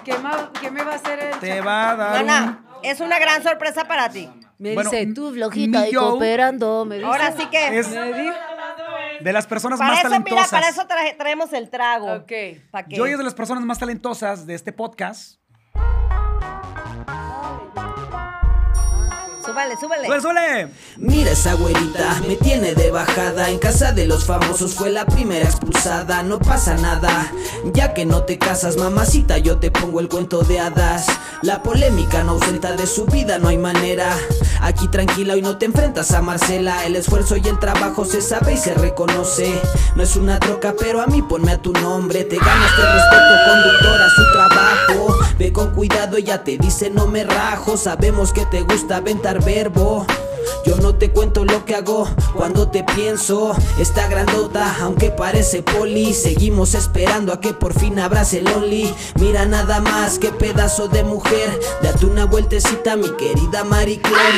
¿Qué, 0.05 0.17
ma- 0.17 0.51
qué 0.59 0.71
me 0.71 0.83
va 0.83 0.93
a 0.93 0.95
hacer 0.95 1.19
el 1.19 1.39
Te 1.39 1.47
chacal? 1.49 1.67
va 1.67 1.89
a 1.91 1.95
dar. 1.95 2.21
un- 2.21 2.27
Mana, 2.27 2.65
es 2.83 2.99
una 3.01 3.19
gran 3.19 3.43
sorpresa 3.43 3.83
para 3.85 4.09
ti. 4.09 4.29
Me 4.57 4.73
Bueno, 4.75 4.89
dice, 4.91 5.07
tú 5.13 5.31
flojita 5.33 5.87
y 5.87 5.91
yo- 5.93 6.11
cooperando. 6.11 6.85
Me 6.85 6.95
dice. 6.95 7.07
Ahora 7.07 7.31
sí 7.35 7.45
que... 7.47 7.79
Es 7.79 7.89
de 7.91 9.33
las 9.33 9.45
personas 9.47 9.77
para 9.79 9.91
más 9.91 9.99
eso, 9.99 10.07
mira, 10.09 10.23
talentosas. 10.23 10.49
para 10.51 10.69
eso 10.69 10.87
traje- 10.87 11.13
traemos 11.17 11.53
el 11.53 11.69
trago. 11.69 12.13
Ok. 12.13 12.31
¿Pa' 12.71 12.83
qué? 12.83 12.95
Joy 12.95 13.11
es 13.11 13.17
de 13.17 13.23
las 13.23 13.33
personas 13.35 13.63
más 13.63 13.77
talentosas 13.79 14.45
de 14.47 14.55
este 14.55 14.71
podcast. 14.71 15.40
Súbale 19.51 19.75
Súbale, 19.75 20.07
súbale. 20.07 20.07
¡Suele, 20.07 20.21
suele! 20.21 20.67
Mira 20.95 21.31
esa 21.31 21.55
güerita, 21.55 22.21
me 22.25 22.37
tiene 22.37 22.73
de 22.73 22.89
bajada. 22.89 23.49
En 23.49 23.59
casa 23.59 23.91
de 23.91 24.07
los 24.07 24.23
famosos 24.23 24.75
fue 24.75 24.89
la 24.91 25.05
primera 25.05 25.43
expulsada. 25.45 26.23
No 26.23 26.39
pasa 26.39 26.75
nada, 26.75 27.29
ya 27.73 27.93
que 27.93 28.05
no 28.05 28.23
te 28.23 28.37
casas, 28.37 28.77
mamacita. 28.77 29.39
Yo 29.39 29.57
te 29.57 29.69
pongo 29.69 29.99
el 29.99 30.07
cuento 30.07 30.43
de 30.43 30.61
hadas. 30.61 31.05
La 31.41 31.63
polémica 31.63 32.23
no 32.23 32.33
ausenta 32.33 32.77
de 32.77 32.87
su 32.87 33.05
vida, 33.07 33.39
no 33.39 33.49
hay 33.49 33.57
manera. 33.57 34.15
Aquí 34.61 34.87
tranquila, 34.87 35.33
hoy 35.33 35.41
no 35.41 35.57
te 35.57 35.65
enfrentas 35.65 36.11
a 36.11 36.21
Marcela. 36.21 36.85
El 36.85 36.95
esfuerzo 36.95 37.35
y 37.35 37.45
el 37.45 37.59
trabajo 37.59 38.05
se 38.05 38.21
sabe 38.21 38.53
y 38.53 38.57
se 38.57 38.73
reconoce. 38.73 39.59
No 39.95 40.03
es 40.03 40.15
una 40.15 40.39
troca, 40.39 40.75
pero 40.79 41.01
a 41.01 41.07
mí 41.07 41.21
ponme 41.21 41.51
a 41.51 41.61
tu 41.61 41.73
nombre. 41.73 42.23
Te 42.23 42.37
ganas 42.37 42.71
el 42.77 42.85
respeto, 42.85 43.33
conductora, 43.49 44.09
su 44.15 44.31
trabajo. 44.31 45.19
Ve 45.37 45.51
con 45.51 45.73
cuidado, 45.73 46.15
ella 46.15 46.43
te 46.43 46.57
dice 46.57 46.89
no 46.89 47.07
me 47.07 47.23
rajo. 47.25 47.75
Sabemos 47.75 48.31
que 48.31 48.45
te 48.45 48.61
gusta 48.61 48.97
aventar 48.97 49.40
verbo. 49.41 50.05
Yo 50.65 50.75
no 50.77 50.95
te 50.95 51.11
cuento 51.11 51.43
lo 51.45 51.65
que 51.65 51.75
hago 51.75 52.07
cuando 52.35 52.69
te 52.69 52.83
pienso. 52.83 53.53
Está 53.79 54.07
grandota, 54.07 54.75
aunque 54.81 55.09
parece 55.11 55.63
poli. 55.63 56.13
Seguimos 56.13 56.73
esperando 56.75 57.33
a 57.33 57.39
que 57.39 57.53
por 57.53 57.73
fin 57.77 57.99
abrace 57.99 58.39
el 58.39 58.47
only. 58.47 58.93
Mira 59.19 59.45
nada 59.45 59.79
más 59.81 60.19
que 60.19 60.29
pedazo 60.31 60.87
de 60.87 61.03
mujer. 61.03 61.59
Date 61.81 62.05
una 62.05 62.25
vueltecita, 62.25 62.95
mi 62.95 63.09
querida 63.17 63.63
Marie 63.63 63.99
Claire. 64.01 64.37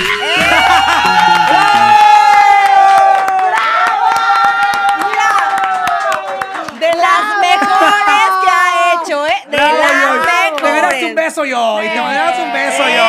De 6.80 6.88
las 6.88 7.40
mejores 7.40 8.32
que 8.42 8.50
ha 8.50 8.94
hecho, 8.94 9.26
¿eh? 9.26 9.44
De 9.50 9.58
Bravo, 9.58 9.78
las 9.78 9.92
yo. 9.92 9.98
mejores. 9.98 10.64
Te 10.64 10.72
verás 10.72 11.04
un 11.04 11.16
beso 11.16 11.46
yo. 11.46 11.84
Y 11.84 11.88
un 11.88 12.54
beso 12.54 12.84
yo. 12.90 13.04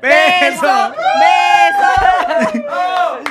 Beso, 0.00 0.60
beso. 0.60 1.11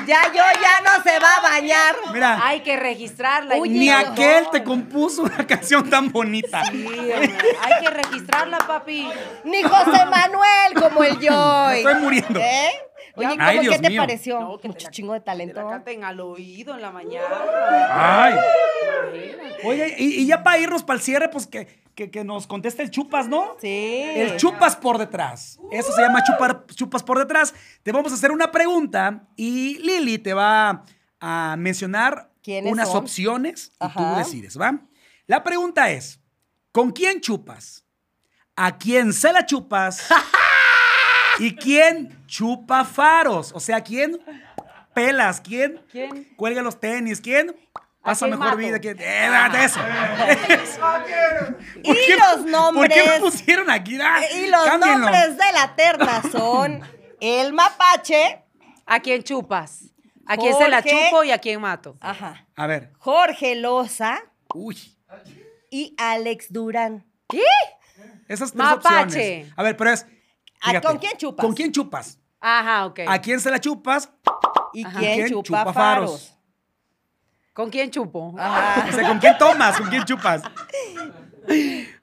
Ya 0.05 0.27
yo 0.27 0.43
ya 0.61 0.81
no 0.83 1.03
se 1.03 1.19
va 1.19 1.35
a 1.35 1.41
bañar. 1.41 1.95
Mira, 2.13 2.39
Hay 2.43 2.61
que 2.61 2.75
registrarla. 2.77 3.55
Oye, 3.55 3.71
ni 3.71 3.89
aquel 3.89 4.49
te 4.51 4.63
compuso 4.63 5.23
una 5.23 5.45
canción 5.47 5.89
tan 5.89 6.11
bonita. 6.11 6.63
Sí, 6.65 6.85
hombre, 6.85 7.37
Hay 7.61 7.83
que 7.83 7.89
registrarla, 7.89 8.57
papi. 8.59 9.07
Ni 9.43 9.61
José 9.63 10.05
Manuel 10.05 10.73
como 10.79 11.03
el 11.03 11.17
Joy. 11.19 11.29
Me 11.71 11.77
estoy 11.79 11.95
muriendo. 11.95 12.39
¿Eh? 12.39 12.71
Oye, 13.15 13.27
¿cómo, 13.29 13.41
Ay, 13.43 13.59
Dios 13.59 13.75
¿qué 13.75 13.81
te 13.81 13.89
mío. 13.89 14.01
pareció? 14.01 14.39
No, 14.39 14.57
que 14.57 14.69
te 14.69 14.83
la- 14.83 14.89
chingo 14.91 15.13
de 15.13 15.19
Te 15.19 15.25
talento. 15.25 15.61
la 15.63 15.69
canten 15.69 16.03
al 16.03 16.19
oído 16.19 16.73
en 16.75 16.81
la 16.81 16.91
mañana. 16.91 17.27
Ay. 17.89 18.35
Oye, 19.63 19.95
y, 19.97 20.21
y 20.21 20.25
ya 20.27 20.43
para 20.43 20.57
irnos 20.57 20.83
para 20.83 20.97
el 20.97 21.03
cierre, 21.03 21.29
pues 21.29 21.45
que, 21.47 21.67
que, 21.95 22.09
que 22.09 22.23
nos 22.23 22.47
conteste 22.47 22.81
el 22.83 22.89
chupas, 22.89 23.27
¿no? 23.27 23.55
Sí. 23.59 23.67
El 24.15 24.37
chupas 24.37 24.75
por 24.75 24.97
detrás. 24.97 25.59
Eso 25.71 25.91
se 25.91 26.01
llama 26.01 26.23
chupar, 26.23 26.65
chupas 26.67 27.03
por 27.03 27.19
detrás. 27.19 27.53
Te 27.83 27.91
vamos 27.91 28.11
a 28.11 28.15
hacer 28.15 28.31
una 28.31 28.51
pregunta 28.51 29.27
y 29.35 29.77
Lili 29.79 30.17
te 30.17 30.33
va 30.33 30.83
a 31.19 31.55
mencionar 31.57 32.31
¿Quiénes 32.41 32.71
unas 32.71 32.87
son? 32.89 32.97
opciones 33.03 33.71
y 33.79 33.87
tú 33.97 34.03
decides, 34.17 34.59
¿va? 34.59 34.79
La 35.27 35.43
pregunta 35.43 35.91
es, 35.91 36.19
¿con 36.71 36.91
quién 36.91 37.21
chupas? 37.21 37.85
¿A 38.55 38.77
quién 38.77 39.13
se 39.13 39.31
la 39.31 39.45
chupas? 39.45 40.07
¿Y 41.41 41.55
quién 41.55 42.23
chupa 42.27 42.85
faros? 42.85 43.51
O 43.53 43.59
sea, 43.59 43.81
¿quién 43.81 44.19
pelas? 44.93 45.41
¿Quién, 45.41 45.81
¿Quién? 45.91 46.33
cuelga 46.35 46.61
los 46.61 46.79
tenis? 46.79 47.19
¿Quién 47.21 47.55
pasa 48.03 48.25
quién 48.27 48.37
mejor 48.39 48.55
mato? 48.55 48.57
vida? 48.57 48.79
¿Quién? 48.79 48.97
Eh, 48.99 49.29
de 49.51 49.63
eso. 49.63 49.79
Y 51.83 51.87
¿Por 51.87 51.95
qué- 51.95 52.15
los 52.15 52.35
¿Por 52.35 52.45
qué 52.45 52.51
nombres. 52.51 53.19
pusieron 53.19 53.69
aquí? 53.69 53.97
Ah, 54.01 54.19
Y 54.35 54.47
los 54.47 54.63
cámbienlo. 54.65 54.99
nombres 54.99 55.37
de 55.37 55.51
la 55.53 55.75
terna 55.75 56.21
son 56.31 56.81
el 57.19 57.53
mapache. 57.53 58.43
¿A 58.85 58.99
quién 58.99 59.23
chupas? 59.23 59.85
¿A 60.25 60.37
quién 60.37 60.55
se 60.57 60.67
la 60.69 60.83
chupo 60.83 61.23
y 61.23 61.31
a 61.31 61.37
quién 61.39 61.59
mato? 61.61 61.97
Ajá. 62.01 62.45
A 62.55 62.67
ver. 62.67 62.91
Jorge 62.99 63.55
Loza 63.55 64.19
Uy. 64.53 64.77
y 65.69 65.95
Alex 65.97 66.51
Durán. 66.51 67.05
¿Qué? 67.29 67.41
Esas 68.27 68.51
tres 68.51 68.55
Mapache. 68.55 69.03
opciones. 69.03 69.53
A 69.55 69.63
ver, 69.63 69.77
pero 69.77 69.91
es. 69.91 70.05
¿A 70.61 70.69
fíjate, 70.69 70.87
con 70.87 70.97
quién 70.97 71.17
chupas? 71.17 71.45
¿Con 71.45 71.55
quién 71.55 71.71
chupas? 71.71 72.19
Ajá, 72.39 72.85
ok. 72.85 72.99
¿A 73.07 73.19
quién 73.19 73.39
se 73.39 73.49
la 73.51 73.59
chupas? 73.59 74.09
¿Y 74.73 74.85
Ajá. 74.85 74.99
quién, 74.99 75.13
¿Quién 75.15 75.27
chupa, 75.29 75.43
chupa 75.43 75.73
faros? 75.73 75.73
faros? 75.73 76.37
¿Con 77.53 77.69
quién 77.69 77.91
chupo? 77.91 78.33
Ajá. 78.37 78.87
O 78.87 78.91
sea, 78.93 79.07
¿con 79.07 79.19
quién 79.19 79.37
tomas? 79.37 79.77
¿Con 79.77 79.89
quién 79.89 80.03
chupas? 80.05 80.41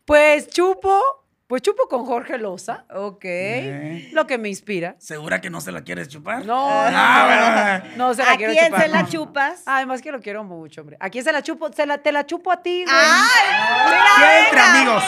Pues 0.04 0.48
chupo, 0.48 1.00
pues 1.48 1.62
chupo 1.62 1.88
con 1.88 2.04
Jorge 2.04 2.36
Loza, 2.38 2.84
Ok. 2.94 3.24
Eh, 3.24 4.10
lo 4.12 4.26
que 4.26 4.36
me 4.38 4.48
inspira. 4.50 4.94
¿Segura 4.98 5.40
que 5.40 5.48
no 5.50 5.60
se 5.62 5.72
la 5.72 5.80
quieres 5.82 6.06
chupar? 6.08 6.44
No, 6.44 6.68
Ah, 6.70 7.24
bueno, 7.26 7.82
bueno. 7.86 7.96
no 7.96 8.14
se 8.14 8.22
la 8.22 8.32
¿A 8.32 8.36
quiero 8.36 8.52
quién 8.52 8.66
chupar. 8.66 8.82
se 8.82 8.88
la 8.88 9.02
no. 9.02 9.08
chupas? 9.08 9.62
Además 9.64 10.02
que 10.02 10.12
lo 10.12 10.20
quiero 10.20 10.44
mucho, 10.44 10.82
hombre. 10.82 10.98
¿A 11.00 11.08
quién 11.08 11.24
se 11.24 11.32
la 11.32 11.42
chupo? 11.42 11.72
Se 11.72 11.86
la, 11.86 11.98
te 11.98 12.12
la 12.12 12.26
chupo 12.26 12.52
a 12.52 12.62
ti, 12.62 12.84
güey. 12.84 12.96
¡Ay! 12.96 13.86
¡Mira, 13.86 14.04
¿Qué 14.18 14.44
entre 14.44 14.60
amigos? 14.60 15.04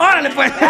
¡Órale, 0.00 0.30
pues! 0.30 0.52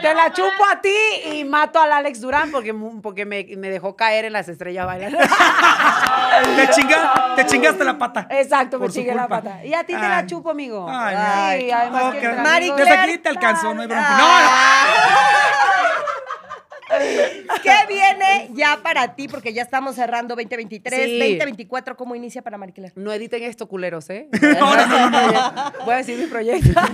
Te 0.00 0.14
la 0.14 0.32
chupo 0.32 0.64
a 0.72 0.80
ti 0.80 0.94
y 1.32 1.44
mato 1.44 1.80
al 1.82 1.90
Alex 1.92 2.20
Durán 2.20 2.50
porque, 2.52 2.72
porque 3.02 3.26
me, 3.26 3.44
me 3.56 3.68
dejó 3.68 3.96
caer 3.96 4.24
en 4.26 4.32
las 4.32 4.48
estrellas 4.48 4.86
bailando. 4.86 5.18
te, 6.56 6.68
chinga- 6.70 7.34
te 7.36 7.46
chingaste 7.46 7.84
la 7.84 7.98
pata. 7.98 8.26
Exacto, 8.30 8.78
me 8.78 8.84
Por 8.84 8.92
su 8.92 9.00
chingué 9.00 9.14
la 9.14 9.22
culpa. 9.26 9.42
pata. 9.42 9.64
Y 9.64 9.74
a 9.74 9.80
ti 9.80 9.92
te 9.94 9.98
la 10.00 10.18
Ay. 10.18 10.26
chupo, 10.26 10.50
amigo. 10.50 10.86
Ay, 10.88 11.16
Ay, 11.18 11.60
Sí, 11.62 11.70
además 11.72 12.04
no, 12.04 12.10
que 12.12 12.24
entre 12.24 12.40
amigos- 12.56 12.76
Desde 12.78 12.92
aquí 12.96 13.18
te 13.18 13.28
alcanzó, 13.28 13.74
no 13.74 13.82
hay 13.82 13.88
bronca. 13.88 14.18
¿Qué 17.62 17.72
viene 17.88 18.50
ya 18.54 18.78
para 18.82 19.14
ti? 19.14 19.28
Porque 19.28 19.52
ya 19.52 19.62
estamos 19.62 19.94
cerrando 19.96 20.34
2023. 20.34 21.04
Sí. 21.04 21.18
2024, 21.18 21.96
¿cómo 21.96 22.14
inicia 22.14 22.40
para 22.42 22.56
Mariquela? 22.56 22.90
No 22.96 23.12
editen 23.12 23.42
esto, 23.42 23.68
culeros, 23.68 24.08
¿eh? 24.10 24.28
No, 24.42 24.74
no, 24.74 24.86
no, 24.86 25.10
no, 25.10 25.72
Voy 25.84 25.94
a 25.94 25.98
decir 25.98 26.18
mi 26.18 26.26
proyecto. 26.26 26.68
este, 26.70 26.84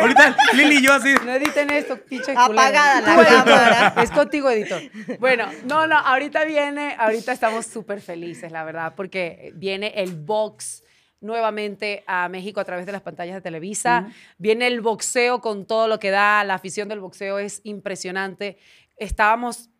Ahorita 0.00 0.36
Lili 0.52 0.76
y 0.78 0.82
yo 0.82 0.92
así. 0.92 1.14
no 1.24 1.32
editen 1.32 1.70
esto, 1.70 1.96
pinche 1.96 2.32
Apagada 2.32 3.00
culero. 3.00 3.06
la 3.06 3.14
Tú 3.14 3.20
edita. 3.22 3.44
cámara. 3.44 3.94
Es 4.02 4.10
contigo, 4.10 4.50
editor. 4.50 4.82
Bueno, 5.18 5.46
no, 5.64 5.86
no, 5.86 5.96
ahorita 5.98 6.44
viene, 6.44 6.94
ahorita 6.98 7.32
estamos 7.32 7.64
súper 7.66 8.00
felices, 8.02 8.52
la 8.52 8.64
verdad, 8.64 8.92
porque 8.96 9.52
viene 9.54 9.92
el 9.96 10.14
box 10.14 10.82
nuevamente 11.24 12.04
a 12.06 12.28
México 12.28 12.60
a 12.60 12.64
través 12.64 12.86
de 12.86 12.92
las 12.92 13.02
pantallas 13.02 13.34
de 13.34 13.40
Televisa. 13.40 14.08
Viene 14.38 14.66
el 14.66 14.80
boxeo 14.80 15.40
con 15.40 15.66
todo 15.66 15.88
lo 15.88 15.98
que 15.98 16.10
da. 16.10 16.44
La 16.44 16.54
afición 16.54 16.88
del 16.88 17.00
boxeo 17.00 17.38
es 17.38 17.60
impresionante. 17.64 18.58
Estábamos... 18.96 19.70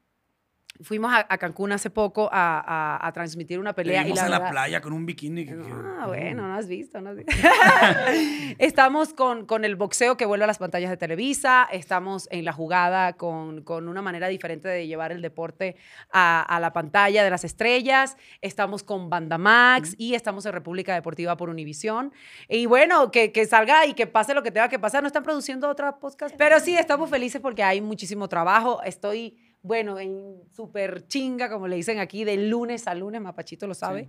Fuimos 0.80 1.12
a, 1.14 1.24
a 1.28 1.38
Cancún 1.38 1.70
hace 1.70 1.88
poco 1.88 2.28
a, 2.32 2.58
a- 2.60 3.06
a 3.06 3.12
transmitir 3.12 3.60
una 3.60 3.74
pelea. 3.74 4.00
y 4.02 4.04
vimos 4.06 4.18
la 4.18 4.24
en 4.24 4.30
la 4.32 4.38
verdad- 4.40 4.50
playa 4.52 4.80
con 4.80 4.92
un 4.92 5.06
bikini. 5.06 5.46
que- 5.46 5.52
Ah, 5.52 6.06
bueno, 6.08 6.48
no 6.48 6.54
has 6.56 6.66
visto, 6.66 7.00
no 7.00 7.10
has 7.10 7.16
visto. 7.16 7.32
estamos 8.58 9.14
con, 9.14 9.46
con 9.46 9.64
el 9.64 9.76
boxeo 9.76 10.16
que 10.16 10.26
vuelve 10.26 10.44
a 10.44 10.46
las 10.46 10.58
pantallas 10.58 10.90
de 10.90 10.96
Televisa, 10.96 11.68
estamos 11.70 12.28
en 12.30 12.44
la 12.44 12.52
jugada 12.52 13.14
con, 13.14 13.62
con 13.62 13.88
una 13.88 14.02
manera 14.02 14.28
diferente 14.28 14.68
de 14.68 14.86
llevar 14.86 15.12
el 15.12 15.22
deporte 15.22 15.76
a, 16.12 16.42
a 16.42 16.60
la 16.60 16.72
pantalla 16.72 17.22
de 17.24 17.30
las 17.30 17.44
estrellas, 17.44 18.16
estamos 18.40 18.82
con 18.82 19.08
Banda 19.10 19.38
Max 19.38 19.94
y 19.98 20.14
estamos 20.14 20.44
en 20.46 20.52
República 20.52 20.94
Deportiva 20.94 21.36
por 21.36 21.48
Univisión. 21.50 22.12
Y 22.48 22.66
bueno, 22.66 23.10
que, 23.10 23.32
que 23.32 23.46
salga 23.46 23.86
y 23.86 23.94
que 23.94 24.06
pase 24.06 24.34
lo 24.34 24.42
que 24.42 24.50
tenga 24.50 24.68
que 24.68 24.78
pasar, 24.78 25.02
no 25.02 25.06
están 25.06 25.22
produciendo 25.22 25.68
otra 25.68 25.98
podcast, 25.98 26.34
pero 26.36 26.58
sí, 26.60 26.76
estamos 26.76 27.08
felices 27.10 27.40
porque 27.40 27.62
hay 27.62 27.80
muchísimo 27.80 28.28
trabajo, 28.28 28.82
estoy... 28.82 29.36
Bueno, 29.64 29.98
en 29.98 30.42
súper 30.54 31.08
chinga, 31.08 31.48
como 31.48 31.66
le 31.68 31.76
dicen 31.76 31.98
aquí, 31.98 32.22
de 32.24 32.36
lunes 32.36 32.86
a 32.86 32.94
lunes, 32.94 33.20
Mapachito 33.22 33.66
lo 33.66 33.72
sabe. 33.74 34.08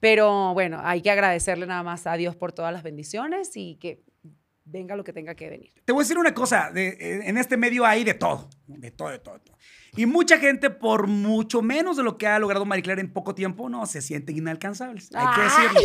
Pero 0.00 0.52
bueno, 0.52 0.80
hay 0.82 1.00
que 1.00 1.12
agradecerle 1.12 1.64
nada 1.66 1.84
más 1.84 2.08
a 2.08 2.14
Dios 2.14 2.34
por 2.34 2.52
todas 2.52 2.72
las 2.72 2.82
bendiciones 2.82 3.52
y 3.56 3.76
que 3.76 4.02
venga 4.64 4.96
lo 4.96 5.04
que 5.04 5.12
tenga 5.12 5.36
que 5.36 5.48
venir. 5.48 5.72
Te 5.84 5.92
voy 5.92 6.00
a 6.00 6.02
decir 6.02 6.18
una 6.18 6.34
cosa, 6.34 6.72
de- 6.72 6.88
eh, 6.88 7.20
en 7.28 7.38
este 7.38 7.56
medio 7.56 7.86
hay 7.86 8.02
de 8.02 8.14
todo, 8.14 8.50
de 8.66 8.90
todo, 8.90 9.10
de 9.10 9.20
todo, 9.20 9.34
de 9.34 9.40
todo. 9.44 9.56
Y 9.96 10.06
mucha 10.06 10.38
gente, 10.38 10.70
por 10.70 11.06
mucho 11.06 11.62
menos 11.62 11.96
de 11.96 12.02
lo 12.02 12.18
que 12.18 12.26
ha 12.26 12.38
logrado 12.40 12.64
Marie 12.66 12.82
Claire 12.82 13.00
en 13.00 13.12
poco 13.12 13.32
tiempo, 13.34 13.68
no, 13.68 13.86
se 13.86 14.02
sienten 14.02 14.36
inalcanzables. 14.36 15.08
Hay 15.14 15.26
que 15.36 15.40
decirlo. 15.42 15.80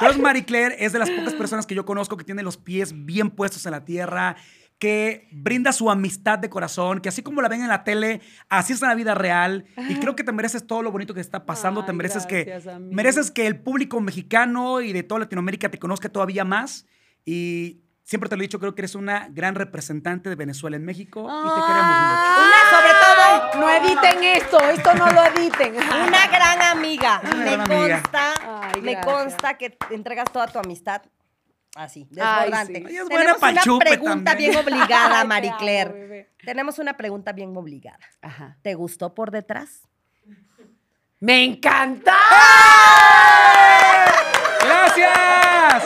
Entonces, 0.00 0.22
Marie 0.22 0.44
Claire 0.44 0.76
es 0.78 0.92
de 0.92 0.98
las 0.98 1.08
pocas 1.10 1.32
personas 1.32 1.66
que 1.66 1.74
yo 1.74 1.86
conozco 1.86 2.18
que 2.18 2.24
tiene 2.24 2.42
los 2.42 2.58
pies 2.58 2.92
bien 3.06 3.30
puestos 3.30 3.64
en 3.64 3.72
la 3.72 3.84
tierra, 3.86 4.36
que 4.78 5.28
brinda 5.32 5.72
su 5.72 5.90
amistad 5.90 6.38
de 6.38 6.50
corazón, 6.50 7.00
que 7.00 7.08
así 7.08 7.22
como 7.22 7.40
la 7.40 7.48
ven 7.48 7.62
en 7.62 7.68
la 7.68 7.82
tele, 7.82 8.20
así 8.50 8.74
es 8.74 8.82
en 8.82 8.88
la 8.88 8.94
vida 8.94 9.14
real. 9.14 9.64
Y 9.88 9.94
creo 9.96 10.14
que 10.14 10.22
te 10.24 10.32
mereces 10.32 10.66
todo 10.66 10.82
lo 10.82 10.92
bonito 10.92 11.14
que 11.14 11.20
está 11.20 11.46
pasando. 11.46 11.84
te 11.84 11.92
mereces 11.94 12.26
gracias, 12.26 12.64
que 12.64 12.70
amigo. 12.70 12.94
mereces 12.94 13.30
que 13.30 13.46
el 13.46 13.58
público 13.58 14.00
mexicano 14.00 14.80
y 14.82 14.92
de 14.92 15.02
toda 15.02 15.20
Latinoamérica 15.20 15.70
te 15.70 15.78
conozca 15.78 16.08
todavía 16.10 16.44
más. 16.44 16.84
Y 17.24 17.80
siempre 18.04 18.28
te 18.28 18.36
lo 18.36 18.42
he 18.42 18.44
dicho, 18.46 18.60
creo 18.60 18.74
que 18.74 18.82
eres 18.82 18.94
una 18.94 19.28
gran 19.30 19.54
representante 19.54 20.28
de 20.28 20.36
Venezuela 20.36 20.76
en 20.76 20.84
México 20.84 21.22
y 21.22 21.48
te 21.48 21.66
queremos 21.66 21.96
mucho. 21.96 22.40
Una, 22.44 22.70
sobre 22.70 22.92
todo, 23.00 23.60
No 23.60 23.70
editen 23.70 24.24
esto, 24.24 24.60
esto 24.68 24.94
no 24.94 25.06
lo 25.10 25.24
editen. 25.24 25.74
una 26.06 26.26
gran 26.28 26.60
amiga. 26.76 27.20
Una 27.24 27.34
me 27.34 27.50
gran 27.52 27.60
amiga. 27.62 28.00
consta, 28.02 28.34
Ay, 28.74 28.82
me 28.82 29.00
consta 29.00 29.56
que 29.56 29.70
te 29.70 29.94
entregas 29.94 30.30
toda 30.30 30.46
tu 30.48 30.58
amistad. 30.58 31.00
Así, 31.76 32.08
Ay, 32.18 32.50
desbordante. 32.50 32.74
sí. 32.74 32.84
Ella 32.88 33.02
es 33.02 33.08
buena 33.08 33.34
Tenemos 33.34 33.66
una 33.66 33.78
pregunta 33.80 34.30
también. 34.30 34.50
bien 34.50 34.64
obligada, 34.64 35.20
Ay, 35.20 35.26
Marie 35.26 35.52
Claire. 35.58 36.30
Tenemos 36.44 36.78
una 36.78 36.96
pregunta 36.96 37.32
bien 37.32 37.54
obligada. 37.56 37.98
Ajá. 38.22 38.56
¿Te 38.62 38.74
gustó 38.74 39.14
por 39.14 39.30
detrás? 39.30 39.82
¡Me 41.20 41.44
encanta! 41.44 42.14
¡Gracias! 44.62 45.84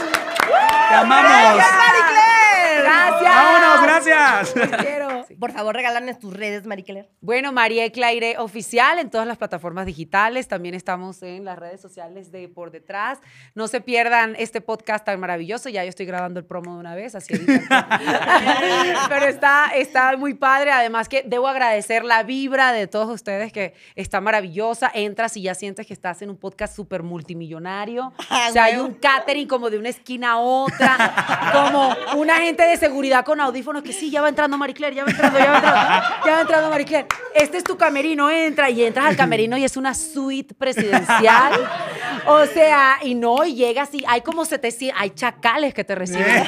¡Te 0.89 0.95
amamos! 0.95 1.57
Marie 1.57 2.03
Claire! 2.09 2.83
¡Gracias! 2.83 3.35
¡Vámonos, 3.35 3.83
gracias! 3.83 4.55
Te 4.55 4.77
quiero. 4.85 5.10
Por 5.41 5.53
favor, 5.53 5.75
regálanos 5.75 6.19
tus 6.19 6.35
redes, 6.35 6.67
Marie 6.67 6.85
Claire. 6.85 7.09
Bueno, 7.23 7.51
María 7.51 7.91
Claire 7.91 8.37
oficial 8.37 8.99
en 8.99 9.09
todas 9.09 9.27
las 9.27 9.39
plataformas 9.39 9.87
digitales. 9.87 10.49
También 10.49 10.75
estamos 10.75 11.23
en 11.23 11.47
las 11.47 11.59
redes 11.59 11.81
sociales 11.81 12.31
de 12.31 12.47
Por 12.49 12.71
Detrás. 12.71 13.21
No 13.55 13.67
se 13.67 13.81
pierdan 13.81 14.37
este 14.39 14.61
podcast 14.61 15.07
tan 15.07 15.19
maravilloso. 15.19 15.71
Ya 15.71 15.83
yo 15.83 15.89
estoy 15.89 16.05
grabando 16.05 16.41
el 16.41 16.45
promo 16.45 16.75
de 16.75 16.81
una 16.81 16.95
vez, 16.95 17.15
así. 17.15 17.33
Pero 19.09 19.25
está, 19.25 19.71
está 19.75 20.15
muy 20.19 20.35
padre. 20.35 20.73
Además 20.73 21.09
que 21.09 21.23
debo 21.27 21.49
agradecer 21.49 22.05
la 22.05 22.23
vibra 22.23 22.73
de 22.73 22.87
todos 22.87 23.09
ustedes 23.09 23.51
que 23.51 23.73
está 23.95 24.21
maravillosa. 24.21 24.91
Entras 24.93 25.39
y 25.39 25.43
ya 25.43 25.55
sientes 25.55 25.87
que 25.87 25.95
estás 25.95 26.21
en 26.21 26.29
un 26.29 26.37
podcast 26.37 26.77
súper 26.77 27.03
multimillonario. 27.03 28.13
Ah, 28.33 28.47
o 28.49 28.53
sea, 28.53 28.65
hay 28.65 28.77
un 28.77 28.95
catering 28.95 29.49
como 29.49 29.71
de 29.71 29.79
una 29.79 29.89
esquina 29.89 30.33
a 30.33 30.39
otra, 30.39 31.51
como 31.53 31.97
un 32.21 32.31
agente 32.31 32.63
de 32.63 32.77
seguridad 32.77 33.25
con 33.25 33.41
audífonos 33.41 33.83
que 33.83 33.93
sí, 33.93 34.09
ya 34.09 34.23
va 34.23 34.29
entrando 34.29 34.57
Marie 34.57 34.75
Claire, 34.75 34.95
ya 34.95 35.05
va 35.05 35.11
entrando, 35.11 35.30
ya 35.39 35.51
va 35.51 35.57
entrando, 35.57 36.27
ya 36.27 36.33
va 36.33 36.41
entrando 36.41 36.71
Marie 36.71 36.87
Claire. 36.87 37.09
Este 37.35 37.59
es 37.59 37.65
tu 37.65 37.77
camerino, 37.77 38.31
entra 38.31 38.71
y 38.71 38.85
entras 38.85 39.07
al 39.07 39.17
camerino 39.17 39.57
y 39.57 39.65
es 39.65 39.77
una 39.77 39.95
suite 39.95 40.55
presidencial. 40.55 41.53
O 42.27 42.45
sea, 42.47 42.99
y 43.03 43.15
no, 43.15 43.45
y 43.45 43.55
llegas 43.55 43.95
y 43.95 44.05
hay 44.07 44.21
como 44.21 44.45
700, 44.45 45.01
hay 45.01 45.11
chacales 45.11 45.75
que 45.75 45.85
te 45.85 45.95
reciben. 45.95 46.47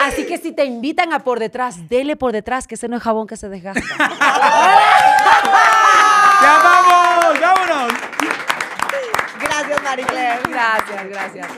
Así 0.00 0.26
que 0.26 0.38
si 0.38 0.52
te 0.52 0.64
invitan 0.64 1.12
a 1.12 1.20
por 1.20 1.38
detrás, 1.40 1.88
dele 1.88 2.16
por 2.16 2.32
detrás, 2.32 2.66
que 2.66 2.76
ese 2.76 2.88
no 2.88 2.96
es 2.96 3.02
jabón 3.02 3.26
que 3.26 3.36
se 3.36 3.48
desgasta. 3.48 3.82
¡Te 6.40 6.46
amamos! 6.46 7.40
¡Vámonos! 7.40 7.92
Gracias, 9.40 9.82
Marie 9.82 10.04
Claire. 10.06 10.40
Gracias, 10.48 11.08
gracias. 11.08 11.48